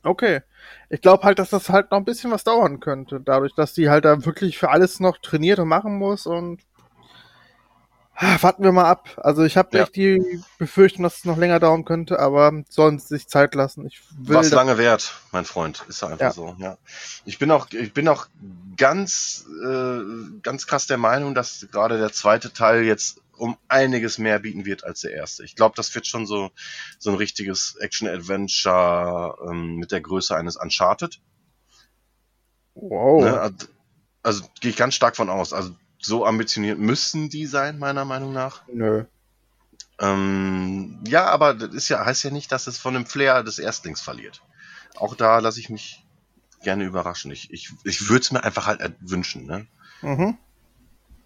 okay. 0.03 0.41
Ich 0.89 1.01
glaube 1.01 1.23
halt, 1.23 1.39
dass 1.39 1.49
das 1.49 1.69
halt 1.69 1.91
noch 1.91 1.97
ein 1.97 2.05
bisschen 2.05 2.31
was 2.31 2.43
dauern 2.43 2.79
könnte, 2.79 3.19
dadurch, 3.19 3.53
dass 3.55 3.75
sie 3.75 3.89
halt 3.89 4.05
da 4.05 4.25
wirklich 4.25 4.57
für 4.57 4.69
alles 4.69 4.99
noch 4.99 5.17
trainiert 5.17 5.59
und 5.59 5.67
machen 5.67 5.97
muss 5.97 6.25
und 6.25 6.61
Warten 8.19 8.63
wir 8.63 8.71
mal 8.71 8.85
ab. 8.85 9.09
Also 9.17 9.43
ich 9.43 9.57
habe 9.57 9.75
Ja. 9.75 9.83
echt 9.83 9.95
die 9.95 10.41
Befürchtung, 10.59 11.03
dass 11.03 11.17
es 11.17 11.25
noch 11.25 11.37
länger 11.37 11.59
dauern 11.59 11.83
könnte, 11.83 12.19
aber 12.19 12.51
sollen 12.69 12.99
sie 12.99 13.07
sich 13.07 13.27
Zeit 13.27 13.55
lassen. 13.55 13.87
Ich 13.87 14.01
will 14.17 14.35
Was 14.35 14.51
lange 14.51 14.77
währt, 14.77 15.13
mein 15.31 15.45
Freund, 15.45 15.83
ist 15.87 16.03
einfach 16.03 16.19
Ja. 16.19 16.31
so. 16.31 16.55
Ja. 16.59 16.77
Ich 17.25 17.39
bin 17.39 17.49
auch, 17.49 17.67
ich 17.71 17.93
bin 17.93 18.07
auch 18.07 18.27
ganz, 18.77 19.45
äh, 19.65 19.99
ganz 20.43 20.67
krass 20.67 20.85
der 20.85 20.97
Meinung, 20.97 21.33
dass 21.33 21.67
gerade 21.71 21.97
der 21.97 22.11
zweite 22.13 22.53
Teil 22.53 22.83
jetzt 22.83 23.19
um 23.35 23.57
einiges 23.67 24.19
mehr 24.19 24.37
bieten 24.39 24.63
wird 24.63 24.83
als 24.83 25.01
der 25.01 25.11
erste. 25.11 25.43
Ich 25.43 25.55
glaube, 25.55 25.75
das 25.75 25.93
wird 25.95 26.05
schon 26.05 26.27
so 26.27 26.51
so 26.99 27.09
ein 27.09 27.15
richtiges 27.17 27.75
Action-Adventure 27.79 29.37
ähm, 29.49 29.77
mit 29.77 29.91
der 29.91 30.01
Größe 30.01 30.35
eines 30.35 30.55
Uncharted. 30.55 31.19
Wow. 32.75 33.23
Ne? 33.23 33.39
Also, 33.41 33.55
also 34.21 34.43
gehe 34.61 34.69
ich 34.71 34.77
ganz 34.77 34.93
stark 34.93 35.15
von 35.15 35.29
aus. 35.31 35.51
Also 35.51 35.75
so 36.05 36.25
ambitioniert 36.25 36.79
müssen 36.79 37.29
die 37.29 37.45
sein, 37.45 37.79
meiner 37.79 38.05
Meinung 38.05 38.33
nach. 38.33 38.63
Nö. 38.67 39.05
Ähm, 39.99 40.99
ja, 41.07 41.25
aber 41.25 41.53
das 41.53 41.73
ist 41.73 41.89
ja, 41.89 42.03
heißt 42.05 42.23
ja 42.23 42.31
nicht, 42.31 42.51
dass 42.51 42.67
es 42.67 42.77
von 42.77 42.93
dem 42.93 43.05
Flair 43.05 43.43
des 43.43 43.59
Erstlings 43.59 44.01
verliert. 44.01 44.41
Auch 44.95 45.15
da 45.15 45.39
lasse 45.39 45.59
ich 45.59 45.69
mich 45.69 46.03
gerne 46.61 46.83
überraschen. 46.83 47.31
Ich, 47.31 47.51
ich, 47.51 47.71
ich 47.83 48.09
würde 48.09 48.21
es 48.21 48.31
mir 48.31 48.43
einfach 48.43 48.65
halt 48.67 48.95
wünschen, 48.99 49.45
ne? 49.45 49.67
Mhm. 50.01 50.37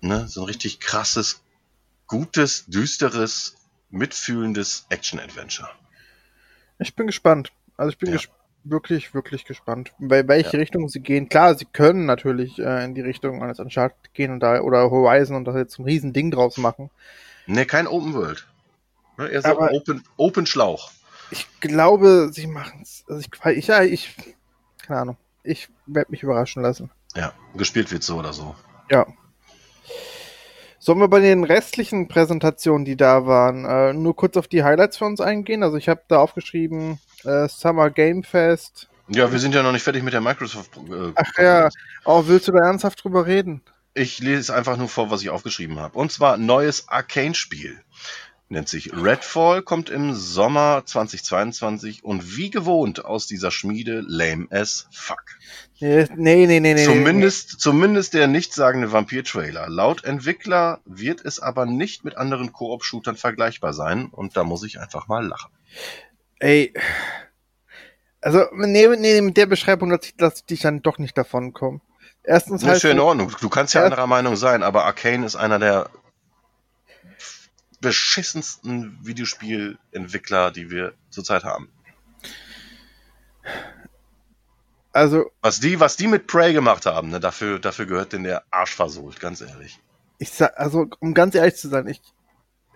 ne? 0.02 0.28
So 0.28 0.42
ein 0.42 0.48
richtig 0.48 0.80
krasses, 0.80 1.42
gutes, 2.08 2.66
düsteres, 2.68 3.56
mitfühlendes 3.90 4.86
Action-Adventure. 4.90 5.70
Ich 6.80 6.96
bin 6.96 7.08
gespannt. 7.08 7.52
Also 7.78 7.92
ich 7.92 7.98
bin 7.98 8.10
Ja. 8.10 8.18
ges 8.18 8.30
wirklich, 8.70 9.14
wirklich 9.14 9.46
gespannt. 9.46 9.92
Bei 10.00 10.28
welche 10.28 10.54
Ja. 10.58 10.60
Richtung 10.60 10.90
sie 10.90 11.00
gehen. 11.00 11.30
Klar, 11.30 11.56
sie 11.56 11.66
können 11.66 12.06
natürlich 12.06 12.60
äh, 12.60 12.84
in 12.86 12.96
die 12.96 13.02
Richtung 13.02 13.42
eines 13.44 13.60
Uncharted 13.60 14.14
gehen 14.14 14.32
und 14.32 14.40
da 14.42 14.62
oder 14.62 14.90
Horizon 14.92 15.36
und 15.36 15.46
da 15.46 15.58
jetzt 15.58 15.80
ein 15.80 15.86
riesen 15.86 16.14
Ding 16.14 16.32
draus 16.32 16.58
machen. 16.58 16.90
Ne, 17.46 17.66
kein 17.66 17.88
Open 17.88 18.14
World. 18.14 18.48
Ne, 19.18 19.28
eher 19.30 19.42
so 19.42 19.50
Aber- 19.50 19.72
Open, 19.72 20.04
Open 20.18 20.46
Schlauch. 20.46 20.92
Ich 21.32 21.48
glaube, 21.60 22.30
sie 22.32 22.48
machen 22.48 22.80
es. 22.84 23.04
Also 23.10 23.22
ich, 23.22 23.58
ich, 23.58 23.68
ja, 23.68 23.84
ich, 23.84 24.16
keine 24.86 25.02
Ahnung. 25.02 25.18
Ich 25.44 25.70
werde 25.86 26.12
mich 26.12 26.24
überraschen 26.24 26.62
lassen. 26.62 26.90
Ja, 27.16 27.34
gespielt 27.56 27.92
wird 27.92 28.04
so 28.04 28.18
oder 28.18 28.32
so. 28.34 28.56
Ja. 28.90 29.06
Sollen 30.80 31.00
wir 31.00 31.08
bei 31.08 31.20
den 31.20 31.44
restlichen 31.44 32.08
Präsentationen, 32.08 32.86
die 32.86 32.96
da 32.96 33.26
waren, 33.26 33.66
äh, 33.66 33.94
nur 33.94 34.16
kurz 34.16 34.38
auf 34.38 34.48
die 34.48 34.64
Highlights 34.64 34.98
für 34.98 35.06
uns 35.06 35.20
eingehen? 35.20 35.64
Also 35.64 35.76
ich 35.76 35.90
habe 35.90 36.02
da 36.08 36.20
aufgeschrieben, 36.20 37.00
äh, 37.24 37.48
Summer 37.48 37.90
Game 37.90 38.24
Fest. 38.24 38.88
Ja, 39.10 39.32
wir 39.32 39.40
sind 39.40 39.56
ja 39.56 39.64
noch 39.64 39.72
nicht 39.72 39.84
fertig 39.84 40.04
mit 40.04 40.14
der 40.14 40.22
Microsoft. 40.22 40.78
Äh, 40.78 41.12
Ach 41.16 41.32
ja, 41.38 41.70
oh, 42.06 42.24
willst 42.28 42.48
du 42.48 42.52
da 42.52 42.60
ernsthaft 42.60 43.04
drüber 43.04 43.26
reden? 43.26 43.62
Ich 43.94 44.20
lese 44.20 44.54
einfach 44.54 44.78
nur 44.78 44.90
vor, 44.90 45.10
was 45.10 45.22
ich 45.22 45.30
aufgeschrieben 45.30 45.80
habe. 45.80 45.98
Und 45.98 46.12
zwar 46.12 46.38
neues 46.38 46.88
Arcane-Spiel. 46.90 47.80
Nennt 48.50 48.70
sich 48.70 48.94
Redfall, 48.94 49.62
kommt 49.62 49.90
im 49.90 50.14
Sommer 50.14 50.84
2022 50.86 52.06
und 52.06 52.38
wie 52.38 52.50
gewohnt 52.50 53.04
aus 53.04 53.28
dieser 53.28 53.52
Schmiede 53.52 54.02
lame 54.08 54.48
as 54.52 54.88
fuck. 54.90 55.24
Nee, 55.80 56.08
nee, 56.16 56.48
nee, 56.48 56.62
nee. 56.62 56.74
nee 56.74 56.86
zumindest, 56.86 57.60
zumindest 57.60 58.14
der 58.14 58.28
nichtssagende 58.28 58.94
Vampir-Trailer. 58.94 59.68
Laut 59.68 60.06
Entwickler 60.06 60.80
wird 60.86 61.26
es 61.26 61.42
aber 61.42 61.66
nicht 61.66 62.06
mit 62.06 62.16
anderen 62.16 62.54
Koop-Shootern 62.54 63.18
vergleichbar 63.18 63.74
sein 63.74 64.06
und 64.06 64.38
da 64.38 64.46
muss 64.46 64.64
ich 64.64 64.80
einfach 64.80 65.10
mal 65.10 65.28
lachen. 65.28 65.52
Ey. 66.40 66.74
Also, 68.22 68.46
nee, 68.54 68.88
nee, 68.98 69.22
mit 69.22 69.38
der 69.38 69.46
Beschreibung 69.46 69.90
lasse 69.92 70.10
ich, 70.10 70.16
lass 70.20 70.44
ich 70.50 70.62
dann 70.62 70.82
doch 70.82 70.98
nicht 70.98 71.18
davon 71.18 71.54
kommen. 71.54 71.82
Erstens 72.24 72.62
Das 72.62 72.78
ist 72.78 72.84
ja 72.84 72.92
in 72.92 73.00
Ordnung. 73.00 73.34
Du 73.40 73.50
kannst 73.50 73.74
ja 73.74 73.82
Ja. 73.82 73.86
anderer 73.86 74.08
Meinung 74.08 74.36
sein, 74.36 74.64
aber 74.64 74.86
Arcane 74.86 75.26
ist 75.26 75.36
einer 75.36 75.60
der 75.60 75.90
beschissensten 77.80 78.98
Videospielentwickler, 79.04 80.52
die 80.52 80.70
wir 80.72 80.94
zurzeit 81.10 81.44
haben. 81.44 81.70
also, 84.94 85.32
Was 85.42 85.60
die, 85.60 85.80
was 85.80 85.96
die 85.96 86.08
mit 86.08 86.28
Prey 86.28 86.54
gemacht 86.54 86.86
haben, 86.86 87.10
ne, 87.10 87.20
dafür, 87.20 87.60
dafür 87.60 87.86
gehört 87.86 88.14
denn 88.14 88.24
der 88.24 88.44
Arsch 88.52 88.74
versohlt, 88.76 89.20
ganz 89.20 89.42
ehrlich. 89.42 89.80
ich 90.18 90.32
sag, 90.32 90.58
also, 90.60 90.88
um 91.00 91.14
ganz 91.14 91.36
ehrlich 91.36 91.56
zu 91.56 91.70
sein, 91.70 91.88
ich, 91.88 92.02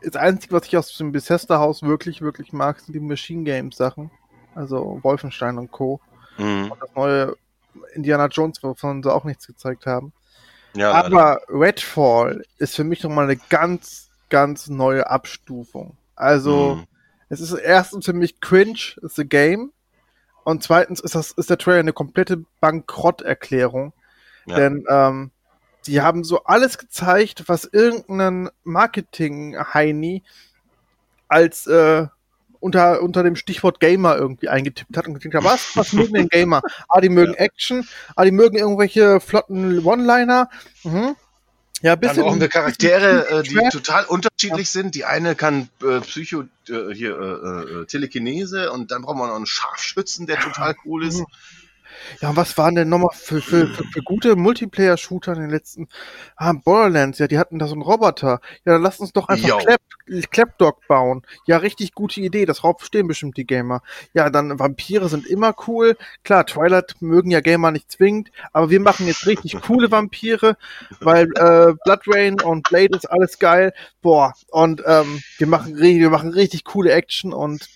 das 0.04 0.16
Einzige, 0.16 0.54
was 0.54 0.68
ich 0.68 0.78
aus 0.78 0.96
dem 0.98 1.12
Bethesda-Haus 1.12 1.84
wirklich, 1.84 2.22
wirklich 2.22 2.54
mag, 2.54 2.80
sind 2.80 2.94
die 2.94 3.00
Machine 3.00 3.44
Games-Sachen. 3.44 4.12
Also, 4.56 5.00
Wolfenstein 5.02 5.58
und 5.58 5.72
Co. 5.72 6.02
Mhm. 6.38 6.72
Das 6.80 6.90
neue 6.96 7.36
Indiana 7.94 8.28
Jones, 8.28 8.62
wovon 8.64 9.04
sie 9.04 9.14
auch 9.14 9.24
nichts 9.24 9.48
gezeigt 9.48 9.86
haben. 9.86 10.14
Ja, 10.74 10.92
leider. 10.92 11.06
Aber 11.06 11.42
Redfall 11.50 12.44
ist 12.58 12.76
für 12.76 12.84
mich 12.84 13.04
nochmal 13.04 13.26
eine 13.26 13.40
ganz, 13.50 14.10
ganz 14.30 14.68
neue 14.68 15.10
Abstufung. 15.10 15.98
Also, 16.16 16.76
Mhm. 16.76 16.86
es 17.30 17.42
ist 17.42 17.54
erstens 17.54 18.06
für 18.06 18.14
mich 18.14 18.40
cringe, 18.42 18.96
ist 19.02 19.20
a 19.20 19.24
game. 19.24 19.72
Und 20.44 20.64
zweitens 20.64 21.00
ist 21.00 21.16
das, 21.16 21.32
ist 21.32 21.50
der 21.50 21.58
Trailer 21.58 21.80
eine 21.80 21.94
komplette 21.94 22.44
Bankrotterklärung. 22.60 23.94
Ja. 24.48 24.56
Denn, 24.56 24.86
ähm, 24.90 25.32
die 25.88 26.02
haben 26.02 26.24
so 26.24 26.44
alles 26.44 26.78
gezeigt, 26.78 27.44
was 27.48 27.66
irgendein 27.66 28.50
Marketing-Heini 28.64 30.24
als, 31.28 31.68
äh, 31.68 32.08
unter, 32.60 33.02
unter 33.02 33.24
dem 33.24 33.36
Stichwort 33.36 33.80
Gamer 33.80 34.16
irgendwie 34.18 34.50
eingetippt 34.50 34.96
hat 34.96 35.08
und 35.08 35.20
gedacht 35.20 35.44
hat, 35.44 35.52
was, 35.52 35.76
was 35.76 35.94
mögen 35.94 36.14
denn 36.14 36.30
Gamer? 36.30 36.62
Ah, 36.88 37.02
die 37.02 37.10
mögen 37.10 37.34
Action, 37.34 37.88
ah, 38.16 38.24
die 38.24 38.32
mögen 38.32 38.58
irgendwelche 38.58 39.20
flotten 39.20 39.84
One-Liner, 39.84 40.50
mhm. 40.84 41.16
Ja, 41.82 41.96
Dann 41.96 42.00
bisschen. 42.00 42.24
brauchen 42.24 42.40
wir 42.40 42.48
Charaktere, 42.48 43.28
äh, 43.30 43.44
die 43.44 43.56
total 43.72 44.06
unterschiedlich 44.06 44.70
sind. 44.70 44.94
Die 44.94 45.06
eine 45.06 45.34
kann 45.36 45.70
äh, 45.82 46.00
Psycho, 46.02 46.44
äh, 46.70 46.94
hier, 46.94 47.18
äh, 47.18 47.82
äh, 47.82 47.86
Telekinese 47.88 48.72
und 48.72 48.92
dann 48.92 49.02
brauchen 49.02 49.18
wir 49.18 49.28
noch 49.28 49.36
einen 49.36 49.48
Scharfschützen, 49.48 50.28
der 50.28 50.40
total 50.40 50.76
cool 50.86 51.06
ist. 51.06 51.24
Ja, 52.22 52.30
und 52.30 52.36
was 52.36 52.58
waren 52.58 52.76
denn 52.76 52.90
nochmal 52.90 53.10
für, 53.14 53.42
für, 53.42 53.68
für, 53.68 53.84
für 53.84 54.02
gute 54.02 54.36
Multiplayer-Shooter 54.36 55.34
in 55.34 55.42
den 55.42 55.50
letzten 55.50 55.88
ah, 56.36 56.54
Borderlands? 56.54 57.20
Ja, 57.20 57.28
die 57.28 57.38
hatten 57.38 57.60
da 57.60 57.68
so 57.68 57.74
einen 57.74 57.82
Roboter. 57.82 58.40
Ja, 58.66 58.74
dann 58.74 58.82
lasst 58.82 59.00
uns 59.00 59.14
doch 59.14 59.28
einfach. 59.28 59.60
Clap, 59.60 59.82
Clapdog 60.32 60.88
bauen. 60.88 61.24
Ja, 61.46 61.58
richtig 61.58 61.94
gute 61.94 62.22
Idee. 62.22 62.46
Das 62.46 62.64
Raub 62.64 62.80
verstehen 62.80 63.08
bestimmt 63.08 63.38
die 63.38 63.46
Gamer. 63.46 63.82
Ja, 64.14 64.30
dann 64.30 64.60
Vampire 64.60 65.10
sind 65.10 65.26
immer 65.28 65.56
cool. 65.68 65.98
Klar, 66.24 66.46
Twilight 66.46 66.96
mögen 67.00 67.32
ja 67.32 67.42
Gamer 67.42 67.72
nicht 67.72 67.92
zwingend, 67.92 68.32
aber 68.52 68.70
wir 68.70 68.80
machen 68.80 69.08
jetzt 69.08 69.26
richtig 69.28 69.62
coole 69.62 69.92
Vampire, 69.92 70.58
weil 71.00 71.26
äh, 71.36 71.74
Blood 71.84 72.02
Rain 72.08 72.42
und 72.42 72.64
Blade 72.70 72.96
ist 72.96 73.10
alles 73.10 73.40
geil. 73.40 73.74
Boah, 74.02 74.34
und 74.50 74.84
ähm, 74.86 75.22
wir 75.38 75.48
machen 75.48 75.78
wir 75.78 76.10
machen 76.10 76.32
richtig 76.32 76.66
coole 76.66 76.92
Action 76.92 77.34
und 77.34 77.70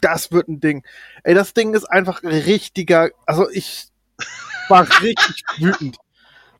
das 0.00 0.32
wird 0.32 0.48
ein 0.48 0.60
Ding. 0.60 0.84
Ey, 1.22 1.34
das 1.34 1.54
Ding 1.54 1.74
ist 1.74 1.84
einfach 1.84 2.22
richtiger. 2.22 3.10
Also 3.26 3.48
ich 3.50 3.88
war 4.68 4.86
richtig 5.02 5.44
wütend. 5.58 5.96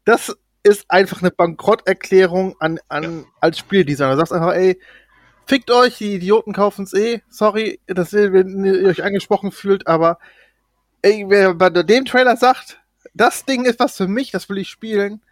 Das 0.04 0.36
ist 0.62 0.90
einfach 0.90 1.22
eine 1.22 1.30
Bankrotterklärung 1.30 2.56
an, 2.60 2.80
an 2.88 3.24
als 3.40 3.58
Spieldesigner. 3.58 4.12
Du 4.12 4.18
sagst 4.18 4.32
einfach, 4.32 4.54
ey, 4.54 4.80
fickt 5.46 5.70
euch, 5.70 5.98
die 5.98 6.14
Idioten 6.14 6.52
kaufen's 6.52 6.92
eh. 6.92 7.22
Sorry, 7.28 7.80
dass 7.86 8.12
ihr, 8.12 8.32
wenn 8.32 8.64
ihr 8.64 8.88
euch 8.88 9.04
angesprochen 9.04 9.52
fühlt, 9.52 9.86
aber 9.86 10.18
ey, 11.02 11.24
wer 11.28 11.54
bei 11.54 11.70
dem 11.70 12.04
Trailer 12.04 12.36
sagt, 12.36 12.80
das 13.14 13.44
Ding 13.44 13.64
ist 13.64 13.78
was 13.78 13.96
für 13.96 14.08
mich, 14.08 14.30
das 14.30 14.48
will 14.48 14.58
ich 14.58 14.68
spielen. 14.68 15.22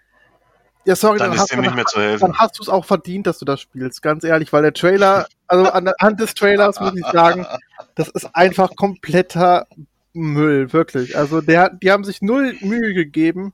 Ja, 0.87 0.97
sorry, 0.97 1.19
Dann 1.19 1.29
dann, 1.29 1.37
ist 1.37 1.43
hast, 1.43 1.53
dem 1.53 1.61
nicht 1.61 1.75
mehr 1.75 1.87
zu 1.87 2.01
helfen. 2.01 2.21
dann 2.21 2.39
hast 2.39 2.59
du 2.59 2.63
es 2.63 2.69
auch 2.69 2.85
verdient, 2.85 3.27
dass 3.27 3.39
du 3.39 3.45
das 3.45 3.61
spielst, 3.61 4.03
ganz 4.03 4.23
ehrlich, 4.25 4.53
weil 4.53 4.63
der 4.63 4.75
Trailer, 4.75 5.27
also 5.47 5.71
anhand 5.71 6.21
des 6.21 6.35
Trailers 6.35 6.79
muss 6.81 6.95
ich 6.97 7.07
sagen, 7.07 7.47
das 7.95 8.09
ist 8.09 8.29
einfach 8.35 8.77
kompletter 8.77 9.67
Müll, 10.13 10.73
wirklich. 10.73 11.17
Also 11.17 11.41
der, 11.41 11.71
die 11.71 11.91
haben 11.91 12.05
sich 12.05 12.21
null 12.23 12.57
Mühe 12.61 12.93
gegeben. 12.95 13.53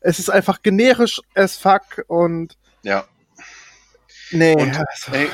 Es 0.00 0.18
ist 0.18 0.30
einfach 0.30 0.62
generisch 0.62 1.20
as 1.34 1.56
fuck 1.56 2.04
und 2.06 2.56
Ja. 2.82 3.04
nee, 4.30 4.54
Und, 4.54 4.76
also, 4.78 5.12
ey, 5.12 5.28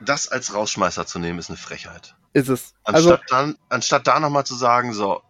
das 0.00 0.26
als 0.28 0.52
Rausschmeißer 0.52 1.06
zu 1.06 1.18
nehmen, 1.20 1.38
ist 1.38 1.48
eine 1.48 1.56
Frechheit. 1.56 2.14
ist 2.32 2.48
es. 2.48 2.74
Also 2.82 3.12
Anstatt, 3.12 3.30
dann, 3.30 3.56
anstatt 3.68 4.06
da 4.08 4.18
nochmal 4.20 4.44
zu 4.44 4.56
sagen, 4.56 4.92
so, 4.92 5.22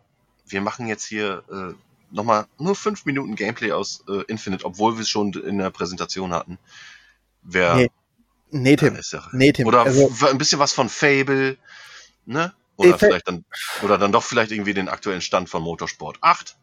wir 0.47 0.62
machen 0.62 0.87
jetzt 0.87 1.05
hier 1.05 1.43
äh, 1.51 1.74
nochmal 2.12 2.47
nur 2.59 2.74
fünf 2.76 3.05
Minuten 3.05 3.34
Gameplay 3.34 3.72
aus 3.72 4.05
äh, 4.09 4.22
Infinite, 4.28 4.64
obwohl 4.64 4.94
wir 4.97 5.02
es 5.02 5.09
schon 5.09 5.32
in 5.32 5.59
der 5.59 5.70
Präsentation 5.70 6.32
hatten. 6.32 6.59
Wer 7.43 7.74
Nee, 7.74 7.90
nee, 8.51 8.76
Tim. 8.76 8.94
ist 8.97 9.12
ja, 9.12 9.26
Nee, 9.32 9.52
Tim. 9.52 9.66
oder 9.66 9.82
also, 9.82 10.12
ein 10.30 10.39
bisschen 10.39 10.59
was 10.59 10.72
von 10.72 10.89
Fable, 10.89 11.56
ne? 12.26 12.52
Oder 12.76 12.98
vielleicht 12.98 13.28
dann, 13.28 13.44
oder 13.82 13.98
dann 13.98 14.12
doch 14.12 14.22
vielleicht 14.22 14.51
irgendwie 14.51 14.74
den 14.74 14.89
aktuellen 14.89 15.20
Stand 15.20 15.48
von 15.48 15.62
Motorsport 15.62 16.18
8. 16.20 16.56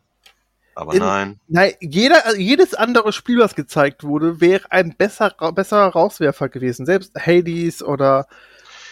Aber 0.75 0.93
In- 0.93 0.99
nein. 0.99 1.39
nein, 1.47 1.73
jeder, 1.81 2.37
jedes 2.37 2.73
andere 2.73 3.11
Spiel, 3.13 3.39
was 3.39 3.55
gezeigt 3.55 4.03
wurde, 4.03 4.39
wäre 4.41 4.71
ein 4.71 4.95
besser, 4.95 5.35
besserer 5.53 5.87
Rauswerfer 5.89 6.49
gewesen. 6.49 6.85
Selbst 6.85 7.13
Hades 7.15 7.83
oder 7.83 8.27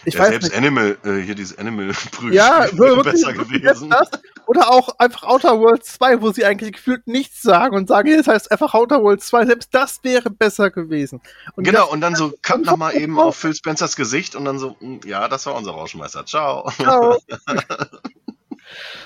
Ich 0.07 0.13
ja, 0.13 0.21
weiß 0.21 0.29
selbst 0.29 0.45
nicht. 0.45 0.57
Animal, 0.57 0.97
äh, 1.03 1.17
hier 1.17 1.35
dieses 1.35 1.57
Animal-Prügel 1.57 2.33
Ja, 2.33 2.65
wäre 2.77 3.03
besser 3.03 3.33
gewesen. 3.33 3.89
das. 3.89 4.09
Oder 4.45 4.71
auch 4.71 4.97
einfach 4.99 5.23
Outer 5.23 5.59
Worlds 5.59 5.95
2, 5.95 6.21
wo 6.21 6.31
sie 6.31 6.45
eigentlich 6.45 6.71
gefühlt 6.71 7.05
nichts 7.07 7.41
sagen 7.41 7.75
und 7.75 7.89
sagen, 7.89 8.15
das 8.15 8.25
heißt 8.25 8.49
einfach 8.49 8.73
Outer 8.73 9.03
Worlds 9.03 9.27
2. 9.27 9.47
Selbst 9.47 9.75
das 9.75 10.01
wäre 10.05 10.29
besser 10.29 10.71
gewesen. 10.71 11.19
Und 11.57 11.65
Genau, 11.65 11.91
und 11.91 11.99
dann 11.99 12.15
so 12.15 12.33
cut 12.41 12.63
nochmal 12.63 12.95
eben 12.95 13.19
auf 13.19 13.35
Phil 13.35 13.53
Spencers 13.53 13.97
Gesicht 13.97 14.37
und 14.37 14.45
dann 14.45 14.59
so, 14.59 14.77
mm, 14.79 14.99
ja, 15.03 15.27
das 15.27 15.45
war 15.45 15.55
unser 15.55 15.71
Rauschmeister. 15.71 16.25
Ciao. 16.25 16.71
Ciao. 16.71 17.17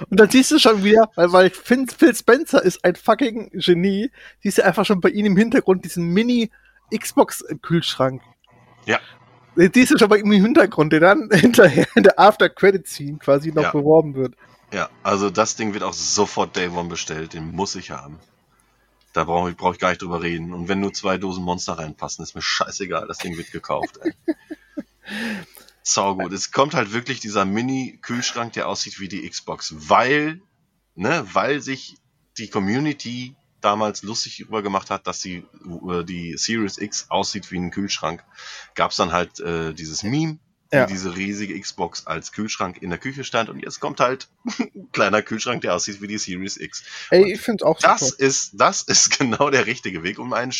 Und 0.09 0.19
dann 0.19 0.27
siehst 0.29 0.49
du 0.51 0.57
schon 0.57 0.83
wieder, 0.83 1.11
weil, 1.15 1.31
weil 1.31 1.51
Phil, 1.51 1.85
Phil 1.87 2.15
Spencer 2.15 2.63
ist 2.63 2.83
ein 2.83 2.95
fucking 2.95 3.51
Genie, 3.53 4.09
siehst 4.39 4.57
du 4.57 4.65
einfach 4.65 4.85
schon 4.85 4.99
bei 5.01 5.09
ihm 5.09 5.27
im 5.27 5.37
Hintergrund 5.37 5.85
diesen 5.85 6.07
Mini-Xbox-Kühlschrank. 6.07 8.23
Ja. 8.85 8.99
Den 9.55 9.71
siehst 9.73 9.91
du 9.91 9.97
schon 9.97 10.11
ihm 10.11 10.31
im 10.31 10.43
Hintergrund, 10.43 10.93
der 10.93 10.99
dann 11.01 11.29
hinterher 11.33 11.87
in 11.95 12.03
der 12.03 12.19
After-Credit-Scene 12.19 13.17
quasi 13.19 13.51
noch 13.51 13.63
Ja. 13.63 13.71
beworben 13.71 14.15
wird. 14.15 14.35
Ja, 14.73 14.89
also 15.03 15.29
das 15.29 15.55
Ding 15.57 15.73
wird 15.73 15.83
auch 15.83 15.93
sofort 15.93 16.55
Day 16.55 16.69
One 16.69 16.87
bestellt. 16.89 17.33
Den 17.33 17.51
muss 17.51 17.75
ich 17.75 17.91
haben. 17.91 18.19
Da 19.13 19.25
brauche 19.25 19.49
ich, 19.51 19.57
brauch 19.57 19.73
ich 19.73 19.79
gar 19.79 19.89
nicht 19.89 20.01
drüber 20.01 20.21
reden. 20.21 20.53
Und 20.53 20.69
wenn 20.69 20.79
nur 20.79 20.93
zwei 20.93 21.17
Dosen 21.17 21.43
Monster 21.43 21.73
reinpassen, 21.73 22.23
ist 22.23 22.35
mir 22.35 22.41
scheißegal. 22.41 23.07
Das 23.07 23.17
Ding 23.17 23.37
wird 23.37 23.51
gekauft. 23.51 23.99
Sau 25.83 26.15
gut. 26.15 26.31
Es 26.31 26.51
kommt 26.51 26.73
halt 26.73 26.93
wirklich 26.93 27.19
dieser 27.19 27.43
Mini-Kühlschrank, 27.43 28.53
der 28.53 28.67
aussieht 28.69 28.99
wie 28.99 29.09
die 29.09 29.27
Xbox, 29.27 29.73
weil, 29.89 30.41
ne, 30.95 31.25
weil 31.33 31.59
sich 31.59 31.97
die 32.37 32.49
Community 32.49 33.35
damals 33.61 34.03
lustig 34.03 34.38
darüber 34.39 34.61
gemacht 34.61 34.89
hat, 34.89 35.07
dass 35.07 35.19
die, 35.19 35.45
äh, 35.89 36.03
die 36.03 36.35
Series 36.38 36.77
X 36.77 37.05
aussieht 37.09 37.51
wie 37.51 37.57
ein 37.59 37.71
Kühlschrank, 37.71 38.23
gab 38.75 38.91
es 38.91 38.97
dann 38.97 39.11
halt 39.11 39.39
äh, 39.39 39.73
dieses 39.73 40.03
Meme, 40.03 40.38
Ja. 40.73 40.88
wie 40.88 40.93
diese 40.93 41.15
riesige 41.15 41.59
Xbox 41.59 42.07
als 42.07 42.31
Kühlschrank 42.31 42.81
in 42.81 42.89
der 42.89 42.99
Küche 42.99 43.23
stand 43.25 43.49
und 43.49 43.59
jetzt 43.59 43.79
kommt 43.81 43.99
halt 43.99 44.29
ein 44.59 44.89
kleiner 44.93 45.21
Kühlschrank, 45.21 45.61
der 45.61 45.75
aussieht 45.75 46.01
wie 46.01 46.07
die 46.07 46.17
Series 46.17 46.57
X. 46.57 46.83
Ey, 47.09 47.23
Und 47.23 47.27
ich 47.29 47.41
find's 47.41 47.61
auch 47.63 47.77
Das 47.79 47.99
super. 48.09 48.23
ist, 48.23 48.51
das 48.53 48.81
ist 48.83 49.09
genau 49.19 49.49
der 49.49 49.65
richtige 49.65 50.01
Weg, 50.03 50.17
um 50.19 50.31
einen 50.33 50.51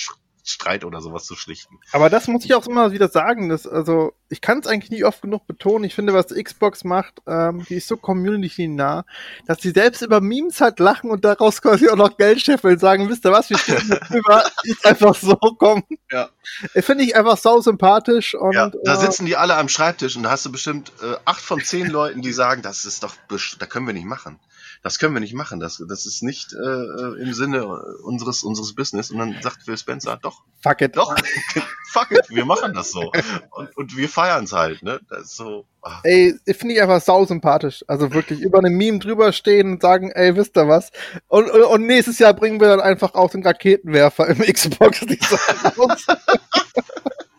Streit 0.44 0.84
oder 0.84 1.02
sowas 1.02 1.26
zu 1.26 1.36
schlichten. 1.36 1.80
Aber 1.92 2.10
das 2.10 2.28
muss 2.28 2.46
ich 2.46 2.54
auch 2.54 2.66
immer 2.68 2.92
wieder 2.92 3.08
sagen. 3.08 3.50
Dass, 3.50 3.68
also, 3.68 4.14
ich 4.30 4.42
kann 4.42 4.60
es 4.60 4.68
eigentlich 4.68 4.92
nicht 4.92 5.06
oft 5.06 5.22
genug 5.22 5.46
betonen. 5.48 5.84
Ich 5.84 5.96
finde, 5.96 6.14
was 6.14 6.28
Xbox 6.28 6.84
macht, 6.84 7.22
ähm, 7.28 7.66
die 7.70 7.76
ist 7.76 7.88
so 7.88 7.98
community-nah, 7.98 9.06
dass 9.46 9.62
sie 9.62 9.72
selbst 9.72 10.02
über 10.02 10.22
Memes 10.22 10.62
halt 10.62 10.80
lachen 10.80 11.12
und 11.12 11.26
daraus 11.26 11.62
quasi 11.62 11.90
auch 11.90 11.96
noch 11.96 12.18
Geld 12.18 12.42
scheffeln 12.42 12.76
und 12.76 12.80
sagen, 12.80 13.10
wisst 13.10 13.26
ihr 13.26 13.32
was, 13.32 13.50
wir 13.50 13.58
stehen 13.58 13.90
drüber, 14.08 14.44
ist 14.64 14.86
einfach 14.86 15.16
so 15.16 15.36
kommen. 15.36 15.84
Ja. 16.12 16.30
Finde 16.76 17.04
ich 17.04 17.16
einfach 17.16 17.38
sau 17.38 17.62
sympathisch 17.62 18.34
und 18.34 18.54
Ja, 18.54 18.72
da 18.84 18.94
äh, 18.94 18.98
sitzen 18.98 19.26
die 19.26 19.36
alle 19.36 19.56
am 19.56 19.70
Schreibtisch 19.70 20.16
und 20.16 20.24
da 20.24 20.32
hast 20.32 20.46
du 20.46 20.52
bestimmt 20.52 20.92
äh, 21.02 21.16
acht 21.26 21.42
von 21.42 21.62
zehn 21.62 21.88
Leuten, 21.88 22.22
die 22.22 22.34
sagen, 22.34 22.62
das 22.62 22.86
ist 22.86 23.04
doch, 23.04 23.16
da 23.60 23.66
können 23.66 23.86
wir 23.86 23.94
nicht 23.94 24.06
machen. 24.06 24.40
Das 24.84 24.98
können 24.98 25.14
wir 25.14 25.20
nicht 25.20 25.36
machen. 25.36 25.60
Das, 25.60 25.84
das 25.88 26.06
ist 26.06 26.24
nicht 26.24 26.54
äh, 26.54 26.58
äh, 26.58 27.22
im 27.22 27.34
Sinne 27.34 27.68
unseres, 28.04 28.44
unseres 28.44 28.74
Business. 28.74 29.12
Und 29.12 29.20
dann 29.20 29.36
sagt 29.42 29.64
Phil 29.64 29.78
Spencer, 29.78 30.18
doch, 30.22 30.42
fuck 30.62 30.82
it. 30.82 30.98
doch, 30.98 31.16
fuck 31.92 32.12
it, 32.12 32.30
wir 32.30 32.46
machen 32.46 32.74
das 32.74 32.92
so. 32.92 33.12
Und, 33.52 33.78
und 33.78 33.96
wir 33.96 34.10
feiern 34.10 34.46
es 34.46 34.54
halt, 34.54 34.82
ne? 34.82 35.00
Das 35.10 35.24
ist 35.24 35.36
so. 35.36 35.68
Ah, 35.84 36.00
Ey, 36.04 36.36
finde 36.48 36.76
ich 36.76 36.82
einfach 36.82 37.02
sau 37.02 37.26
sympathisch. 37.26 37.86
Also 37.88 38.12
wirklich 38.12 38.42
über 38.42 38.58
einem 38.60 38.76
Meme 38.76 39.00
drüber 39.00 39.34
stehen 39.34 39.74
und 39.74 39.82
sagen, 39.82 40.12
ey, 40.12 40.36
wisst 40.36 40.58
ihr 40.58 40.68
was? 40.68 40.92
Und, 41.28 41.50
und, 41.52 41.62
und 41.62 41.86
nächstes 41.86 42.18
Jahr 42.20 42.34
bringen 42.34 42.60
wir 42.60 42.68
dann 42.68 42.82
einfach 42.82 43.14
auch 43.14 43.30
den 43.30 43.44
Raketenwerfer 43.44 44.28
im 44.28 44.40
Xbox-Design 44.40 45.74
raus. 45.78 46.08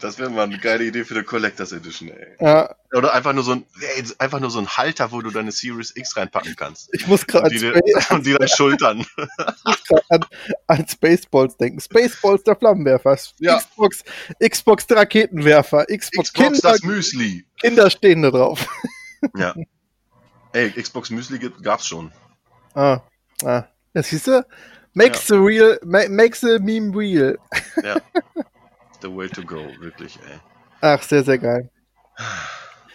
das 0.00 0.18
wäre 0.18 0.30
mal 0.30 0.44
eine 0.44 0.58
geile 0.58 0.84
Idee 0.84 1.04
für 1.04 1.14
eine 1.14 1.24
Collectors 1.24 1.72
Edition, 1.72 2.08
ey. 2.08 2.36
ja, 2.40 2.74
Oder 2.92 3.12
einfach 3.14 3.32
nur 3.32 3.42
so 3.42 3.52
ein, 3.52 3.66
ey, 3.96 4.04
einfach 4.18 4.38
nur 4.38 4.50
so 4.50 4.60
ein 4.60 4.68
Halter, 4.68 5.10
wo 5.10 5.20
du 5.22 5.30
deine 5.30 5.50
Series 5.50 5.94
X 5.96 6.16
reinpacken 6.16 6.54
kannst. 6.56 6.88
ich 6.92 7.06
muss 7.06 7.26
gerade 7.26 7.46
Und 7.50 7.64
an, 7.64 8.04
und 8.16 8.26
die 8.26 8.34
dann 8.34 8.48
schultern. 8.48 9.04
an, 10.10 10.24
an 10.68 10.86
Spaceballs 10.88 11.56
denken. 11.56 11.80
Spaceballs 11.80 12.44
der 12.44 12.54
Flammenwerfer. 12.56 13.18
Ja. 13.40 13.58
Xbox, 13.58 14.04
Xbox 14.40 14.86
der 14.86 14.98
Raketenwerfer. 14.98 15.84
Xbox, 15.86 16.30
Xbox 16.30 16.32
Kinder, 16.32 16.72
das 16.72 16.82
Müsli. 16.82 17.44
Kinder 17.60 17.90
stehen 17.90 18.22
da 18.22 18.30
drauf. 18.30 18.66
Ja. 19.38 19.54
Ey, 20.52 20.70
Xbox 20.70 21.08
Müsli 21.08 21.38
gab's 21.62 21.86
schon. 21.86 22.12
Ah, 22.74 23.00
ah. 23.42 23.64
Das 23.94 24.10
siehst 24.10 24.26
du? 24.26 24.46
Makes 24.92 25.26
the 25.28 25.34
real, 25.36 25.78
ma 25.82 26.00
makes 26.10 26.42
the 26.42 26.58
meme 26.60 26.94
real. 26.94 27.38
Ja. 27.82 27.96
The 29.04 29.14
way 29.14 29.28
to 29.28 29.42
go, 29.42 29.56
wirklich, 29.80 30.18
ey. 30.26 30.38
Ach, 30.80 31.02
sehr, 31.02 31.22
sehr 31.22 31.36
geil. 31.36 31.68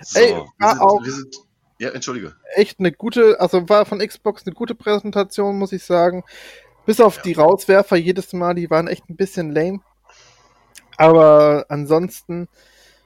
So, 0.01 0.19
Ey, 0.19 0.29
wir, 0.33 0.45
war 0.57 0.71
sind, 0.73 0.81
auch- 0.81 1.03
sind. 1.05 1.35
Ja, 1.77 1.89
entschuldige. 1.91 2.35
echt 2.55 2.79
eine 2.79 2.91
gute, 2.91 3.39
also 3.39 3.69
war 3.69 3.85
von 3.85 3.99
Xbox 3.99 4.43
eine 4.45 4.55
gute 4.55 4.73
Präsentation, 4.75 5.57
muss 5.59 5.71
ich 5.71 5.83
sagen. 5.83 6.23
Bis 6.87 6.99
auf 6.99 7.17
Ja. 7.17 7.21
die 7.21 7.33
Rauswerfer 7.33 7.95
jedes 7.95 8.33
Mal, 8.33 8.55
die 8.55 8.69
waren 8.71 8.87
echt 8.87 9.07
ein 9.07 9.15
bisschen 9.17 9.51
lame. 9.53 9.81
Aber 10.97 11.65
ansonsten, 11.69 12.49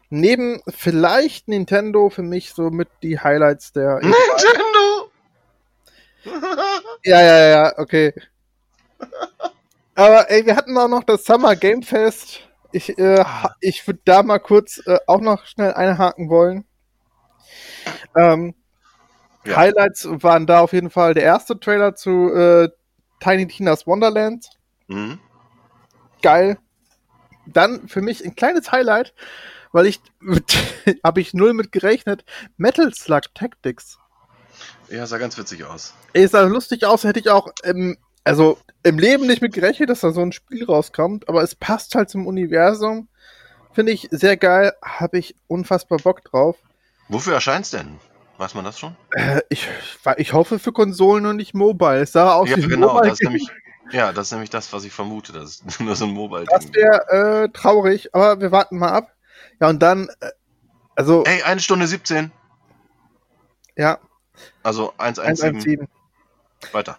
neben 0.09 0.61
vielleicht 0.69 1.49
Nintendo 1.49 2.09
für 2.09 2.23
mich 2.23 2.53
so 2.53 2.69
mit 2.69 2.87
die 3.03 3.19
Highlights 3.19 3.73
der. 3.73 3.95
Nintendo! 4.01 5.11
ja, 7.03 7.21
ja, 7.21 7.47
ja, 7.49 7.73
okay. 7.77 8.13
Aber 9.93 10.31
ey, 10.31 10.45
wir 10.45 10.55
hatten 10.55 10.77
auch 10.77 10.87
noch 10.87 11.03
das 11.03 11.25
Summer 11.25 11.55
Game 11.57 11.83
Fest. 11.83 12.39
Ich, 12.73 12.97
äh, 12.97 13.23
ha- 13.23 13.55
ich 13.61 13.85
würde 13.87 14.01
da 14.03 14.23
mal 14.23 14.39
kurz 14.39 14.81
äh, 14.85 14.97
auch 15.07 15.21
noch 15.21 15.45
schnell 15.45 15.73
einhaken 15.73 16.29
wollen. 16.29 16.65
Ähm, 18.15 18.53
Ja. 19.45 19.57
Highlights 19.57 20.07
waren 20.09 20.45
da 20.47 20.61
auf 20.61 20.71
jeden 20.73 20.89
Fall 20.89 21.13
der 21.13 21.23
erste 21.23 21.59
Trailer 21.59 21.95
zu 21.95 22.33
äh, 22.33 22.69
Tiny 23.19 23.47
Tina's 23.47 23.85
Wonderland. 23.85 24.49
Mhm. 24.87 25.19
Geil. 26.21 26.57
Dann 27.45 27.87
für 27.89 28.01
mich 28.01 28.23
ein 28.23 28.35
kleines 28.35 28.71
Highlight, 28.71 29.13
weil 29.73 29.85
ich 29.85 30.01
habe 31.03 31.19
ich 31.21 31.33
null 31.33 31.53
mit 31.53 31.71
gerechnet. 31.73 32.23
Metal 32.57 32.93
Slug 32.93 33.33
Tactics. 33.35 33.99
Ja, 34.89 35.05
sah 35.07 35.17
ganz 35.17 35.37
witzig 35.37 35.65
aus. 35.65 35.93
Ey, 36.13 36.25
sah 36.27 36.41
lustig 36.43 36.85
aus, 36.85 37.03
hätte 37.03 37.19
ich 37.19 37.29
auch 37.29 37.51
im, 37.63 37.97
also 38.23 38.57
im 38.83 38.99
Leben 38.99 39.27
nicht 39.27 39.41
mit 39.41 39.53
gerechnet, 39.53 39.89
dass 39.89 40.01
da 40.01 40.11
so 40.11 40.21
ein 40.21 40.31
Spiel 40.31 40.65
rauskommt, 40.65 41.29
aber 41.29 41.41
es 41.41 41.55
passt 41.55 41.95
halt 41.95 42.09
zum 42.09 42.27
Universum. 42.27 43.07
Finde 43.73 43.91
ich 43.91 44.07
sehr 44.11 44.37
geil, 44.37 44.73
habe 44.83 45.17
ich 45.17 45.35
unfassbar 45.47 45.97
Bock 45.97 46.23
drauf. 46.23 46.57
Wofür 47.09 47.33
erscheint's 47.33 47.71
denn? 47.71 47.99
Weiß 48.37 48.55
man 48.55 48.65
das 48.65 48.79
schon? 48.79 48.95
Äh, 49.11 49.41
ich, 49.49 49.67
ich 50.17 50.33
hoffe 50.33 50.59
für 50.59 50.71
Konsolen 50.71 51.25
und 51.25 51.37
nicht 51.37 51.53
Mobile. 51.53 52.01
Es 52.01 52.11
sah 52.11 52.33
aus 52.33 52.49
ja, 52.49 52.57
wie 52.57 52.63
ein 52.63 52.69
genau. 52.69 52.93
Mobile 52.93 53.09
Das 53.09 53.19
ist 53.19 53.23
nämlich, 53.23 53.47
ja, 53.91 54.11
das 54.11 54.27
ist 54.27 54.31
nämlich 54.31 54.49
das, 54.49 54.73
was 54.73 54.83
ich 54.83 54.91
vermute. 54.91 55.33
Das 55.33 55.61
ist 55.61 55.79
nur 55.79 55.95
so 55.95 56.05
ein 56.05 56.11
Mobile. 56.11 56.45
Das 56.45 56.73
wäre 56.73 57.43
äh, 57.43 57.49
traurig, 57.49 58.13
aber 58.13 58.41
wir 58.41 58.51
warten 58.51 58.77
mal 58.77 58.91
ab. 58.91 59.13
Ja, 59.59 59.69
und 59.69 59.79
dann, 59.79 60.09
äh, 60.19 60.31
also, 60.95 61.23
Ey, 61.25 61.43
eine 61.43 61.61
Stunde 61.61 61.87
17. 61.87 62.31
ja, 63.75 63.99
Also 64.61 64.93
117. 64.97 65.55
117. 65.55 65.87
Weiter. 66.71 66.97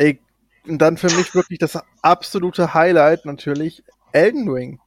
Ey, 0.00 0.18
und 0.66 0.78
dann 0.78 0.96
für 0.96 1.10
mich 1.10 1.34
wirklich 1.34 1.58
das 1.58 1.78
absolute 2.00 2.72
Highlight 2.72 3.26
natürlich 3.26 3.84
Elden 4.12 4.48
Ring. 4.48 4.80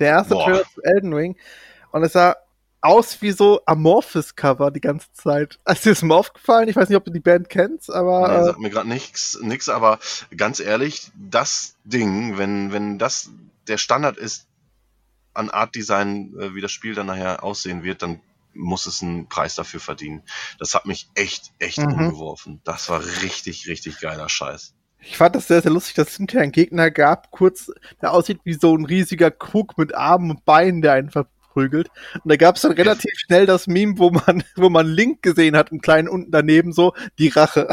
Der 0.00 0.08
erste 0.08 0.34
Boah. 0.34 0.44
Trailer 0.44 0.64
zu 0.74 0.82
Elden 0.82 1.12
Ring. 1.14 1.36
Und 1.92 2.02
es 2.02 2.14
sah 2.14 2.34
aus 2.80 3.22
wie 3.22 3.30
so 3.30 3.60
Amorphis-Cover 3.66 4.72
die 4.72 4.80
ganze 4.80 5.12
Zeit. 5.12 5.60
Ist 5.68 5.84
dir 5.84 5.90
das 5.90 6.02
mal 6.02 6.16
aufgefallen? 6.16 6.68
Ich 6.68 6.74
weiß 6.74 6.88
nicht, 6.88 6.96
ob 6.96 7.04
du 7.04 7.12
die 7.12 7.20
Band 7.20 7.50
kennst, 7.50 7.92
aber 7.92 8.28
Nee, 8.28 8.34
äh, 8.34 8.44
sagt 8.46 8.58
mir 8.58 8.70
gerade 8.70 8.88
nichts, 8.88 9.38
nix, 9.40 9.68
aber 9.68 10.00
ganz 10.36 10.58
ehrlich, 10.58 11.12
das 11.14 11.76
Ding, 11.84 12.36
wenn, 12.36 12.72
wenn 12.72 12.98
das 12.98 13.30
der 13.68 13.78
Standard 13.78 14.16
ist 14.16 14.48
an 15.34 15.50
Art 15.50 15.76
Design, 15.76 16.34
äh, 16.36 16.56
wie 16.56 16.60
das 16.60 16.72
Spiel 16.72 16.96
dann 16.96 17.06
nachher 17.06 17.44
aussehen 17.44 17.84
wird, 17.84 18.02
dann 18.02 18.20
muss 18.54 18.86
es 18.86 19.02
einen 19.02 19.28
Preis 19.28 19.54
dafür 19.54 19.80
verdienen. 19.80 20.22
Das 20.58 20.74
hat 20.74 20.86
mich 20.86 21.08
echt, 21.14 21.52
echt 21.58 21.78
Mhm. 21.78 21.92
umgeworfen. 21.92 22.60
Das 22.64 22.88
war 22.88 23.00
richtig, 23.22 23.66
richtig 23.68 24.00
geiler 24.00 24.28
Scheiß. 24.28 24.74
ich 25.00 25.16
fand 25.16 25.34
das 25.34 25.48
sehr, 25.48 25.62
sehr 25.62 25.72
lustig, 25.72 25.94
dass 25.94 26.08
es 26.10 26.16
hinterher 26.16 26.42
einen 26.44 26.52
Gegner 26.52 26.90
gab, 26.90 27.30
kurz, 27.32 27.70
der 28.00 28.12
aussieht 28.12 28.40
wie 28.44 28.54
so 28.54 28.76
ein 28.76 28.84
riesiger 28.84 29.30
Krug 29.32 29.76
mit 29.78 29.94
Armen 29.94 30.30
und 30.30 30.44
Beinen, 30.44 30.80
der 30.80 30.92
einen 30.92 31.10
verprügelt. 31.10 31.90
Und 32.22 32.30
da 32.30 32.36
gab 32.36 32.54
es 32.56 32.62
dann 32.62 32.72
relativ 32.72 33.10
schnell 33.16 33.44
das 33.46 33.66
Meme, 33.66 33.98
wo 33.98 34.10
man, 34.10 34.44
wo 34.56 34.68
man 34.70 34.86
Link 34.86 35.22
gesehen 35.22 35.56
hat, 35.56 35.72
im 35.72 35.80
kleinen 35.80 36.08
unten 36.08 36.30
daneben 36.30 36.72
so, 36.72 36.94
die 37.18 37.28
Rache. 37.28 37.68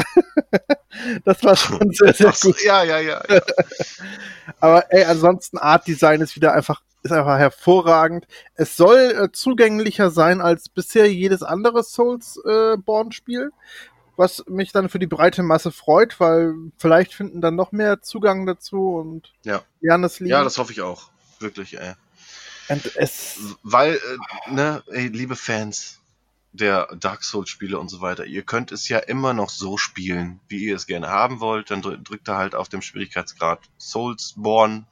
das 1.24 1.42
war 1.44 1.56
schon 1.56 1.90
sehr, 1.92 2.12
sehr 2.14 2.32
gut. 2.40 2.60
ja, 2.64 2.82
ja, 2.82 2.98
ja. 2.98 3.22
ja. 3.28 3.40
Aber 4.58 4.92
ey, 4.92 5.04
ansonsten 5.04 5.58
Art 5.58 5.86
Design 5.86 6.20
ist 6.20 6.34
wieder 6.36 6.52
einfach 6.52 6.82
ist 7.02 7.12
einfach 7.12 7.38
hervorragend. 7.38 8.26
Es 8.54 8.76
soll 8.76 8.98
äh, 8.98 9.32
zugänglicher 9.32 10.10
sein 10.10 10.40
als 10.40 10.68
bisher 10.68 11.10
jedes 11.12 11.42
andere 11.42 11.82
Souls-Born-Spiel, 11.82 13.52
was 14.16 14.44
mich 14.48 14.72
dann 14.72 14.88
für 14.88 14.98
die 14.98 15.06
breite 15.06 15.42
Masse 15.42 15.72
freut, 15.72 16.20
weil 16.20 16.54
vielleicht 16.76 17.14
finden 17.14 17.40
dann 17.40 17.56
noch 17.56 17.72
mehr 17.72 18.02
Zugang 18.02 18.44
dazu 18.46 18.96
und 18.96 19.32
Ja. 19.44 19.62
lernen 19.80 20.04
es 20.04 20.20
lieben. 20.20 20.30
ja, 20.30 20.44
das 20.44 20.58
hoffe 20.58 20.72
ich 20.72 20.82
auch. 20.82 21.08
Wirklich, 21.38 21.78
ey. 21.80 21.94
Und 22.68 22.94
es, 22.96 23.38
Weil, 23.62 23.94
äh, 23.94 24.52
ne, 24.52 24.82
ey, 24.88 25.08
liebe 25.08 25.36
Fans 25.36 25.98
der 26.52 26.88
Dark 26.96 27.22
Souls-Spiele 27.24 27.78
und 27.78 27.88
so 27.88 28.00
weiter, 28.00 28.26
ihr 28.26 28.42
könnt 28.42 28.72
es 28.72 28.88
ja 28.88 28.98
immer 28.98 29.32
noch 29.32 29.48
so 29.50 29.76
spielen, 29.78 30.40
wie 30.48 30.66
ihr 30.66 30.76
es 30.76 30.86
gerne 30.86 31.08
haben 31.08 31.40
wollt. 31.40 31.70
Dann 31.70 31.80
drü 31.80 31.96
drückt 31.96 32.28
ihr 32.28 32.36
halt 32.36 32.54
auf 32.54 32.68
dem 32.68 32.82
Schwierigkeitsgrad 32.82 33.60
Soulsborne 33.78 34.84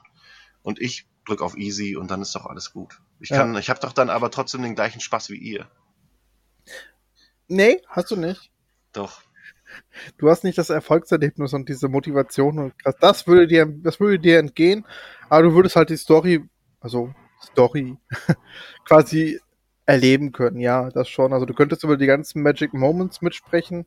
und 0.62 0.80
ich 0.80 1.04
drück 1.28 1.42
auf 1.42 1.56
Easy 1.56 1.96
und 1.96 2.10
dann 2.10 2.22
ist 2.22 2.34
doch 2.34 2.46
alles 2.46 2.72
gut. 2.72 3.00
Ich 3.20 3.30
Ja. 3.30 3.38
kann, 3.38 3.56
ich 3.56 3.70
habe 3.70 3.80
doch 3.80 3.92
dann 3.92 4.10
aber 4.10 4.30
trotzdem 4.30 4.62
den 4.62 4.74
gleichen 4.74 5.00
Spaß 5.00 5.30
wie 5.30 5.36
ihr. 5.38 5.68
nee, 7.46 7.80
hast 7.88 8.10
du 8.10 8.16
nicht. 8.16 8.50
Doch. 8.92 9.22
Du 10.16 10.30
hast 10.30 10.44
nicht 10.44 10.56
das 10.58 10.70
Erfolgserlebnis 10.70 11.52
und 11.52 11.68
diese 11.68 11.88
Motivation 11.88 12.58
und. 12.58 12.74
Das 13.00 13.26
würde 13.26 13.46
dir, 13.46 13.66
das 13.66 14.00
würde 14.00 14.18
dir 14.18 14.38
entgehen, 14.38 14.86
aber 15.28 15.42
du 15.42 15.54
würdest 15.54 15.76
halt 15.76 15.90
die 15.90 15.96
Story, 15.96 16.42
also 16.80 17.12
Story, 17.42 17.96
quasi 18.86 19.40
erleben 19.86 20.32
können, 20.32 20.58
ja, 20.58 20.90
das 20.90 21.08
schon. 21.08 21.32
Also 21.32 21.46
du 21.46 21.54
könntest 21.54 21.84
über 21.84 21.96
die 21.96 22.06
ganzen 22.06 22.42
Magic 22.42 22.72
Moments 22.74 23.20
mitsprechen. 23.22 23.86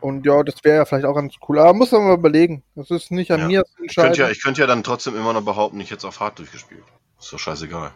Und 0.00 0.24
ja, 0.26 0.42
das 0.42 0.56
wäre 0.62 0.76
ja 0.78 0.84
vielleicht 0.84 1.04
auch 1.06 1.14
ganz 1.14 1.34
cool. 1.48 1.58
Aber 1.58 1.74
muss 1.74 1.92
man 1.92 2.04
mal 2.04 2.14
überlegen. 2.14 2.62
Das 2.74 2.90
ist 2.90 3.10
nicht 3.10 3.30
an 3.32 3.40
Ja. 3.40 3.46
mir 3.46 3.64
zu 3.64 3.82
Ich 3.84 3.94
könnte 3.94 4.00
ja, 4.00 4.06
entscheiden. 4.06 4.32
ich 4.32 4.42
könnte 4.42 4.60
ja 4.62 4.66
dann 4.66 4.82
trotzdem 4.82 5.16
immer 5.16 5.32
noch 5.32 5.42
behaupten, 5.44 5.80
ich 5.80 5.90
hätte 5.90 5.98
es 5.98 6.04
auf 6.04 6.20
hart 6.20 6.38
durchgespielt. 6.38 6.84
Ist 7.18 7.32
doch 7.32 7.38
scheißegal. 7.38 7.92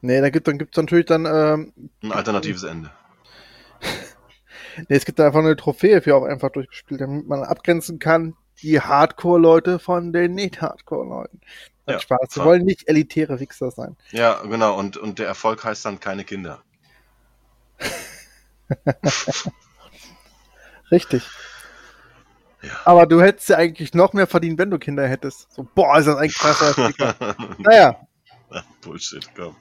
Nee, 0.00 0.20
da 0.20 0.30
gibt, 0.30 0.46
dann 0.46 0.58
gibt's 0.58 0.76
natürlich 0.76 1.06
dann, 1.06 1.26
ähm, 1.26 1.72
Ein 2.02 2.12
alternatives 2.12 2.62
Ende. 2.62 2.90
nee, 4.88 4.96
es 4.96 5.04
gibt 5.04 5.18
da 5.18 5.26
einfach 5.26 5.40
eine 5.40 5.56
Trophäe 5.56 6.00
für 6.02 6.14
auch 6.14 6.24
einfach 6.24 6.50
durchgespielt, 6.50 7.00
damit 7.00 7.26
man 7.26 7.42
abgrenzen 7.42 7.98
kann, 7.98 8.36
die 8.62 8.80
Hardcore-Leute 8.80 9.78
von 9.78 10.12
den 10.12 10.34
Nicht-Hardcore-Leuten. 10.34 11.40
Ja, 11.88 11.98
Spaß. 11.98 12.28
Sie 12.30 12.44
wollen 12.44 12.64
nicht 12.64 12.88
elitäre 12.88 13.40
Wichser 13.40 13.70
sein. 13.70 13.96
Ja, 14.10 14.42
genau. 14.42 14.78
Und, 14.78 14.96
und 14.98 15.18
der 15.18 15.26
Erfolg 15.26 15.64
heißt 15.64 15.84
dann 15.84 15.98
keine 16.00 16.24
Kinder. 16.24 16.62
Richtig. 20.90 21.22
Ja. 22.62 22.70
Aber 22.84 23.06
du 23.06 23.22
hättest 23.22 23.48
ja 23.50 23.56
eigentlich 23.56 23.94
noch 23.94 24.12
mehr 24.12 24.26
verdient, 24.26 24.58
wenn 24.58 24.70
du 24.70 24.78
Kinder 24.78 25.06
hättest. 25.06 25.52
So, 25.52 25.66
boah, 25.74 25.98
ist 25.98 26.06
das 26.06 26.16
ein 26.16 26.30
krasser. 26.30 27.36
Naja, 27.58 27.96
Bullshit, 28.82 29.28
komm. 29.36 29.54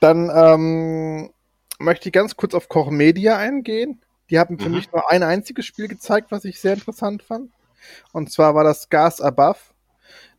dann 0.00 0.30
ähm, 0.34 1.30
möchte 1.78 2.08
ich 2.08 2.12
ganz 2.12 2.36
kurz 2.36 2.54
auf 2.54 2.68
Koch 2.68 2.90
Media 2.90 3.38
eingehen. 3.38 4.02
Die 4.30 4.38
haben 4.38 4.58
für 4.58 4.68
Mhm. 4.68 4.74
mich 4.76 4.92
nur 4.92 5.10
ein 5.10 5.22
einziges 5.22 5.64
Spiel 5.66 5.88
gezeigt, 5.88 6.30
was 6.30 6.44
ich 6.44 6.60
sehr 6.60 6.74
interessant 6.74 7.22
fand. 7.22 7.50
Und 8.12 8.30
zwar 8.30 8.54
war 8.54 8.64
das 8.64 8.88
Gas 8.88 9.20
Above. 9.20 9.58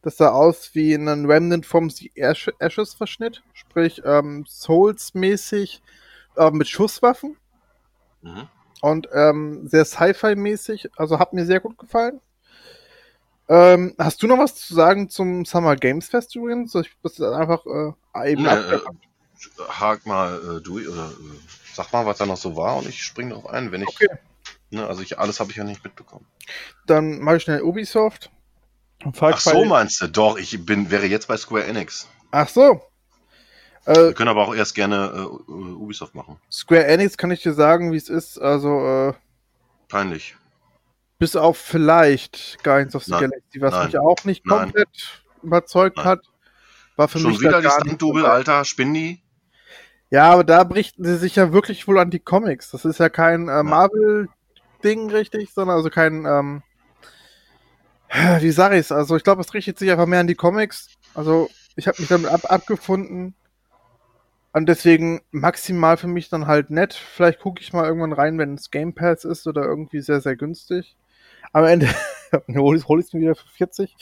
Das 0.01 0.17
sah 0.17 0.29
aus 0.29 0.71
wie 0.73 0.93
ein 0.93 1.25
Remnant 1.25 1.65
vom 1.65 1.89
The 1.89 2.11
Ash 2.15 2.49
Ashes 2.59 2.93
Verschnitt. 2.93 3.41
Sprich, 3.53 4.01
ähm, 4.05 4.45
Souls-mäßig 4.47 5.81
äh, 6.35 6.51
mit 6.51 6.67
Schusswaffen. 6.67 7.37
Mhm. 8.21 8.47
Und 8.83 9.07
ähm, 9.13 9.65
sehr 9.69 9.85
Sci-Fi-mäßig. 9.85 10.89
Also 10.97 11.17
hat 11.17 11.31
mir 11.31 11.45
sehr 11.45 11.61
gut 11.61 11.77
gefallen. 11.77 12.19
Ähm, 13.47 13.95
hast 13.97 14.21
du 14.21 14.27
noch 14.27 14.37
was 14.37 14.55
zu 14.55 14.73
sagen 14.73 15.09
zum 15.09 15.45
Summer 15.45 15.77
Games 15.77 16.09
Fest 16.09 16.35
übrigens? 16.35 16.75
Ich 16.75 16.91
das 17.01 17.21
einfach 17.21 17.65
äh, 17.65 18.31
eben 18.31 18.43
Nee, 18.43 18.49
äh, 18.49 18.79
hak 19.69 20.05
mal 20.05 20.57
äh, 20.57 20.61
durch 20.61 20.89
oder 20.89 21.05
äh, 21.05 21.37
sag 21.73 21.93
mal, 21.93 22.05
was 22.05 22.17
da 22.17 22.25
noch 22.25 22.35
so 22.35 22.57
war 22.57 22.75
und 22.75 22.89
ich 22.89 23.01
spring 23.01 23.29
drauf 23.29 23.47
ein, 23.47 23.71
wenn 23.71 23.83
ich. 23.83 23.87
Okay. 23.87 24.09
Ne, 24.69 24.85
also 24.85 25.01
ich, 25.01 25.17
alles 25.17 25.39
habe 25.39 25.51
ich 25.51 25.55
ja 25.55 25.63
nicht 25.63 25.81
mitbekommen. 25.85 26.25
Dann 26.85 27.19
mache 27.19 27.37
ich 27.37 27.43
schnell 27.43 27.61
Ubisoft. 27.61 28.31
Ach 29.21 29.39
so, 29.39 29.63
meinst 29.63 30.01
du? 30.01 30.07
Doch, 30.07 30.37
ich 30.37 30.65
bin, 30.65 30.91
wäre 30.91 31.05
jetzt 31.05 31.29
bei 31.29 31.37
Square 31.37 31.65
Enix. 31.65 32.09
Ach 32.31 32.49
so. 32.49 32.81
Äh, 33.85 33.95
Wir 33.95 34.13
können 34.13 34.29
aber 34.29 34.47
auch 34.47 34.55
erst 34.55 34.75
gerne 34.75 35.11
äh, 35.15 35.51
Ubisoft 35.51 36.15
machen. 36.15 36.37
Square 36.51 36.85
Enix 36.85 37.17
kann 37.17 37.31
ich 37.31 37.41
dir 37.41 37.53
sagen, 37.53 37.91
wie 37.91 37.97
es 37.97 38.09
ist. 38.09 38.39
Also 38.39 39.09
äh, 39.09 39.13
Peinlich. 39.89 40.35
bis 41.19 41.35
auf 41.35 41.57
vielleicht 41.57 42.63
Guardians 42.63 42.95
of 42.95 43.03
the 43.03 43.11
Nein. 43.11 43.21
Galaxy, 43.21 43.61
was 43.61 43.71
Nein. 43.73 43.85
mich 43.87 43.97
auch 43.97 44.23
nicht 44.25 44.45
Nein. 44.45 44.59
komplett 44.59 45.23
überzeugt 45.41 45.97
Nein. 45.97 46.05
hat. 46.05 46.19
War 46.95 47.07
für 47.07 47.19
Schon 47.19 47.31
mich 47.31 47.41
wieder 47.41 47.61
die 47.61 47.69
Stunt-Double. 47.69 48.25
Alter, 48.25 48.63
Spindy? 48.65 49.21
Ja, 50.11 50.31
aber 50.31 50.43
da 50.43 50.63
berichten 50.63 51.03
sie 51.03 51.17
sich 51.17 51.35
ja 51.35 51.51
wirklich 51.51 51.87
wohl 51.87 51.97
an 51.97 52.11
die 52.11 52.19
Comics. 52.19 52.69
Das 52.69 52.85
ist 52.85 52.99
ja 52.99 53.09
kein 53.09 53.49
äh, 53.49 53.63
Marvel-Ding, 53.63 55.09
richtig, 55.09 55.51
sondern 55.53 55.75
also 55.75 55.89
kein, 55.89 56.25
ähm, 56.25 56.61
wie 58.39 58.51
sage 58.51 58.75
ich 58.75 58.81
es? 58.81 58.91
Also 58.91 59.15
ich 59.17 59.23
glaube, 59.23 59.41
es 59.41 59.53
richtet 59.55 59.79
sich 59.79 59.89
einfach 59.91 60.05
mehr 60.05 60.19
an 60.19 60.27
die 60.27 60.35
Comics. 60.35 60.89
Also 61.15 61.49
ich 61.75 61.87
habe 61.87 61.99
mich 61.99 62.09
damit 62.09 62.29
ab 62.29 62.51
abgefunden. 62.51 63.33
Und 64.53 64.67
deswegen 64.67 65.21
maximal 65.31 65.97
für 65.97 66.07
mich 66.07 66.29
dann 66.29 66.45
halt 66.45 66.69
nett. 66.69 66.93
Vielleicht 66.93 67.39
gucke 67.39 67.61
ich 67.61 67.73
mal 67.73 67.85
irgendwann 67.85 68.13
rein, 68.13 68.37
wenn 68.37 68.53
es 68.53 68.69
Game 68.69 68.93
Pass 68.93 69.25
ist 69.25 69.47
oder 69.47 69.63
irgendwie 69.63 69.99
sehr, 69.99 70.21
sehr 70.21 70.35
günstig. 70.35 70.95
Am 71.51 71.65
Ende 71.65 71.89
hol 72.55 72.77
ich 72.77 73.05
es 73.07 73.13
mir 73.13 73.21
wieder 73.21 73.35
für 73.35 73.47
40. 73.47 73.95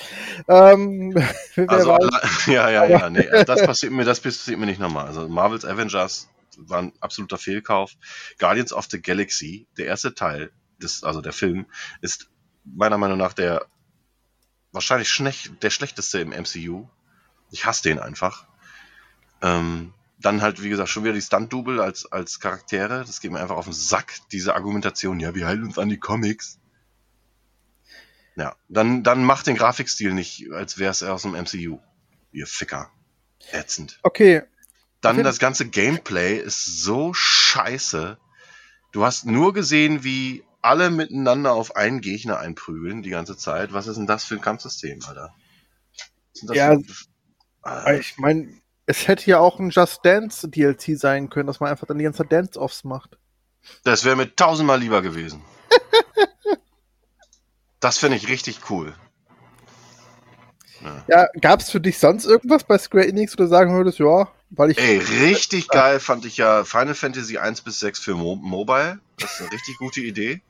Ähm, 0.47 1.15
Also, 1.67 1.97
ja, 2.47 2.69
ja, 2.69 2.85
ja, 2.85 3.09
nee, 3.09 3.27
das 3.45 3.61
passiert 3.65 3.93
mir, 3.93 4.03
das 4.03 4.19
passiert 4.19 4.59
mir 4.59 4.65
nicht 4.65 4.79
nochmal. 4.79 5.07
Also 5.07 5.27
Marvel's 5.27 5.65
Avengers 5.65 6.29
war 6.57 6.79
ein 6.79 6.93
absoluter 6.99 7.37
Fehlkauf. 7.37 7.93
Guardians 8.37 8.73
of 8.73 8.87
the 8.91 9.01
Galaxy, 9.01 9.67
der 9.77 9.85
erste 9.85 10.13
Teil, 10.13 10.51
des, 10.81 11.03
also 11.03 11.21
der 11.21 11.33
Film, 11.33 11.65
ist 12.01 12.29
meiner 12.65 12.97
Meinung 12.97 13.17
nach 13.17 13.33
der 13.33 13.65
wahrscheinlich 14.73 15.09
schlech, 15.09 15.51
der 15.61 15.69
schlechteste 15.69 16.19
im 16.19 16.29
MCU. 16.29 16.87
Ich 17.51 17.65
hasse 17.65 17.83
den 17.83 17.99
einfach. 17.99 18.47
Ähm, 19.41 19.93
dann 20.21 20.41
halt, 20.41 20.61
wie 20.61 20.69
gesagt, 20.69 20.89
schon 20.89 21.03
wieder 21.03 21.13
die 21.13 21.21
Stunt-Double 21.21 21.81
als, 21.81 22.11
als 22.11 22.39
Charaktere. 22.39 23.03
Das 23.05 23.21
geht 23.21 23.31
mir 23.31 23.39
einfach 23.39 23.57
auf 23.57 23.65
den 23.65 23.73
Sack, 23.73 24.19
diese 24.31 24.55
Argumentation. 24.55 25.19
Ja, 25.19 25.35
wir 25.35 25.47
halten 25.47 25.63
uns 25.63 25.77
an 25.77 25.89
die 25.89 25.97
Comics. 25.97 26.59
Ja, 28.35 28.55
dann, 28.69 29.03
dann 29.03 29.23
macht 29.23 29.47
den 29.47 29.55
Grafikstil 29.55 30.13
nicht, 30.13 30.51
als 30.51 30.77
wäre 30.77 30.91
es 30.91 31.03
aus 31.03 31.23
dem 31.23 31.33
MCU. 31.33 31.79
Ihr 32.31 32.47
Ficker. 32.47 32.89
Ätzend. 33.51 33.99
Okay, 34.03 34.43
Dann 35.01 35.23
das 35.23 35.39
ganze 35.39 35.67
Gameplay 35.67 36.37
ist 36.37 36.83
so 36.83 37.13
scheiße. 37.13 38.17
Du 38.91 39.03
hast 39.03 39.25
nur 39.25 39.53
gesehen, 39.53 40.03
wie 40.03 40.43
alle 40.61 40.91
miteinander 40.91 41.53
auf 41.53 41.75
einen 41.75 42.01
Gegner 42.01 42.37
einprügeln 42.39 43.01
die 43.01 43.09
ganze 43.09 43.35
Zeit. 43.35 43.73
Was 43.73 43.87
ist 43.87 43.97
denn 43.97 44.07
das 44.07 44.23
für 44.23 44.35
ein 44.35 44.41
Kampfsystem, 44.41 44.99
Alter? 45.05 45.33
Ja, 46.53 46.77
für, 46.77 47.05
Alter. 47.63 47.99
Ich 47.99 48.17
meine, 48.17 48.60
es 48.91 49.07
hätte 49.07 49.29
ja 49.29 49.39
auch 49.39 49.57
ein 49.57 49.69
Just 49.69 50.03
Dance 50.03 50.49
DLC 50.49 50.97
sein 50.99 51.29
können, 51.29 51.47
dass 51.47 51.61
man 51.61 51.71
einfach 51.71 51.87
dann 51.87 51.97
die 51.97 52.03
ganze 52.03 52.25
Dance-Offs 52.25 52.83
macht. 52.83 53.17
Das 53.83 54.03
wäre 54.03 54.17
mir 54.17 54.35
tausendmal 54.35 54.79
lieber 54.79 55.01
gewesen. 55.01 55.41
das 57.79 57.97
finde 57.97 58.17
ich 58.17 58.27
richtig 58.27 58.69
cool. 58.69 58.93
Ja. 60.81 61.05
Ja, 61.07 61.27
gab 61.39 61.61
es 61.61 61.69
für 61.69 61.79
dich 61.79 61.99
sonst 61.99 62.25
irgendwas 62.25 62.65
bei 62.65 62.77
Square 62.77 63.07
Enix, 63.07 63.33
wo 63.33 63.43
du 63.43 63.47
sagen 63.47 63.73
würdest, 63.73 63.99
ja, 63.99 64.27
weil 64.49 64.71
ich. 64.71 64.77
Ey, 64.77 64.97
richtig 64.97 65.69
geil 65.69 65.99
fand 65.99 66.25
ich 66.25 66.37
ja 66.37 66.65
Final 66.65 66.95
Fantasy 66.95 67.37
1 67.37 67.61
bis 67.61 67.79
6 67.79 67.99
für 67.99 68.15
Mo 68.15 68.35
Mobile. 68.35 68.99
Das 69.19 69.35
ist 69.35 69.41
eine 69.41 69.51
richtig 69.51 69.77
gute 69.77 70.01
Idee. 70.01 70.41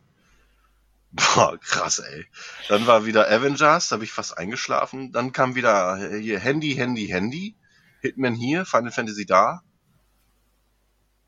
Boah, 1.11 1.59
krass, 1.59 1.99
ey. 1.99 2.25
Dann 2.69 2.87
war 2.87 3.05
wieder 3.05 3.29
Avengers, 3.29 3.89
da 3.89 3.95
habe 3.95 4.05
ich 4.05 4.13
fast 4.13 4.37
eingeschlafen. 4.37 5.11
Dann 5.11 5.33
kam 5.33 5.55
wieder 5.55 5.97
hier 6.17 6.39
Handy, 6.39 6.73
Handy, 6.75 7.07
Handy. 7.07 7.55
Hitman 8.01 8.35
hier, 8.35 8.65
Final 8.65 8.91
Fantasy 8.91 9.25
da. 9.25 9.63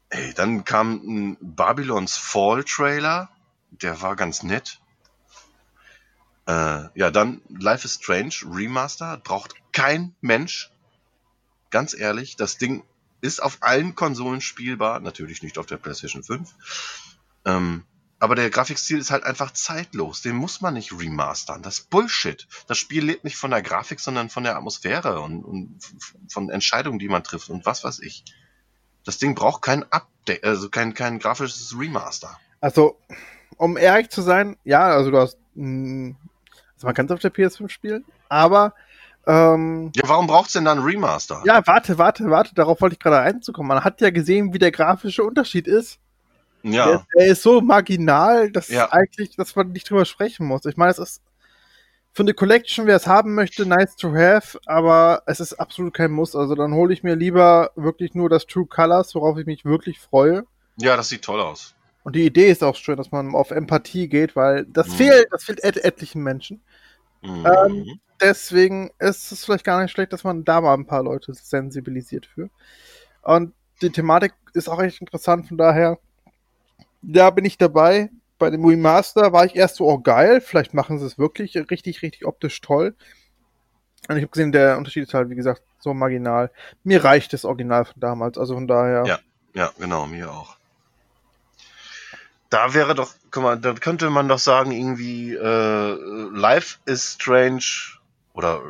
Ey, 0.10 0.34
dann 0.34 0.64
kam 0.66 1.02
ein 1.06 1.38
Babylons 1.42 2.18
Fall 2.18 2.64
Trailer. 2.64 3.30
Der 3.72 4.02
war 4.02 4.16
ganz 4.16 4.44
nett. 4.44 4.80
Äh, 6.46 6.90
ja, 6.96 7.10
dann 7.10 7.42
Life 7.50 7.86
is 7.86 7.96
Strange 7.96 8.36
Remaster. 8.46 9.18
Braucht 9.18 9.56
kein 9.72 10.16
Mensch. 10.22 10.72
Ganz 11.70 11.94
ehrlich, 11.94 12.36
das 12.36 12.58
Ding 12.58 12.84
ist 13.22 13.42
auf 13.42 13.58
allen 13.62 13.96
Konsolen 13.96 14.42
spielbar. 14.42 15.00
Natürlich 15.00 15.42
nicht 15.42 15.58
auf 15.58 15.66
der 15.66 15.78
PlayStation 15.78 16.24
5. 16.24 16.54
Ähm, 17.46 17.86
aber 18.24 18.36
der 18.36 18.50
Grafikstil 18.50 19.00
ist 19.00 19.12
halt 19.12 19.26
einfach 19.26 19.52
zeitlos. 19.52 20.22
Den 20.22 20.38
muss 20.38 20.62
man 20.62 20.76
nicht 20.76 20.98
remastern. 20.98 21.62
Das 21.62 21.80
ist 21.80 21.90
Bullshit. 21.90 22.48
Das 22.68 22.78
Spiel 22.78 23.04
lebt 23.04 23.26
nicht 23.26 23.36
von 23.36 23.52
der 23.52 23.62
Grafik, 23.62 24.00
sondern 24.00 24.30
von 24.30 24.46
der 24.46 24.56
Atmosphäre 24.56 25.20
und, 25.20 25.44
und 25.44 25.80
von 26.30 26.50
Entscheidungen, 26.50 27.00
die 27.00 27.10
man 27.10 27.26
trifft 27.26 27.50
und 27.50 27.66
was 27.66 27.84
weiß 27.84 28.00
ich. 28.00 28.24
Das 29.04 29.18
Ding 29.18 29.36
braucht 29.36 29.62
kein 29.62 29.84
Update, 29.92 30.46
also 30.46 30.70
kein, 30.70 30.94
kein 30.94 31.20
grafisches 31.20 31.76
Remaster. 31.78 32.40
Also, 32.62 32.98
um 33.58 33.76
ehrlich 33.76 34.10
zu 34.10 34.22
sein, 34.22 34.56
ja, 34.64 34.86
also 34.86 35.12
du 35.12 35.18
hast. 35.18 35.38
Mh, 35.56 36.16
also 36.76 36.88
man 36.88 36.96
kann 36.96 37.08
es 37.08 37.12
auf 37.12 37.20
der 37.20 37.34
PS5 37.34 37.68
spielen, 37.68 38.06
aber. 38.30 38.74
Ähm, 39.28 39.92
Ja, 39.96 40.08
warum 40.08 40.28
braucht's 40.28 40.54
denn 40.54 40.64
dann 40.64 40.80
ein 40.80 40.86
Remaster? 40.86 41.42
ja, 41.44 41.62
warte, 41.68 41.98
warte, 41.98 42.30
warte, 42.30 42.56
darauf 42.56 42.80
wollte 42.80 42.94
ich 42.94 43.00
gerade 43.00 43.20
einzukommen. 43.20 43.68
Man 43.68 43.84
hat 43.84 44.00
ja 44.00 44.12
gesehen, 44.12 44.54
wie 44.54 44.60
der 44.60 44.72
grafische 44.72 45.26
Unterschied 45.26 45.68
ist. 45.68 46.00
Ja. 46.64 46.88
Der, 46.88 47.06
der 47.18 47.28
ist 47.28 47.44
so 47.44 47.62
marginal, 47.62 48.52
dass 48.52 48.70
Ja. 48.70 48.92
eigentlich, 48.92 49.36
dass 49.36 49.56
man 49.56 49.72
nicht 49.72 49.90
drüber 49.90 50.06
sprechen 50.06 50.48
muss. 50.48 50.66
Ich 50.66 50.78
meine, 50.78 50.92
es 50.92 51.00
ist 51.00 51.22
für 52.14 52.24
eine 52.24 52.34
Collection, 52.34 52.86
wer 52.86 52.96
es 52.96 53.08
haben 53.08 53.34
möchte, 53.34 53.66
nice 53.66 53.96
to 53.96 54.14
have, 54.14 54.60
aber 54.66 55.24
es 55.26 55.40
ist 55.40 55.54
absolut 55.54 55.94
kein 55.94 56.12
Muss. 56.12 56.36
Also 56.36 56.54
dann 56.56 56.74
hole 56.74 56.94
ich 56.94 57.04
mir 57.04 57.16
lieber 57.16 57.72
wirklich 57.76 58.14
nur 58.14 58.30
das 58.30 58.46
True 58.46 58.68
Colors, 58.68 59.16
worauf 59.16 59.38
ich 59.40 59.48
mich 59.48 59.66
wirklich 59.66 60.00
freue. 60.00 60.46
Ja, 60.78 60.96
das 60.96 61.10
sieht 61.10 61.24
toll 61.24 61.42
aus. 61.42 61.76
Und 62.04 62.16
die 62.16 62.26
Idee 62.26 62.52
ist 62.52 62.64
auch 62.64 62.76
schön, 62.76 62.98
dass 62.98 63.12
man 63.12 63.34
auf 63.34 63.52
Empathie 63.52 64.08
geht, 64.08 64.36
weil 64.36 64.66
das 64.66 64.88
mhm. 64.90 64.94
fehlt, 64.94 65.28
das 65.32 65.44
fehlt 65.46 65.64
et 65.64 65.78
etlichen 65.84 66.22
Menschen. 66.22 66.62
Mhm. 67.22 67.46
Ähm, 67.46 68.00
deswegen 68.22 68.92
ist 69.00 69.32
es 69.32 69.46
vielleicht 69.46 69.64
gar 69.64 69.82
nicht 69.82 69.92
schlecht, 69.92 70.14
dass 70.14 70.24
man 70.24 70.44
da 70.44 70.62
mal 70.62 70.74
ein 70.76 70.86
paar 70.86 71.04
Leute 71.04 71.34
sensibilisiert 71.34 72.26
für. 72.26 72.50
Und 73.22 73.54
die 73.82 73.90
Thematik 73.90 74.34
ist 74.54 74.70
auch 74.70 74.82
echt 74.82 75.02
interessant, 75.02 75.48
von 75.48 75.58
daher, 75.58 75.98
da 77.04 77.30
bin 77.30 77.46
ich 77.46 77.58
dabei. 77.58 78.10
Bei 78.40 78.50
dem 78.50 78.66
Remaster 78.66 79.32
war 79.32 79.46
ich 79.46 79.56
erst 79.56 79.76
so, 79.76 79.88
oh 79.88 80.00
geil, 80.00 80.42
vielleicht 80.42 80.74
machen 80.74 80.98
sie 81.00 81.06
es 81.06 81.18
wirklich 81.18 81.56
richtig, 81.56 82.02
richtig 82.02 82.26
optisch 82.26 82.60
toll. 82.62 82.96
Und 84.10 84.18
ich 84.18 84.24
habe 84.24 84.32
gesehen, 84.32 84.52
der 84.52 84.78
Unterschied 84.78 85.04
ist 85.04 85.14
halt, 85.14 85.30
wie 85.30 85.36
gesagt, 85.36 85.62
so 85.80 85.94
marginal. 85.94 86.52
Mir 86.84 87.04
reicht 87.04 87.32
das 87.32 87.46
Original 87.46 87.86
von 87.86 88.00
damals, 88.00 88.38
also 88.38 88.56
von 88.56 88.68
daher. 88.68 89.04
Ja, 89.06 89.20
ja, 89.54 89.72
genau, 89.80 90.08
mir 90.08 90.32
auch. 90.32 90.58
Da 92.50 92.74
wäre 92.74 92.96
doch, 92.96 93.14
guck 93.32 93.44
mal, 93.44 93.58
da 93.58 93.74
könnte 93.74 94.10
man 94.10 94.28
doch 94.28 94.40
sagen, 94.40 94.72
irgendwie, 94.72 95.34
äh, 95.34 95.98
Life 96.34 96.80
is 96.86 97.14
Strange 97.14 97.64
oder 98.34 98.62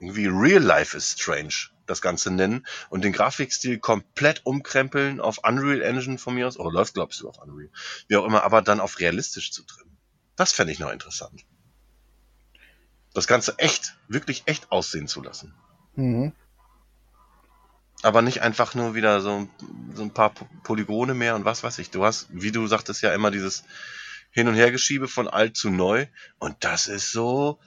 irgendwie 0.00 0.26
Real 0.26 0.62
Life 0.62 0.96
is 0.96 1.12
Strange 1.12 1.71
das 1.92 2.02
Ganze 2.02 2.30
nennen 2.30 2.66
und 2.90 3.04
den 3.04 3.12
Grafikstil 3.12 3.78
komplett 3.78 4.44
umkrempeln 4.44 5.20
auf 5.20 5.38
Unreal 5.44 5.82
Engine 5.82 6.18
von 6.18 6.34
mir 6.34 6.48
aus, 6.48 6.58
oder 6.58 6.72
läuft 6.72 6.94
glaubst 6.94 7.20
du 7.20 7.28
auf 7.28 7.38
Unreal, 7.38 7.70
wie 8.08 8.16
auch 8.16 8.24
immer, 8.24 8.42
aber 8.42 8.62
dann 8.62 8.80
auf 8.80 8.98
realistisch 8.98 9.52
zu 9.52 9.62
trimmen. 9.62 9.96
Das 10.36 10.52
fände 10.52 10.72
ich 10.72 10.78
noch 10.78 10.90
interessant. 10.90 11.44
Das 13.14 13.26
Ganze 13.26 13.58
echt, 13.58 13.96
wirklich 14.08 14.44
echt 14.46 14.72
aussehen 14.72 15.06
zu 15.06 15.22
lassen. 15.22 15.54
Mhm. 15.94 16.32
Aber 18.02 18.22
nicht 18.22 18.42
einfach 18.42 18.74
nur 18.74 18.94
wieder 18.94 19.20
so, 19.20 19.48
so 19.94 20.02
ein 20.02 20.12
paar 20.12 20.32
Polygone 20.64 21.14
mehr 21.14 21.36
und 21.36 21.44
was 21.44 21.62
weiß 21.62 21.78
ich. 21.78 21.90
Du 21.90 22.04
hast, 22.04 22.26
wie 22.30 22.50
du 22.50 22.66
sagtest, 22.66 23.02
ja 23.02 23.12
immer 23.12 23.30
dieses 23.30 23.64
Hin- 24.30 24.48
und 24.48 24.54
Hergeschiebe 24.54 25.08
von 25.08 25.28
alt 25.28 25.56
zu 25.56 25.70
neu. 25.70 26.06
Und 26.38 26.56
das 26.64 26.88
ist 26.88 27.12
so 27.12 27.60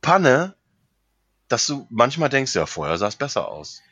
Panne, 0.00 0.56
dass 1.50 1.66
du 1.66 1.86
manchmal 1.90 2.28
denkst, 2.28 2.54
ja, 2.54 2.64
vorher 2.64 2.96
sah 2.96 3.08
es 3.08 3.16
besser 3.16 3.48
aus. 3.48 3.82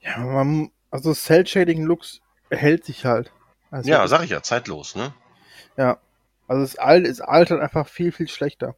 Ja, 0.00 0.18
man, 0.18 0.70
also 0.90 1.14
Cell-Shading-Looks 1.14 2.20
hält 2.50 2.84
sich 2.84 3.06
halt. 3.06 3.32
Also 3.70 3.88
ja, 3.88 4.06
sag 4.06 4.24
ich 4.24 4.30
ja, 4.30 4.42
zeitlos, 4.42 4.94
ne? 4.94 5.14
Ja. 5.76 5.98
Also 6.46 6.62
es 6.62 6.76
alt, 6.76 7.06
es 7.06 7.20
altert 7.20 7.60
einfach 7.60 7.88
viel, 7.88 8.12
viel 8.12 8.28
schlechter. 8.28 8.74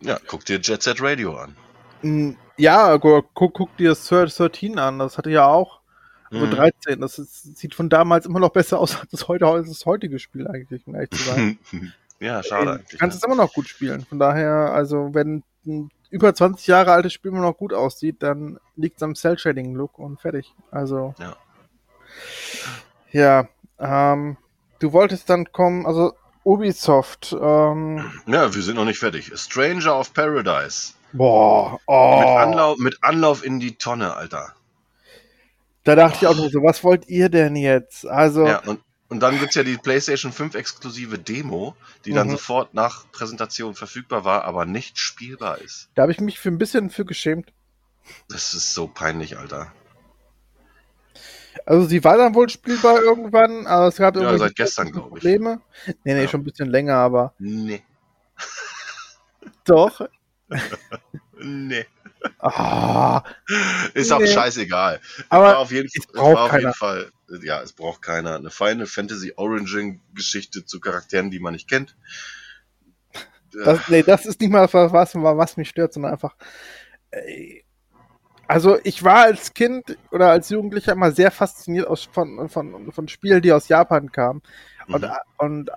Ja, 0.00 0.18
guck 0.28 0.44
dir 0.44 0.60
Jet 0.60 0.82
Set 0.82 1.02
Radio 1.02 1.36
an. 1.36 1.56
Hm, 2.02 2.36
ja, 2.56 2.96
guck, 2.98 3.34
guck 3.34 3.76
dir 3.78 3.90
das 3.90 4.06
13 4.06 4.78
an, 4.78 4.98
das 4.98 5.18
hatte 5.18 5.30
ja 5.30 5.46
auch. 5.46 5.80
Also 6.30 6.46
mhm. 6.46 6.50
13, 6.50 7.00
das 7.00 7.18
ist, 7.18 7.56
sieht 7.56 7.74
von 7.74 7.88
damals 7.88 8.26
immer 8.26 8.40
noch 8.40 8.50
besser 8.50 8.78
aus 8.78 9.00
als 9.00 9.10
das, 9.10 9.28
heute, 9.28 9.46
als 9.46 9.68
das 9.68 9.86
heutige 9.86 10.18
Spiel 10.18 10.46
eigentlich, 10.46 10.86
um 10.86 10.94
ehrlich 10.94 11.10
zu 11.10 11.22
sein. 11.22 11.58
ja, 12.20 12.42
schade 12.42 12.72
eigentlich. 12.72 12.88
Du 12.90 12.98
kannst 12.98 13.16
ja. 13.16 13.18
es 13.18 13.24
immer 13.24 13.42
noch 13.42 13.54
gut 13.54 13.68
spielen. 13.68 14.04
Von 14.04 14.18
daher, 14.18 14.72
also 14.72 15.14
wenn 15.14 15.42
ein 15.66 15.90
über 16.10 16.34
20 16.34 16.66
Jahre 16.66 16.92
altes 16.92 17.12
Spiel 17.12 17.32
immer 17.32 17.42
noch 17.42 17.56
gut 17.56 17.72
aussieht, 17.72 18.22
dann 18.22 18.58
liegt 18.76 18.96
es 18.96 19.02
am 19.02 19.14
Cell-Shading-Look 19.14 19.98
und 19.98 20.20
fertig. 20.20 20.54
Also. 20.70 21.14
Ja. 21.18 21.36
Ja. 23.10 23.48
Ähm, 23.78 24.36
du 24.78 24.92
wolltest 24.92 25.28
dann 25.30 25.52
kommen, 25.52 25.86
also 25.86 26.12
Ubisoft. 26.44 27.36
Ähm, 27.38 28.10
ja, 28.26 28.54
wir 28.54 28.62
sind 28.62 28.76
noch 28.76 28.84
nicht 28.84 28.98
fertig. 28.98 29.30
Stranger 29.34 29.98
of 29.98 30.12
Paradise. 30.14 30.94
Boah. 31.12 31.78
Oh. 31.86 32.18
Mit, 32.18 32.28
Anlauf, 32.28 32.78
mit 32.78 32.98
Anlauf 33.02 33.44
in 33.44 33.60
die 33.60 33.76
Tonne, 33.76 34.14
Alter. 34.14 34.54
Da 35.84 35.94
dachte 35.94 36.18
ich 36.20 36.26
auch 36.26 36.36
nur 36.36 36.50
so, 36.50 36.62
was 36.62 36.84
wollt 36.84 37.08
ihr 37.08 37.28
denn 37.28 37.56
jetzt? 37.56 38.06
Also. 38.06 38.46
Ja, 38.46 38.60
und 38.66 38.80
und 39.08 39.20
dann 39.20 39.38
gibt 39.38 39.50
es 39.50 39.54
ja 39.54 39.62
die 39.62 39.78
PlayStation 39.78 40.32
5 40.32 40.54
exklusive 40.54 41.18
Demo, 41.18 41.74
die 42.04 42.12
dann 42.12 42.26
mhm. 42.28 42.32
sofort 42.32 42.74
nach 42.74 43.10
Präsentation 43.10 43.74
verfügbar 43.74 44.24
war, 44.24 44.44
aber 44.44 44.66
nicht 44.66 44.98
spielbar 44.98 45.58
ist. 45.58 45.88
Da 45.94 46.02
habe 46.02 46.12
ich 46.12 46.20
mich 46.20 46.38
für 46.38 46.50
ein 46.50 46.58
bisschen 46.58 46.90
für 46.90 47.06
geschämt. 47.06 47.52
Das 48.28 48.54
ist 48.54 48.74
so 48.74 48.86
peinlich, 48.86 49.38
Alter. 49.38 49.72
Also 51.64 51.86
sie 51.86 52.04
war 52.04 52.16
dann 52.16 52.34
wohl 52.34 52.48
spielbar 52.48 53.02
irgendwann, 53.02 53.66
aber 53.66 53.88
es 53.88 53.96
gab 53.96 54.16
ja, 54.16 54.38
seit 54.38 54.56
gestern, 54.56 54.92
glaube 54.92 55.08
ich. 55.08 55.22
Probleme. 55.22 55.60
Nee, 55.86 56.14
nee, 56.14 56.22
ja. 56.22 56.28
schon 56.28 56.40
ein 56.40 56.44
bisschen 56.44 56.68
länger, 56.68 56.96
aber. 56.96 57.34
Nee. 57.38 57.82
Doch. 59.64 60.00
nee. 61.38 61.86
Ah, 62.38 63.22
ist 63.94 64.12
auch 64.12 64.20
scheißegal. 64.20 65.00
Aber 65.28 65.58
auf 65.58 65.70
jeden, 65.70 65.88
es 65.88 66.06
war 66.14 66.44
auf 66.44 66.52
jeden 66.52 66.72
Fall, 66.72 67.10
ja, 67.42 67.60
es 67.62 67.72
braucht 67.72 68.02
keiner. 68.02 68.36
Eine 68.36 68.50
Final 68.50 68.86
Fantasy 68.86 69.32
Origin 69.36 70.00
Geschichte 70.14 70.64
zu 70.64 70.80
Charakteren, 70.80 71.30
die 71.30 71.40
man 71.40 71.52
nicht 71.52 71.68
kennt. 71.68 71.96
Das, 73.64 73.88
nee, 73.88 74.02
das 74.02 74.26
ist 74.26 74.40
nicht 74.40 74.50
mal 74.50 74.68
was, 74.72 75.14
was 75.14 75.56
mich 75.56 75.68
stört, 75.68 75.92
sondern 75.92 76.12
einfach. 76.12 76.36
Äh, 77.10 77.62
also 78.46 78.78
ich 78.82 79.04
war 79.04 79.24
als 79.24 79.52
Kind 79.52 79.98
oder 80.10 80.30
als 80.30 80.48
Jugendlicher 80.48 80.92
immer 80.92 81.12
sehr 81.12 81.30
fasziniert 81.30 81.86
aus, 81.86 82.08
von, 82.10 82.48
von, 82.48 82.90
von 82.92 83.08
Spielen, 83.08 83.42
die 83.42 83.52
aus 83.52 83.68
Japan 83.68 84.10
kamen. 84.10 84.42
Und, 84.86 85.02
mhm. 85.02 85.10
und 85.36 85.70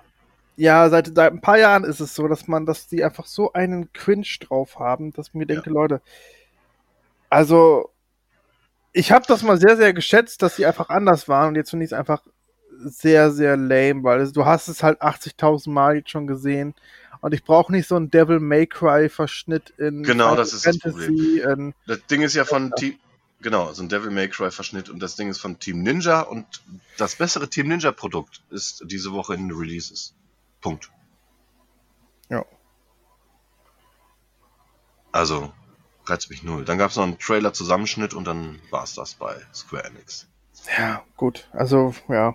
ja, 0.56 0.88
seit, 0.90 1.14
seit 1.14 1.32
ein 1.32 1.40
paar 1.40 1.58
Jahren 1.58 1.84
ist 1.84 2.00
es 2.00 2.14
so, 2.14 2.28
dass 2.28 2.46
man, 2.48 2.66
dass 2.66 2.86
die 2.86 3.04
einfach 3.04 3.26
so 3.26 3.52
einen 3.52 3.92
Cringe 3.92 4.26
drauf 4.40 4.78
haben, 4.78 5.12
dass 5.12 5.28
ich 5.28 5.34
mir 5.34 5.46
denke, 5.46 5.70
ja. 5.70 5.74
Leute, 5.74 6.02
also 7.30 7.90
ich 8.92 9.10
habe 9.10 9.24
das 9.26 9.42
mal 9.42 9.58
sehr, 9.58 9.76
sehr 9.76 9.94
geschätzt, 9.94 10.42
dass 10.42 10.56
die 10.56 10.66
einfach 10.66 10.90
anders 10.90 11.28
waren 11.28 11.48
und 11.48 11.54
jetzt 11.56 11.70
finde 11.70 11.84
ich 11.84 11.92
es 11.92 11.98
einfach 11.98 12.22
sehr, 12.84 13.30
sehr 13.30 13.56
lame, 13.56 14.02
weil 14.02 14.30
du 14.30 14.44
hast 14.44 14.68
es 14.68 14.82
halt 14.82 15.00
80.000 15.00 15.70
Mal 15.70 15.96
jetzt 15.96 16.10
schon 16.10 16.26
gesehen 16.26 16.74
und 17.20 17.32
ich 17.32 17.44
brauche 17.44 17.72
nicht 17.72 17.88
so 17.88 17.96
einen 17.96 18.10
Devil 18.10 18.40
May 18.40 18.66
Cry 18.66 19.08
Verschnitt 19.08 19.70
in 19.78 20.02
Genau, 20.02 20.36
das 20.36 20.52
ist 20.52 20.64
Fantasy, 20.64 21.38
das 21.38 21.44
Problem. 21.44 21.74
das 21.86 22.06
Ding 22.06 22.22
ist 22.22 22.34
ja 22.34 22.44
von 22.44 22.72
Team 22.72 22.98
Genau, 23.40 23.72
so 23.72 23.82
ein 23.82 23.88
Devil 23.88 24.10
May 24.10 24.28
Cry 24.28 24.52
Verschnitt 24.52 24.88
und 24.88 25.00
das 25.00 25.16
Ding 25.16 25.28
ist 25.28 25.40
von 25.40 25.58
Team 25.58 25.82
Ninja 25.82 26.20
und 26.20 26.46
das 26.96 27.16
bessere 27.16 27.48
Team 27.48 27.68
Ninja 27.68 27.90
Produkt 27.90 28.40
ist 28.50 28.84
diese 28.86 29.12
Woche 29.12 29.34
in 29.34 29.48
den 29.48 29.56
Releases. 29.56 30.14
Punkt. 30.62 30.90
Ja. 32.30 32.46
Also, 35.12 35.52
reizt 36.06 36.30
mich 36.30 36.42
null. 36.42 36.64
Dann 36.64 36.78
gab 36.78 36.90
es 36.90 36.96
noch 36.96 37.04
einen 37.04 37.18
Trailer-Zusammenschnitt 37.18 38.14
und 38.14 38.24
dann 38.24 38.58
war 38.70 38.84
es 38.84 38.94
das 38.94 39.14
bei 39.14 39.36
Square 39.52 39.84
Enix. 39.84 40.26
Ja, 40.78 41.02
gut. 41.16 41.48
Also, 41.52 41.94
ja. 42.08 42.34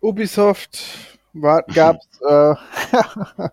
Ubisoft 0.00 1.18
gab 1.34 1.96
es. 1.96 2.20
äh, 2.28 2.54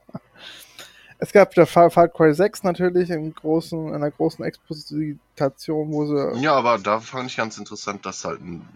es 1.18 1.31
gab 1.31 1.53
der 1.56 1.65
Far, 1.65 1.90
Far 1.90 2.10
Cry 2.10 2.34
6 2.34 2.64
natürlich 2.64 3.10
in, 3.10 3.34
großen, 3.34 3.88
in 3.88 3.95
einer 3.95 4.11
großen 4.11 4.44
Exposition, 4.45 5.91
wo 5.91 6.06
sie. 6.06 6.41
Ja, 6.41 6.53
aber 6.53 6.77
da 6.77 6.99
fand 6.99 7.31
ich 7.31 7.38
ganz 7.38 7.57
interessant, 7.57 8.06
dass 8.06 8.26
halt 8.26 8.41
ein 8.41 8.68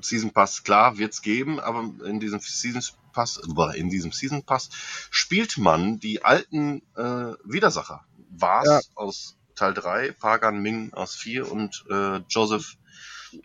Season 0.00 0.30
Pass, 0.30 0.62
klar, 0.64 0.96
wird 0.96 1.12
es 1.12 1.22
geben, 1.22 1.60
aber 1.60 1.90
in 2.06 2.20
diesem 2.20 2.40
Season 2.40 2.82
Pass, 3.12 3.40
in 3.74 3.90
diesem 3.90 4.12
Season 4.12 4.42
Pass 4.42 4.70
spielt 5.10 5.58
man 5.58 5.98
die 6.00 6.24
alten 6.24 6.82
äh, 6.96 7.34
Widersacher. 7.44 8.04
Vars 8.30 8.66
ja. 8.66 8.80
aus 8.94 9.36
Teil 9.54 9.74
3, 9.74 10.12
Pagan 10.12 10.60
Ming 10.60 10.92
aus 10.94 11.14
4 11.14 11.50
und 11.50 11.84
äh, 11.90 12.20
Joseph 12.28 12.76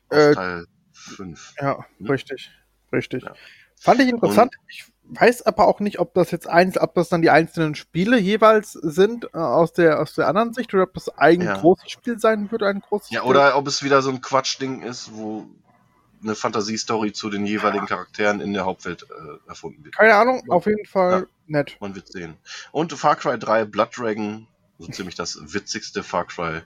aus 0.09 0.17
äh, 0.17 0.33
Teil 0.33 0.67
5. 0.93 1.53
Ja, 1.61 1.85
hm? 1.97 2.07
richtig. 2.07 2.51
Richtig. 2.91 3.23
Ja. 3.23 3.33
Fand 3.79 4.01
ich 4.01 4.09
interessant. 4.09 4.55
Und, 4.57 4.71
ich 4.71 4.85
weiß 5.09 5.43
aber 5.43 5.67
auch 5.67 5.79
nicht, 5.79 5.99
ob 5.99 6.13
das 6.13 6.31
jetzt 6.31 6.47
eins, 6.47 6.77
ob 6.77 6.95
das 6.95 7.09
dann 7.09 7.21
die 7.21 7.29
einzelnen 7.29 7.75
Spiele 7.75 8.17
jeweils 8.17 8.73
sind 8.73 9.25
äh, 9.33 9.37
aus 9.37 9.73
der 9.73 9.99
aus 9.99 10.15
der 10.15 10.27
anderen 10.27 10.53
Sicht 10.53 10.73
oder 10.73 10.83
ob 10.83 10.93
das 10.93 11.09
ein 11.09 11.41
ja. 11.41 11.57
großes 11.57 11.91
Spiel 11.91 12.19
sein 12.19 12.51
wird, 12.51 12.63
ein 12.63 12.81
großes 12.81 13.11
Ja, 13.11 13.21
Spiel. 13.21 13.29
oder 13.29 13.57
ob 13.57 13.67
es 13.67 13.83
wieder 13.83 14.01
so 14.01 14.09
ein 14.09 14.21
Quatschding 14.21 14.81
ist, 14.81 15.13
wo 15.13 15.47
eine 16.21 16.35
Fantasiestory 16.35 17.13
zu 17.13 17.29
den 17.29 17.45
jeweiligen 17.45 17.85
Charakteren 17.85 18.41
in 18.41 18.53
der 18.53 18.65
Hauptwelt 18.65 19.03
äh, 19.03 19.49
erfunden 19.49 19.83
wird. 19.83 19.95
Keine 19.95 20.15
Ahnung, 20.15 20.43
auf 20.49 20.65
jeden 20.65 20.85
Fall 20.85 21.21
ja, 21.21 21.27
nett. 21.47 21.77
Man 21.79 21.95
wird 21.95 22.07
sehen. 22.07 22.35
Und 22.71 22.93
Far 22.93 23.15
Cry 23.15 23.37
3 23.37 23.65
Blood 23.65 23.97
Dragon, 23.97 24.47
so 24.79 24.87
ziemlich 24.91 25.15
das 25.15 25.39
witzigste 25.53 26.03
Far 26.03 26.25
Cry, 26.25 26.61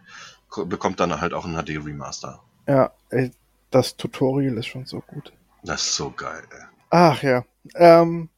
bekommt 0.66 1.00
dann 1.00 1.22
halt 1.22 1.34
auch 1.34 1.46
ein 1.46 1.56
HD 1.56 1.84
Remaster. 1.84 2.42
Ja, 2.68 2.92
ey, 3.10 3.32
das 3.70 3.96
Tutorial 3.96 4.58
ist 4.58 4.68
schon 4.68 4.86
so 4.86 5.02
gut. 5.02 5.34
Das 5.64 5.82
ist 5.84 5.96
so 5.96 6.12
geil, 6.12 6.44
ey. 6.52 6.66
Ach 6.90 7.24
ja. 7.24 7.46
Ähm, 7.76 8.30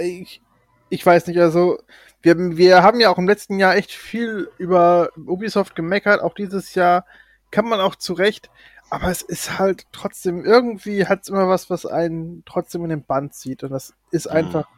ich, 0.00 0.40
ich 0.88 1.04
weiß 1.04 1.26
nicht, 1.26 1.38
also 1.38 1.78
wir, 2.22 2.36
wir 2.56 2.82
haben 2.82 3.00
ja 3.00 3.10
auch 3.10 3.18
im 3.18 3.28
letzten 3.28 3.58
Jahr 3.58 3.76
echt 3.76 3.92
viel 3.92 4.50
über 4.56 5.10
Ubisoft 5.16 5.76
gemeckert, 5.76 6.22
auch 6.22 6.34
dieses 6.34 6.74
Jahr 6.74 7.04
kann 7.50 7.68
man 7.68 7.80
auch 7.80 7.94
zu 7.94 8.14
Recht. 8.14 8.50
Aber 8.90 9.10
es 9.10 9.22
ist 9.22 9.58
halt 9.58 9.86
trotzdem, 9.92 10.44
irgendwie 10.44 11.06
hat 11.06 11.22
es 11.22 11.28
immer 11.28 11.48
was, 11.48 11.70
was 11.70 11.84
einen 11.86 12.44
trotzdem 12.44 12.84
in 12.84 12.90
den 12.90 13.04
Band 13.04 13.34
zieht. 13.34 13.64
Und 13.64 13.70
das 13.70 13.94
ist 14.10 14.26
mhm. 14.26 14.36
einfach 14.36 14.68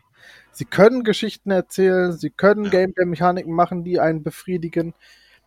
Sie 0.57 0.65
können 0.65 1.05
Geschichten 1.05 1.51
erzählen, 1.51 2.13
sie 2.13 2.31
können 2.31 2.65
Ja. 2.65 2.71
Gameplay-Mechaniken 2.71 3.53
machen, 3.53 3.85
die 3.85 4.01
einen 4.01 4.23
befriedigen. 4.23 4.95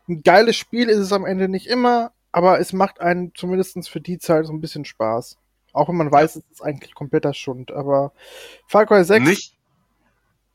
Ein 0.07 0.21
geiles 0.21 0.55
Spiel 0.55 0.87
ist 0.87 0.99
es 0.99 1.11
am 1.11 1.25
Ende 1.25 1.49
nicht 1.49 1.65
immer, 1.65 2.11
aber 2.31 2.59
es 2.59 2.73
macht 2.73 3.01
einen 3.01 3.33
zumindest 3.33 3.89
für 3.89 4.01
die 4.01 4.19
Zeit 4.19 4.45
so 4.45 4.53
ein 4.53 4.61
bisschen 4.61 4.85
Spaß. 4.85 5.39
Auch 5.73 5.89
wenn 5.89 5.95
man 5.95 6.11
weiß, 6.11 6.35
es 6.35 6.43
ist 6.51 6.61
eigentlich 6.61 6.93
kompletter 6.93 7.33
Schund. 7.33 7.71
Aber 7.71 8.13
Far 8.67 8.85
Cry 8.85 9.03
6 9.03 9.25
Nicht, 9.25 9.57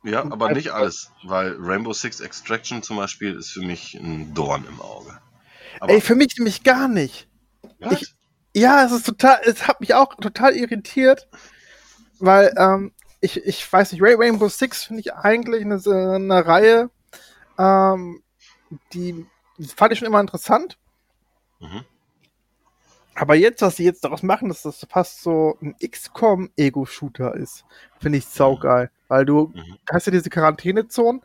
ja, 0.05 0.22
aber 0.22 0.52
nicht 0.52 0.70
alles, 0.70 1.10
weil 1.24 1.56
Rainbow 1.59 1.93
Six 1.93 2.20
Extraction 2.20 2.85
zum 2.85 2.97
Beispiel 2.97 3.35
ist 3.35 3.51
für 3.51 3.62
mich 3.62 3.94
ein 3.94 4.35
Dorn 4.35 4.64
im 4.68 4.81
Auge. 4.81 5.18
Aber 5.81 5.93
Ey, 5.93 6.01
für 6.01 6.14
mich 6.14 6.36
nämlich 6.39 6.62
gar 6.62 6.86
nicht. 6.86 7.26
Ich- 7.91 8.15
Ja, 8.57 8.85
es 8.85 8.93
ist 8.93 9.07
total, 9.07 9.41
es 9.45 9.66
hat 9.66 9.81
mich 9.81 9.95
auch 9.95 10.15
total 10.15 10.55
irritiert, 10.57 11.28
weil, 12.20 12.55
ähm, 12.57 12.93
ich, 13.20 13.45
ich 13.45 13.73
weiß 13.73 13.93
nicht, 13.93 14.03
Rainbow 14.03 14.49
Six 14.49 14.85
finde 14.85 15.01
ich 15.01 15.15
eigentlich 15.15 15.65
eine, 15.65 15.81
eine 16.15 16.47
Reihe, 16.47 16.91
ähm, 17.59 18.23
die 18.93 19.27
fand 19.77 19.93
ich 19.93 19.99
schon 19.99 20.07
immer 20.07 20.20
interessant. 20.20 20.78
mhm. 21.61 21.85
Aber 23.16 23.36
jetzt, 23.36 23.62
was 23.62 23.77
sie 23.77 23.85
jetzt 23.85 24.05
daraus 24.05 24.23
machen, 24.24 24.49
dass 24.49 24.62
das 24.62 24.85
fast 24.91 25.23
so 25.23 25.57
ein 25.62 25.77
XCOM-Ego-Shooter 25.78 27.35
ist, 27.36 27.65
finde 28.01 28.19
ich 28.19 28.27
saugeil. 28.27 28.91
Weil 29.07 29.24
du 29.24 29.53
Mhm. 29.55 29.78
hast 29.89 30.07
ja 30.07 30.11
diese 30.12 30.31
Quarantänezonen, 30.31 31.23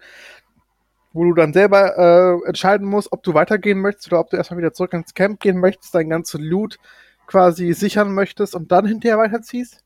wo 1.13 1.23
du 1.23 1.33
dann 1.33 1.53
selber 1.53 1.97
äh, 1.97 2.47
entscheiden 2.47 2.87
musst, 2.87 3.11
ob 3.11 3.23
du 3.23 3.33
weitergehen 3.33 3.79
möchtest 3.79 4.07
oder 4.11 4.19
ob 4.19 4.29
du 4.29 4.37
erstmal 4.37 4.59
wieder 4.59 4.73
zurück 4.73 4.93
ins 4.93 5.13
Camp 5.13 5.39
gehen 5.39 5.59
möchtest, 5.59 5.95
dein 5.95 6.09
ganzes 6.09 6.39
Loot 6.39 6.77
quasi 7.27 7.73
sichern 7.73 8.13
möchtest 8.13 8.55
und 8.55 8.71
dann 8.71 8.85
hinterher 8.85 9.17
weiterziehst. 9.17 9.83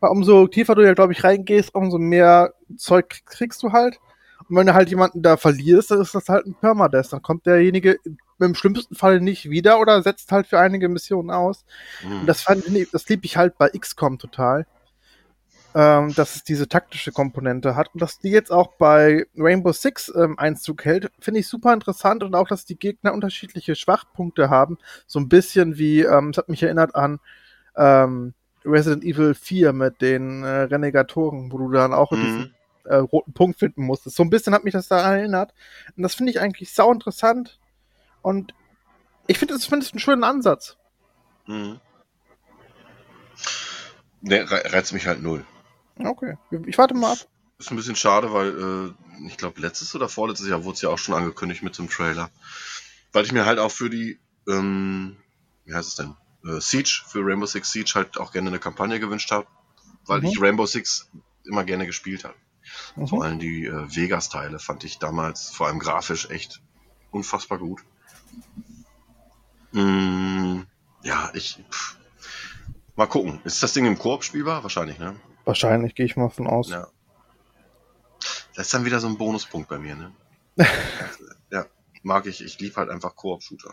Weil 0.00 0.10
umso 0.10 0.46
tiefer 0.46 0.74
du 0.74 0.82
ja, 0.82 0.94
glaube 0.94 1.12
ich, 1.12 1.24
reingehst, 1.24 1.74
umso 1.74 1.98
mehr 1.98 2.54
Zeug 2.76 3.08
krieg- 3.08 3.26
kriegst 3.26 3.62
du 3.62 3.72
halt. 3.72 3.98
Und 4.48 4.56
wenn 4.56 4.66
du 4.66 4.74
halt 4.74 4.88
jemanden 4.88 5.22
da 5.22 5.36
verlierst, 5.36 5.90
dann 5.90 6.00
ist 6.00 6.14
das 6.14 6.28
halt 6.28 6.46
ein 6.46 6.54
Permadeath. 6.54 7.12
Dann 7.12 7.22
kommt 7.22 7.46
derjenige 7.46 7.98
im 8.40 8.54
schlimmsten 8.54 8.94
Fall 8.94 9.20
nicht 9.20 9.50
wieder 9.50 9.80
oder 9.80 10.02
setzt 10.02 10.30
halt 10.30 10.46
für 10.46 10.60
einige 10.60 10.88
Missionen 10.88 11.30
aus. 11.30 11.64
Mhm. 12.06 12.20
Und 12.20 12.26
das 12.26 12.42
fand 12.42 12.66
ich, 12.66 12.90
das 12.90 13.08
lieb 13.08 13.24
ich 13.24 13.36
halt 13.36 13.58
bei 13.58 13.68
XCOM 13.68 14.18
total. 14.18 14.66
Ähm, 15.74 16.14
dass 16.14 16.34
es 16.34 16.44
diese 16.44 16.66
taktische 16.66 17.12
Komponente 17.12 17.76
hat 17.76 17.90
und 17.92 18.00
dass 18.00 18.18
die 18.18 18.30
jetzt 18.30 18.50
auch 18.50 18.72
bei 18.78 19.26
Rainbow 19.36 19.72
Six 19.72 20.10
ähm, 20.16 20.38
Einzug 20.38 20.84
hält, 20.86 21.10
finde 21.20 21.40
ich 21.40 21.46
super 21.46 21.74
interessant 21.74 22.22
und 22.22 22.34
auch, 22.34 22.48
dass 22.48 22.64
die 22.64 22.78
Gegner 22.78 23.12
unterschiedliche 23.12 23.74
Schwachpunkte 23.74 24.48
haben. 24.48 24.78
So 25.06 25.20
ein 25.20 25.28
bisschen 25.28 25.76
wie, 25.76 26.00
ähm, 26.00 26.30
es 26.30 26.38
hat 26.38 26.48
mich 26.48 26.62
erinnert 26.62 26.94
an 26.94 27.20
ähm, 27.76 28.32
Resident 28.64 29.04
Evil 29.04 29.34
4 29.34 29.74
mit 29.74 30.00
den 30.00 30.42
äh, 30.42 30.62
Renegatoren, 30.62 31.52
wo 31.52 31.58
du 31.58 31.70
dann 31.70 31.92
auch 31.92 32.10
diesen 32.10 32.38
Mhm. 32.38 32.54
äh, 32.84 32.96
roten 32.96 33.34
Punkt 33.34 33.58
finden 33.58 33.82
musstest. 33.84 34.16
So 34.16 34.22
ein 34.22 34.30
bisschen 34.30 34.54
hat 34.54 34.64
mich 34.64 34.72
das 34.72 34.88
daran 34.88 35.18
erinnert. 35.18 35.52
Und 35.96 36.02
das 36.02 36.14
finde 36.14 36.32
ich 36.32 36.40
eigentlich 36.40 36.72
sau 36.72 36.90
interessant. 36.90 37.58
Und 38.22 38.54
ich 39.26 39.38
finde 39.38 39.54
es 39.54 39.60
zumindest 39.60 39.92
einen 39.92 40.00
schönen 40.00 40.24
Ansatz. 40.24 40.78
Mhm. 41.46 41.78
Ne, 44.22 44.50
re 44.50 44.72
reizt 44.72 44.94
mich 44.94 45.06
halt 45.06 45.22
null. 45.22 45.44
Okay, 45.98 46.36
ich 46.66 46.78
warte 46.78 46.94
mal 46.94 47.12
ab. 47.12 47.18
Ist 47.58 47.70
ein 47.70 47.76
bisschen 47.76 47.96
schade, 47.96 48.32
weil 48.32 48.94
äh, 48.94 49.26
ich 49.26 49.36
glaube, 49.36 49.60
letztes 49.60 49.94
oder 49.94 50.08
vorletztes 50.08 50.48
Jahr 50.48 50.64
wurde 50.64 50.76
es 50.76 50.82
ja 50.82 50.90
auch 50.90 50.98
schon 50.98 51.14
angekündigt 51.14 51.62
mit 51.62 51.76
dem 51.76 51.90
Trailer. 51.90 52.30
Weil 53.12 53.24
ich 53.24 53.32
mir 53.32 53.46
halt 53.46 53.58
auch 53.58 53.72
für 53.72 53.90
die, 53.90 54.18
ähm, 54.48 55.16
wie 55.64 55.74
heißt 55.74 55.88
es 55.88 55.94
denn, 55.96 56.14
äh, 56.44 56.60
Siege, 56.60 57.02
für 57.08 57.20
Rainbow 57.24 57.46
Six 57.46 57.72
Siege 57.72 57.92
halt 57.96 58.18
auch 58.18 58.32
gerne 58.32 58.48
eine 58.48 58.60
Kampagne 58.60 59.00
gewünscht 59.00 59.32
habe, 59.32 59.48
weil 60.06 60.20
Mhm. 60.20 60.26
ich 60.26 60.40
Rainbow 60.40 60.66
Six 60.66 61.10
immer 61.44 61.64
gerne 61.64 61.86
gespielt 61.86 62.22
habe. 62.24 62.34
Vor 62.94 63.18
Mhm. 63.18 63.22
allem 63.22 63.38
die 63.40 63.64
äh, 63.64 63.96
Vegas-Teile 63.96 64.58
fand 64.60 64.84
ich 64.84 64.98
damals, 64.98 65.50
vor 65.50 65.66
allem 65.66 65.78
grafisch, 65.80 66.30
echt 66.30 66.60
unfassbar 67.10 67.58
gut. 67.58 67.80
Mm, 69.72 70.62
ja, 71.02 71.30
ich. 71.34 71.58
Pff. 71.70 71.96
Mal 72.96 73.06
gucken. 73.06 73.40
Ist 73.44 73.62
das 73.62 73.72
Ding 73.72 73.86
im 73.86 73.98
Koop 73.98 74.24
spielbar? 74.24 74.62
Wahrscheinlich, 74.62 74.98
ne? 74.98 75.16
Wahrscheinlich 75.48 75.94
gehe 75.94 76.04
ich 76.04 76.14
mal 76.16 76.28
von 76.28 76.46
aus. 76.46 76.68
Ja. 76.68 76.88
Das 78.54 78.66
ist 78.66 78.74
dann 78.74 78.84
wieder 78.84 79.00
so 79.00 79.06
ein 79.06 79.16
Bonuspunkt 79.16 79.68
bei 79.70 79.78
mir, 79.78 79.96
ne? 79.96 80.12
ja, 81.50 81.64
mag 82.02 82.26
ich. 82.26 82.44
Ich 82.44 82.58
liebe 82.60 82.76
halt 82.76 82.90
einfach 82.90 83.16
Koop-Shooter. 83.16 83.72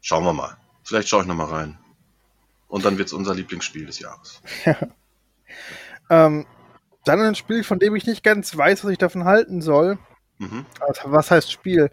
Schauen 0.00 0.22
wir 0.24 0.32
mal. 0.32 0.56
Vielleicht 0.84 1.08
schaue 1.08 1.22
ich 1.22 1.26
noch 1.26 1.34
mal 1.34 1.46
rein. 1.48 1.76
Und 2.68 2.84
dann 2.84 2.98
wird's 2.98 3.12
unser 3.12 3.34
Lieblingsspiel 3.34 3.84
des 3.86 3.98
Jahres. 3.98 4.40
Ähm, 6.08 6.46
dann 7.04 7.20
ein 7.20 7.34
Spiel, 7.34 7.64
von 7.64 7.80
dem 7.80 7.96
ich 7.96 8.06
nicht 8.06 8.22
ganz 8.22 8.56
weiß, 8.56 8.84
was 8.84 8.92
ich 8.92 8.98
davon 8.98 9.24
halten 9.24 9.60
soll. 9.60 9.98
Mhm. 10.38 10.66
Also, 10.78 11.10
was 11.10 11.30
heißt 11.32 11.50
Spiel? 11.50 11.90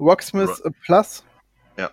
Rocksmith 0.00 0.64
Ro- 0.64 0.70
Plus 0.82 1.22
Ja. 1.76 1.90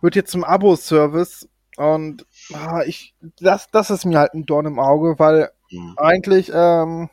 wird 0.00 0.16
jetzt 0.16 0.32
zum 0.32 0.42
Abo-Service 0.42 1.48
und 1.76 2.26
ah, 2.54 2.82
ich, 2.84 3.14
das, 3.40 3.68
das 3.70 3.90
ist 3.90 4.04
mir 4.04 4.18
halt 4.18 4.34
ein 4.34 4.46
Dorn 4.46 4.66
im 4.66 4.78
Auge, 4.78 5.18
weil 5.18 5.50
Mhm. 5.72 5.94
eigentlich, 5.96 6.50
ähm, 6.52 7.10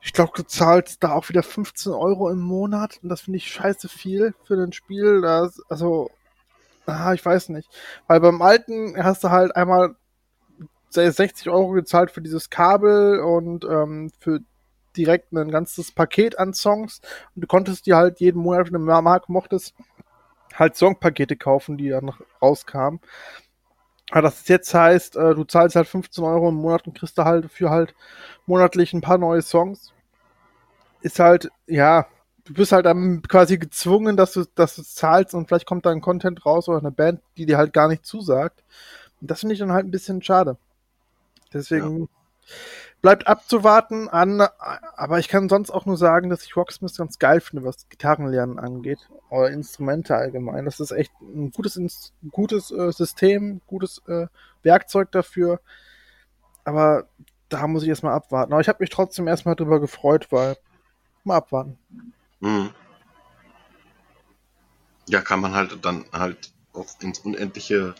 ich 0.00 0.12
glaube, 0.12 0.32
du 0.34 0.44
zahlst 0.44 1.02
da 1.02 1.12
auch 1.12 1.28
wieder 1.28 1.42
15 1.42 1.92
Euro 1.92 2.30
im 2.30 2.40
Monat 2.40 3.00
und 3.02 3.08
das 3.08 3.22
finde 3.22 3.38
ich 3.38 3.50
scheiße 3.50 3.88
viel 3.88 4.34
für 4.44 4.54
ein 4.54 4.72
Spiel. 4.72 5.20
Das, 5.22 5.60
also, 5.68 6.10
ah, 6.86 7.12
ich 7.12 7.24
weiß 7.24 7.50
nicht. 7.50 7.68
Weil 8.06 8.20
beim 8.20 8.40
alten 8.42 8.94
hast 9.02 9.24
du 9.24 9.30
halt 9.30 9.56
einmal 9.56 9.96
60 10.90 11.50
Euro 11.50 11.72
gezahlt 11.72 12.10
für 12.10 12.22
dieses 12.22 12.50
Kabel 12.50 13.20
und 13.20 13.64
ähm, 13.64 14.10
für 14.20 14.40
direkt 14.96 15.32
ein 15.32 15.50
ganzes 15.50 15.92
Paket 15.92 16.38
an 16.38 16.54
Songs 16.54 17.00
und 17.34 17.42
du 17.42 17.46
konntest 17.46 17.86
dir 17.86 17.96
halt 17.96 18.20
jeden 18.20 18.40
Monat, 18.40 18.72
wenn 18.72 18.86
du 18.86 19.02
Mark 19.02 19.28
mochtest, 19.28 19.74
halt 20.54 20.76
Songpakete 20.76 21.36
kaufen, 21.36 21.76
die 21.76 21.90
dann 21.90 22.12
rauskamen. 22.40 23.00
Aber 24.10 24.22
das 24.22 24.48
jetzt 24.48 24.72
heißt, 24.72 25.16
äh, 25.16 25.34
du 25.34 25.44
zahlst 25.44 25.76
halt 25.76 25.86
15 25.86 26.24
Euro 26.24 26.48
im 26.48 26.56
Monat 26.56 26.86
und 26.86 26.96
kriegst 26.98 27.18
da 27.18 27.24
halt 27.24 27.50
für 27.50 27.70
halt 27.70 27.94
monatlich 28.46 28.92
ein 28.92 29.00
paar 29.00 29.18
neue 29.18 29.42
Songs. 29.42 29.92
Ist 31.02 31.18
halt, 31.18 31.50
ja, 31.66 32.06
du 32.44 32.54
bist 32.54 32.72
halt 32.72 32.86
dann 32.86 33.22
quasi 33.22 33.58
gezwungen, 33.58 34.16
dass 34.16 34.32
du, 34.32 34.44
dass 34.54 34.76
du 34.76 34.82
zahlst 34.82 35.34
und 35.34 35.46
vielleicht 35.46 35.66
kommt 35.66 35.84
da 35.84 35.90
ein 35.90 36.00
Content 36.00 36.44
raus 36.46 36.68
oder 36.68 36.78
eine 36.78 36.90
Band, 36.90 37.20
die 37.36 37.46
dir 37.46 37.58
halt 37.58 37.72
gar 37.72 37.88
nicht 37.88 38.06
zusagt. 38.06 38.64
Und 39.20 39.30
das 39.30 39.40
finde 39.40 39.52
ich 39.52 39.58
dann 39.58 39.72
halt 39.72 39.86
ein 39.86 39.90
bisschen 39.90 40.22
schade. 40.22 40.56
Deswegen 41.52 42.08
bleibt 43.00 43.26
abzuwarten 43.26 44.08
an, 44.08 44.40
aber 44.40 45.18
ich 45.18 45.28
kann 45.28 45.48
sonst 45.48 45.70
auch 45.70 45.86
nur 45.86 45.96
sagen, 45.96 46.30
dass 46.30 46.44
ich 46.44 46.56
Rocksmith 46.56 46.96
ganz 46.96 47.18
geil 47.18 47.40
finde, 47.40 47.64
was 47.64 47.88
Gitarrenlernen 47.88 48.58
angeht 48.58 48.98
oder 49.30 49.50
Instrumente 49.50 50.16
allgemein. 50.16 50.64
Das 50.64 50.80
ist 50.80 50.90
echt 50.90 51.12
ein 51.20 51.50
gutes, 51.52 52.12
gutes 52.30 52.70
äh, 52.70 52.92
System, 52.92 53.60
gutes 53.66 54.02
äh, 54.08 54.26
Werkzeug 54.62 55.12
dafür. 55.12 55.60
Aber 56.64 57.06
da 57.48 57.66
muss 57.66 57.82
ich 57.82 57.88
erstmal 57.88 58.14
abwarten. 58.14 58.52
Aber 58.52 58.60
ich 58.60 58.68
habe 58.68 58.82
mich 58.82 58.90
trotzdem 58.90 59.28
erstmal 59.28 59.54
drüber 59.54 59.80
gefreut, 59.80 60.28
weil 60.30 60.56
mal 61.24 61.36
abwarten. 61.36 61.78
Mhm. 62.40 62.70
Ja, 65.08 65.20
kann 65.20 65.40
man 65.40 65.54
halt 65.54 65.84
dann 65.84 66.04
halt 66.12 66.52
auch 66.74 66.86
ins 67.00 67.20
Unendliche 67.20 67.94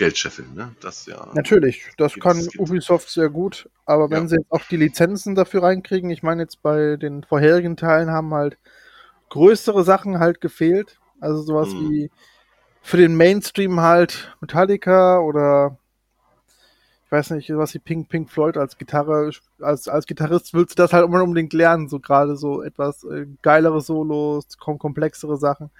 Geld 0.00 0.16
scheffeln, 0.16 0.54
ne? 0.54 0.74
Das 0.80 1.04
ja. 1.04 1.28
Natürlich, 1.34 1.84
das 1.98 2.14
kann. 2.18 2.48
Ubisoft 2.56 3.10
sehr 3.10 3.28
gut, 3.28 3.68
aber 3.84 4.10
wenn 4.10 4.22
Ja. 4.22 4.28
sie 4.28 4.36
jetzt 4.36 4.50
auch 4.50 4.64
die 4.70 4.78
Lizenzen 4.78 5.34
dafür 5.34 5.62
reinkriegen, 5.62 6.10
ich 6.10 6.22
meine 6.22 6.42
jetzt 6.42 6.62
bei 6.62 6.96
den 6.96 7.22
vorherigen 7.22 7.76
Teilen 7.76 8.10
haben 8.10 8.32
halt 8.32 8.56
größere 9.28 9.84
Sachen 9.84 10.18
halt 10.18 10.40
gefehlt, 10.40 10.98
also 11.20 11.42
sowas 11.42 11.74
Mhm. 11.74 11.90
wie 11.90 12.10
für 12.80 12.96
den 12.96 13.14
Mainstream 13.14 13.80
halt 13.80 14.34
Metallica 14.40 15.18
oder 15.20 15.76
ich 17.04 17.12
weiß 17.12 17.30
nicht, 17.32 17.50
was 17.54 17.74
wie 17.74 17.78
Pink 17.78 18.08
Pink 18.08 18.30
Floyd 18.30 18.56
als 18.56 18.78
Gitarre 18.78 19.30
als 19.60 19.86
als 19.86 20.06
Gitarrist 20.06 20.54
willst 20.54 20.78
du 20.78 20.82
das 20.82 20.94
halt 20.94 21.04
immer 21.04 21.22
unbedingt 21.22 21.52
lernen, 21.52 21.88
so 21.90 22.00
gerade 22.00 22.36
so 22.36 22.62
etwas 22.62 23.04
äh, 23.04 23.26
geilere 23.42 23.82
Solos, 23.82 24.56
kom 24.58 24.78
komplexere 24.78 25.36
Sachen. 25.36 25.70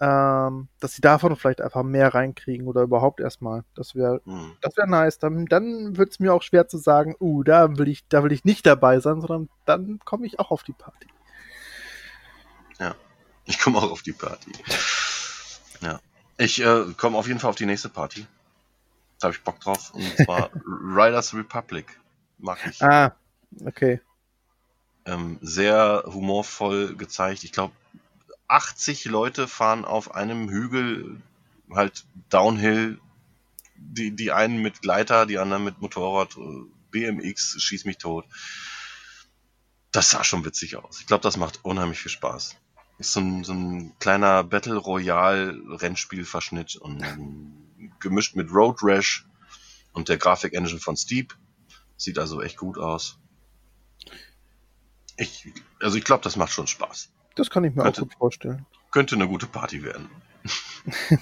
Ähm, 0.00 0.68
dass 0.78 0.92
sie 0.92 1.00
davon 1.00 1.34
vielleicht 1.36 1.60
einfach 1.60 1.82
mehr 1.82 2.14
reinkriegen 2.14 2.68
oder 2.68 2.82
überhaupt 2.82 3.20
erstmal. 3.20 3.64
Das 3.74 3.94
wäre 3.94 4.20
Mhm. 4.24 4.52
das 4.60 4.76
wäre 4.76 4.88
nice. 4.88 5.18
Dann, 5.18 5.46
dann 5.46 5.96
wird 5.96 6.12
es 6.12 6.20
mir 6.20 6.32
auch 6.32 6.42
schwer 6.42 6.68
zu 6.68 6.78
sagen, 6.78 7.16
uh, 7.20 7.42
da 7.42 7.76
will 7.78 7.88
ich, 7.88 8.06
da 8.08 8.22
will 8.22 8.32
ich 8.32 8.44
nicht 8.44 8.64
dabei 8.64 9.00
sein, 9.00 9.20
sondern 9.20 9.48
dann 9.64 9.98
komme 10.04 10.26
ich 10.26 10.38
auch 10.38 10.50
auf 10.50 10.62
die 10.62 10.72
Party. 10.72 11.08
Ich 13.48 13.58
komme 13.58 13.78
auch 13.78 13.90
auf 13.90 14.02
die 14.02 14.12
Party. 14.12 14.52
Ja. 15.80 16.00
Ich 16.36 16.62
äh, 16.62 16.84
komme 16.98 17.16
auf 17.16 17.26
jeden 17.26 17.40
Fall 17.40 17.48
auf 17.50 17.56
die 17.56 17.66
nächste 17.66 17.88
Party. 17.88 18.26
Da 19.18 19.28
habe 19.28 19.34
ich 19.34 19.42
Bock 19.42 19.58
drauf. 19.58 19.92
Und 19.94 20.16
zwar 20.24 20.50
Riders 20.66 21.34
Republic. 21.34 21.98
Mag 22.36 22.58
ich. 22.70 22.82
Ah, 22.82 23.16
okay. 23.64 24.00
Ähm, 25.06 25.38
sehr 25.40 26.04
humorvoll 26.06 26.94
gezeigt. 26.94 27.42
Ich 27.42 27.52
glaube, 27.52 27.72
80 28.48 29.04
Leute 29.04 29.46
fahren 29.46 29.84
auf 29.84 30.14
einem 30.14 30.48
Hügel 30.48 31.20
halt 31.70 32.04
Downhill. 32.30 32.98
Die, 33.76 34.10
die 34.10 34.32
einen 34.32 34.60
mit 34.60 34.82
Gleiter, 34.82 35.26
die 35.26 35.38
anderen 35.38 35.64
mit 35.64 35.80
Motorrad. 35.80 36.36
äh, 36.36 36.64
BMX, 36.90 37.62
schieß 37.62 37.84
mich 37.84 37.98
tot. 37.98 38.24
Das 39.92 40.10
sah 40.10 40.24
schon 40.24 40.44
witzig 40.44 40.76
aus. 40.76 41.00
Ich 41.00 41.06
glaube, 41.06 41.22
das 41.22 41.36
macht 41.36 41.64
unheimlich 41.64 42.00
viel 42.00 42.10
Spaß. 42.10 42.56
Ist 42.98 43.12
so 43.12 43.20
ein, 43.20 43.44
so 43.44 43.52
ein 43.52 43.96
kleiner 44.00 44.42
Battle 44.42 44.76
Royale 44.76 45.54
Rennspielverschnitt 45.80 46.76
und 46.76 47.04
gemischt 48.00 48.34
mit 48.34 48.50
Road 48.50 48.78
Rash 48.82 49.26
und 49.92 50.08
der 50.08 50.18
Grafik-Engine 50.18 50.80
von 50.80 50.96
Steep. 50.96 51.36
Sieht 51.96 52.18
also 52.18 52.42
echt 52.42 52.56
gut 52.56 52.78
aus. 52.78 53.18
Ich, 55.16 55.52
also 55.80 55.96
ich 55.96 56.04
glaube, 56.04 56.24
das 56.24 56.36
macht 56.36 56.52
schon 56.52 56.66
Spaß. 56.66 57.10
Das 57.38 57.50
kann 57.50 57.62
ich 57.64 57.74
mir 57.74 57.82
Könnte- 57.84 58.02
auch 58.02 58.06
gut 58.08 58.14
vorstellen. 58.16 58.66
Könnte 58.90 59.14
eine 59.14 59.28
gute 59.28 59.46
Party 59.46 59.84
werden. 59.84 60.08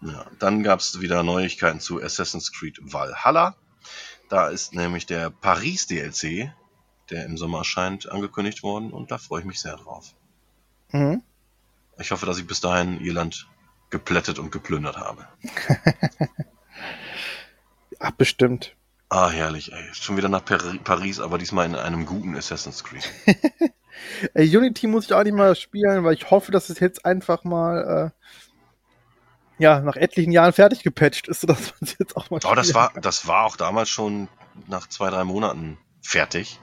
ja, 0.00 0.26
dann 0.38 0.62
gab 0.62 0.80
es 0.80 1.00
wieder 1.00 1.22
Neuigkeiten 1.22 1.78
zu 1.80 2.02
Assassin's 2.02 2.52
Creed 2.52 2.78
Valhalla. 2.82 3.54
Da 4.28 4.48
ist 4.48 4.74
nämlich 4.74 5.06
der 5.06 5.30
Paris 5.30 5.86
DLC, 5.86 6.52
der 7.10 7.26
im 7.26 7.36
Sommer 7.36 7.58
erscheint, 7.58 8.10
angekündigt 8.10 8.62
worden 8.62 8.92
und 8.92 9.10
da 9.10 9.18
freue 9.18 9.40
ich 9.40 9.46
mich 9.46 9.60
sehr 9.60 9.76
drauf. 9.76 10.14
Mhm. 10.92 11.22
Ich 11.98 12.10
hoffe, 12.12 12.26
dass 12.26 12.38
ich 12.38 12.46
bis 12.46 12.60
dahin 12.60 13.00
Irland 13.00 13.46
geplättet 13.90 14.38
und 14.38 14.50
geplündert 14.50 14.96
habe. 14.96 15.28
Ach, 17.98 18.10
bestimmt. 18.12 18.74
Ah, 19.10 19.28
herrlich, 19.30 19.72
ey. 19.72 19.92
Schon 19.92 20.16
wieder 20.16 20.28
nach 20.28 20.44
Pari- 20.44 20.78
Paris, 20.78 21.20
aber 21.20 21.36
diesmal 21.38 21.66
in 21.66 21.74
einem 21.74 22.06
guten 22.06 22.36
Assassin's 22.36 22.82
Creed. 22.84 23.08
Ey, 24.34 24.56
Unity 24.56 24.86
muss 24.86 25.04
ich 25.06 25.12
auch 25.12 25.22
nicht 25.24 25.34
mal 25.34 25.54
spielen, 25.56 26.04
weil 26.04 26.14
ich 26.14 26.30
hoffe, 26.30 26.52
dass 26.52 26.68
es 26.70 26.80
jetzt 26.80 27.04
einfach 27.04 27.44
mal 27.44 28.12
äh, 28.12 29.62
ja, 29.62 29.80
nach 29.80 29.96
etlichen 29.96 30.32
Jahren 30.32 30.52
fertig 30.52 30.82
gepatcht 30.82 31.28
ist, 31.28 31.42
sodass 31.42 31.60
man 31.72 31.76
es 31.82 31.96
jetzt 31.98 32.16
auch 32.16 32.30
mal 32.30 32.40
Oh, 32.44 32.54
das 32.54 32.74
war, 32.74 32.92
kann. 32.92 33.02
das 33.02 33.26
war 33.26 33.44
auch 33.44 33.56
damals 33.56 33.88
schon 33.90 34.28
nach 34.68 34.88
zwei, 34.88 35.10
drei 35.10 35.24
Monaten 35.24 35.78
fertig. 36.02 36.58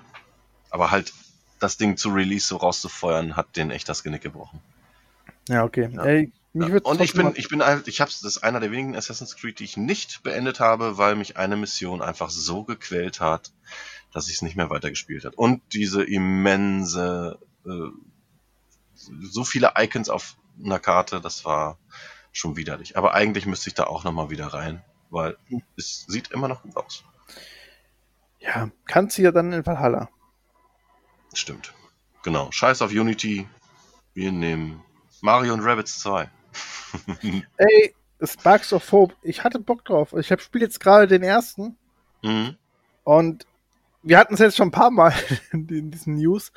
Aber 0.69 0.91
halt 0.91 1.13
das 1.59 1.77
Ding 1.77 1.97
zu 1.97 2.09
Release 2.09 2.47
so 2.47 2.57
rauszufeuern, 2.57 3.35
hat 3.35 3.55
den 3.55 3.71
echt 3.71 3.87
das 3.89 4.03
Genick 4.03 4.21
gebrochen. 4.21 4.59
Ja, 5.47 5.63
okay. 5.63 5.89
Ja. 5.91 6.03
Ey, 6.03 6.31
Ja. 6.53 6.67
Und 6.83 7.01
ich 7.01 7.13
bin, 7.13 7.33
ich 7.35 7.49
bin, 7.49 7.63
ich 7.85 8.01
hab's, 8.01 8.21
das 8.21 8.37
ist 8.37 8.43
einer 8.43 8.59
der 8.59 8.71
wenigen 8.71 8.95
Assassin's 8.95 9.35
Creed, 9.35 9.59
die 9.59 9.63
ich 9.63 9.77
nicht 9.77 10.23
beendet 10.23 10.59
habe, 10.59 10.97
weil 10.97 11.15
mich 11.15 11.37
eine 11.37 11.55
Mission 11.55 12.01
einfach 12.01 12.29
so 12.31 12.63
gequält 12.63 13.19
hat, 13.21 13.51
dass 14.13 14.27
ich 14.27 14.35
es 14.35 14.41
nicht 14.41 14.55
mehr 14.55 14.69
weitergespielt 14.69 15.25
hat. 15.25 15.35
Und 15.35 15.61
diese 15.73 16.03
immense, 16.03 17.39
äh, 17.65 17.89
so 18.95 19.43
viele 19.43 19.73
Icons 19.77 20.09
auf 20.09 20.37
einer 20.63 20.79
Karte, 20.79 21.21
das 21.21 21.45
war 21.45 21.77
schon 22.31 22.55
widerlich. 22.55 22.97
Aber 22.97 23.13
eigentlich 23.13 23.45
müsste 23.45 23.69
ich 23.69 23.75
da 23.75 23.85
auch 23.85 24.03
nochmal 24.03 24.29
wieder 24.29 24.47
rein, 24.47 24.83
weil 25.09 25.37
es 25.75 26.05
sieht 26.07 26.31
immer 26.31 26.47
noch 26.47 26.63
gut 26.63 26.75
aus. 26.77 27.03
Ja, 28.39 28.69
kannst 28.85 29.17
du 29.17 29.23
ja 29.23 29.31
dann 29.31 29.53
in 29.53 29.65
Valhalla. 29.65 30.09
Stimmt. 31.33 31.73
Genau. 32.23 32.51
Scheiß 32.51 32.81
auf 32.81 32.91
Unity. 32.91 33.47
Wir 34.13 34.31
nehmen 34.31 34.83
Mario 35.21 35.53
und 35.53 35.61
Rabbids 35.61 35.99
2. 35.99 36.29
Ey, 37.57 37.95
Sparks 38.21 38.73
of 38.73 38.91
Hope, 38.91 39.15
ich 39.21 39.43
hatte 39.43 39.59
Bock 39.59 39.85
drauf. 39.85 40.13
Ich 40.13 40.31
habe 40.31 40.41
spiele 40.41 40.65
jetzt 40.65 40.79
gerade 40.79 41.07
den 41.07 41.23
ersten 41.23 41.77
mhm. 42.23 42.57
und 43.03 43.45
wir 44.07 44.17
hatten 44.17 44.33
es 44.33 44.39
jetzt 44.39 44.57
schon 44.57 44.69
ein 44.69 44.71
paar 44.71 44.91
Mal 44.91 45.13
in, 45.51 45.91
diesen 45.91 46.15
News. 46.15 46.51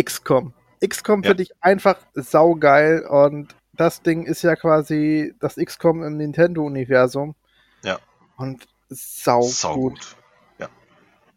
XCOM. 0.00 0.52
XCOM 0.86 1.22
Ja. 1.22 1.28
finde 1.30 1.42
ich 1.42 1.52
einfach 1.60 1.98
saugeil 2.14 3.02
und 3.06 3.54
das 3.72 4.02
Ding 4.02 4.24
ist 4.24 4.42
ja 4.42 4.56
quasi 4.56 5.34
das 5.40 5.56
XCOM 5.56 6.02
im 6.04 6.16
Nintendo-Universum. 6.16 7.34
Ja. 7.82 7.98
Und 8.36 8.66
sau, 8.88 9.42
Sau 9.42 9.74
gut. 9.74 9.92
gut. 9.94 10.16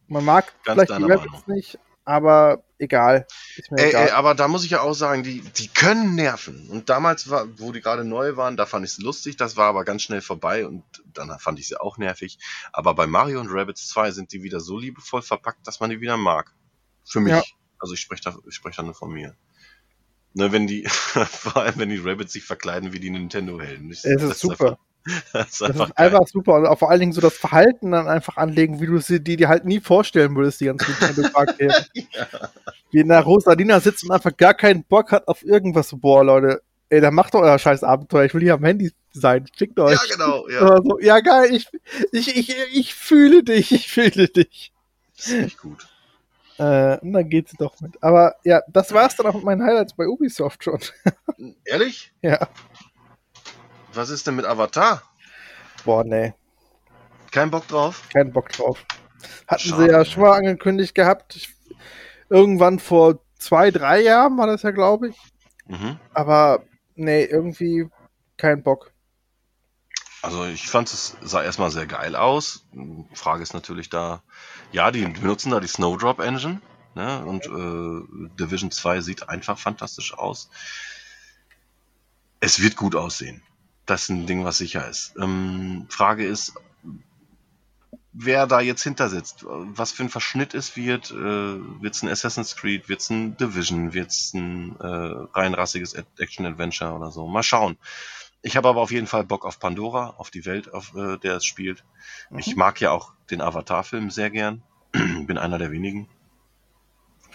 Man 0.07 0.25
mag 0.25 0.53
Ganz 0.65 0.81
vielleicht 0.81 0.99
die 0.99 1.11
Rabbits 1.11 1.47
nicht, 1.47 1.79
aber 2.05 2.63
egal. 2.77 3.27
Ey, 3.71 3.89
egal. 3.89 4.07
ey, 4.07 4.11
aber 4.11 4.35
da 4.35 4.47
muss 4.47 4.63
ich 4.63 4.71
ja 4.71 4.81
auch 4.81 4.93
sagen, 4.93 5.23
die, 5.23 5.41
die 5.41 5.67
können 5.67 6.15
nerven. 6.15 6.69
Und 6.69 6.89
damals, 6.89 7.29
war, 7.29 7.47
wo 7.57 7.71
die 7.71 7.81
gerade 7.81 8.03
neu 8.03 8.35
waren, 8.35 8.57
da 8.57 8.65
fand 8.65 8.85
ich 8.85 8.91
es 8.91 8.97
lustig, 8.99 9.37
das 9.37 9.57
war 9.57 9.67
aber 9.67 9.85
ganz 9.85 10.03
schnell 10.03 10.21
vorbei 10.21 10.65
und 10.65 10.83
dann 11.05 11.37
fand 11.39 11.59
ich 11.59 11.67
sie 11.67 11.79
auch 11.79 11.97
nervig. 11.97 12.39
Aber 12.71 12.93
bei 12.93 13.07
Mario 13.07 13.39
und 13.39 13.49
Rabbids 13.49 13.87
2 13.89 14.11
sind 14.11 14.31
die 14.33 14.43
wieder 14.43 14.59
so 14.59 14.77
liebevoll 14.77 15.21
verpackt, 15.21 15.65
dass 15.67 15.79
man 15.79 15.89
die 15.89 16.01
wieder 16.01 16.17
mag. 16.17 16.53
Für 17.05 17.19
mich. 17.19 17.33
Ja. 17.33 17.43
Also 17.79 17.93
ich 17.93 17.99
spreche 17.99 18.23
da, 18.23 18.35
ich 18.47 18.55
sprech 18.55 18.75
da 18.75 18.83
nur 18.83 18.93
von 18.93 19.11
mir. 19.11 19.35
Ne, 20.33 20.51
wenn 20.51 20.67
die, 20.67 20.85
vor 20.89 21.57
allem 21.57 21.77
wenn 21.77 21.89
die 21.89 21.97
Rabbits 21.97 22.33
sich 22.33 22.43
verkleiden 22.43 22.91
wie 22.91 22.99
die 22.99 23.09
Nintendo-Helden. 23.09 23.91
Es 23.91 24.01
das 24.01 24.23
ist 24.23 24.39
super. 24.39 24.71
Einfach, 24.71 24.77
das 25.33 25.51
ist 25.51 25.61
Das 25.61 25.69
einfach, 25.69 25.89
ist 25.89 25.97
einfach 25.97 26.27
super. 26.27 26.55
Und 26.55 26.65
auch 26.65 26.79
vor 26.79 26.89
allen 26.89 26.99
Dingen 26.99 27.13
so 27.13 27.21
das 27.21 27.37
Verhalten 27.37 27.91
dann 27.91 28.07
einfach 28.07 28.37
anlegen, 28.37 28.79
wie 28.81 28.85
du 28.85 28.99
sie 28.99 29.19
die 29.21 29.37
dir 29.37 29.49
halt 29.49 29.65
nie 29.65 29.79
vorstellen 29.79 30.35
würdest, 30.35 30.61
die 30.61 30.65
ganzen 30.65 30.91
Nintendo-Charaktere. 30.91 31.85
Wie 32.91 32.99
in 32.99 33.07
der 33.07 33.21
Rosalina 33.21 33.79
sitzt 33.79 34.03
und 34.03 34.11
einfach 34.11 34.37
gar 34.37 34.53
keinen 34.53 34.83
Bock 34.83 35.11
hat 35.11 35.27
auf 35.27 35.43
irgendwas. 35.43 35.95
Boah, 35.99 36.23
Leute, 36.23 36.61
ey, 36.89 37.01
dann 37.01 37.15
macht 37.15 37.33
doch 37.33 37.41
euer 37.41 37.57
scheiß 37.57 37.83
Abenteuer. 37.83 38.25
Ich 38.25 38.33
will 38.35 38.43
hier 38.43 38.53
am 38.53 38.63
Handy 38.63 38.91
sein. 39.11 39.47
Fickt 39.55 39.79
euch. 39.79 39.93
Ja, 39.93 40.15
genau. 40.15 40.47
Ja, 40.47 40.77
so, 40.83 40.99
ja, 40.99 41.19
geil, 41.19 41.55
ich, 41.55 41.67
ich, 42.11 42.35
ich, 42.35 42.55
ich 42.71 42.93
fühle 42.93 43.43
dich, 43.43 43.71
ich 43.71 43.89
fühle 43.89 44.27
dich. 44.27 44.71
das 45.17 45.27
ist 45.27 45.33
echt 45.33 45.57
gut. 45.57 45.87
Äh, 46.59 46.99
und 46.99 47.13
dann 47.13 47.29
geht's 47.29 47.53
doch 47.57 47.79
mit. 47.81 48.01
Aber 48.03 48.35
ja, 48.43 48.61
das 48.67 48.93
war's 48.93 49.15
dann 49.15 49.25
auch 49.25 49.33
mit 49.33 49.43
meinen 49.43 49.63
Highlights 49.63 49.93
bei 49.93 50.07
Ubisoft 50.07 50.63
schon. 50.63 50.79
Ehrlich? 51.65 52.13
ja. 52.21 52.47
Was 53.93 54.09
ist 54.09 54.25
denn 54.27 54.35
mit 54.35 54.45
Avatar? 54.45 55.03
Boah, 55.85 56.03
nee, 56.03 56.33
Kein 57.31 57.51
Bock 57.51 57.67
drauf? 57.67 58.07
keinen 58.11 58.31
Bock 58.31 58.49
drauf. 58.49 58.83
Hatten 59.47 59.69
Schade, 59.69 59.83
sie 59.83 59.89
ja 59.89 60.05
schon 60.05 60.23
mal 60.23 60.37
angekündigt 60.37 60.95
gehabt. 60.95 61.35
Ich, 61.35 61.49
irgendwann 62.29 62.79
vor 62.79 63.19
zwei, 63.37 63.71
drei 63.71 64.01
Jahren 64.01 64.37
war 64.37 64.47
das 64.47 64.63
ja, 64.63 64.71
glaube 64.71 65.09
ich. 65.09 65.17
Mhm. 65.67 65.97
Aber 66.13 66.63
nee, 66.95 67.23
irgendwie 67.23 67.87
kein 68.37 68.63
Bock. 68.63 68.91
Also 70.21 70.45
ich 70.45 70.69
fand 70.69 70.91
es 70.91 71.17
sah 71.21 71.43
erstmal 71.43 71.69
sehr 71.69 71.85
geil 71.85 72.15
aus. 72.15 72.65
Frage 73.13 73.43
ist 73.43 73.53
natürlich 73.53 73.89
da, 73.89 74.23
ja, 74.71 74.89
die 74.91 75.05
benutzen 75.05 75.51
da 75.51 75.59
die 75.59 75.67
Snowdrop 75.67 76.19
Engine, 76.19 76.61
ne? 76.95 77.25
Und 77.25 77.45
äh, 77.45 78.29
Division 78.39 78.71
2 78.71 79.01
sieht 79.01 79.27
einfach 79.27 79.59
fantastisch 79.59 80.13
aus. 80.17 80.49
Es 82.39 82.61
wird 82.61 82.77
gut 82.77 82.95
aussehen. 82.95 83.43
Das 83.85 84.03
ist 84.03 84.09
ein 84.09 84.25
Ding, 84.27 84.45
was 84.45 84.57
sicher 84.57 84.87
ist. 84.87 85.13
Ähm, 85.19 85.85
Frage 85.89 86.25
ist, 86.25 86.53
wer 88.13 88.47
da 88.47 88.61
jetzt 88.61 88.83
hinter 88.83 89.09
sitzt, 89.09 89.43
was 89.47 89.91
für 89.91 90.03
ein 90.03 90.09
Verschnitt 90.09 90.53
es 90.53 90.77
wird. 90.77 91.11
Äh, 91.11 91.15
wird 91.15 91.95
es 91.95 92.03
ein 92.03 92.09
Assassin's 92.09 92.55
Creed, 92.55 92.87
wird 92.87 93.01
es 93.01 93.09
ein 93.09 93.35
Division, 93.37 93.93
wird 93.93 94.11
es 94.11 94.33
ein 94.33 94.79
äh, 94.79 94.85
rein 94.85 95.53
rassiges 95.53 95.93
Action-Adventure 95.93 96.93
oder 96.93 97.11
so. 97.11 97.27
Mal 97.27 97.43
schauen. 97.43 97.77
Ich 98.41 98.57
habe 98.57 98.67
aber 98.69 98.81
auf 98.81 98.91
jeden 98.91 99.07
Fall 99.07 99.23
Bock 99.23 99.45
auf 99.45 99.59
Pandora, 99.59 100.15
auf 100.17 100.29
die 100.29 100.45
Welt, 100.45 100.73
auf 100.73 100.93
äh, 100.95 101.17
der 101.17 101.37
es 101.37 101.45
spielt. 101.45 101.83
Ich 102.37 102.55
mag 102.55 102.79
ja 102.81 102.91
auch 102.91 103.13
den 103.31 103.41
Avatar-Film 103.41 104.11
sehr 104.11 104.29
gern. 104.29 104.61
Bin 104.91 105.37
einer 105.37 105.57
der 105.57 105.71
wenigen. 105.71 106.07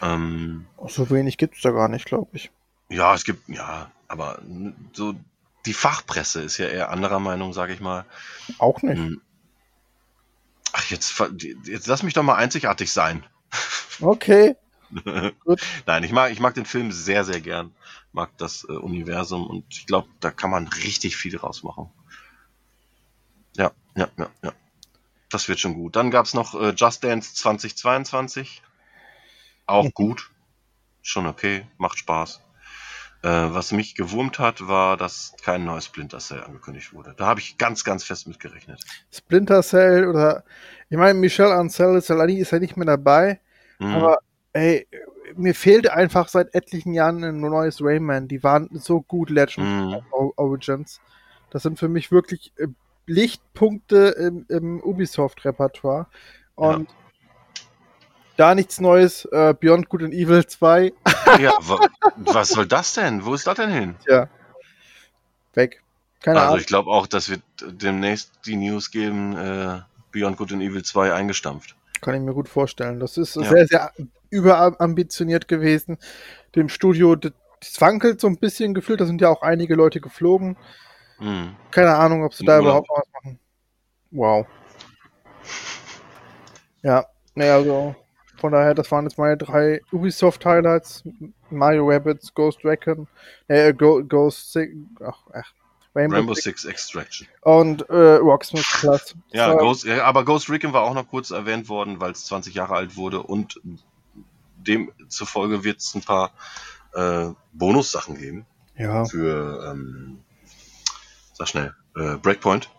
Ähm, 0.00 0.66
So 0.86 1.10
wenig 1.10 1.38
gibt's 1.38 1.62
da 1.62 1.70
gar 1.70 1.88
nicht, 1.88 2.04
glaube 2.04 2.30
ich. 2.34 2.50
ja, 2.88 3.14
es 3.14 3.24
gibt, 3.24 3.48
ja, 3.48 3.90
aber 4.06 4.40
so 4.92 5.14
die 5.66 5.74
Fachpresse 5.74 6.42
ist 6.42 6.58
ja 6.58 6.66
eher 6.66 6.90
anderer 6.90 7.18
Meinung, 7.18 7.52
sage 7.52 7.72
ich 7.72 7.80
mal. 7.80 8.04
Auch 8.58 8.82
nicht. 8.82 8.98
Hm. 8.98 9.20
Ach, 10.72 10.90
jetzt, 10.90 11.22
jetzt 11.64 11.86
lass 11.86 12.02
mich 12.02 12.14
doch 12.14 12.22
mal 12.22 12.36
einzigartig 12.36 12.92
sein. 12.92 13.24
Okay. 14.00 14.56
Nein, 15.86 16.04
ich 16.04 16.12
mag, 16.12 16.32
ich 16.32 16.40
mag 16.40 16.54
den 16.54 16.64
Film 16.64 16.92
sehr, 16.92 17.24
sehr 17.24 17.40
gern. 17.40 17.74
Mag 18.12 18.36
das 18.38 18.64
äh, 18.64 18.72
Universum 18.72 19.46
und 19.46 19.64
ich 19.70 19.86
glaube, 19.86 20.08
da 20.20 20.30
kann 20.30 20.50
man 20.50 20.68
richtig 20.68 21.16
viel 21.16 21.32
draus 21.32 21.62
machen. 21.62 21.90
Ja, 23.56 23.72
ja, 23.96 24.08
ja, 24.16 24.30
ja. 24.42 24.52
Das 25.30 25.48
wird 25.48 25.60
schon 25.60 25.74
gut. 25.74 25.96
Dann 25.96 26.10
gab's 26.10 26.32
noch 26.32 26.54
äh, 26.54 26.70
Just 26.70 27.04
Dance 27.04 27.34
2022. 27.34 28.62
Auch 29.66 29.92
gut. 29.92 30.30
Schon 31.02 31.26
okay, 31.26 31.66
macht 31.76 31.98
Spaß. 31.98 32.40
Äh, 33.22 33.28
was 33.28 33.72
mich 33.72 33.96
gewurmt 33.96 34.38
hat, 34.38 34.68
war, 34.68 34.96
dass 34.96 35.34
kein 35.42 35.64
neues 35.64 35.86
Splinter 35.86 36.18
Cell 36.18 36.42
angekündigt 36.44 36.92
wurde. 36.92 37.14
Da 37.16 37.26
habe 37.26 37.40
ich 37.40 37.58
ganz, 37.58 37.82
ganz 37.82 38.04
fest 38.04 38.28
mit 38.28 38.38
gerechnet. 38.38 38.80
Splinter 39.10 39.62
Cell 39.62 40.06
oder 40.06 40.44
ich 40.88 40.96
meine, 40.96 41.18
Michel 41.18 41.46
Ancel 41.50 42.00
Salani 42.00 42.38
ist 42.38 42.52
ja 42.52 42.58
nicht 42.60 42.76
mehr 42.76 42.86
dabei, 42.86 43.40
Mhm. 43.80 43.94
aber 43.94 44.18
ey, 44.52 44.86
mir 45.36 45.54
fehlte 45.54 45.94
einfach 45.94 46.28
seit 46.28 46.54
etlichen 46.54 46.94
Jahren 46.94 47.22
ein 47.24 47.40
neues 47.40 47.80
Rayman. 47.82 48.28
Die 48.28 48.42
waren 48.42 48.68
so 48.72 49.02
gut, 49.02 49.30
Legend 49.30 49.66
Mhm. 49.66 50.02
Origins. 50.36 51.00
Das 51.50 51.62
sind 51.64 51.78
für 51.78 51.88
mich 51.88 52.10
wirklich 52.12 52.52
äh, 52.56 52.68
Lichtpunkte 53.06 54.14
im, 54.18 54.46
im 54.48 54.80
Ubisoft-Repertoire. 54.80 56.06
Und 56.54 56.88
da 58.38 58.54
nichts 58.54 58.80
Neues, 58.80 59.24
äh, 59.26 59.54
Beyond 59.58 59.88
Good 59.88 60.04
and 60.04 60.14
Evil 60.14 60.46
2, 60.46 60.92
ja, 61.40 61.52
wa 61.60 61.78
was 62.16 62.48
soll 62.50 62.66
das 62.66 62.94
denn? 62.94 63.24
Wo 63.24 63.34
ist 63.34 63.46
das 63.46 63.56
denn 63.56 63.70
hin? 63.70 63.96
ja, 64.06 64.28
weg. 65.54 65.82
Keine 66.20 66.38
also 66.38 66.48
Ahnung. 66.48 66.60
ich 66.60 66.66
glaube 66.66 66.90
auch, 66.90 67.06
dass 67.06 67.28
wir 67.30 67.38
demnächst 67.62 68.32
die 68.46 68.56
News 68.56 68.90
geben, 68.90 69.36
äh, 69.36 69.80
Beyond 70.10 70.36
Good 70.36 70.52
and 70.52 70.62
Evil 70.62 70.82
2 70.82 71.12
eingestampft. 71.12 71.76
Kann 72.00 72.14
ich 72.14 72.20
mir 72.20 72.32
gut 72.32 72.48
vorstellen. 72.48 72.98
Das 73.00 73.16
ist 73.18 73.36
Ja. 73.36 73.42
sehr, 73.42 73.66
sehr 73.66 73.92
überambitioniert 74.30 75.46
gewesen. 75.48 75.98
Dem 76.56 76.68
Studio, 76.68 77.14
das 77.16 77.32
wankelt 77.78 78.20
so 78.20 78.26
ein 78.28 78.36
bisschen 78.38 78.72
gefühlt. 78.74 79.00
Da 79.00 79.04
sind 79.06 79.20
ja 79.20 79.28
auch 79.28 79.42
einige 79.42 79.74
Leute 79.74 80.00
geflogen. 80.00 80.56
Mhm. 81.20 81.56
Keine 81.70 81.94
Ahnung, 81.96 82.24
ob 82.24 82.34
sie 82.34 82.44
da 82.44 82.54
Ja. 82.54 82.60
überhaupt 82.60 82.88
was 82.88 83.04
machen. 83.12 83.38
Wow. 84.10 84.46
Ja, 86.82 87.04
naja, 87.34 87.56
also 87.56 87.94
von 88.38 88.52
daher, 88.52 88.74
das 88.74 88.90
waren 88.90 89.04
jetzt 89.04 89.18
meine 89.18 89.36
drei 89.36 89.80
Ubisoft-Highlights. 89.92 91.04
Mario 91.50 91.88
Rabbits, 91.90 92.32
Ghost 92.34 92.64
Recon, 92.64 93.06
äh, 93.48 93.72
Ghost 93.72 94.52
Six, 94.52 94.74
ach, 95.04 95.18
ach, 95.32 95.52
Rainbow, 95.94 96.16
Rainbow 96.16 96.34
Six 96.34 96.62
Six 96.62 96.64
Extraction. 96.66 97.26
und 97.42 97.88
äh, 97.88 98.16
Rocksmith 98.16 98.66
Plus. 98.80 99.14
Ja, 99.32 99.52
So, 99.52 99.56
Ghost, 99.58 99.84
ja, 99.84 100.04
aber 100.04 100.24
Ghost 100.24 100.50
Recon 100.50 100.72
war 100.72 100.82
auch 100.82 100.94
noch 100.94 101.08
kurz 101.08 101.30
erwähnt 101.30 101.68
worden, 101.68 102.00
weil 102.00 102.12
es 102.12 102.26
20 102.26 102.54
Jahre 102.54 102.74
alt 102.74 102.96
wurde 102.96 103.22
und 103.22 103.60
demzufolge 104.56 105.64
wird 105.64 105.78
es 105.80 105.94
ein 105.94 106.02
paar 106.02 106.30
äh, 106.94 107.28
Bonussachen 107.52 108.16
geben 108.18 108.46
Ja. 108.76 109.04
für, 109.04 109.70
ähm, 109.70 110.18
sag 111.32 111.48
schnell, 111.48 111.74
äh, 111.96 112.16
Breakpoint. 112.16 112.70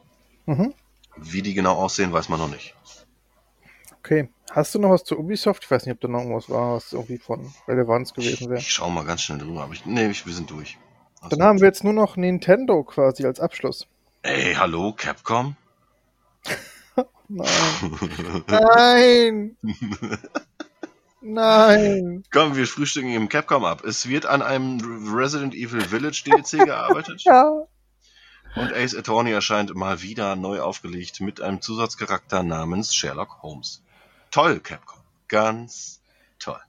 Mhm. 0.46 0.74
Wie 1.18 1.42
die 1.42 1.54
genau 1.54 1.74
aussehen, 1.76 2.14
weiß 2.14 2.30
man 2.30 2.40
noch 2.40 2.50
nicht. 2.50 2.76
Okay. 4.10 4.28
Hast 4.50 4.74
du 4.74 4.80
noch 4.80 4.90
was 4.90 5.04
zu 5.04 5.20
Ubisoft? 5.20 5.66
Ich 5.66 5.70
weiß 5.70 5.86
nicht, 5.86 5.94
ob 5.94 6.02
da 6.02 6.08
noch 6.08 6.22
irgendwas 6.22 6.50
war, 6.50 6.78
was 6.78 6.94
irgendwie 6.94 7.20
von 7.20 7.54
Relevanz 7.68 8.12
gewesen 8.12 8.50
wäre. 8.50 8.60
Ich 8.60 8.72
schau 8.72 8.90
mal 8.90 9.06
ganz 9.06 9.22
schnell 9.22 9.38
drüber, 9.38 9.62
aber 9.62 9.74
ich, 9.74 9.86
nee, 9.86 10.10
ich, 10.10 10.26
wir 10.26 10.34
sind 10.34 10.50
durch. 10.50 10.80
Also, 11.22 11.36
Dann 11.36 11.46
haben 11.46 11.60
wir 11.60 11.68
jetzt 11.68 11.84
nur 11.84 11.94
noch 11.94 12.18
Nintendo 12.18 12.84
quasi 12.84 13.28
als 13.28 13.40
Abschluss. 13.40 13.86
Ey, 14.24 14.56
hallo, 14.56 14.94
Capcom? 14.98 15.56
Nein. 17.28 17.46
Nein. 18.48 19.58
Nein. 21.22 22.24
Komm, 22.32 22.56
wir 22.56 22.66
frühstücken 22.66 23.14
im 23.14 23.30
Capcom 23.30 23.64
ab. 23.64 23.84
Es 23.84 24.10
wird 24.10 24.26
an 24.26 24.42
einem 24.42 25.14
Resident 25.14 25.54
Evil 25.54 25.82
Village 25.82 26.24
DLC 26.26 26.66
gearbeitet. 26.66 27.22
Ja. 27.26 27.68
Und 28.56 28.74
Ace 28.74 28.96
Attorney 28.96 29.30
erscheint 29.30 29.76
mal 29.76 30.02
wieder 30.02 30.36
neu 30.36 30.62
aufgelegt 30.62 31.22
mit 31.22 31.40
einem 31.40 31.62
Zusatzcharakter 31.62 32.42
namens 32.42 32.96
Sherlock 32.96 33.44
Holmes. 33.44 33.84
Toll, 34.32 34.60
Capcom. 34.60 35.00
Ganz 35.28 36.02
toll. 36.40 36.60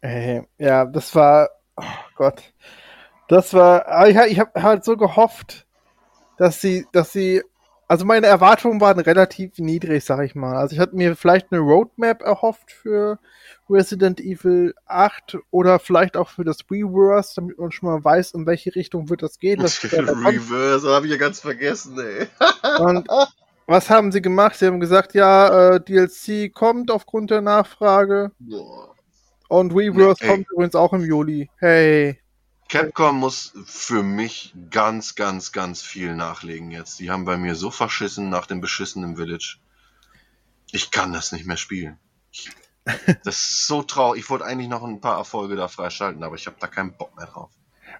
Ey, 0.00 0.42
ja, 0.58 0.84
das 0.84 1.14
war. 1.14 1.50
Oh 1.76 1.84
Gott. 2.16 2.42
Das 3.28 3.54
war. 3.54 4.08
Ich, 4.08 4.16
ich 4.16 4.40
habe 4.40 4.62
halt 4.62 4.84
so 4.84 4.96
gehofft, 4.96 5.66
dass 6.36 6.60
sie, 6.60 6.86
dass 6.92 7.12
sie. 7.12 7.42
Also 7.88 8.04
meine 8.04 8.28
Erwartungen 8.28 8.80
waren 8.80 9.00
relativ 9.00 9.58
niedrig, 9.58 10.04
sag 10.04 10.24
ich 10.24 10.36
mal. 10.36 10.56
Also 10.56 10.74
ich 10.74 10.78
hatte 10.78 10.94
mir 10.94 11.16
vielleicht 11.16 11.50
eine 11.50 11.60
Roadmap 11.60 12.22
erhofft 12.22 12.70
für 12.70 13.18
Resident 13.68 14.20
Evil 14.20 14.74
8 14.86 15.38
oder 15.50 15.80
vielleicht 15.80 16.16
auch 16.16 16.28
für 16.28 16.44
das 16.44 16.58
Reverse, 16.70 17.32
damit 17.34 17.58
man 17.58 17.72
schon 17.72 17.88
mal 17.88 18.04
weiß, 18.04 18.32
in 18.34 18.46
welche 18.46 18.72
Richtung 18.76 19.08
wird 19.08 19.22
das 19.22 19.40
gehen. 19.40 19.58
Das 19.62 19.82
Reverse, 19.82 20.88
habe 20.88 21.06
ich 21.06 21.12
ja 21.12 21.18
ganz 21.18 21.40
vergessen, 21.40 21.98
ey. 21.98 22.28
Und 22.78 23.08
was 23.70 23.88
haben 23.88 24.10
sie 24.10 24.20
gemacht? 24.20 24.56
Sie 24.56 24.66
haben 24.66 24.80
gesagt, 24.80 25.14
ja, 25.14 25.76
äh, 25.76 25.80
DLC 25.80 26.52
kommt 26.52 26.90
aufgrund 26.90 27.30
der 27.30 27.40
Nachfrage 27.40 28.32
Boah. 28.40 28.96
und 29.48 29.72
Reverse 29.72 30.24
Ey. 30.24 30.28
kommt 30.28 30.50
übrigens 30.50 30.74
auch 30.74 30.92
im 30.92 31.04
Juli. 31.04 31.48
Hey. 31.58 32.20
Capcom 32.68 33.20
muss 33.20 33.52
für 33.66 34.02
mich 34.02 34.54
ganz, 34.70 35.14
ganz, 35.14 35.52
ganz 35.52 35.82
viel 35.82 36.16
nachlegen 36.16 36.72
jetzt. 36.72 36.98
Die 36.98 37.12
haben 37.12 37.24
bei 37.24 37.36
mir 37.36 37.54
so 37.54 37.70
verschissen 37.70 38.28
nach 38.28 38.46
dem 38.46 38.60
beschissenen 38.60 39.16
Village. 39.16 39.58
Ich 40.72 40.90
kann 40.90 41.12
das 41.12 41.30
nicht 41.30 41.46
mehr 41.46 41.56
spielen. 41.56 41.96
Ich, 42.32 42.50
das 43.24 43.36
ist 43.36 43.66
so 43.68 43.84
traurig. 43.84 44.22
Ich 44.22 44.30
wollte 44.30 44.46
eigentlich 44.46 44.68
noch 44.68 44.82
ein 44.82 45.00
paar 45.00 45.16
Erfolge 45.16 45.54
da 45.54 45.68
freischalten, 45.68 46.24
aber 46.24 46.34
ich 46.34 46.46
habe 46.46 46.56
da 46.58 46.66
keinen 46.66 46.96
Bock 46.96 47.16
mehr 47.16 47.26
drauf. 47.26 47.50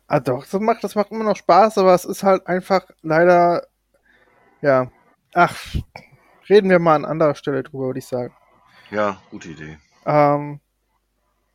Ah 0.08 0.18
doch, 0.18 0.44
das 0.44 0.60
macht, 0.60 0.82
das 0.82 0.96
macht 0.96 1.12
immer 1.12 1.24
noch 1.24 1.36
Spaß, 1.36 1.78
aber 1.78 1.94
es 1.94 2.04
ist 2.04 2.24
halt 2.24 2.48
einfach 2.48 2.82
leider, 3.02 3.68
ja. 4.62 4.90
Ach, 5.34 5.56
reden 6.48 6.70
wir 6.70 6.78
mal 6.78 6.96
an 6.96 7.04
anderer 7.04 7.34
Stelle 7.34 7.62
drüber, 7.62 7.86
würde 7.86 7.98
ich 8.00 8.06
sagen. 8.06 8.34
Ja, 8.90 9.20
gute 9.30 9.50
Idee. 9.50 9.78
Ähm, 10.04 10.60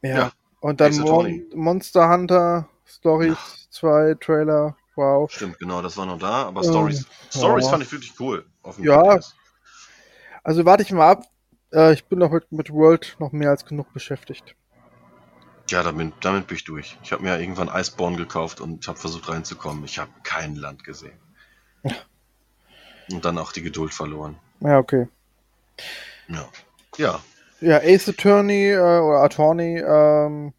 ja. 0.02 0.18
Ja, 0.18 0.32
Und 0.62 0.80
dann 0.82 0.96
Mon. 0.98 1.44
Monster 1.54 2.10
Hunter 2.10 2.70
Stories 2.86 3.68
2 3.72 4.16
Trailer. 4.20 4.78
Wow. 4.96 5.30
Stimmt, 5.30 5.60
genau, 5.60 5.82
das 5.82 5.98
war 5.98 6.06
noch 6.06 6.20
da, 6.20 6.44
aber 6.44 6.62
Ähm, 6.64 6.70
Stories, 6.70 7.06
Stories 7.30 7.66
ja. 7.66 7.72
fand 7.72 7.84
ich 7.84 7.92
wirklich 7.92 8.14
cool. 8.20 8.46
Ja. 8.80 9.02
3DS. 9.02 9.34
Also 10.44 10.64
warte 10.66 10.84
ich 10.84 10.92
mal 10.92 11.12
ab. 11.12 11.26
Äh, 11.74 11.94
ich 11.94 12.06
bin 12.06 12.20
doch 12.20 12.32
heute 12.32 12.48
mit 12.52 12.70
World 12.72 13.18
noch 13.20 13.34
mehr 13.34 13.50
als 13.50 13.66
genug 13.66 13.92
beschäftigt. 13.92 14.56
Ja, 15.70 15.82
damit, 15.84 16.14
damit 16.22 16.48
bin 16.48 16.56
ich 16.56 16.64
durch. 16.64 16.98
Ich 17.04 17.12
habe 17.12 17.24
mir 17.24 17.30
ja 17.30 17.38
irgendwann 17.38 17.68
Iceborne 17.68 18.16
gekauft 18.16 18.62
und 18.62 18.88
habe 18.88 19.00
versucht 19.00 19.28
reinzukommen. 19.28 19.84
Ich 19.84 19.98
habe 19.98 20.12
kein 20.24 20.56
Land 20.56 20.84
gesehen. 20.84 21.20
Und 23.12 23.26
dann 23.26 23.38
auch 23.38 23.52
die 23.52 23.62
Geduld 23.62 23.94
verloren. 23.94 24.38
Ja, 24.62 24.78
okay. 24.80 25.08
Ja. 26.28 26.46
Ja, 26.98 27.22
Ja, 27.62 27.78
Ace 27.78 28.10
Attorney 28.10 28.72
äh, 28.72 28.78
oder 28.78 29.24
Attorney, 29.24 29.80
ähm, 29.80 30.54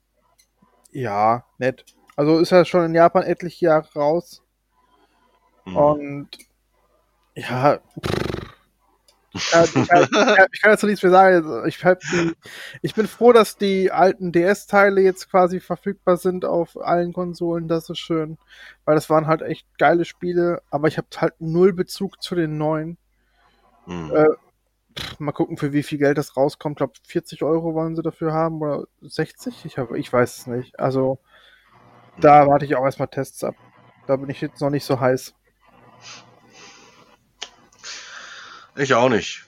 ja, 0.92 1.44
nett. 1.58 1.84
Also 2.14 2.38
ist 2.38 2.50
ja 2.50 2.64
schon 2.64 2.84
in 2.86 2.94
Japan 2.94 3.22
etliche 3.22 3.66
Jahre 3.66 3.88
raus. 3.94 4.42
mhm. 5.64 5.76
Und 5.76 6.28
ja, 7.34 7.78
pff, 7.78 8.35
ich 9.36 9.50
kann, 9.50 9.64
ich, 9.64 9.88
kann, 9.88 10.08
ich, 10.52 10.62
kann, 10.62 10.70
dazu 10.72 10.86
nichts 10.86 11.02
mehr 11.02 11.12
sagen. 11.12 11.36
Also, 11.36 11.64
Ich, 11.64 11.78
die, 11.78 12.32
ich 12.82 12.94
bin 12.94 13.06
froh, 13.06 13.32
dass 13.32 13.56
die 13.56 13.90
alten 13.90 14.32
DS-Teile 14.32 15.00
jetzt 15.00 15.30
quasi 15.30 15.60
verfügbar 15.60 16.16
sind 16.16 16.44
auf 16.44 16.76
allen 16.80 17.12
Konsolen. 17.12 17.68
Das 17.68 17.88
ist 17.90 17.98
schön. 17.98 18.38
Weil 18.84 18.94
das 18.94 19.10
waren 19.10 19.26
halt 19.26 19.42
echt 19.42 19.66
geile 19.78 20.04
Spiele, 20.04 20.62
aber 20.70 20.88
ich 20.88 20.98
habe 20.98 21.08
halt 21.16 21.34
null 21.38 21.72
Bezug 21.72 22.22
zu 22.22 22.34
den 22.34 22.58
neuen. 22.58 22.98
Mhm. 23.86 24.12
Äh, 24.14 24.26
mal 25.18 25.32
gucken, 25.32 25.56
für 25.56 25.72
wie 25.72 25.82
viel 25.82 25.98
Geld 25.98 26.18
das 26.18 26.36
rauskommt. 26.36 26.74
Ich 26.74 26.78
glaube, 26.78 26.92
40 27.06 27.42
Euro 27.42 27.74
wollen 27.74 27.96
sie 27.96 28.02
dafür 28.02 28.32
haben 28.32 28.60
oder 28.60 28.84
60? 29.02 29.64
Ich, 29.64 29.78
hab, 29.78 29.92
ich 29.94 30.12
weiß 30.12 30.38
es 30.38 30.46
nicht. 30.46 30.78
Also, 30.78 31.18
da 32.18 32.46
warte 32.46 32.64
ich 32.64 32.76
auch 32.76 32.84
erstmal 32.84 33.08
Tests 33.08 33.44
ab. 33.44 33.54
Da 34.06 34.16
bin 34.16 34.30
ich 34.30 34.40
jetzt 34.40 34.60
noch 34.60 34.70
nicht 34.70 34.84
so 34.84 35.00
heiß. 35.00 35.34
Ich 38.76 38.92
auch 38.94 39.08
nicht. 39.08 39.46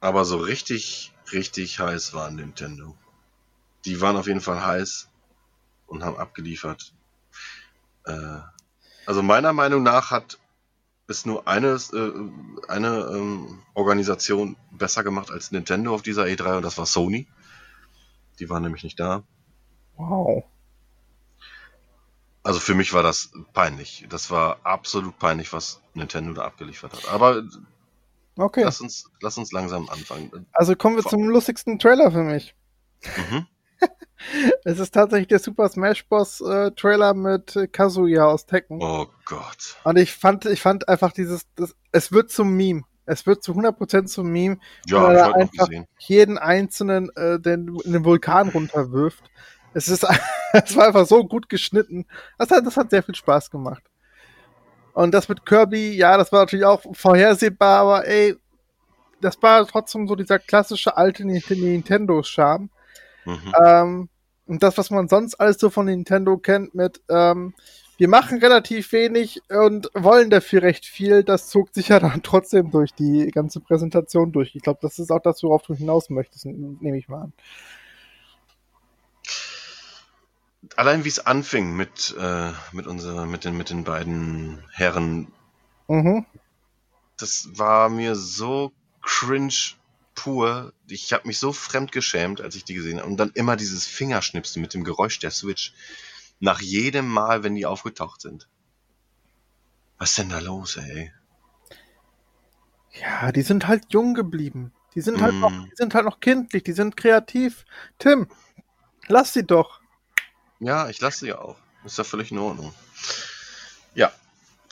Aber 0.00 0.24
so 0.24 0.38
richtig, 0.38 1.12
richtig 1.32 1.78
heiß 1.78 2.14
war 2.14 2.30
Nintendo. 2.30 2.96
Die 3.84 4.00
waren 4.00 4.16
auf 4.16 4.26
jeden 4.26 4.40
Fall 4.40 4.64
heiß 4.64 5.08
und 5.86 6.02
haben 6.02 6.16
abgeliefert. 6.16 6.94
Äh, 8.04 8.38
also 9.04 9.22
meiner 9.22 9.52
Meinung 9.52 9.82
nach 9.82 10.10
hat 10.10 10.38
es 11.08 11.26
nur 11.26 11.46
eine, 11.46 11.78
äh, 11.92 12.68
eine 12.68 13.10
ähm, 13.12 13.62
Organisation 13.74 14.56
besser 14.70 15.04
gemacht 15.04 15.30
als 15.30 15.52
Nintendo 15.52 15.94
auf 15.94 16.02
dieser 16.02 16.24
E3 16.24 16.56
und 16.56 16.62
das 16.62 16.78
war 16.78 16.86
Sony. 16.86 17.28
Die 18.38 18.48
waren 18.48 18.62
nämlich 18.62 18.82
nicht 18.82 18.98
da. 18.98 19.22
Wow. 19.96 20.44
Also 22.42 22.60
für 22.60 22.74
mich 22.74 22.92
war 22.92 23.02
das 23.02 23.30
peinlich. 23.52 24.06
Das 24.08 24.30
war 24.30 24.60
absolut 24.62 25.18
peinlich, 25.18 25.52
was 25.52 25.80
Nintendo 25.94 26.32
da 26.32 26.44
abgeliefert 26.44 26.92
hat. 26.92 27.08
Aber 27.12 27.42
Okay. 28.36 28.62
lass 28.64 28.80
uns, 28.80 29.10
lass 29.20 29.38
uns 29.38 29.52
langsam 29.52 29.88
anfangen. 29.88 30.46
Also 30.52 30.76
kommen 30.76 30.96
wir 30.96 31.04
zum 31.04 31.28
lustigsten 31.28 31.78
Trailer 31.78 32.10
für 32.10 32.22
mich. 32.22 32.54
Mhm. 33.16 33.46
Es 34.64 34.78
ist 34.78 34.94
tatsächlich 34.94 35.28
der 35.28 35.38
Super 35.38 35.68
Smash 35.68 36.08
Bros. 36.08 36.40
Äh, 36.40 36.72
Trailer 36.72 37.14
mit 37.14 37.54
äh, 37.54 37.68
Kazuya 37.68 38.24
aus 38.24 38.46
Tekken. 38.46 38.82
Oh 38.82 39.06
Gott. 39.26 39.76
Und 39.84 39.98
ich 39.98 40.14
fand, 40.14 40.46
ich 40.46 40.62
fand 40.62 40.88
einfach 40.88 41.12
dieses, 41.12 41.46
das, 41.54 41.76
es 41.92 42.12
wird 42.12 42.30
zum 42.30 42.56
Meme. 42.56 42.82
Es 43.04 43.26
wird 43.26 43.44
zu 43.44 43.52
100% 43.52 44.06
zum 44.06 44.28
Meme. 44.28 44.58
Ja, 44.86 45.02
Weil 45.02 45.16
er 45.16 45.34
einfach 45.34 45.68
jeden 45.98 46.38
einzelnen, 46.38 47.10
äh, 47.14 47.38
den 47.38 47.76
in 47.84 47.92
den 47.92 48.04
Vulkan 48.04 48.48
runterwirft. 48.48 49.30
Es 49.74 49.88
ist, 49.88 50.04
es 50.52 50.76
war 50.76 50.86
einfach 50.86 51.06
so 51.06 51.24
gut 51.24 51.48
geschnitten. 51.48 52.06
Das 52.38 52.50
hat, 52.50 52.66
das 52.66 52.76
hat 52.76 52.90
sehr 52.90 53.02
viel 53.02 53.14
Spaß 53.14 53.50
gemacht. 53.50 53.82
Und 54.96 55.12
das 55.12 55.28
mit 55.28 55.44
Kirby, 55.44 55.94
ja, 55.94 56.16
das 56.16 56.32
war 56.32 56.40
natürlich 56.40 56.64
auch 56.64 56.80
vorhersehbar, 56.92 57.80
aber 57.80 58.08
ey, 58.08 58.34
das 59.20 59.42
war 59.42 59.66
trotzdem 59.66 60.08
so 60.08 60.16
dieser 60.16 60.38
klassische 60.38 60.96
alte 60.96 61.26
Nintendo-Charme. 61.26 62.70
Mhm. 63.26 63.54
Ähm, 63.62 64.08
und 64.46 64.62
das, 64.62 64.78
was 64.78 64.88
man 64.88 65.06
sonst 65.06 65.34
alles 65.34 65.58
so 65.58 65.68
von 65.68 65.84
Nintendo 65.84 66.38
kennt, 66.38 66.74
mit 66.74 67.02
ähm, 67.10 67.52
wir 67.98 68.08
machen 68.08 68.38
relativ 68.38 68.90
wenig 68.92 69.42
und 69.50 69.90
wollen 69.92 70.30
dafür 70.30 70.62
recht 70.62 70.86
viel, 70.86 71.24
das 71.24 71.50
zog 71.50 71.74
sich 71.74 71.88
ja 71.88 72.00
dann 72.00 72.22
trotzdem 72.22 72.70
durch 72.70 72.94
die 72.94 73.30
ganze 73.30 73.60
Präsentation 73.60 74.32
durch. 74.32 74.56
Ich 74.56 74.62
glaube, 74.62 74.78
das 74.80 74.98
ist 74.98 75.10
auch 75.10 75.20
das, 75.20 75.42
worauf 75.42 75.60
du 75.60 75.74
hinaus 75.74 76.08
möchtest, 76.08 76.46
nehme 76.46 76.96
ich 76.96 77.08
mal 77.08 77.24
an. 77.24 77.32
Allein 80.76 81.04
wie 81.04 81.08
es 81.08 81.20
anfing 81.24 81.76
mit, 81.76 82.14
äh, 82.18 82.52
mit, 82.72 82.86
unserer, 82.86 83.26
mit, 83.26 83.44
den, 83.44 83.56
mit 83.56 83.70
den 83.70 83.84
beiden 83.84 84.62
Herren, 84.72 85.32
Mhm. 85.88 86.26
das 87.18 87.48
war 87.52 87.88
mir 87.88 88.16
so 88.16 88.72
cringe 89.02 89.54
pur. 90.16 90.72
Ich 90.88 91.12
habe 91.12 91.28
mich 91.28 91.38
so 91.38 91.52
fremd 91.52 91.92
geschämt, 91.92 92.40
als 92.40 92.56
ich 92.56 92.64
die 92.64 92.74
gesehen 92.74 92.98
habe. 92.98 93.08
Und 93.08 93.18
dann 93.18 93.30
immer 93.34 93.54
dieses 93.56 93.86
Fingerschnipsen 93.86 94.60
mit 94.60 94.74
dem 94.74 94.82
Geräusch 94.82 95.18
der 95.20 95.30
Switch. 95.30 95.72
Nach 96.40 96.60
jedem 96.60 97.06
Mal, 97.08 97.44
wenn 97.44 97.54
die 97.54 97.64
aufgetaucht 97.66 98.20
sind. 98.20 98.48
Was 99.98 100.10
ist 100.10 100.18
denn 100.18 100.28
da 100.30 100.40
los, 100.40 100.76
ey? 100.76 101.12
Ja, 103.00 103.30
die 103.32 103.42
sind 103.42 103.68
halt 103.68 103.84
jung 103.90 104.14
geblieben. 104.14 104.72
Die 104.94 105.00
sind 105.00 105.20
halt 105.20 105.34
noch, 105.34 105.50
Mm. 105.50 105.64
die 105.70 105.76
sind 105.76 105.94
halt 105.94 106.04
noch 106.06 106.20
kindlich, 106.20 106.62
die 106.64 106.72
sind 106.72 106.96
kreativ. 106.96 107.64
Tim, 107.98 108.28
lass 109.08 109.32
sie 109.32 109.44
doch. 109.44 109.80
Ja, 110.60 110.88
ich 110.88 111.00
lasse 111.00 111.20
sie 111.20 111.32
auch. 111.32 111.56
Ist 111.84 111.98
ja 111.98 112.04
völlig 112.04 112.32
in 112.32 112.38
Ordnung. 112.38 112.74
Ja, 113.94 114.12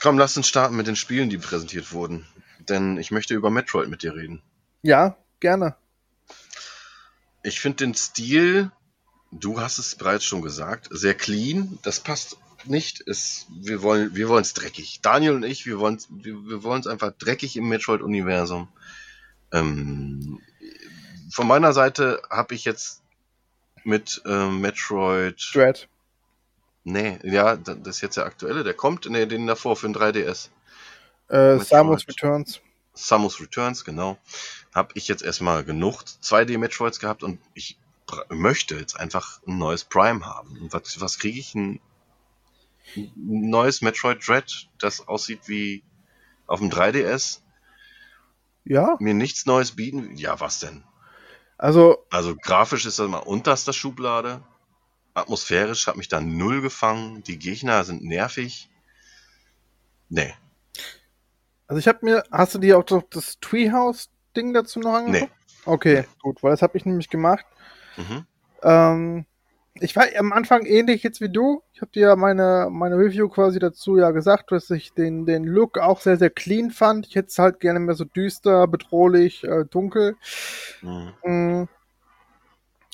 komm, 0.00 0.18
lass 0.18 0.36
uns 0.36 0.48
starten 0.48 0.76
mit 0.76 0.86
den 0.86 0.96
Spielen, 0.96 1.30
die 1.30 1.38
präsentiert 1.38 1.92
wurden. 1.92 2.26
Denn 2.68 2.98
ich 2.98 3.10
möchte 3.10 3.34
über 3.34 3.50
Metroid 3.50 3.88
mit 3.88 4.02
dir 4.02 4.14
reden. 4.14 4.42
Ja, 4.82 5.16
gerne. 5.40 5.76
Ich 7.42 7.60
finde 7.60 7.84
den 7.84 7.94
Stil, 7.94 8.70
du 9.30 9.60
hast 9.60 9.78
es 9.78 9.94
bereits 9.94 10.24
schon 10.24 10.42
gesagt, 10.42 10.88
sehr 10.90 11.14
clean. 11.14 11.78
Das 11.82 12.00
passt 12.00 12.38
nicht. 12.64 13.06
Es, 13.06 13.46
wir 13.50 13.82
wollen 13.82 14.14
wir 14.16 14.30
es 14.30 14.54
dreckig. 14.54 15.00
Daniel 15.02 15.34
und 15.34 15.42
ich, 15.44 15.66
wir 15.66 15.78
wollen 15.78 15.96
es 15.96 16.08
wir, 16.10 16.34
wir 16.48 16.62
wollen's 16.62 16.86
einfach 16.86 17.12
dreckig 17.12 17.56
im 17.56 17.68
Metroid-Universum. 17.68 18.68
Ähm, 19.52 20.40
von 21.30 21.46
meiner 21.46 21.72
Seite 21.72 22.22
habe 22.30 22.54
ich 22.54 22.64
jetzt 22.64 23.03
mit 23.86 24.22
ähm, 24.26 24.60
Metroid. 24.60 25.50
Dread. 25.52 25.88
Nee, 26.84 27.18
ja, 27.22 27.56
da- 27.56 27.74
das 27.74 27.96
ist 27.96 28.02
jetzt 28.02 28.16
der 28.16 28.26
aktuelle, 28.26 28.62
der 28.64 28.74
kommt, 28.74 29.08
nee, 29.08 29.26
den 29.26 29.46
davor 29.46 29.76
für 29.76 29.86
den 29.88 29.94
3DS. 29.96 30.48
Äh. 31.28 31.58
Samus 31.58 32.06
Returns. 32.06 32.60
Samus 32.92 33.40
Returns, 33.40 33.84
genau. 33.84 34.18
Habe 34.74 34.92
ich 34.94 35.08
jetzt 35.08 35.22
erstmal 35.22 35.64
genug 35.64 36.02
2D 36.22 36.58
Metroids 36.58 37.00
gehabt 37.00 37.22
und 37.22 37.40
ich 37.54 37.78
möchte 38.28 38.76
jetzt 38.76 39.00
einfach 39.00 39.40
ein 39.46 39.56
neues 39.58 39.84
Prime 39.84 40.24
haben. 40.26 40.58
Und 40.60 40.72
was, 40.72 41.00
was 41.00 41.18
kriege 41.18 41.38
ich? 41.40 41.54
Ein, 41.54 41.80
ein 42.96 43.10
neues 43.16 43.80
Metroid 43.80 44.26
Dread, 44.26 44.68
das 44.78 45.08
aussieht 45.08 45.40
wie 45.46 45.82
auf 46.46 46.60
dem 46.60 46.70
3DS, 46.70 47.40
Ja, 48.64 48.96
mir 49.00 49.14
nichts 49.14 49.46
Neues 49.46 49.72
bieten? 49.72 50.16
Ja, 50.16 50.38
was 50.40 50.60
denn? 50.60 50.84
Also 51.58 52.04
Also 52.10 52.36
grafisch 52.36 52.86
ist 52.86 52.98
das 52.98 53.08
mal 53.08 53.18
unterster 53.18 53.72
Schublade. 53.72 54.42
Atmosphärisch 55.14 55.86
hat 55.86 55.96
mich 55.96 56.08
da 56.08 56.20
null 56.20 56.60
gefangen. 56.60 57.22
Die 57.22 57.38
Gegner 57.38 57.84
sind 57.84 58.02
nervig. 58.04 58.68
Nee, 60.08 60.34
Also 61.66 61.78
ich 61.80 61.88
habe 61.88 62.00
mir, 62.02 62.24
hast 62.30 62.54
du 62.54 62.58
dir 62.58 62.78
auch 62.78 62.84
das 62.84 63.40
Treehouse-Ding 63.40 64.52
dazu 64.52 64.80
noch 64.80 64.94
angeguckt? 64.94 65.32
Okay, 65.64 66.04
gut, 66.20 66.42
weil 66.42 66.50
das 66.50 66.62
habe 66.62 66.76
ich 66.76 66.84
nämlich 66.84 67.08
gemacht. 67.08 67.44
Mhm. 67.96 68.26
Ähm, 68.62 69.26
ich 69.80 69.96
war 69.96 70.04
am 70.16 70.32
Anfang 70.32 70.66
ähnlich 70.66 71.02
jetzt 71.02 71.20
wie 71.20 71.28
du. 71.28 71.62
Ich 71.72 71.80
habe 71.80 71.90
dir 71.90 72.08
ja 72.08 72.16
meine, 72.16 72.68
meine 72.70 72.96
Review 72.96 73.28
quasi 73.28 73.58
dazu 73.58 73.96
ja 73.96 74.12
gesagt, 74.12 74.52
dass 74.52 74.70
ich 74.70 74.92
den, 74.92 75.26
den 75.26 75.44
Look 75.44 75.78
auch 75.78 76.00
sehr, 76.00 76.16
sehr 76.16 76.30
clean 76.30 76.70
fand. 76.70 77.06
Ich 77.06 77.16
hätte 77.16 77.28
es 77.28 77.38
halt 77.38 77.58
gerne 77.58 77.80
mehr 77.80 77.96
so 77.96 78.04
düster, 78.04 78.68
bedrohlich, 78.68 79.42
äh, 79.42 79.64
dunkel. 79.64 80.16
Mhm. 80.80 81.12
Mm. 81.24 81.68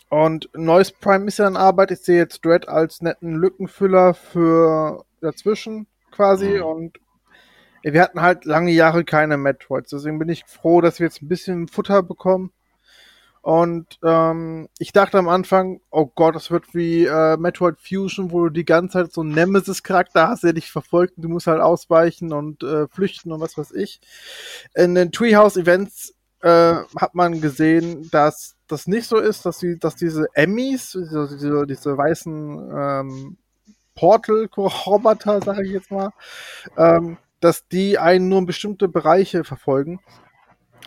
Und 0.09 0.49
Noise 0.55 0.95
Prime 1.01 1.27
ist 1.27 1.39
ja 1.39 1.47
in 1.47 1.57
Arbeit. 1.57 1.91
Ich 1.91 2.01
sehe 2.01 2.19
jetzt 2.19 2.45
Dread 2.45 2.67
als 2.69 3.03
netten 3.03 3.35
Lückenfüller 3.35 4.15
für 4.15 5.05
dazwischen 5.21 5.87
quasi. 6.11 6.57
Mhm. 6.57 6.63
Und 6.63 7.01
wir 7.83 8.01
hatten 8.01 8.23
halt 8.23 8.47
lange 8.47 8.73
Jahre 8.73 9.05
keine 9.05 9.37
Metroids. 9.37 9.91
Deswegen 9.91 10.19
bin 10.19 10.31
ich 10.31 10.45
froh, 10.47 10.81
dass 10.81 10.99
wir 10.99 11.07
jetzt 11.07 11.23
ein 11.23 11.29
bisschen 11.29 11.69
Futter 11.69 12.03
bekommen. 12.03 12.53
Und 13.43 13.99
ähm, 14.05 14.69
ich 14.79 14.93
dachte 14.93 15.19
am 15.19 15.29
Anfang, 15.29 15.81
oh 15.91 16.07
Gott, 16.07 16.35
das 16.35 16.51
wird 16.51 16.75
wie 16.75 17.07
äh, 17.07 17.39
Metroid 17.39 17.81
Fusion, 17.81 18.33
wo 18.33 18.45
du 18.45 18.51
die 18.51 18.67
ganze 18.67 18.99
Zeit 18.99 19.13
so 19.13 19.23
einen 19.23 19.33
Nemesis-Charakter 19.33 20.29
hast, 20.29 20.45
der 20.45 20.53
dich 20.53 20.71
verfolgt 20.71 21.17
und 21.17 21.23
du 21.23 21.29
musst 21.31 21.47
halt 21.47 21.61
ausweichen 21.61 22.33
und 22.33 22.63
äh, 22.63 22.87
flüchten 22.89 23.33
und 23.33 23.41
was 23.41 23.57
weiß 23.57 23.73
ich. 23.73 24.01
In 24.75 24.95
den 24.95 25.11
Treehouse-Events 25.11 26.15
äh, 26.43 26.75
hat 26.97 27.15
man 27.15 27.41
gesehen, 27.41 28.11
dass 28.11 28.57
das 28.67 28.87
nicht 28.87 29.09
so 29.09 29.17
ist, 29.17 29.47
dass, 29.47 29.59
die, 29.59 29.79
dass 29.79 29.97
diese 29.97 30.27
Emmys, 30.35 30.93
diese, 30.93 31.29
diese, 31.31 31.67
diese 31.67 31.97
weißen 31.97 32.71
ähm, 32.77 33.39
Portal-Roboter, 33.95 35.41
sage 35.43 35.65
ich 35.65 35.73
jetzt 35.73 35.91
mal, 35.91 36.11
ähm, 36.77 37.17
dass 37.41 37.67
die 37.69 37.99
einen 37.99 38.29
nur 38.29 38.41
in 38.41 38.47
bestimmte 38.47 38.87
Bereiche 38.87 39.45
verfolgen. 39.45 40.01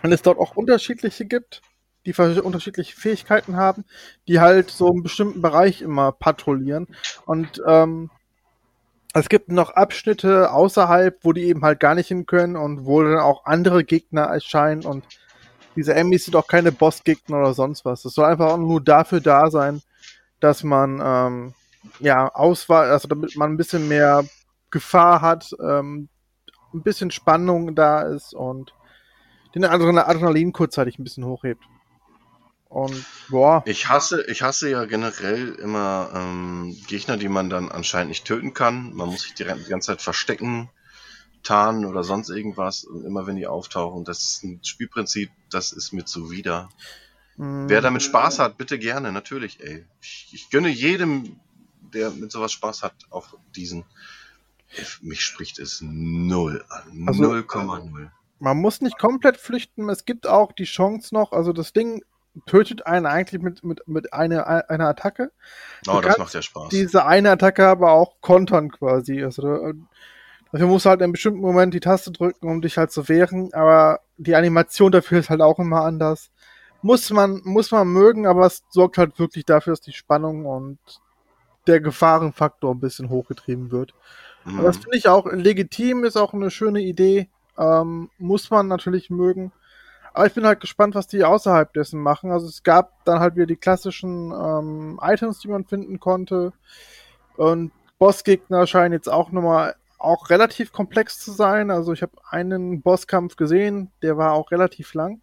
Und 0.04 0.12
es 0.12 0.22
dort 0.22 0.38
auch 0.38 0.56
unterschiedliche 0.56 1.26
gibt, 1.26 1.62
die 2.06 2.14
unterschiedliche 2.42 2.96
Fähigkeiten 2.96 3.56
haben, 3.56 3.86
die 4.28 4.40
halt 4.40 4.70
so 4.70 4.90
einen 4.90 5.04
bestimmten 5.04 5.42
Bereich 5.42 5.82
immer 5.82 6.12
patrouillieren. 6.12 6.88
Und 7.26 7.62
ähm, 7.68 8.10
es 9.14 9.30
gibt 9.30 9.50
noch 9.50 9.70
Abschnitte 9.72 10.52
außerhalb, 10.52 11.20
wo 11.22 11.34
die 11.34 11.44
eben 11.44 11.64
halt 11.64 11.80
gar 11.80 11.96
nicht 11.96 12.08
hin 12.08 12.26
können 12.26 12.56
und 12.56 12.86
wo 12.86 13.04
dann 13.04 13.20
auch 13.20 13.46
andere 13.46 13.84
Gegner 13.84 14.24
erscheinen 14.24 14.86
und 14.86 15.06
diese 15.76 15.96
Emmys 15.96 16.26
sind 16.26 16.36
auch 16.36 16.48
keine 16.48 16.72
Bossgegner 16.72 17.38
oder 17.40 17.54
sonst 17.54 17.86
was. 17.86 18.06
Es 18.06 18.14
soll 18.14 18.26
einfach 18.26 18.52
auch 18.52 18.58
nur 18.58 18.82
dafür 18.82 19.22
da 19.22 19.50
sein, 19.50 19.82
dass 20.40 20.64
man 20.64 21.02
ähm, 21.04 21.54
ja 22.00 22.28
Auswahl, 22.34 22.90
also 22.90 23.08
damit 23.08 23.36
man 23.36 23.52
ein 23.52 23.58
bisschen 23.58 23.88
mehr 23.88 24.24
Gefahr 24.72 25.22
hat, 25.22 25.56
ähm, 25.60 26.10
ein 26.74 26.82
bisschen 26.82 27.12
Spannung 27.12 27.76
da 27.76 28.02
ist 28.02 28.34
und 28.34 28.74
den 29.56 29.66
Adrenalin 29.66 30.54
kurzzeitig 30.54 30.98
ein 30.98 31.04
bisschen 31.04 31.26
hochhebt. 31.26 31.64
Und 32.74 33.06
boah, 33.30 33.62
Ich 33.68 33.88
hasse, 33.88 34.24
ich 34.28 34.41
hasse 34.41 34.68
ja 34.68 34.86
generell 34.86 35.50
immer 35.56 36.10
ähm, 36.16 36.76
Gegner, 36.88 37.18
die 37.18 37.30
man 37.30 37.52
dann 37.52 37.70
anscheinend 37.70 38.10
nicht 38.10 38.26
töten 38.26 38.56
kann. 38.56 38.94
Man 38.94 39.10
muss 39.10 39.22
sich 39.22 39.36
die, 39.36 39.44
die 39.44 39.70
ganze 39.70 39.88
Zeit 39.88 40.02
verstecken, 40.02 40.72
tarnen 41.44 41.86
oder 41.86 42.04
sonst 42.04 42.30
irgendwas. 42.30 42.84
Und 42.84 43.06
immer 43.06 43.28
wenn 43.28 43.36
die 43.36 43.45
auftauchen, 43.45 44.06
das 44.06 44.24
ist 44.24 44.44
ein 44.44 44.60
Spielprinzip, 44.64 45.30
das 45.52 45.72
ist 45.72 45.91
mir 45.94 46.06
zuwider. 46.06 46.70
mh, 47.38 47.70
Wer 47.70 47.82
damit 47.82 48.02
Spaß 48.02 48.40
hat, 48.40 48.58
bitte 48.58 48.80
gerne, 48.80 49.12
natürlich, 49.12 49.60
ey. 49.64 49.86
Ich, 50.02 50.30
ich 50.32 50.50
gönne 50.50 50.70
jedem, 50.70 51.40
der 51.94 52.10
mit 52.10 52.32
sowas 52.32 52.52
Spaß 52.54 52.82
hat, 52.82 52.95
auf 53.12 53.36
diesen. 53.56 53.86
Mich 55.02 55.22
spricht 55.22 55.60
es 55.60 55.80
null 55.84 56.66
an. 56.70 57.06
Also- 57.08 57.24
0,0. 57.24 58.10
man 58.40 58.58
muss 58.58 58.82
nicht 58.82 58.98
komplett 58.98 59.38
flüchten. 59.38 59.88
Es 59.90 60.06
gibt 60.06 60.26
auch 60.26 60.52
die 60.54 60.64
Chance 60.64 61.14
noch, 61.14 61.34
also 61.34 61.54
das 61.54 61.72
Ding 61.72 62.04
tötet 62.45 62.85
einen 62.85 63.05
eigentlich 63.05 63.41
mit, 63.41 63.64
mit, 63.64 63.88
mit 63.88 64.14
einer, 64.14 64.69
einer 64.69 64.88
Attacke. 64.88 65.31
Oh, 65.88 66.01
das 66.01 66.18
macht 66.18 66.34
ja 66.34 66.41
Spaß. 66.41 66.69
diese 66.69 67.05
eine 67.05 67.31
Attacke 67.31 67.68
aber 67.68 67.91
auch 67.91 68.15
kontern 68.22 68.72
quasi. 68.72 69.23
Also 69.23 69.41
da- 69.41 69.72
dafür 70.51 70.68
musst 70.68 70.85
du 70.85 70.89
halt 70.89 70.99
in 70.99 71.05
einem 71.05 71.14
bestimmten 71.14 71.41
Moment 71.41 71.73
die 71.73 71.80
Taste 71.80 72.11
drücken, 72.11 72.49
um 72.49 72.61
dich 72.61 72.77
halt 72.77 72.91
zu 72.91 73.07
wehren, 73.07 73.53
aber 73.53 73.99
die 74.18 74.35
Animation 74.35 74.91
dafür 74.91 75.19
ist 75.19 75.30
halt 75.30 75.41
auch 75.41 75.60
immer 75.60 75.81
anders. 75.84 76.31
Muss 76.81 77.10
man, 77.11 77.41
muss 77.45 77.72
man 77.72 77.88
mögen, 77.88 78.27
aber 78.27 78.45
es 78.45 78.64
sorgt 78.69 78.97
halt 78.97 79.18
wirklich 79.19 79.45
dafür, 79.45 79.72
dass 79.73 79.81
die 79.81 79.93
Spannung 79.93 80.45
und 80.45 80.80
der 81.65 81.80
Gefahrenfaktor 81.80 82.73
ein 82.73 82.81
bisschen 82.81 83.10
hochgetrieben 83.10 83.72
wird. 83.72 83.93
Mhm. 84.43 84.60
Aber 84.60 84.68
das 84.68 84.77
finde 84.77 84.97
ich 84.97 85.07
auch 85.07 85.26
legitim, 85.31 86.03
ist 86.03 86.18
auch 86.18 86.34
eine 86.34 86.51
schöne 86.51 86.81
Idee. 86.81 87.30
Ähm, 87.57 88.10
muss 88.18 88.49
man 88.49 88.68
natürlich 88.68 89.10
mögen. 89.10 89.51
Aber 90.14 90.27
ich 90.27 90.34
bin 90.34 90.45
halt 90.45 90.60
gespannt, 90.60 90.94
was 90.94 91.07
die 91.07 91.23
außerhalb 91.23 91.73
dessen 91.73 91.99
machen. 91.99 92.31
Also 92.31 92.48
es 92.48 92.61
gab 92.61 93.03
dann 93.03 93.19
halt 93.19 93.35
wieder 93.35 93.48
die 93.48 93.56
klassischen 93.56 94.31
ähm, 94.31 94.99
Items, 95.02 95.40
die 95.40 95.48
man 95.48 95.65
finden 95.65 95.99
konnte. 95.99 96.53
Und 97.35 97.72
Bossgegner 97.98 98.68
scheinen 98.68 98.94
jetzt 98.94 99.10
auch 99.10 99.31
nochmal 99.31 99.76
auch 99.98 100.30
relativ 100.30 100.72
komplex 100.72 101.19
zu 101.19 101.31
sein. 101.31 101.72
Also 101.72 101.94
ich 101.94 102.03
habe 102.03 102.14
einen 102.30 102.81
Bosskampf 102.81 103.38
gesehen, 103.38 103.91
der 104.03 104.18
war 104.18 104.34
auch 104.34 104.52
relativ 104.52 104.94
lang. 104.94 105.22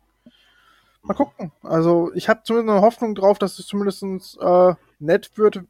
Mal 1.02 1.14
gucken. 1.14 1.52
Also 1.62 2.10
ich 2.14 2.28
habe 2.28 2.40
zumindest 2.42 2.72
eine 2.72 2.82
Hoffnung 2.82 3.14
drauf, 3.14 3.38
dass 3.38 3.58
es 3.58 3.66
zumindest 3.66 4.02
äh, 4.40 4.74
nett 4.98 5.38
wird. 5.38 5.60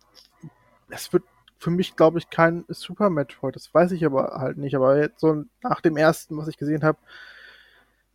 Es 0.89 1.13
wird 1.13 1.25
für 1.59 1.71
mich, 1.71 1.95
glaube 1.95 2.19
ich, 2.19 2.31
kein 2.31 2.65
Super 2.69 3.11
Metroid. 3.11 3.55
Das 3.55 3.73
weiß 3.73 3.93
ich 3.93 4.05
aber 4.07 4.41
halt 4.41 4.57
nicht. 4.57 4.75
Aber 4.75 4.97
jetzt 4.99 5.21
so 5.21 5.45
nach 5.63 5.83
dem 5.83 5.97
ersten, 5.97 6.39
was 6.39 6.49
ich 6.49 6.57
gesehen 6.57 6.83
habe, 6.83 6.99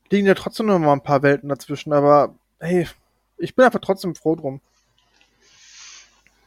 liegen 0.10 0.28
ja 0.28 0.34
trotzdem 0.34 0.68
noch 0.68 0.80
mal 0.80 0.94
ein 0.94 1.04
paar 1.04 1.24
Welten 1.24 1.50
dazwischen. 1.50 1.94
Aber 1.94 2.36
hey, 2.60 2.88
ich 3.38 3.56
bin 3.56 3.66
einfach 3.66 3.82
trotzdem 3.82 4.16
froh 4.16 4.36
drum. 4.36 4.62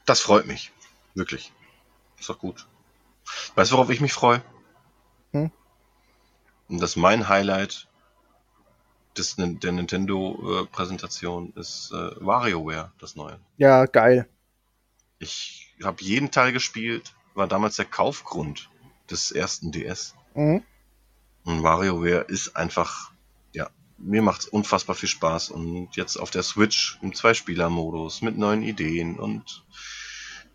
Das 0.06 0.20
freut 0.20 0.46
mich. 0.46 0.72
Wirklich. 1.14 1.52
Ist 2.18 2.28
doch 2.28 2.38
gut. 2.38 2.66
Weißt 3.54 3.70
du, 3.70 3.76
worauf 3.76 3.90
ich 3.90 4.00
mich 4.00 4.12
freue? 4.12 4.42
Hm? 5.32 5.50
Und 6.68 6.80
das 6.80 6.90
ist 6.90 6.96
mein 6.96 7.28
Highlight 7.28 7.88
des, 9.16 9.36
der 9.36 9.72
Nintendo-Präsentation 9.72 11.52
ist 11.56 11.92
äh, 11.92 12.10
WarioWare, 12.24 12.92
das 12.98 13.16
neue. 13.16 13.38
Ja, 13.56 13.86
geil. 13.86 14.28
Ich 15.18 15.74
habe 15.82 16.02
jeden 16.02 16.30
Teil 16.30 16.52
gespielt, 16.52 17.14
war 17.34 17.48
damals 17.48 17.76
der 17.76 17.84
Kaufgrund 17.84 18.70
des 19.10 19.32
ersten 19.32 19.72
DS. 19.72 20.14
Mhm. 20.34 20.62
Und 21.44 21.62
WarioWare 21.62 22.24
ist 22.28 22.56
einfach, 22.56 23.12
mir 23.98 24.22
macht's 24.22 24.46
unfassbar 24.46 24.94
viel 24.96 25.08
Spaß 25.08 25.50
und 25.50 25.96
jetzt 25.96 26.16
auf 26.16 26.30
der 26.30 26.42
Switch 26.42 26.98
im 27.02 27.14
Zweispieler-Modus 27.14 28.22
mit 28.22 28.38
neuen 28.38 28.62
Ideen 28.62 29.18
und 29.18 29.64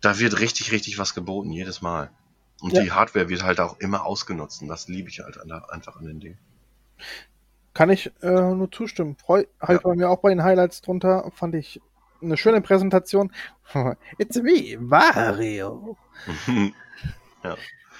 da 0.00 0.18
wird 0.18 0.40
richtig, 0.40 0.72
richtig 0.72 0.98
was 0.98 1.14
geboten, 1.14 1.50
jedes 1.52 1.80
Mal. 1.82 2.10
Und 2.60 2.72
Ja. 2.72 2.82
die 2.82 2.92
Hardware 2.92 3.28
wird 3.28 3.42
halt 3.42 3.60
auch 3.60 3.78
immer 3.80 4.04
ausgenutzt 4.06 4.62
und 4.62 4.68
das 4.68 4.88
liebe 4.88 5.08
ich 5.10 5.20
halt 5.20 5.38
einfach 5.70 5.96
an 5.96 6.06
den 6.06 6.20
Dingen. 6.20 6.38
Kann 7.74 7.90
ich 7.90 8.12
äh, 8.22 8.30
nur 8.54 8.70
zustimmen. 8.70 9.16
Freu, 9.16 9.44
halt 9.60 9.82
Ja. 9.82 9.88
bei 9.88 9.96
mir 9.96 10.08
auch 10.08 10.20
bei 10.20 10.30
den 10.30 10.44
Highlights 10.44 10.80
drunter. 10.80 11.30
Fand 11.34 11.54
ich 11.56 11.82
eine 12.22 12.36
schöne 12.36 12.60
Präsentation. 12.60 13.32
It's 14.18 14.36
me, 14.36 14.76
Wario. 14.78 15.96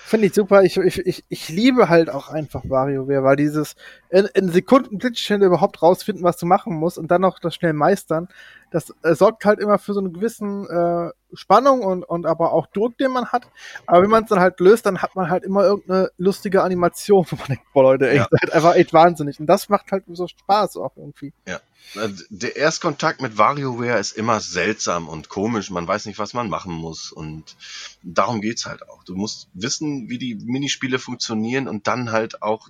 Finde 0.06 0.26
ich 0.26 0.34
super. 0.34 0.62
Ich, 0.62 0.76
ich, 0.76 0.98
ich, 1.06 1.24
ich 1.30 1.48
liebe 1.48 1.88
halt 1.88 2.10
auch 2.10 2.28
einfach 2.28 2.62
WarioWare, 2.68 3.24
weil 3.24 3.36
dieses 3.36 3.74
in, 4.10 4.26
in 4.34 4.50
Sekunden 4.50 4.98
Blitzstände 4.98 5.46
überhaupt 5.46 5.80
rausfinden, 5.80 6.22
was 6.22 6.36
du 6.36 6.44
machen 6.44 6.74
musst 6.74 6.98
und 6.98 7.10
dann 7.10 7.22
noch 7.22 7.38
das 7.38 7.54
schnell 7.54 7.72
meistern, 7.72 8.28
das 8.74 8.92
äh, 9.04 9.14
sorgt 9.14 9.44
halt 9.44 9.60
immer 9.60 9.78
für 9.78 9.94
so 9.94 10.00
eine 10.00 10.10
gewissen 10.10 10.68
äh, 10.68 11.12
Spannung 11.32 11.82
und, 11.82 12.02
und 12.02 12.26
aber 12.26 12.52
auch 12.52 12.66
Druck, 12.66 12.98
den 12.98 13.12
man 13.12 13.26
hat. 13.26 13.46
Aber 13.86 14.02
wenn 14.02 14.10
man 14.10 14.24
es 14.24 14.30
dann 14.30 14.40
halt 14.40 14.58
löst, 14.58 14.84
dann 14.84 15.00
hat 15.00 15.14
man 15.14 15.30
halt 15.30 15.44
immer 15.44 15.62
irgendeine 15.62 16.10
lustige 16.18 16.60
Animation, 16.64 17.24
wo 17.30 17.36
man 17.36 17.46
denkt, 17.46 17.62
boah 17.72 17.84
Leute, 17.84 18.10
echt, 18.10 18.28
Ja. 18.32 18.52
einfach 18.52 18.74
echt 18.74 18.92
wahnsinnig. 18.92 19.38
Und 19.38 19.46
das 19.46 19.68
macht 19.68 19.92
halt 19.92 20.02
so 20.08 20.26
Spaß 20.26 20.76
auch 20.78 20.96
irgendwie. 20.96 21.32
Also, 21.94 22.24
Der 22.30 22.56
Erstkontakt 22.56 23.22
mit 23.22 23.38
WarioWare 23.38 24.00
ist 24.00 24.16
immer 24.16 24.40
seltsam 24.40 25.08
und 25.08 25.28
komisch. 25.28 25.70
Man 25.70 25.86
weiß 25.86 26.06
nicht, 26.06 26.18
was 26.18 26.34
man 26.34 26.48
machen 26.48 26.72
muss. 26.72 27.12
Und 27.12 27.56
darum 28.02 28.40
geht's 28.40 28.66
halt 28.66 28.88
auch. 28.88 29.04
Du 29.04 29.14
musst 29.14 29.48
wissen, 29.54 30.08
wie 30.08 30.18
die 30.18 30.34
Minispiele 30.34 30.98
funktionieren 30.98 31.68
und 31.68 31.86
dann 31.86 32.10
halt 32.10 32.42
auch 32.42 32.68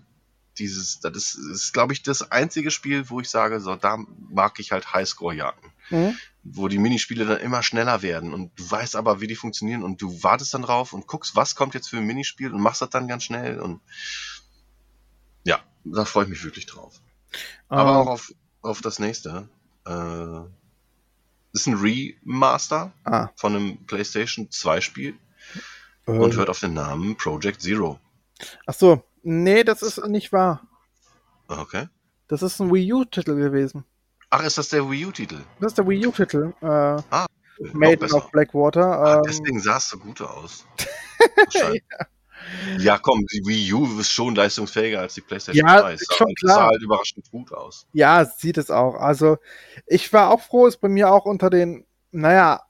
dieses, 0.59 1.01
das 1.01 1.16
ist, 1.16 1.35
ist 1.36 1.72
glaube 1.72 1.93
ich, 1.93 2.02
das 2.02 2.31
einzige 2.31 2.70
Spiel, 2.70 3.09
wo 3.10 3.20
ich 3.20 3.28
sage, 3.28 3.60
so, 3.60 3.74
da 3.76 3.98
mag 4.31 4.59
ich 4.59 4.72
halt 4.72 4.93
Highscore-Jagden. 4.93 5.70
Mhm. 5.90 6.16
Wo 6.43 6.68
die 6.68 6.78
Minispiele 6.78 7.24
dann 7.24 7.40
immer 7.40 7.62
schneller 7.62 8.02
werden 8.02 8.32
und 8.35 8.59
du 8.59 8.70
weißt 8.70 8.97
aber, 8.97 9.20
wie 9.20 9.26
die 9.26 9.35
funktionieren 9.35 9.82
und 9.82 10.01
du 10.02 10.22
wartest 10.22 10.55
dann 10.55 10.62
drauf 10.62 10.93
und 10.93 11.06
guckst, 11.06 11.36
was 11.36 11.55
kommt 11.55 11.74
jetzt 11.74 11.89
für 11.89 11.97
ein 11.97 12.06
Minispiel 12.06 12.52
und 12.52 12.60
machst 12.60 12.82
das 12.82 12.90
dann 12.90 13.09
ganz 13.09 13.24
schnell 13.24 13.60
und 13.60 13.81
ja, 15.44 15.60
da 15.85 16.05
freue 16.05 16.24
ich 16.24 16.31
mich 16.31 16.44
wirklich 16.44 16.66
drauf. 16.66 17.01
Aber 17.68 17.90
Ähm, 17.90 17.97
auch 17.97 18.06
auf, 18.06 18.32
auf 18.62 18.81
das 18.81 18.98
nächste. 18.98 19.48
Äh, 19.86 20.40
ist 21.52 21.66
ein 21.66 21.74
Remaster 21.74 22.93
ah, 23.05 23.28
von 23.36 23.55
einem 23.55 23.86
PlayStation 23.86 24.51
2 24.51 24.81
Spiel 24.81 25.14
äh, 26.06 26.10
und 26.10 26.35
hört 26.36 26.51
auf 26.51 26.60
den 26.60 26.74
Namen 26.74 27.16
Project 27.16 27.62
Zero. 27.62 28.01
ach 28.66 28.74
so, 28.74 29.05
nee, 29.25 29.65
das 29.65 29.83
ist 29.83 30.07
nicht 30.07 30.33
wahr. 30.33 30.63
Okay. 31.49 31.89
Das 32.29 32.43
ist 32.43 32.61
ein 32.61 32.73
Wii 32.73 32.93
U-Titel 32.93 33.35
gewesen. 33.37 33.85
Ach, 34.31 34.43
ist 34.45 34.57
das 34.59 34.69
der 34.71 34.89
Wii 34.91 35.07
U-Titel? 35.07 35.39
Das 35.61 35.73
ist 35.73 35.79
der 35.79 35.87
Wii 35.87 36.07
U-Titel. 36.07 36.53
Äh, 36.61 36.67
Noch 36.67 37.27
Maiden 37.73 38.13
of 38.13 38.31
Blackwater. 38.31 38.85
Ah, 38.99 39.17
Ähm, 39.17 39.23
deswegen 39.27 39.61
sah 39.61 39.77
es 39.77 39.89
so 39.89 39.99
gut 39.99 40.21
aus. 40.23 40.65
Wahrscheinlich. 41.37 41.83
ja, 42.79 42.99
komm, 42.99 43.25
die 43.33 43.43
Wii 43.47 43.73
U 43.75 44.01
ist 44.01 44.11
schon 44.11 44.35
leistungsfähiger 44.35 45.01
als 45.01 45.15
die 45.15 45.21
PlayStation 45.21 45.67
Ja, 45.69 45.81
2. 45.81 45.93
Es 45.93 46.01
ist 46.03 46.09
sah, 46.09 46.15
schon 46.17 46.35
klar. 46.35 46.55
sah 46.57 46.67
halt 46.67 46.83
überraschend 46.83 47.31
gut 47.31 47.53
aus. 47.53 47.87
Ja, 47.93 48.25
sieht 48.25 48.59
es 48.59 48.71
auch. 48.71 48.95
Also, 48.97 49.39
ich 49.87 50.13
war 50.13 50.31
auch 50.31 50.41
froh, 50.41 50.67
ist 50.67 50.81
bei 50.81 50.89
mir 50.89 51.11
auch 51.13 51.27
unter 51.27 51.49
den, 51.51 51.87
naja, 52.11 52.63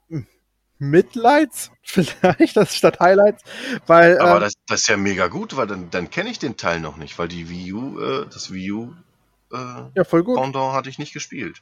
Midlights 0.79 1.71
vielleicht, 1.83 2.57
das 2.57 2.75
statt 2.75 2.99
Highlights, 2.99 3.43
weil, 3.87 4.19
Aber 4.19 4.37
äh, 4.37 4.39
das, 4.41 4.53
das 4.67 4.81
ist 4.81 4.87
ja 4.87 4.97
mega 4.97 5.27
gut, 5.27 5.55
weil 5.55 5.67
dann, 5.67 5.89
dann 5.89 6.09
kenne 6.09 6.29
ich 6.29 6.39
den 6.39 6.57
Teil 6.57 6.79
noch 6.79 6.97
nicht, 6.97 7.17
weil 7.17 7.27
die 7.27 7.49
Wii 7.49 7.73
U, 7.73 7.99
äh, 7.99 8.25
das 8.31 8.51
Wii 8.51 8.71
U 8.71 8.93
äh, 9.53 9.57
ja, 9.95 10.03
voll 10.03 10.23
gut. 10.23 10.35
Pendant 10.37 10.73
hatte 10.73 10.89
ich 10.89 10.99
nicht 10.99 11.13
gespielt. 11.13 11.61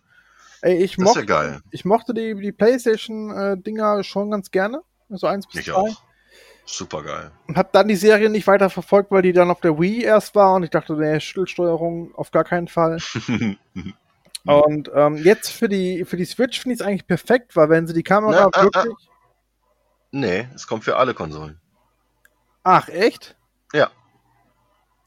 Ey, 0.62 0.82
ich, 0.84 0.96
Das 0.96 1.10
ist 1.10 1.16
ja 1.16 1.22
mochte, 1.22 1.26
geil. 1.26 1.62
ich 1.72 1.86
mochte 1.86 2.14
die, 2.14 2.36
die 2.36 2.52
Playstation-Dinger 2.52 4.04
schon 4.04 4.32
ganz 4.32 4.50
gerne. 4.52 4.82
So 5.10 5.28
eins 5.28 5.46
bis 5.48 5.60
Ich 5.60 5.66
zwei. 5.66 5.74
auch. 5.74 6.02
Super 6.66 7.04
geil. 7.04 7.32
Und 7.48 7.58
hab 7.58 7.74
dann 7.74 7.90
die 7.90 7.98
Serie 7.98 8.30
nicht 8.30 8.48
weiter 8.48 8.70
verfolgt, 8.70 9.12
weil 9.12 9.22
die 9.22 9.34
dann 9.34 9.52
auf 9.52 9.60
der 9.60 9.78
Wii 9.78 10.04
erst 10.04 10.34
war 10.36 10.56
und 10.56 10.64
ich 10.64 10.70
dachte, 10.70 10.94
nee, 10.94 11.20
Schüttelsteuerung 11.20 12.16
auf 12.16 12.32
gar 12.32 12.46
keinen 12.46 12.70
Fall. 12.70 12.98
Und 14.46 14.92
ähm, 14.94 15.18
jetzt 15.18 15.52
für 15.52 15.70
die, 15.70 16.04
für 16.06 16.18
die 16.18 16.26
Switch 16.26 16.60
finde 16.60 16.74
ich 16.74 16.82
es 16.82 16.86
eigentlich 16.86 17.08
perfekt, 17.08 17.56
weil 17.56 17.70
wenn 17.70 17.88
sie 17.88 17.94
die 17.94 18.04
Kamera 18.04 18.50
Na, 18.54 18.60
ah, 18.60 18.64
wirklich. 18.64 19.10
nee, 20.12 20.48
es 20.54 20.68
kommt 20.68 20.84
für 20.84 20.98
alle 20.98 21.14
Konsolen. 21.14 21.60
Ach, 22.64 22.90
echt? 22.90 23.36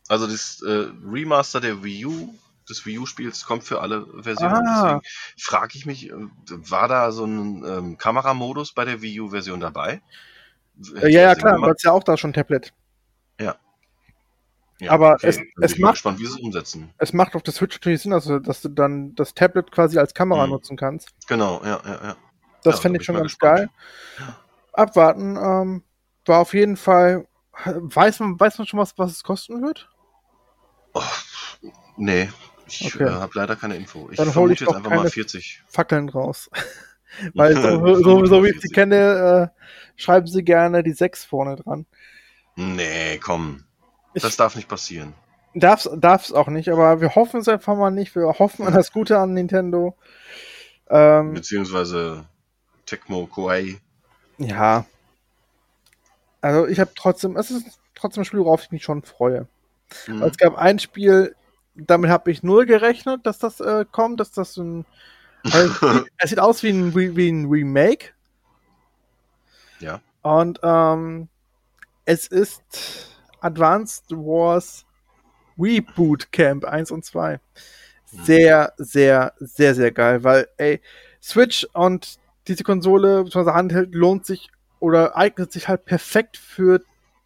Also 0.08 0.26
das 0.26 0.62
äh, 0.62 0.88
Remaster 1.04 1.60
der 1.60 1.82
Wii 1.82 2.06
U, 2.06 2.34
des 2.68 2.84
Wii 2.86 2.98
U-Spiels, 2.98 3.44
kommt 3.44 3.64
für 3.64 3.80
alle 3.80 4.06
Versionen. 4.22 4.66
Ah. 4.66 4.82
Deswegen 4.84 5.00
frage 5.38 5.76
ich 5.76 5.86
mich, 5.86 6.12
war 6.12 6.88
da 6.88 7.10
so 7.12 7.24
ein 7.24 7.64
ähm, 7.64 7.98
Kameramodus 7.98 8.72
bei 8.72 8.84
der 8.84 9.02
Wii 9.02 9.20
U-Version 9.20 9.60
dabei? 9.60 10.00
Äh, 11.00 11.10
ja, 11.10 11.22
ja, 11.22 11.34
klar, 11.34 11.56
du 11.56 11.66
hast 11.66 11.82
ja 11.82 11.92
auch 11.92 12.04
da 12.04 12.16
schon 12.16 12.32
Tablet. 12.32 12.72
Ja, 13.40 13.56
aber 14.88 15.16
es- 15.22 15.36
Dann 15.36 15.44
bin 15.54 15.64
es 15.64 15.78
mal 15.78 15.86
macht- 15.88 15.94
gespannt, 15.94 16.18
wie 16.20 16.26
sie 16.26 16.32
es 16.34 16.40
umsetzen. 16.40 16.90
Es 16.98 17.12
macht 17.12 17.34
auf 17.34 17.42
der 17.42 17.54
Switch 17.54 17.76
natürlich 17.76 18.02
Sinn, 18.02 18.12
also, 18.12 18.38
dass 18.38 18.60
du 18.62 18.68
dann 18.68 19.14
das 19.14 19.34
Tablet 19.34 19.70
quasi 19.72 19.98
als 19.98 20.12
Kamera 20.14 20.46
Mhm. 20.46 20.52
nutzen 20.52 20.76
kannst. 20.76 21.10
Genau, 21.28 21.60
ja, 21.64 21.80
ja, 21.84 21.92
ja. 22.04 22.16
Das 22.62 22.76
Ja, 22.76 22.80
fände 22.82 22.98
da 22.98 23.00
ich 23.00 23.06
schon 23.06 23.14
ganz 23.16 23.26
gespannt. 23.26 23.58
geil. 23.58 23.68
Abwarten. 24.72 25.36
Ähm, 25.36 25.82
war 26.26 26.40
auf 26.40 26.52
jeden 26.54 26.76
Fall. 26.76 27.26
Weiß 27.64 28.20
man, 28.20 28.38
weiß 28.38 28.58
man 28.58 28.66
schon 28.66 28.78
was, 28.80 28.98
was 28.98 29.12
es 29.12 29.22
kosten 29.22 29.62
wird? 29.62 29.88
Oh, 30.92 31.02
nee, 31.96 32.28
ich 32.66 32.94
Okay. 32.94 33.04
äh, 33.04 33.10
habe 33.10 33.32
leider 33.34 33.56
keine 33.56 33.76
Info. 33.76 34.08
Ich 34.10 34.16
Dann 34.16 34.26
hol 34.26 34.32
vermute 34.32 34.52
ich 34.54 34.60
jetzt 34.60 34.74
einfach 34.74 34.90
mal 34.90 34.96
keine- 34.98 35.10
40. 35.10 35.62
Fackeln 35.68 36.08
raus. 36.08 36.50
Weil 37.34 37.54
so, 37.56 38.02
so, 38.02 38.26
so 38.26 38.44
wie 38.44 38.50
ich 38.50 38.60
sie 38.60 38.68
kenne, 38.68 39.52
äh, 39.56 39.60
schreiben 40.00 40.26
sie 40.26 40.42
gerne 40.44 40.82
die 40.82 40.92
6 40.92 41.24
vorne 41.24 41.56
dran. 41.56 41.86
Nee, 42.56 43.18
komm. 43.18 43.64
Das 44.22 44.36
darf 44.36 44.56
nicht 44.56 44.68
passieren. 44.68 45.14
Darf's, 45.54 45.88
darf's 45.96 46.32
auch 46.32 46.48
nicht, 46.48 46.68
aber 46.68 47.00
wir 47.00 47.14
hoffen 47.14 47.40
es 47.40 47.48
einfach 47.48 47.76
mal 47.76 47.90
nicht. 47.90 48.14
Wir 48.14 48.26
hoffen 48.38 48.66
an 48.66 48.74
das 48.74 48.92
Gute 48.92 49.18
an 49.18 49.34
Nintendo. 49.34 49.96
Ähm, 50.88 51.34
Beziehungsweise 51.34 52.26
Tecmo 52.84 53.26
Koei. 53.26 53.78
ja. 54.38 54.84
Also 56.42 56.66
ich 56.66 56.78
habe 56.78 56.92
trotzdem, 56.94 57.36
es 57.36 57.50
ist 57.50 57.80
trotzdem 57.94 58.20
ein 58.20 58.24
Spiel, 58.24 58.40
worauf 58.40 58.62
ich 58.62 58.70
mich 58.70 58.84
schon 58.84 59.02
freue. 59.02 59.48
Hm. 60.04 60.22
Es 60.22 60.36
gab 60.36 60.56
ein 60.56 60.78
Spiel, 60.78 61.34
damit 61.74 62.10
habe 62.10 62.30
ich 62.30 62.42
null 62.42 62.66
gerechnet, 62.66 63.26
dass 63.26 63.38
das 63.38 63.60
äh, 63.60 63.84
kommt, 63.90 64.20
dass 64.20 64.30
das 64.30 64.56
ein. 64.56 64.84
Also, 65.42 65.86
es, 66.18 66.30
sieht, 66.30 66.38
es 66.38 66.44
aus 66.44 66.62
wie 66.62 66.70
ein, 66.70 66.94
wie 66.94 67.28
ein 67.28 67.46
Remake. 67.46 68.10
Ja. 69.80 70.00
Und 70.22 70.60
ähm, 70.62 71.28
es 72.04 72.26
ist 72.26 73.15
Advanced 73.40 74.10
Wars 74.10 74.84
Reboot 75.58 76.32
Camp 76.32 76.64
1 76.64 76.90
und 76.90 77.04
2. 77.04 77.40
Sehr, 78.04 78.72
sehr, 78.76 79.32
sehr, 79.38 79.74
sehr 79.74 79.90
geil, 79.90 80.22
weil, 80.22 80.48
ey, 80.58 80.80
Switch 81.20 81.66
und 81.72 82.18
diese 82.46 82.62
Konsole, 82.62 83.24
beziehungsweise 83.24 83.54
Handheld, 83.54 83.94
lohnt 83.94 84.24
sich 84.26 84.50
oder 84.78 85.16
eignet 85.16 85.52
sich 85.52 85.68
halt 85.68 85.84
perfekt 85.84 86.36
für 86.36 86.80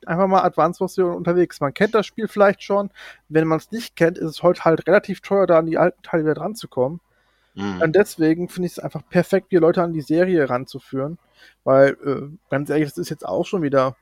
einfach 0.07 0.27
mal 0.27 0.43
Advanced 0.43 0.81
Wars 0.81 0.97
unterwegs. 0.99 1.61
Man 1.61 1.75
kennt 1.75 1.95
das 1.95 2.07
Spiel 2.07 2.29
vielleicht 2.29 2.63
schon. 2.63 2.91
Wenn 3.29 3.47
man 3.47 3.59
es 3.59 3.71
nicht 3.71 3.97
kennt, 3.97 4.17
ist 4.17 4.31
es 4.31 4.43
heute 4.43 4.65
halt 4.65 4.87
relativ 4.87 5.21
teuer, 5.21 5.47
da 5.47 5.59
an 5.59 5.67
die 5.67 5.79
alten 5.79 6.03
Teile 6.03 6.25
wieder 6.25 6.35
dran 6.35 6.55
zu 6.55 6.69
kommen. 6.69 7.01
Hm. 7.55 7.83
Und 7.83 7.97
deswegen 7.97 8.49
finde 8.49 8.67
ich 8.67 8.73
es 8.73 8.79
einfach 8.79 9.03
perfekt, 9.09 9.53
die 9.53 9.57
Leute 9.57 9.83
an 9.83 9.93
die 9.93 10.01
Serie 10.01 10.49
ranzuführen. 10.49 11.19
Weil, 11.65 11.97
äh, 12.05 12.37
ganz 12.51 12.71
ehrlich, 12.71 12.89
das 12.89 12.99
ist 12.99 13.11
jetzt 13.11 13.27
auch 13.27 13.45
schon 13.45 13.63
wieder 13.63 13.97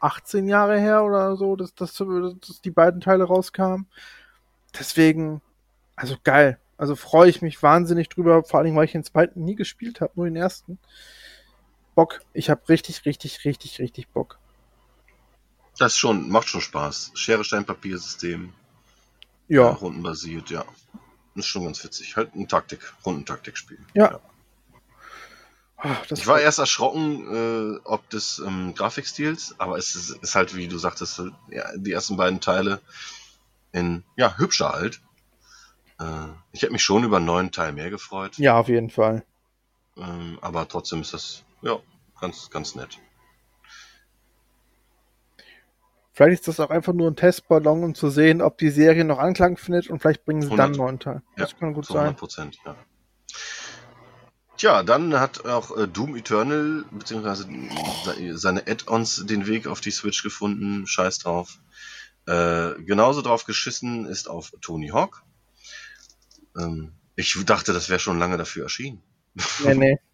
18 0.00 0.48
Jahre 0.48 0.78
her 0.78 1.04
oder 1.04 1.36
so, 1.36 1.56
dass, 1.56 1.74
dass, 1.74 1.94
dass 1.94 2.60
die 2.60 2.70
beiden 2.70 3.00
Teile 3.00 3.24
rauskamen. 3.24 3.86
Deswegen, 4.78 5.40
also 5.94 6.16
geil. 6.22 6.58
Also 6.78 6.94
freue 6.94 7.30
ich 7.30 7.40
mich 7.40 7.62
wahnsinnig 7.62 8.08
drüber, 8.08 8.44
vor 8.44 8.60
allem, 8.60 8.76
weil 8.76 8.84
ich 8.84 8.92
den 8.92 9.04
zweiten 9.04 9.44
nie 9.44 9.54
gespielt 9.54 10.00
habe, 10.00 10.12
nur 10.14 10.26
den 10.26 10.36
ersten. 10.36 10.78
Bock. 11.94 12.20
Ich 12.34 12.50
habe 12.50 12.68
richtig, 12.68 13.06
richtig, 13.06 13.44
richtig, 13.44 13.78
richtig 13.78 14.08
Bock. 14.08 14.38
Das 15.78 15.96
schon, 15.96 16.28
macht 16.28 16.48
schon 16.48 16.60
Spaß. 16.60 17.12
Schere, 17.14 17.44
Stein, 17.44 17.64
Papier 17.64 17.98
System. 17.98 18.52
Ja, 19.48 19.68
rundenbasiert, 19.68 20.50
ja. 20.50 20.64
Ist 21.34 21.46
schon 21.46 21.64
ganz 21.64 21.82
witzig. 21.84 22.16
Halt 22.16 22.34
ein 22.34 22.48
Taktik, 22.48 22.80
Rundentaktikspiel. 23.04 23.78
ja. 23.94 24.16
Ah, 24.16 24.20
das 26.08 26.18
Ich 26.20 26.26
war 26.26 26.40
erst 26.40 26.58
erschrocken, 26.58 27.76
äh, 27.76 27.80
ob 27.84 28.08
des 28.10 28.38
ähm, 28.44 28.74
Grafikstils, 28.74 29.54
aber 29.58 29.76
es 29.78 29.94
ist, 29.94 30.10
ist 30.22 30.34
halt, 30.34 30.54
wie 30.56 30.68
du 30.68 30.78
sagtest, 30.78 31.22
ja, 31.50 31.64
die 31.76 31.92
ersten 31.92 32.16
beiden 32.16 32.40
Teile 32.40 32.80
in, 33.72 34.02
ja, 34.16 34.36
hübscher 34.38 34.72
halt. 34.72 35.00
Äh, 36.00 36.04
ich 36.52 36.62
hätte 36.62 36.72
mich 36.72 36.82
schon 36.82 37.04
über 37.04 37.18
einen 37.18 37.26
neuen 37.26 37.52
Teil 37.52 37.72
mehr 37.72 37.90
gefreut, 37.90 38.38
Ja, 38.38 38.58
auf 38.58 38.68
jeden 38.68 38.90
Fall. 38.90 39.24
ähm, 39.96 40.38
aber 40.40 40.66
trotzdem 40.68 41.00
ist 41.02 41.12
das, 41.14 41.44
ja, 41.62 41.78
ganz, 42.20 42.50
ganz 42.50 42.74
nett. 42.74 42.98
Vielleicht 46.12 46.40
ist 46.40 46.48
das 46.48 46.60
auch 46.60 46.70
einfach 46.70 46.94
nur 46.94 47.10
ein 47.10 47.16
Testballon, 47.16 47.84
um 47.84 47.94
zu 47.94 48.08
sehen, 48.08 48.40
ob 48.40 48.56
die 48.56 48.70
Serie 48.70 49.04
noch 49.04 49.18
Anklang 49.18 49.58
findet 49.58 49.90
und 49.90 50.00
vielleicht 50.00 50.24
bringen 50.24 50.40
sie 50.40 50.46
100. 50.46 50.58
dann 50.58 50.70
einen 50.72 50.78
neuen 50.78 50.98
Teil. 50.98 51.22
Ja, 51.36 51.44
Das 51.44 51.56
kann 51.58 51.74
gut 51.74 51.84
zu 51.84 51.92
sein. 51.92 52.04
100 52.04 52.18
Prozent, 52.18 52.58
ja. 52.64 52.74
Tja, 54.56 54.82
dann 54.82 55.18
hat 55.20 55.44
auch 55.44 55.76
äh, 55.76 55.86
Doom 55.86 56.16
Eternal 56.16 56.84
beziehungsweise 56.90 57.46
se- 58.04 58.38
seine 58.38 58.66
Add-ons 58.66 59.26
den 59.26 59.46
Weg 59.46 59.66
auf 59.66 59.80
die 59.80 59.90
Switch 59.90 60.22
gefunden. 60.22 60.86
Scheiß 60.86 61.18
drauf. 61.18 61.58
Äh, 62.26 62.74
genauso 62.82 63.22
drauf 63.22 63.44
geschissen 63.44 64.06
ist 64.06 64.28
auf 64.28 64.52
Tony 64.62 64.88
Hawk. 64.88 65.22
Ähm, 66.58 66.92
ich 67.16 67.36
dachte, 67.44 67.72
das 67.72 67.88
wäre 67.88 68.00
schon 68.00 68.18
lange 68.18 68.36
dafür 68.38 68.64
erschienen. 68.64 69.02
Nee, 69.64 69.74
nee. 69.74 69.98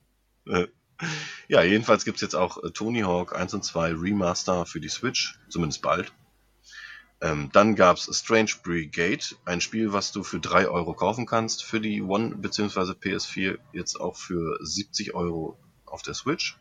Äh, 0.45 0.67
ja, 1.47 1.63
jedenfalls 1.63 2.05
gibt's 2.05 2.21
jetzt 2.21 2.35
auch 2.35 2.61
äh, 2.65 2.71
Tony 2.73 3.03
Hawk 3.03 3.37
1 3.37 3.55
und 3.55 3.65
2 3.65 3.93
Remaster 3.95 4.67
für 4.67 4.81
die 4.81 4.89
Switch, 4.89 5.39
zumindest 5.49 5.83
bald. 5.83 6.13
Ähm, 7.23 7.51
dann 7.53 7.77
gab's 7.77 8.11
Strange 8.13 8.51
Brigade, 8.65 9.25
ein 9.45 9.61
Spiel, 9.61 9.93
was 9.93 10.11
du 10.11 10.25
für 10.25 10.41
3 10.41 10.67
Euro 10.67 10.93
kaufen 10.93 11.25
kannst, 11.25 11.63
für 11.63 11.81
die 11.81 12.03
One 12.03 12.35
bzw. 12.35 12.95
PS4 12.95 13.59
jetzt 13.73 14.01
auch 14.01 14.17
für 14.17 14.59
70 14.61 15.15
Euro 15.15 15.57
auf 15.87 16.03
der 16.03 16.15
Switch. 16.15 16.59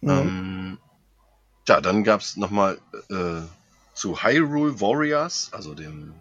Mhm. 0.00 0.10
Ähm, 0.10 0.78
ja, 1.68 1.80
dann 1.80 2.02
gab's 2.02 2.36
nochmal 2.36 2.80
äh, 3.08 3.42
zu 3.94 4.20
Hyrule 4.20 4.80
Warriors, 4.80 5.50
also 5.52 5.74
dem 5.74 6.14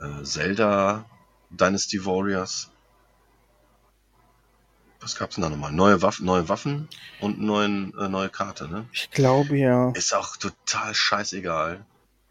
äh, 0.00 0.22
Zelda 0.22 1.04
Dynasty 1.50 2.06
Warriors. 2.06 2.70
Was 5.02 5.16
gab's 5.16 5.34
denn 5.34 5.42
da 5.42 5.50
nochmal? 5.50 5.72
Neue, 5.72 6.00
Waff 6.00 6.20
neue 6.20 6.48
Waffen 6.48 6.88
und 7.20 7.40
neuen, 7.40 7.92
äh, 7.98 8.08
neue 8.08 8.28
Karte, 8.28 8.68
ne? 8.68 8.86
Ich 8.92 9.10
glaube 9.10 9.58
ja. 9.58 9.90
Ist 9.90 10.14
auch 10.14 10.36
total 10.36 10.94
scheißegal, 10.94 11.84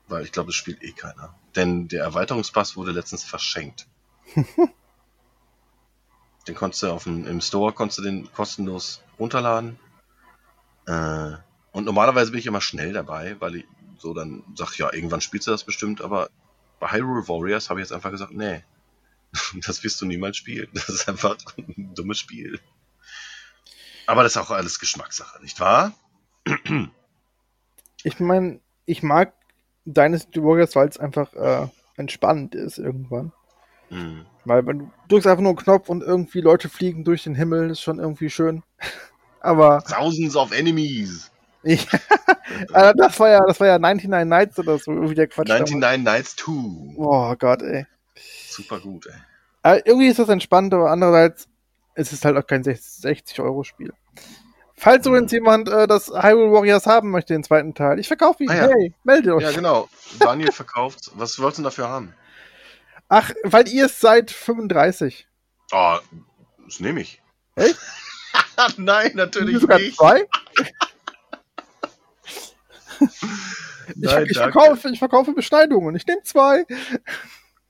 weil 0.08 0.24
ich 0.24 0.32
glaube, 0.32 0.48
das 0.48 0.56
spielt 0.56 0.82
eh 0.82 0.94
keiner. 0.94 1.36
Denn 1.56 1.90
der 1.90 2.04
Erweiterungspass 2.04 2.78
wurde 2.78 2.92
letztens 2.92 3.26
verschenkt. 3.26 3.88
den 6.48 6.56
konntest 6.56 6.84
du 6.84 6.92
auf 6.92 7.04
dem, 7.04 7.28
im 7.28 7.42
Store 7.42 7.74
konntest 7.74 8.00
du 8.00 8.04
den 8.04 8.32
kostenlos 8.32 9.04
runterladen. 9.20 9.78
Äh, 10.88 11.34
und 11.74 11.86
normalerweise 11.86 12.32
bin 12.32 12.40
ich 12.40 12.46
immer 12.46 12.62
schnell 12.62 12.94
dabei, 12.94 13.36
weil 13.40 13.56
ich 13.58 13.66
so 13.98 14.14
dann 14.14 14.44
sag, 14.56 14.78
ja, 14.78 14.94
irgendwann 14.94 15.22
spielst 15.22 15.48
du 15.48 15.52
das 15.52 15.66
bestimmt, 15.66 16.02
aber 16.02 16.30
bei 16.80 16.92
Hyrule 16.92 17.28
Warriors 17.28 17.70
habe 17.70 17.80
ich 17.80 17.86
jetzt 17.86 17.94
einfach 17.94 18.12
gesagt, 18.12 18.32
nee, 18.32 18.64
das 19.66 19.84
wirst 19.84 20.02
du 20.02 20.06
niemals 20.06 20.38
spielen. 20.38 20.68
Das 20.74 20.90
ist 20.90 21.08
einfach 21.08 21.38
ein 21.58 21.94
dummes 21.96 22.20
Spiel. 22.20 22.60
Aber 24.08 24.24
das 24.24 24.36
ist 24.36 24.42
auch 24.42 24.52
alles 24.52 24.80
Geschmackssache, 24.80 25.42
nicht 25.42 25.60
wahr? 25.60 25.94
Ich 28.04 28.20
meine, 28.20 28.60
ich 28.88 29.04
mag 29.04 29.34
Dynasty 29.86 30.42
Warriors, 30.42 30.76
weil 30.76 30.88
es 30.88 30.98
einfach 30.98 31.34
äh, 31.36 31.68
entspannend 31.98 32.56
ist 32.56 32.80
irgendwann. 32.80 33.32
Hm. 33.90 34.26
Weil 34.46 34.66
wenn 34.66 34.80
du 34.80 34.92
drückst 35.08 35.28
einfach 35.28 35.44
nur 35.44 35.52
einen 35.52 35.60
Knopf 35.60 35.90
und 35.90 36.02
irgendwie 36.02 36.42
Leute 36.42 36.68
fliegen 36.68 37.04
durch 37.04 37.24
den 37.24 37.36
Himmel, 37.36 37.70
ist 37.70 37.82
schon 37.82 38.00
irgendwie 38.00 38.30
schön. 38.30 38.64
Aber 39.40 39.84
Thousands 39.84 40.36
of 40.36 40.52
Enemies. 40.52 41.32
ich, 41.64 41.88
äh, 42.74 42.94
das 42.96 43.20
war 43.20 43.30
ja, 43.30 43.40
das 43.46 43.60
war 43.60 43.68
ja 43.68 43.78
99 43.78 44.28
Nights 44.28 44.58
oder 44.58 44.80
so, 44.80 44.92
irgendwie 44.92 45.16
der 45.16 45.28
Quatsch. 45.28 45.50
damals. 45.50 45.70
99 45.70 46.04
Nights 46.04 46.36
2. 46.38 46.52
Oh 46.98 47.36
Gott, 47.38 47.62
ey. 47.62 47.86
Super 48.52 48.80
gut, 48.80 49.08
ey. 49.08 49.14
Aber 49.64 49.86
irgendwie 49.86 50.08
ist 50.08 50.20
das 50.20 50.30
entspannt, 50.30 50.74
aber 50.74 50.90
andererseits 50.92 51.48
ist 51.96 52.14
es 52.14 52.24
halt 52.26 52.38
auch 52.38 52.46
kein 52.48 52.64
60-Euro-Spiel. 52.64 53.94
Falls 54.76 55.06
Mhm. 55.06 55.12
übrigens 55.12 55.32
jemand 55.32 55.70
äh, 55.70 55.88
das 55.88 56.08
Hyrule 56.10 56.52
Warriors 56.52 56.88
haben 56.88 57.12
möchte, 57.12 57.34
den 57.34 57.44
zweiten 57.44 57.76
Teil, 57.76 58.00
ich 58.00 58.08
verkaufe 58.08 58.44
ihn. 58.44 58.50
Ah, 58.50 58.56
ja. 58.56 58.68
Hey, 58.70 58.94
meldet 59.04 59.34
euch. 59.34 59.44
Ja, 59.44 59.52
genau. 59.52 59.88
Daniel 60.20 60.52
verkauft. 60.52 61.12
Was 61.16 61.38
wolltest 61.40 61.60
du 61.60 61.62
denn 61.62 61.66
dafür 61.66 61.90
haben? 61.90 62.16
Ach, 63.08 63.32
weil 63.44 63.68
ihr 63.68 63.86
es 63.86 64.00
seid 64.00 64.32
35. 64.32 65.28
Oh, 65.74 65.98
das 66.66 66.80
nehme 66.80 67.02
ich. 67.02 67.22
Echt? 67.56 67.78
Nein, 68.78 69.12
natürlich 69.16 69.60
sogar 69.60 69.78
nicht. 69.80 69.98
zwei? 69.98 70.26
Ich, 73.88 73.96
Nein, 73.96 74.26
ich, 74.30 74.38
verkaufe, 74.38 74.90
ich 74.90 75.00
verkaufe 75.00 75.34
Beschneidungen. 75.34 75.96
Ich 75.96 76.06
nehme 76.06 76.22
zwei. 76.24 76.66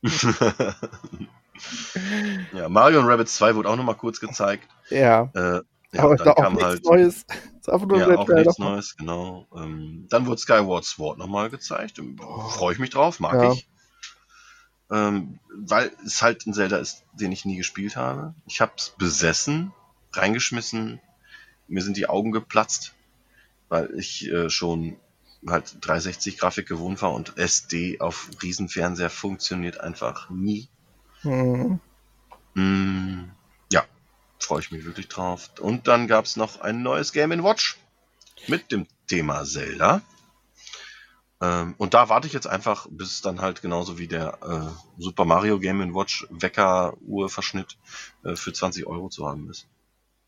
ja, 2.54 2.70
Mario 2.70 3.00
und 3.00 3.08
Rabbids 3.08 3.36
2 3.36 3.56
wurde 3.56 3.70
auch 3.70 3.76
nochmal 3.76 3.96
kurz 3.96 4.20
gezeigt. 4.20 4.68
Ja, 4.90 5.30
Äh, 5.34 5.62
ja, 5.94 6.04
aber 6.04 6.16
dann 6.16 6.30
auch 6.30 6.44
kam 6.44 6.54
nichts 6.54 6.66
halt. 6.66 6.86
Neues. 6.86 7.26
Ist 7.60 7.70
einfach 7.70 7.88
nur 7.88 8.00
Ja, 8.00 8.18
auch 8.18 8.28
nichts 8.30 8.58
Neues, 8.58 8.96
genau. 8.98 9.48
Ähm, 9.56 10.08
dann 10.10 10.26
wurde 10.26 10.42
Skyward 10.42 10.86
Sword 10.86 11.18
nochmal 11.18 11.50
gezeigt. 11.50 12.00
Ähm, 12.00 12.18
Freue 12.18 12.74
ich 12.74 12.80
mich 12.80 12.90
drauf, 12.90 13.20
mag 13.20 13.42
Ja. 13.42 13.54
ich. 13.54 13.68
Ähm, 14.92 15.40
weil 15.56 15.92
es 16.06 16.22
halt 16.22 16.46
ein 16.46 16.54
Zelda 16.54 16.78
ist, 16.78 17.04
den 17.14 17.32
ich 17.32 17.46
nie 17.46 17.58
gespielt 17.58 17.96
habe. 17.96 18.34
Ich 18.46 18.60
habe 18.60 18.74
es 18.78 18.90
besessen, 18.98 19.74
reingeschmissen, 20.14 21.00
mir 21.68 21.82
sind 21.84 21.96
die 21.98 22.10
Augen 22.10 22.32
geplatzt, 22.32 22.94
weil 23.70 23.94
ich 23.98 24.28
äh, 24.30 24.50
schon 24.50 24.98
halt 25.48 25.78
360 25.82 26.38
Grafik 26.38 26.68
gewohnt 26.68 27.02
war 27.02 27.14
und 27.14 27.38
SD 27.38 28.00
auf 28.00 28.30
Riesenfernseher 28.42 29.10
funktioniert 29.10 29.80
einfach 29.80 30.30
nie. 30.30 30.70
Hm. 31.22 31.80
Mm, 32.54 33.32
ja, 33.72 33.84
freue 34.40 34.60
ich 34.60 34.72
mich 34.72 34.86
wirklich 34.86 35.08
drauf. 35.08 35.50
Und 35.60 35.88
dann 35.88 36.08
gab 36.08 36.26
es 36.26 36.36
noch 36.36 36.62
ein 36.62 36.84
neues 36.84 37.12
Game 37.12 37.44
Watch 37.44 37.78
mit 38.48 38.72
dem 38.72 38.88
Thema 39.08 39.44
Zelda. 39.46 40.02
Ähm, 41.42 41.74
und 41.78 41.94
da 41.96 42.10
warte 42.10 42.28
ich 42.28 42.34
jetzt 42.34 42.48
einfach, 42.48 42.88
bis 42.90 43.14
es 43.14 43.22
dann 43.22 43.42
halt 43.42 43.62
genauso 43.62 43.98
wie 43.98 44.08
der 44.08 44.38
äh, 44.44 45.02
Super 45.02 45.26
Mario 45.26 45.60
Game 45.60 45.96
Watch 45.96 46.28
Wecker 46.30 46.94
Uhrverschnitt 47.02 47.78
äh, 48.24 48.36
für 48.36 48.54
20 48.54 48.86
Euro 48.86 49.10
zu 49.10 49.28
haben 49.28 49.50
ist. 49.50 49.68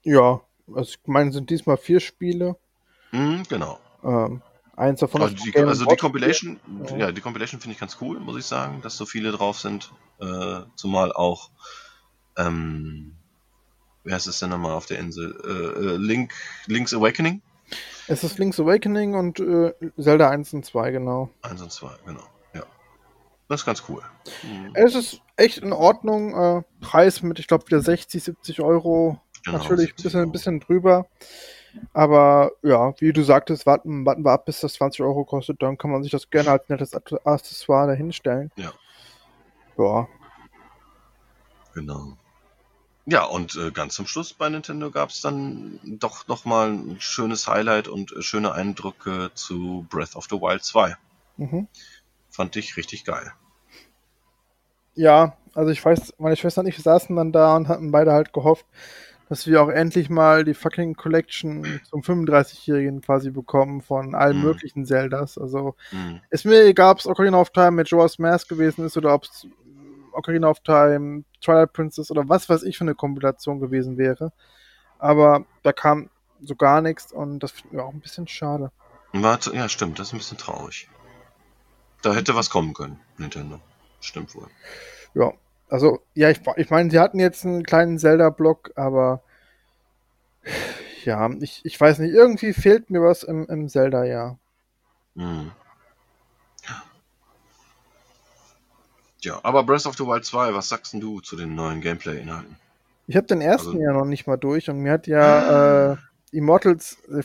Ja, 0.04 0.42
also 0.68 0.92
ich 0.92 1.00
meine, 1.06 1.30
es 1.30 1.36
sind 1.36 1.50
diesmal 1.50 1.78
vier 1.78 2.00
Spiele. 2.00 2.58
Mm, 3.12 3.44
genau. 3.48 3.80
Ähm, 4.04 4.42
eins 4.76 5.00
davon 5.00 5.22
Also 5.22 5.36
ist 5.36 5.46
die, 5.46 5.58
also 5.58 5.86
die. 5.86 5.96
Compilation, 5.96 6.60
Ja. 6.90 6.98
ja, 6.98 7.12
die 7.12 7.22
Compilation 7.22 7.60
finde 7.62 7.74
ich 7.74 7.80
ganz 7.80 7.98
cool, 8.02 8.20
muss 8.20 8.38
ich 8.38 8.46
sagen, 8.46 8.82
dass 8.82 8.98
so 8.98 9.06
viele 9.06 9.32
drauf 9.32 9.60
sind. 9.60 9.92
Äh, 10.20 10.62
zumal 10.76 11.12
auch, 11.14 11.50
ähm, 12.38 13.16
wer 14.04 14.16
heißt 14.16 14.28
es 14.28 14.40
denn 14.40 14.50
nochmal 14.50 14.72
auf 14.74 14.86
der 14.86 15.00
Insel? 15.00 15.36
Äh, 15.46 15.86
äh, 15.86 15.98
Link, 15.98 16.34
Link's 16.68 16.94
Awakening? 16.94 17.42
Es 18.08 18.24
ist 18.24 18.38
Link's 18.38 18.60
Awakening 18.60 19.16
und 19.16 19.40
äh, 19.40 19.74
Zelda 19.98 20.30
1 20.30 20.54
und 20.54 20.66
2, 20.66 20.92
genau. 20.92 21.30
Eins 21.42 21.62
und 21.62 21.72
zwei, 21.72 21.92
genau. 22.06 22.24
Ja. 22.54 22.64
Das 23.48 23.62
ist 23.62 23.66
ganz 23.66 23.84
cool. 23.88 24.02
Mhm. 24.44 24.72
Es 24.74 24.94
ist 24.96 25.22
echt 25.38 25.60
in 25.60 25.72
Ordnung. 25.74 26.36
Äh, 26.36 26.64
Preis 26.82 27.22
mit, 27.24 27.40
ich 27.40 27.48
glaube, 27.48 27.66
wieder 27.68 27.82
60, 27.82 28.22
70 28.24 28.62
Euro. 28.62 29.22
Genau, 29.46 29.58
Natürlich 29.58 29.92
ein 29.92 29.98
70 29.98 30.04
bisschen, 30.04 30.22
ein 30.22 30.32
bisschen 30.32 30.60
drüber. 30.60 31.08
Aber 31.94 32.52
ja, 32.62 32.94
wie 33.00 33.14
du 33.14 33.24
sagtest, 33.24 33.66
warten, 33.66 34.06
warten 34.06 34.24
wir 34.24 34.32
ab, 34.32 34.46
bis 34.46 34.60
das 34.60 34.74
20 34.74 35.02
Euro 35.02 35.26
kostet. 35.26 35.62
Dann 35.62 35.78
kann 35.78 35.92
man 35.92 36.04
sich 36.04 36.12
das 36.12 36.30
gerne 36.30 36.52
als 36.52 36.70
nettes 36.70 36.94
Accessoire 36.94 37.88
dahinstellen. 37.88 38.52
Ja. 38.56 38.74
Ja. 39.78 40.08
Genau. 41.74 42.18
Ja, 43.06 43.26
und 43.26 43.56
äh, 43.56 43.72
ganz 43.72 43.96
zum 43.96 44.08
Schluss 44.08 44.34
bei 44.34 44.48
Nintendo 44.48 44.90
gab 44.90 45.10
es 45.10 45.20
dann 45.20 45.80
doch 45.84 46.28
nochmal 46.28 46.70
ein 46.70 46.98
schönes 47.00 47.48
Highlight 47.48 47.90
und 47.90 48.14
äh, 48.14 48.22
schöne 48.22 48.54
Eindrücke 48.54 49.32
zu 49.34 49.86
Breath 49.90 50.16
of 50.16 50.28
the 50.30 50.38
Wild 50.38 50.64
2. 50.64 50.96
Mhm. 51.38 51.68
Fand 52.30 52.56
ich 52.56 52.78
richtig 52.78 53.04
geil. 53.04 53.34
Ja, 54.96 55.36
also 55.54 55.72
ich 55.72 55.84
weiß, 55.84 56.14
meine 56.18 56.38
Schwester 56.38 56.62
und 56.62 56.68
ich 56.68 56.82
saßen 56.82 57.16
dann 57.16 57.34
da 57.34 57.56
und 57.56 57.68
hatten 57.68 57.92
beide 57.92 58.14
halt 58.14 58.32
gehofft, 58.32 58.66
dass 59.34 59.48
wir 59.48 59.64
auch 59.64 59.70
endlich 59.70 60.12
mal 60.12 60.44
die 60.44 60.54
fucking 60.54 60.94
Collection 60.94 61.82
zum 61.90 62.04
35-Jährigen 62.04 63.02
quasi 63.02 63.32
bekommen 63.32 63.82
von 63.82 64.14
allen 64.14 64.38
Mhm. 64.38 64.44
möglichen 64.44 64.86
Zeldas. 64.86 65.40
Also 65.40 65.74
Mhm. 65.92 66.22
ist 66.30 66.46
mir 66.46 66.66
egal, 66.66 66.92
ob 66.92 67.00
es 67.00 67.08
Ocarina 67.08 67.42
of 67.42 67.50
Time 67.50 67.72
mit 67.72 67.90
Joa's 67.90 68.20
Mask 68.20 68.48
gewesen 68.48 68.86
ist 68.86 68.96
oder 68.96 69.12
ob 69.12 69.24
es 69.24 69.48
Ocarina 70.12 70.48
of 70.52 70.60
Time, 70.60 71.24
Twilight 71.42 71.74
Princess 71.74 72.12
oder 72.12 72.30
was 72.30 72.48
weiß 72.48 72.62
ich 72.62 72.78
für 72.78 72.84
eine 72.84 72.94
Kombination 72.94 73.60
gewesen 73.60 73.98
wäre. 73.98 74.32
Aber 75.00 75.46
da 75.64 75.74
kam 75.74 76.12
so 76.40 76.56
gar 76.56 76.82
nichts 76.82 77.12
und 77.12 77.40
das 77.40 77.54
finden 77.54 77.78
wir 77.78 77.86
auch 77.86 77.94
ein 77.94 78.02
bisschen 78.02 78.28
schade. 78.28 78.72
Warte, 79.14 79.56
ja, 79.56 79.68
stimmt, 79.68 79.98
das 79.98 80.10
ist 80.10 80.14
ein 80.14 80.20
bisschen 80.20 80.38
traurig. 80.38 80.88
Da 82.04 82.14
hätte 82.14 82.36
was 82.36 82.52
kommen 82.52 82.76
können, 82.76 83.00
Nintendo. 83.18 83.60
Stimmt 84.00 84.36
wohl. 84.36 84.46
Ja, 85.16 85.32
also, 85.74 86.02
ja, 86.14 86.30
ich, 86.30 86.40
ich 86.58 86.70
meine, 86.70 86.92
sie 86.92 87.00
hatten 87.00 87.20
jetzt 87.20 87.44
einen 87.44 87.64
kleinen 87.64 87.98
Zelda-Block, 87.98 88.74
aber 88.76 89.24
ja, 91.04 91.32
ich, 91.40 91.62
ich 91.66 91.82
weiß 91.82 91.98
nicht, 91.98 92.14
irgendwie 92.14 92.54
fehlt 92.54 92.92
mir 92.92 93.02
was 93.02 93.24
im, 93.24 93.48
im 93.48 93.68
Zelda-Jahr. 93.68 94.38
Mhm. 95.16 95.52
Ja, 99.22 99.40
aber 99.42 99.64
Breath 99.64 99.88
of 99.88 99.98
the 99.98 100.04
Wild 100.06 100.24
2, 100.26 100.54
was 100.54 100.70
sagst 100.70 100.94
denn 100.94 101.00
du 101.00 101.22
zu 101.22 101.36
den 101.36 101.56
neuen 101.56 101.82
Gameplay-Inhalten? 101.82 102.56
Ich 103.08 103.16
habe 103.16 103.26
den 103.26 103.42
ersten 103.42 103.70
Also- 103.70 103.82
ja 103.82 103.94
noch 103.94 104.06
nicht 104.06 104.28
mal 104.28 104.38
durch 104.38 104.70
und 104.70 104.78
mir 104.78 104.92
hat 104.92 105.08
ja 105.08 105.94
äh, 105.94 105.98
Immortals, 106.32 107.00
äh, 107.10 107.24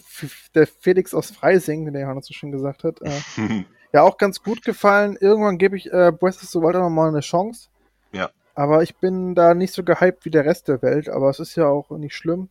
der 0.54 0.66
Felix 0.66 1.12
aus 1.12 1.30
Freising, 1.32 1.86
wie 1.86 1.92
der 1.92 2.00
Johannes 2.00 2.28
so 2.28 2.32
schön 2.32 2.50
gesagt 2.50 2.82
hat, 2.82 3.02
äh, 3.02 3.10
ja 3.92 4.00
auch 4.04 4.16
ganz 4.16 4.42
gut 4.42 4.62
gefallen. 4.64 5.18
Irgendwann 5.20 5.58
gebe 5.58 5.76
ich 5.76 5.92
äh, 5.92 6.12
Breath 6.12 6.36
of 6.36 6.48
the 6.48 6.60
Wild 6.60 6.76
auch 6.76 6.80
nochmal 6.80 7.08
eine 7.08 7.20
Chance. 7.20 7.68
Ja. 8.12 8.30
Aber 8.58 8.82
ich 8.82 8.96
bin 8.96 9.36
da 9.36 9.54
nicht 9.54 9.72
so 9.72 9.84
gehypt 9.84 10.24
wie 10.24 10.30
der 10.30 10.44
Rest 10.44 10.66
der 10.66 10.82
Welt, 10.82 11.08
aber 11.08 11.30
es 11.30 11.38
ist 11.38 11.54
ja 11.54 11.68
auch 11.68 11.90
nicht 11.90 12.16
schlimm. 12.16 12.48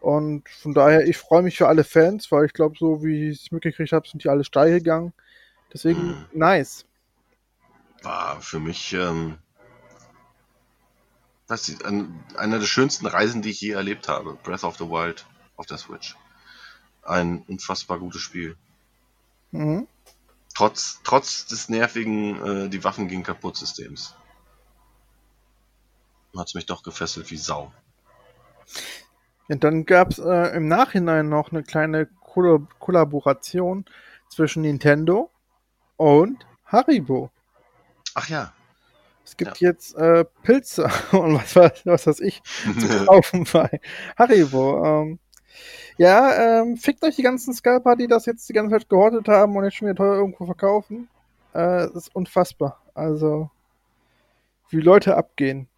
Und 0.00 0.48
von 0.48 0.74
daher, 0.74 1.06
ich 1.06 1.16
freue 1.16 1.42
mich 1.42 1.56
für 1.56 1.68
alle 1.68 1.84
Fans, 1.84 2.32
weil 2.32 2.46
ich 2.46 2.52
glaube, 2.52 2.74
so 2.76 3.04
wie 3.04 3.30
ich 3.30 3.44
es 3.44 3.52
mitgekriegt 3.52 3.92
habe, 3.92 4.08
sind 4.08 4.24
die 4.24 4.28
alle 4.30 4.42
steil 4.42 4.72
gegangen. 4.72 5.12
Deswegen 5.72 6.08
Mhm. 6.08 6.26
nice. 6.32 6.86
War 8.02 8.40
für 8.40 8.58
mich 8.58 8.92
ähm, 8.94 9.38
das 11.46 11.68
ist 11.68 11.84
ein, 11.84 12.18
einer 12.36 12.58
der 12.58 12.66
schönsten 12.66 13.06
Reisen, 13.06 13.40
die 13.40 13.50
ich 13.50 13.60
je 13.60 13.70
erlebt 13.70 14.08
habe. 14.08 14.36
Breath 14.42 14.64
of 14.64 14.76
the 14.76 14.86
Wild 14.90 15.24
auf 15.54 15.66
der 15.66 15.78
Switch. 15.78 16.16
Ein 17.04 17.44
unfassbar 17.46 18.00
gutes 18.00 18.22
Spiel. 18.22 18.56
Mhm. 19.52 19.86
Trotz, 20.56 20.98
trotz 21.04 21.46
des 21.46 21.68
nervigen 21.68 22.44
äh, 22.44 22.68
die 22.68 22.82
Waffen 22.82 23.06
gehen 23.06 23.22
kaputt 23.22 23.56
Systems. 23.56 24.16
Hat 26.36 26.48
es 26.48 26.54
mich 26.54 26.66
doch 26.66 26.82
gefesselt 26.82 27.30
wie 27.30 27.36
Sau. 27.36 27.72
Und 29.48 29.64
dann 29.64 29.86
gab 29.86 30.10
es 30.10 30.18
äh, 30.18 30.56
im 30.56 30.68
Nachhinein 30.68 31.28
noch 31.28 31.50
eine 31.52 31.62
kleine 31.62 32.06
Kolla 32.20 32.58
Kollaboration 32.78 33.84
zwischen 34.28 34.62
Nintendo 34.62 35.30
und 35.96 36.46
Haribo. 36.66 37.30
Ach 38.14 38.28
ja. 38.28 38.52
Es 39.24 39.36
gibt 39.36 39.60
jetzt 39.60 39.94
äh, 39.96 40.24
Pilze 40.42 40.84
und 41.12 41.34
was, 41.34 41.56
weiß- 41.56 41.80
was 41.84 42.06
weiß 42.06 42.20
ich 42.20 42.42
zu 42.78 43.04
kaufen 43.06 43.46
bei 43.50 43.80
Haribo. 44.18 44.84
Ähm, 45.02 45.18
ja, 45.96 46.60
ähm, 46.60 46.76
fickt 46.76 47.02
euch 47.02 47.16
die 47.16 47.22
ganzen 47.22 47.52
Scalper, 47.54 47.96
die 47.96 48.06
das 48.06 48.26
jetzt 48.26 48.48
die 48.48 48.52
ganze 48.52 48.76
Zeit 48.76 48.88
gehortet 48.88 49.26
haben 49.28 49.56
und 49.56 49.64
jetzt 49.64 49.76
schon 49.76 49.88
wieder 49.88 49.96
teuer 49.96 50.14
irgendwo 50.16 50.44
verkaufen. 50.46 51.08
Äh, 51.54 51.88
das 51.88 51.94
ist 51.94 52.14
unfassbar. 52.14 52.80
Also, 52.94 53.50
wie 54.70 54.80
Leute 54.80 55.16
abgehen. 55.16 55.68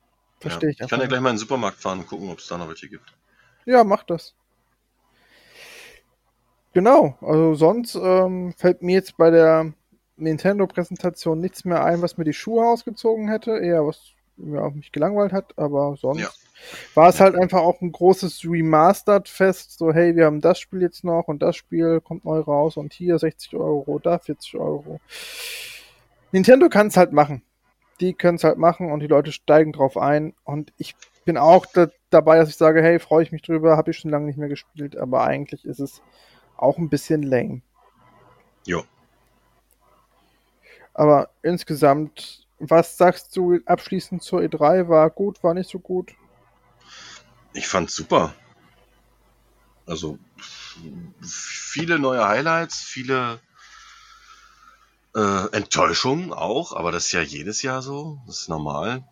Verstehe 0.41 0.71
ja. 0.71 0.73
ich 0.73 0.81
Ich 0.81 0.89
kann 0.89 1.01
ja 1.01 1.07
gleich 1.07 1.21
mal 1.21 1.31
in 1.31 1.37
den 1.37 1.41
Supermarkt 1.41 1.79
fahren 1.79 2.01
und 2.01 2.07
gucken, 2.07 2.31
ob 2.31 2.39
es 2.39 2.47
da 2.47 2.59
noch 2.59 2.69
welche 2.69 2.89
gibt. 2.89 3.15
Ja, 3.67 3.85
mach 3.85 4.03
das. 4.05 4.35
Genau, 6.73 7.17
also 7.21 7.55
sonst 7.55 7.95
ähm, 7.97 8.55
fällt 8.57 8.83
mir 8.83 8.95
jetzt 8.95 9.17
bei 9.17 9.31
der 9.31 9.73
Nintendo-Präsentation 10.17 11.41
nichts 11.41 11.65
mehr 11.65 11.85
ein, 11.85 12.01
was 12.01 12.17
mir 12.17 12.25
die 12.25 12.33
Schuhe 12.33 12.65
ausgezogen 12.65 13.29
hätte. 13.29 13.59
Eher 13.59 13.87
was 13.87 14.13
mir 14.37 14.63
auch 14.63 14.73
mich 14.73 14.93
gelangweilt 14.93 15.33
hat, 15.33 15.53
aber 15.59 15.97
sonst 15.97 16.21
Ja. 16.21 16.31
war 16.95 17.09
es 17.09 17.21
halt 17.21 17.35
einfach 17.35 17.61
auch 17.61 17.81
ein 17.81 17.93
großes 17.93 18.45
Remastered-Fest. 18.45 19.79
So, 19.79 19.93
hey, 19.93 20.17
wir 20.17 20.27
haben 20.27 20.41
das 20.41 20.59
Spiel 20.59 20.83
jetzt 20.83 21.05
noch 21.05 21.29
und 21.29 21.43
das 21.43 21.57
Spiel 21.57 22.01
kommt 22.01 22.25
neu 22.25 22.41
raus 22.41 22.77
und 22.77 22.93
hier 22.93 23.19
60 23.19 23.55
Euro, 23.55 23.99
da 23.99 24.19
40 24.19 24.55
Euro. 24.57 25.01
Nintendo 26.33 26.69
kann 26.69 26.87
es 26.87 26.97
halt 26.97 27.13
machen. 27.13 27.43
Die 28.01 28.15
können 28.15 28.37
es 28.37 28.45
halt 28.45 28.59
machen 28.59 28.91
und 28.91 29.01
die 29.01 29.07
Leute 29.07 29.33
steigen 29.33 29.73
drauf 29.73 29.97
ein. 29.97 30.35
Und 30.45 30.73
ich 30.79 30.97
bin 31.25 31.37
auch 31.37 31.67
da, 31.67 31.89
dabei, 32.11 32.39
dass 32.39 32.49
ich 32.49 32.57
sage, 32.57 32.83
hey, 32.83 32.99
freue 32.99 33.23
ich 33.23 33.33
mich 33.33 33.43
drüber, 33.43 33.77
habe 33.77 33.91
ich 33.91 33.99
schon 33.99 34.11
lange 34.11 34.27
nicht 34.27 34.39
mehr 34.39 34.49
gespielt, 34.49 34.97
aber 34.97 35.25
eigentlich 35.25 35.65
ist 35.65 35.81
es 35.81 36.03
auch 36.57 36.79
ein 36.79 36.89
bisschen 36.89 37.23
lame. 37.23 37.63
Jo. 38.67 38.85
Aber 40.95 41.31
insgesamt, 41.43 42.47
was 42.59 42.97
sagst 42.97 43.37
du 43.37 43.59
abschließend 43.65 44.23
zur 44.23 44.41
E3? 44.41 44.89
War 44.89 45.09
gut, 45.11 45.43
war 45.43 45.55
nicht 45.55 45.71
so 45.71 45.79
gut? 45.79 46.15
Ich 47.53 47.67
fand's 47.67 47.95
super. 47.95 48.35
Also 49.87 50.19
viele 51.23 51.99
neue 51.99 52.27
Highlights, 52.27 52.81
viele 52.81 53.41
äh, 55.15 55.57
Enttäuschungen 55.57 56.33
auch, 56.33 56.75
aber 56.75 56.93
das 56.93 57.07
ist 57.07 57.13
ja 57.13 57.23
jedes 57.23 57.63
Jahr 57.63 57.83
so, 57.83 58.21
das 58.27 58.43
ist 58.43 58.49
normal. 58.49 59.05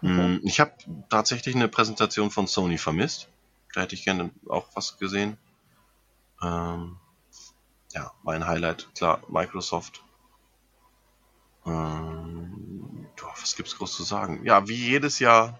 Mhm. 0.00 0.34
Mm, 0.34 0.40
Ich 0.44 0.60
habe 0.60 0.72
tatsächlich 1.08 1.54
eine 1.54 1.68
Präsentation 1.68 2.30
von 2.30 2.46
Sony 2.46 2.78
vermisst. 2.78 3.28
Da 3.74 3.82
hätte 3.82 3.94
ich 3.94 4.04
gerne 4.04 4.30
auch 4.48 4.68
was 4.74 4.98
gesehen. 4.98 5.36
Ähm, 6.42 6.96
ja, 7.92 8.12
mein 8.22 8.46
Highlight, 8.46 8.88
klar, 8.94 9.22
Microsoft. 9.28 10.02
Ähm, 11.66 13.06
was 13.40 13.56
gibt's 13.56 13.76
groß 13.76 13.94
zu 13.96 14.02
sagen? 14.02 14.44
Ja, 14.44 14.66
wie 14.68 14.74
jedes 14.74 15.18
Jahr 15.18 15.58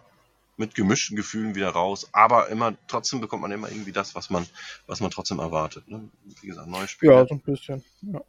mit 0.56 0.74
gemischten 0.74 1.16
Gefühlen 1.16 1.54
wieder 1.54 1.70
raus, 1.70 2.08
aber 2.12 2.48
immer 2.48 2.74
trotzdem 2.88 3.20
bekommt 3.20 3.42
man 3.42 3.52
immer 3.52 3.68
irgendwie 3.70 3.92
das, 3.92 4.14
was 4.14 4.30
man, 4.30 4.46
was 4.86 5.00
man 5.00 5.10
trotzdem 5.10 5.38
erwartet. 5.38 5.86
Ne? 5.88 6.08
Wie 6.40 6.46
gesagt, 6.48 6.68
neue 6.68 6.88
Spiele, 6.88 7.12
Ja, 7.12 7.26
so 7.26 7.34
ein 7.34 7.40
bisschen. 7.40 7.84
Ja. 8.02 8.20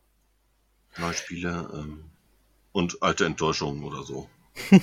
Neue 0.99 1.13
Spiele 1.13 1.69
ähm, 1.73 2.03
und 2.71 3.01
alte 3.01 3.25
Enttäuschungen 3.25 3.83
oder 3.83 4.03
so. 4.03 4.29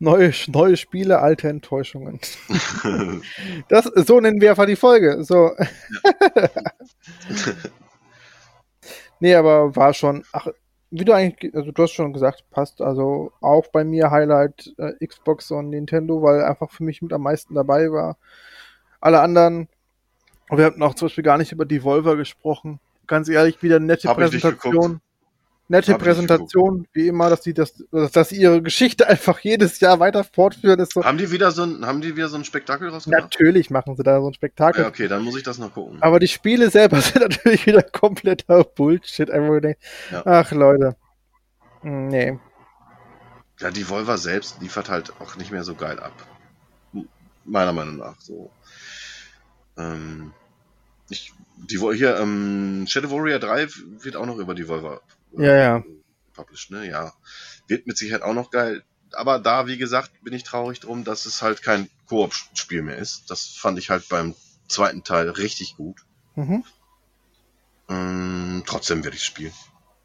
Neue, 0.00 0.32
neue 0.48 0.76
Spiele, 0.76 1.20
alte 1.20 1.48
Enttäuschungen. 1.48 2.20
Das, 3.68 3.84
so 3.84 4.20
nennen 4.20 4.40
wir 4.40 4.50
einfach 4.50 4.66
die 4.66 4.76
Folge. 4.76 5.24
So. 5.24 5.50
nee, 9.20 9.34
aber 9.34 9.74
war 9.74 9.94
schon, 9.94 10.24
ach, 10.32 10.48
wie 10.90 11.04
du 11.04 11.14
eigentlich, 11.14 11.54
also 11.54 11.72
du 11.72 11.82
hast 11.82 11.92
schon 11.92 12.12
gesagt, 12.12 12.44
passt. 12.50 12.82
Also 12.82 13.32
auch 13.40 13.68
bei 13.68 13.84
mir 13.84 14.10
Highlight 14.10 14.74
äh, 14.76 15.06
Xbox 15.06 15.50
und 15.50 15.70
Nintendo, 15.70 16.22
weil 16.22 16.44
einfach 16.44 16.70
für 16.70 16.84
mich 16.84 17.00
mit 17.00 17.12
am 17.12 17.22
meisten 17.22 17.54
dabei 17.54 17.90
war. 17.90 18.18
Alle 19.00 19.20
anderen, 19.20 19.68
wir 20.50 20.66
hatten 20.66 20.82
auch 20.82 20.94
zum 20.94 21.06
Beispiel 21.06 21.24
gar 21.24 21.38
nicht 21.38 21.52
über 21.52 21.64
Devolver 21.64 22.16
gesprochen. 22.16 22.80
Ganz 23.06 23.28
ehrlich, 23.28 23.62
wieder 23.62 23.80
nette 23.80 24.08
Hab 24.08 24.16
Präsentation. 24.16 25.00
Nette 25.66 25.94
Hab 25.94 26.02
Präsentation, 26.02 26.86
wie 26.92 27.08
immer, 27.08 27.30
dass 27.30 27.40
die 27.40 27.54
das, 27.54 27.82
dass 27.90 28.28
sie 28.28 28.36
ihre 28.36 28.60
Geschichte 28.60 29.06
einfach 29.08 29.38
jedes 29.40 29.80
Jahr 29.80 29.98
weiter 29.98 30.22
fortführen, 30.22 30.78
ist 30.78 30.92
so. 30.92 31.02
haben 31.02 31.16
die 31.16 31.30
wieder 31.30 31.52
so 31.52 31.62
ein, 31.62 31.86
haben 31.86 32.02
die 32.02 32.16
wieder 32.16 32.28
so 32.28 32.36
ein 32.36 32.44
Spektakel 32.44 32.90
rausgemacht? 32.90 33.22
Natürlich 33.22 33.70
machen 33.70 33.96
sie 33.96 34.02
da 34.02 34.20
so 34.20 34.28
ein 34.28 34.34
Spektakel. 34.34 34.82
Ja, 34.82 34.88
okay, 34.88 35.08
dann 35.08 35.22
muss 35.22 35.36
ich 35.36 35.42
das 35.42 35.58
noch 35.58 35.72
gucken. 35.72 35.98
Aber 36.02 36.18
die 36.18 36.28
Spiele 36.28 36.68
selber 36.68 37.00
sind 37.00 37.22
natürlich 37.22 37.66
wieder 37.66 37.82
kompletter 37.82 38.64
Bullshit. 38.64 39.30
Ja. 39.30 40.22
Ach, 40.26 40.52
Leute. 40.52 40.96
Hm, 41.80 42.08
Nee. 42.08 42.38
Ja, 43.60 43.70
die 43.70 43.84
Volver 43.84 44.18
selbst 44.18 44.60
liefert 44.60 44.88
halt 44.88 45.12
auch 45.20 45.36
nicht 45.36 45.52
mehr 45.52 45.64
so 45.64 45.74
geil 45.74 46.00
ab. 46.00 46.12
Meiner 47.44 47.72
Meinung 47.72 47.96
nach 47.98 48.20
so. 48.20 48.50
Ähm, 49.76 50.32
ich, 51.08 51.32
die 51.56 51.78
hier, 51.96 52.16
ähm, 52.18 52.86
Shadow 52.88 53.10
Warrior 53.10 53.38
3 53.38 53.68
wird 54.02 54.16
auch 54.16 54.26
noch 54.26 54.38
über 54.38 54.54
die 54.54 54.68
Volver 54.68 55.00
äh, 55.38 55.46
Ja, 55.46 55.56
ja. 55.56 55.84
published, 56.34 56.70
ne? 56.70 56.86
Ja. 56.88 57.12
Wird 57.68 57.86
mit 57.86 57.96
Sicherheit 57.96 58.22
auch 58.22 58.34
noch 58.34 58.50
geil. 58.50 58.82
Aber 59.12 59.38
da, 59.38 59.66
wie 59.66 59.78
gesagt, 59.78 60.10
bin 60.22 60.34
ich 60.34 60.42
traurig 60.44 60.80
drum, 60.80 61.04
dass 61.04 61.26
es 61.26 61.40
halt 61.42 61.62
kein 61.62 61.88
Koop-Spiel 62.08 62.82
mehr 62.82 62.98
ist. 62.98 63.30
Das 63.30 63.46
fand 63.46 63.78
ich 63.78 63.90
halt 63.90 64.08
beim 64.08 64.34
zweiten 64.68 65.04
Teil 65.04 65.28
richtig 65.30 65.76
gut. 65.76 66.00
Mhm. 66.34 66.64
Ähm, 67.88 68.62
trotzdem 68.66 69.04
werde 69.04 69.16
ich 69.16 69.24
spielen. 69.24 69.52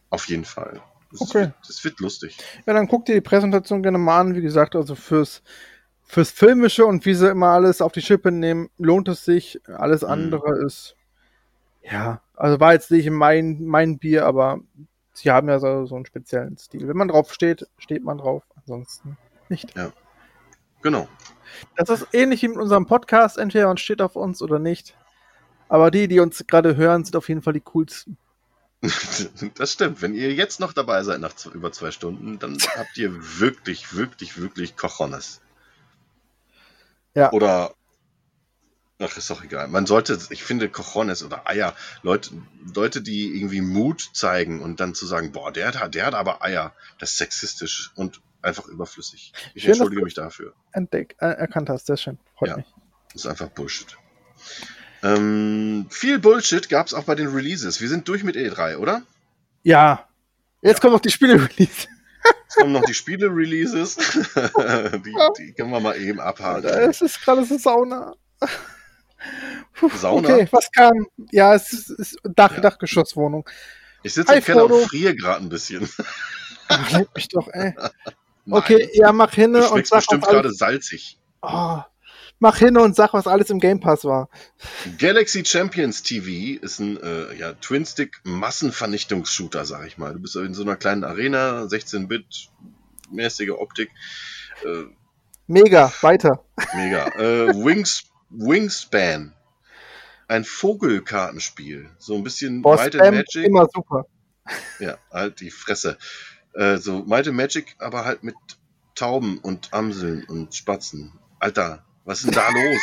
Auf 0.10 0.28
jeden 0.28 0.46
Fall. 0.46 0.82
Es 1.14 1.22
Okay. 1.22 1.46
Wird, 1.46 1.54
es 1.70 1.84
wird 1.84 2.00
lustig. 2.00 2.38
Ja, 2.66 2.74
dann 2.74 2.88
guck 2.88 3.06
dir 3.06 3.16
die 3.16 3.22
Präsentation 3.22 3.82
gerne 3.82 3.98
mal 3.98 4.20
an. 4.20 4.36
Wie 4.36 4.42
gesagt, 4.42 4.76
also 4.76 4.96
fürs, 4.96 5.42
fürs 6.04 6.30
Filmische 6.32 6.86
und 6.86 7.06
wie 7.06 7.16
sie 7.16 7.30
immer 7.30 7.48
alles 7.50 7.82
auf 7.82 7.92
die 7.92 8.02
Schippe 8.02 8.32
nehmen, 8.32 8.70
lohnt 8.78 9.08
es 9.08 9.26
sich. 9.26 9.60
Alles 9.68 10.04
Mhm. 10.04 10.10
andere 10.10 10.64
ist, 10.66 10.96
ja, 11.84 12.22
also 12.36 12.60
war 12.60 12.74
jetzt 12.74 12.92
nicht 12.92 13.10
mein, 13.10 13.64
mein 13.66 13.98
Bier, 14.00 14.26
aber 14.26 14.60
sie 15.14 15.32
haben 15.32 15.50
ja 15.50 15.60
so, 15.60 15.86
so 15.86 15.96
einen 15.96 16.06
speziellen 16.06 16.58
Stil. 16.58 16.88
Wenn 16.88 16.98
man 16.98 17.08
drauf 17.08 17.34
steht, 17.34 17.68
steht 17.78 18.04
man 18.04 18.18
drauf. 18.18 18.44
Ansonsten 18.56 19.18
nicht. 19.50 19.74
Genau. 20.82 21.08
Das 21.76 21.90
ist 21.90 22.08
ähnlich 22.14 22.42
wie 22.42 22.50
mit 22.50 22.58
unserem 22.58 22.86
Podcast. 22.86 23.38
Entweder 23.38 23.68
man 23.68 23.78
steht 23.78 24.02
auf 24.02 24.16
uns 24.16 24.42
oder 24.42 24.60
nicht. 24.60 24.96
Aber 25.68 25.92
die, 25.92 26.08
die 26.08 26.20
uns 26.20 26.44
gerade 26.48 26.76
hören, 26.76 27.04
sind 27.04 27.16
auf 27.16 27.30
jeden 27.30 27.42
Fall 27.42 27.54
die 27.54 27.62
coolsten. 27.62 28.18
Das 29.56 29.74
stimmt. 29.74 30.02
Wenn 30.02 30.14
ihr 30.14 30.34
jetzt 30.34 30.62
noch 30.62 30.72
dabei 30.72 31.04
seid 31.04 31.20
nach 31.20 31.34
über 31.54 31.72
zwei 31.72 31.92
Stunden, 31.92 32.40
dann 32.40 32.58
habt 32.78 32.98
ihr 32.98 33.12
wirklich, 33.40 33.94
wirklich, 33.94 34.40
wirklich 34.40 34.78
Cojones. 34.78 35.42
Ja. 37.14 37.32
Oder. 37.34 37.74
Ach, 39.02 39.16
ist 39.18 39.30
doch 39.30 39.44
egal. 39.44 39.70
Man 39.70 39.86
sollte, 39.86 40.20
ich 40.30 40.44
finde 40.44 40.68
Cojones 40.68 41.24
oder 41.24 41.48
Eier, 41.48 41.74
Leute, 42.02 42.32
Leute, 42.76 43.02
die 43.02 43.34
irgendwie 43.38 43.62
Mut 43.62 44.10
zeigen 44.14 44.62
und 44.62 44.82
dann 44.82 44.94
zu 44.94 45.06
sagen, 45.06 45.32
boah, 45.32 45.54
der 45.54 45.74
hat, 45.74 45.96
der 45.96 46.06
hat 46.06 46.14
aber 46.14 46.44
Eier, 46.44 46.74
das 47.00 47.12
ist 47.12 47.18
sexistisch 47.18 47.92
und 47.96 48.20
einfach 48.42 48.66
überflüssig. 48.66 49.32
Ich 49.54 49.64
Schön, 49.64 49.72
entschuldige 49.72 50.02
mich 50.04 50.16
dafür. 50.16 50.54
Entdeck, 50.74 51.16
äh, 51.20 51.28
erkannt 51.28 51.70
hast. 51.70 51.86
Sehr 51.88 51.96
schön. 51.96 52.18
Freut 52.38 52.50
Ja. 52.50 52.58
mich. 52.58 52.66
Das 53.14 53.24
ist 53.24 53.28
einfach 53.28 53.48
Bullshit. 53.50 53.98
Ähm, 55.02 55.88
viel 55.90 56.20
Bullshit 56.20 56.68
gab 56.68 56.88
es 56.88 56.94
auch 56.94 57.06
bei 57.06 57.16
den 57.16 57.28
Releases. 57.28 57.80
Wir 57.80 57.88
sind 57.88 58.06
durch 58.10 58.24
mit 58.24 58.36
E3, 58.36 58.78
oder? 58.78 59.04
Ja. 59.64 60.08
Jetzt 60.62 60.76
Ja. 60.78 60.80
kommt 60.82 60.94
noch 60.94 61.00
die 61.02 61.10
Spiele-Release. 61.12 61.88
Jetzt 62.44 62.56
kommen 62.58 62.74
noch 62.74 62.84
die 62.84 62.94
Spiele-Releases. 62.94 63.96
die, 64.36 65.16
die 65.38 65.54
können 65.54 65.72
wir 65.72 65.80
mal 65.80 65.96
eben 65.98 66.20
abhaken. 66.20 66.66
Es 66.66 67.02
ist 67.02 67.22
gerade 67.22 67.46
so 67.46 67.58
Sauna. 67.58 68.14
Puh, 69.74 69.90
Sauna? 69.96 70.30
Okay, 70.30 70.48
was 70.52 70.72
kam? 70.72 71.08
Ja, 71.32 71.54
es 71.56 71.74
ist, 71.74 71.90
ist 71.90 72.18
Dach, 72.24 72.54
Ja. 72.56 72.62
Dachgeschosswohnung. 72.62 73.48
Ich 74.04 74.14
sitze 74.14 74.36
im 74.36 74.44
Keller 74.44 74.66
und 74.66 74.88
friere 74.88 75.16
gerade 75.16 75.44
ein 75.44 75.50
bisschen. 75.50 75.90
Ach, 76.68 76.92
leck 76.98 77.08
mich 77.16 77.28
doch, 77.30 77.48
ey. 77.50 77.74
Nein, 77.76 77.90
Okay, 78.52 78.90
ja, 78.94 79.12
mach 79.12 79.34
hin 79.34 79.54
Du 79.54 79.60
und 79.74 79.86
sag, 79.86 80.00
bestimmt 80.00 80.24
was 80.24 80.30
gerade 80.30 80.52
salzig. 80.54 81.20
oh, 81.42 81.80
mach 82.40 82.58
hin 82.58 82.78
und 82.78 82.96
sag, 82.96 83.14
was 83.14 83.28
alles 83.28 83.50
im 83.50 83.60
Game 83.60 83.80
Pass 83.80 84.06
war. 84.06 84.30
Galaxy 84.98 85.44
Champions 85.46 86.02
TV 86.02 86.60
ist 86.64 86.80
ein 86.80 86.98
äh, 87.04 87.34
ja, 87.36 87.54
Twin-Stick-Massenvernichtungsshooter, 87.54 89.66
sag 89.66 89.86
ich 89.88 89.98
mal. 89.98 90.14
Du 90.14 90.20
bist 90.20 90.36
in 90.36 90.54
so 90.54 90.64
einer 90.64 90.76
kleinen 90.78 91.04
Arena, 91.04 91.64
16-Bit, 91.64 92.50
mäßige 93.12 93.52
Optik. 93.52 93.92
Äh, 94.64 94.86
Mega, 95.48 95.92
weiter. 96.02 96.44
mega. 96.76 97.08
äh, 97.18 97.48
Wings, 97.66 98.04
Wingspan. 98.30 99.34
Ein 100.28 100.44
Vogelkartenspiel. 100.44 101.90
So 101.98 102.16
ein 102.16 102.24
bisschen 102.24 102.62
Boss 102.62 102.80
Might 102.80 102.96
and 102.96 103.04
Spam, 103.04 103.16
Magic. 103.16 103.46
immer 103.46 103.68
super. 103.74 104.06
Ja, 104.80 104.98
halt 105.12 105.40
die 105.40 105.50
Fresse. 105.52 105.98
Äh, 106.54 106.78
so 106.78 107.04
Might 107.06 107.28
and 107.28 107.38
Magic, 107.38 107.76
aber 107.80 108.06
halt 108.06 108.24
mit 108.24 108.36
Tauben 108.96 109.38
und 109.40 109.74
Amseln 109.74 110.24
und 110.26 110.54
Spatzen. 110.54 111.14
Alter, 111.40 111.84
was 112.06 112.20
ist 112.20 112.28
denn 112.28 112.34
da 112.36 112.50
los? 112.54 112.82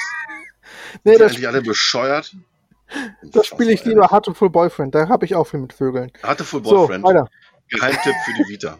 Nee, 1.05 1.16
Sind 1.16 1.39
die 1.39 1.47
alle 1.47 1.62
bescheuert? 1.62 2.35
das 3.23 3.47
spiele 3.48 3.73
ich 3.73 3.85
lieber 3.85 4.10
Heartful 4.10 4.48
Boyfriend, 4.51 4.94
da 4.94 5.09
habe 5.09 5.24
ich 5.24 5.35
auch 5.35 5.44
viel 5.44 5.59
mit 5.60 5.73
Vögeln. 5.73 6.12
So, 6.39 6.60
Boyfriend. 6.60 7.05
weiter. 7.05 7.28
Geheimtipp 7.68 8.14
für 8.24 8.32
die 8.35 8.48
Vita. 8.48 8.78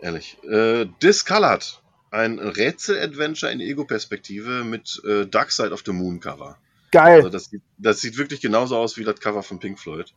Ehrlich. 0.00 0.38
Äh, 0.44 0.86
Discolored. 1.02 1.82
Ein 2.10 2.38
Rätsel-Adventure 2.38 3.50
in 3.52 3.60
Ego-Perspektive 3.60 4.64
mit 4.64 5.02
äh, 5.04 5.26
Dark 5.26 5.50
Side 5.50 5.72
of 5.72 5.82
the 5.84 5.92
Moon 5.92 6.20
Cover. 6.20 6.56
Geil. 6.92 7.16
Also 7.16 7.28
das, 7.30 7.50
sieht- 7.50 7.62
das 7.78 8.00
sieht 8.00 8.16
wirklich 8.16 8.40
genauso 8.40 8.76
aus 8.76 8.96
wie 8.96 9.04
das 9.04 9.20
Cover 9.20 9.42
von 9.42 9.58
Pink 9.58 9.78
Floyd. 9.78 10.14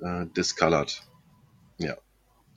Äh, 0.00 0.26
Discolored. 0.36 1.02
Ja. 1.78 1.96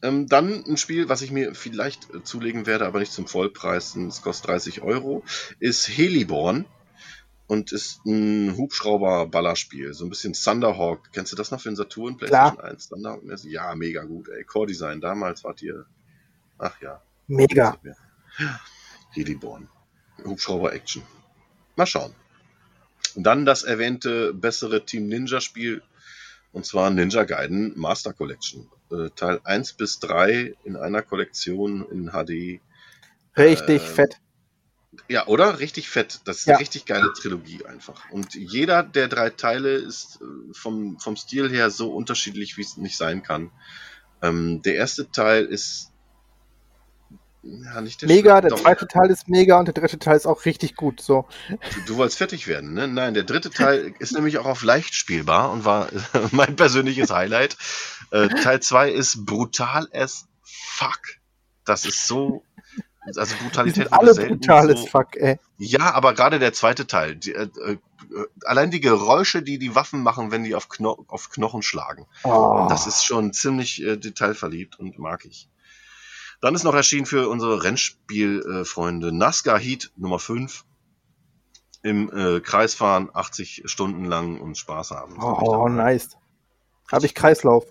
Ähm, 0.02 0.27
dann 0.27 0.64
ein 0.65 0.77
Spiel, 0.77 1.07
was 1.10 1.22
ich 1.22 1.31
mir 1.31 1.53
vielleicht 1.56 2.14
äh, 2.14 2.23
zulegen 2.23 2.65
werde, 2.65 2.85
aber 2.85 2.99
nicht 2.99 3.11
zum 3.11 3.27
Vollpreis. 3.27 3.95
Es 3.95 4.22
kostet 4.22 4.48
30 4.49 4.81
Euro. 4.81 5.23
Ist 5.60 5.88
Heliborn. 5.90 6.65
Und 7.45 7.73
ist 7.73 8.06
ein 8.06 8.56
Hubschrauber-Ballerspiel. 8.57 9.94
So 9.94 10.06
ein 10.06 10.10
bisschen 10.10 10.34
Thunderhawk. 10.34 11.11
Kennst 11.11 11.31
du 11.34 11.35
das 11.35 11.52
noch 11.52 11.60
für 11.60 11.69
den 11.69 11.76
Saturn? 11.76 12.15
PlayStation 12.18 12.60
1? 12.61 12.90
Thunderhawk? 12.90 13.22
Ja, 13.44 13.76
mega 13.76 14.03
gut, 14.03 14.30
ey. 14.30 14.44
Core-Design. 14.45 15.02
Damals 15.02 15.44
wart 15.44 15.61
ihr. 15.61 15.85
Ach 16.57 16.80
ja. 16.81 17.02
Mega. 17.27 17.77
Heliborn. 19.11 19.69
Hubschrauber-Action. 20.23 21.03
Mal 21.76 21.85
schauen. 21.85 22.14
Und 23.15 23.23
dann 23.23 23.45
das 23.45 23.64
erwähnte 23.64 24.34
bessere 24.34 24.85
Team 24.85 25.07
Ninja-Spiel. 25.07 25.81
Und 26.51 26.65
zwar 26.65 26.89
Ninja 26.91 27.23
Gaiden 27.23 27.73
Master 27.77 28.14
Collection. 28.14 28.69
Äh, 28.91 29.10
Teil 29.15 29.39
1 29.43 29.73
bis 29.73 29.99
3 29.99 30.55
in 30.64 30.76
einer 30.76 31.01
Kollektion 31.01 31.88
in 31.89 32.11
HD. 32.11 32.61
Richtig 33.38 33.81
Ähm, 33.81 33.93
fett. 33.95 34.19
Ja, 35.10 35.26
oder? 35.26 35.60
Richtig 35.60 35.89
fett. 35.89 36.22
Das 36.26 36.39
ist 36.39 36.45
Ja. 36.45 36.53
eine 36.55 36.61
richtig 36.61 36.85
geile 36.85 37.11
Trilogie 37.14 37.65
einfach. 37.65 38.10
Und 38.11 38.35
jeder 38.35 38.84
der 38.84 39.07
drei 39.07 39.31
Teile 39.31 39.73
ist 39.73 40.19
äh, 40.22 40.53
vom, 40.53 40.99
vom 40.99 41.15
Stil 41.15 41.49
her 41.49 41.72
so 41.72 41.91
unterschiedlich, 41.91 42.57
wie 42.57 42.61
es 42.61 42.77
nicht 42.77 42.97
sein 42.97 43.23
kann. 43.23 43.49
Ähm, 44.22 44.61
der 44.61 44.76
erste 44.76 45.10
Teil 45.10 45.45
ist 45.45 45.91
ja, 47.44 47.82
der 47.82 48.07
Mega, 48.07 48.40
der 48.40 48.56
zweite 48.56 48.88
Teil 48.88 49.11
ist 49.11 49.28
mega 49.28 49.60
und 49.60 49.65
der 49.65 49.74
dritte 49.74 49.99
Teil 49.99 50.15
ist 50.15 50.26
auch 50.26 50.45
richtig 50.45 50.78
gut. 50.78 51.02
So. 51.02 51.28
Du, 51.49 51.57
du 51.88 51.98
wolltest 51.98 52.18
fertig 52.18 52.48
werden, 52.48 52.74
ne? 52.74 52.88
Nein, 52.88 53.14
der 53.14 53.24
dritte 53.24 53.49
Teil 53.49 53.94
ist 53.99 54.14
nämlich 54.14 54.38
auch 54.38 54.45
auf 54.45 54.64
leicht 54.64 54.95
spielbar 54.95 55.52
und 55.52 55.65
war 55.65 55.90
mein 56.32 56.56
persönliches 56.56 57.11
Highlight. 57.11 57.57
Äh, 58.11 58.30
Teil 58.30 58.61
2 58.61 58.91
ist 58.91 59.26
brutal 59.26 59.90
as 59.94 60.26
fuck. 60.41 61.02
Das 61.65 61.86
ist 61.86 62.07
so. 62.07 62.44
Also 63.06 63.36
Brutalität 63.36 63.91
alle 63.91 64.15
brutales 64.15 64.80
so, 64.80 64.88
Fuck, 64.88 65.18
ey. 65.18 65.38
Ja, 65.57 65.94
aber 65.94 66.14
gerade 66.14 66.40
der 66.40 66.53
zweite 66.53 66.88
Teil. 66.88 67.18
Die, 67.18 67.34
äh, 67.34 67.49
äh, 67.65 67.78
allein 68.45 68.72
die 68.72 68.80
Geräusche, 68.80 69.41
die 69.41 69.60
die 69.60 69.76
Waffen 69.76 70.02
machen, 70.03 70.32
wenn 70.32 70.45
die 70.45 70.56
auf, 70.56 70.70
Kno 70.70 71.03
auf 71.10 71.30
Knochen 71.30 71.61
schlagen. 71.61 72.06
Oh. 72.24 72.65
Das 72.70 72.88
ist 72.88 73.03
schon 73.03 73.34
ziemlich 73.34 73.84
äh, 73.84 73.98
detailverliebt 73.98 74.80
und 74.80 74.98
mag 74.99 75.26
ich. 75.26 75.49
Dann 76.44 76.56
ist 76.56 76.65
noch 76.65 76.76
erschienen 76.76 77.06
für 77.06 77.30
unsere 77.30 77.64
Rennspielfreunde 77.64 79.14
NASCAR 79.14 79.57
Heat 79.57 79.94
Nummer 79.95 80.20
5. 80.20 80.65
Im 81.84 82.11
äh, 82.11 82.41
Kreis 82.41 82.74
fahren, 82.76 83.10
80 83.14 83.64
Stunden 83.64 84.03
lang 84.03 84.41
und 84.41 84.57
Spaß 84.57 84.91
haben. 84.91 85.15
Das 85.15 85.24
hab 85.24 85.41
Oh, 85.41 85.70
da. 85.70 85.74
nice. 85.74 86.18
Habe 86.91 87.06
ich 87.06 87.15
Kreislauf. 87.15 87.64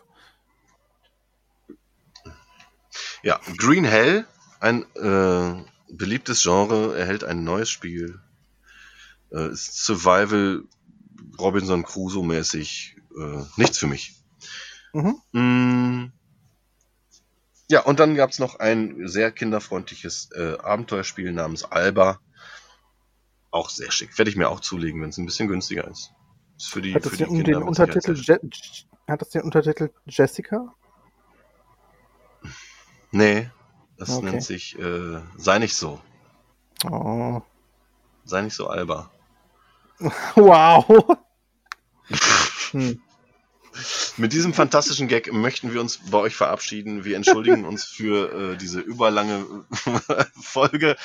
Ja, 3.23 3.41
Green 3.59 3.85
Hell, 3.85 4.27
ein 4.59 4.87
äh, 4.97 5.65
beliebtes 5.93 6.43
Genre, 6.43 6.97
erhält 6.97 7.25
ein 7.25 7.45
neues 7.45 7.69
Spiel. 7.69 8.23
Äh, 9.33 9.51
ist 9.51 9.85
Survival 9.85 10.65
Robinson 11.39 11.83
Crusoe 11.83 12.25
mäßig 12.25 12.97
äh, 13.19 13.43
nichts 13.59 13.77
für 13.77 13.87
mich. 13.87 14.15
Mhm. 14.95 15.17
Mm. 15.33 16.13
Ja, 17.71 17.81
und 17.81 18.01
dann 18.01 18.15
gab 18.15 18.31
es 18.31 18.39
noch 18.39 18.57
ein 18.57 19.09
sehr 19.09 19.33
kinderfreundliches 19.33 20.31
äh, 20.35 20.59
Abenteuerspiel 20.59 21.33
namens 21.33 21.65
Alba. 21.65 22.21
Auch 23.51 23.71
sehr 23.71 23.91
schick. 23.91 24.17
Werde 24.19 24.31
ich 24.31 24.37
mir 24.37 24.49
auch 24.49 24.61
zulegen, 24.61 25.01
wenn 25.03 25.11
es 25.11 25.19
ein 25.19 25.27
bisschen 25.27 25.49
günstiger 25.49 25.87
ist. 25.89 26.13
Ist 26.59 26.69
für 26.69 26.83
die, 26.83 26.95
Hat 26.95 27.05
für 27.05 27.17
das 27.17 27.29
die 27.29 27.43
den, 27.43 27.63
Untertitel 27.63 28.15
Je 28.15 28.39
hat 29.09 29.21
das 29.21 29.31
den 29.31 29.43
Untertitel 29.43 29.91
Jessica? 30.07 30.75
Nee, 33.11 33.51
das 33.99 34.11
Okay. 34.11 34.27
nennt 34.27 34.43
sich 34.43 34.79
äh, 34.79 35.21
Sei 35.37 35.59
nicht 35.59 35.75
so. 35.77 36.01
Oh. 36.85 37.43
Sei 38.25 38.43
nicht 38.43 38.55
so 38.55 38.69
Alba. 38.69 39.11
Wow. 40.35 41.19
hm. 42.73 43.01
Mit 44.17 44.33
diesem 44.33 44.55
fantastischen 44.55 45.09
Gag 45.09 45.33
möchten 45.33 45.73
wir 45.73 45.81
uns 45.81 45.99
bei 46.11 46.19
euch 46.19 46.35
verabschieden. 46.35 47.05
Wir 47.05 47.17
entschuldigen 47.17 47.65
uns 47.65 47.85
für 47.85 48.53
äh, 48.53 48.57
diese 48.57 48.81
überlange 48.81 49.65
Folge. 50.41 50.97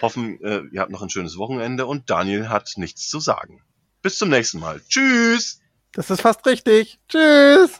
Hoffen, 0.00 0.40
äh, 0.42 0.62
ihr 0.72 0.80
habt 0.80 0.90
noch 0.90 1.02
ein 1.02 1.10
schönes 1.10 1.36
Wochenende 1.36 1.86
und 1.86 2.10
Daniel 2.10 2.48
hat 2.48 2.72
nichts 2.76 3.08
zu 3.08 3.20
sagen. 3.20 3.62
Bis 4.02 4.18
zum 4.18 4.30
nächsten 4.30 4.60
Mal. 4.60 4.80
Tschüss! 4.88 5.60
Das 5.92 6.10
ist 6.10 6.20
fast 6.20 6.46
richtig. 6.46 7.00
Tschüss. 7.08 7.72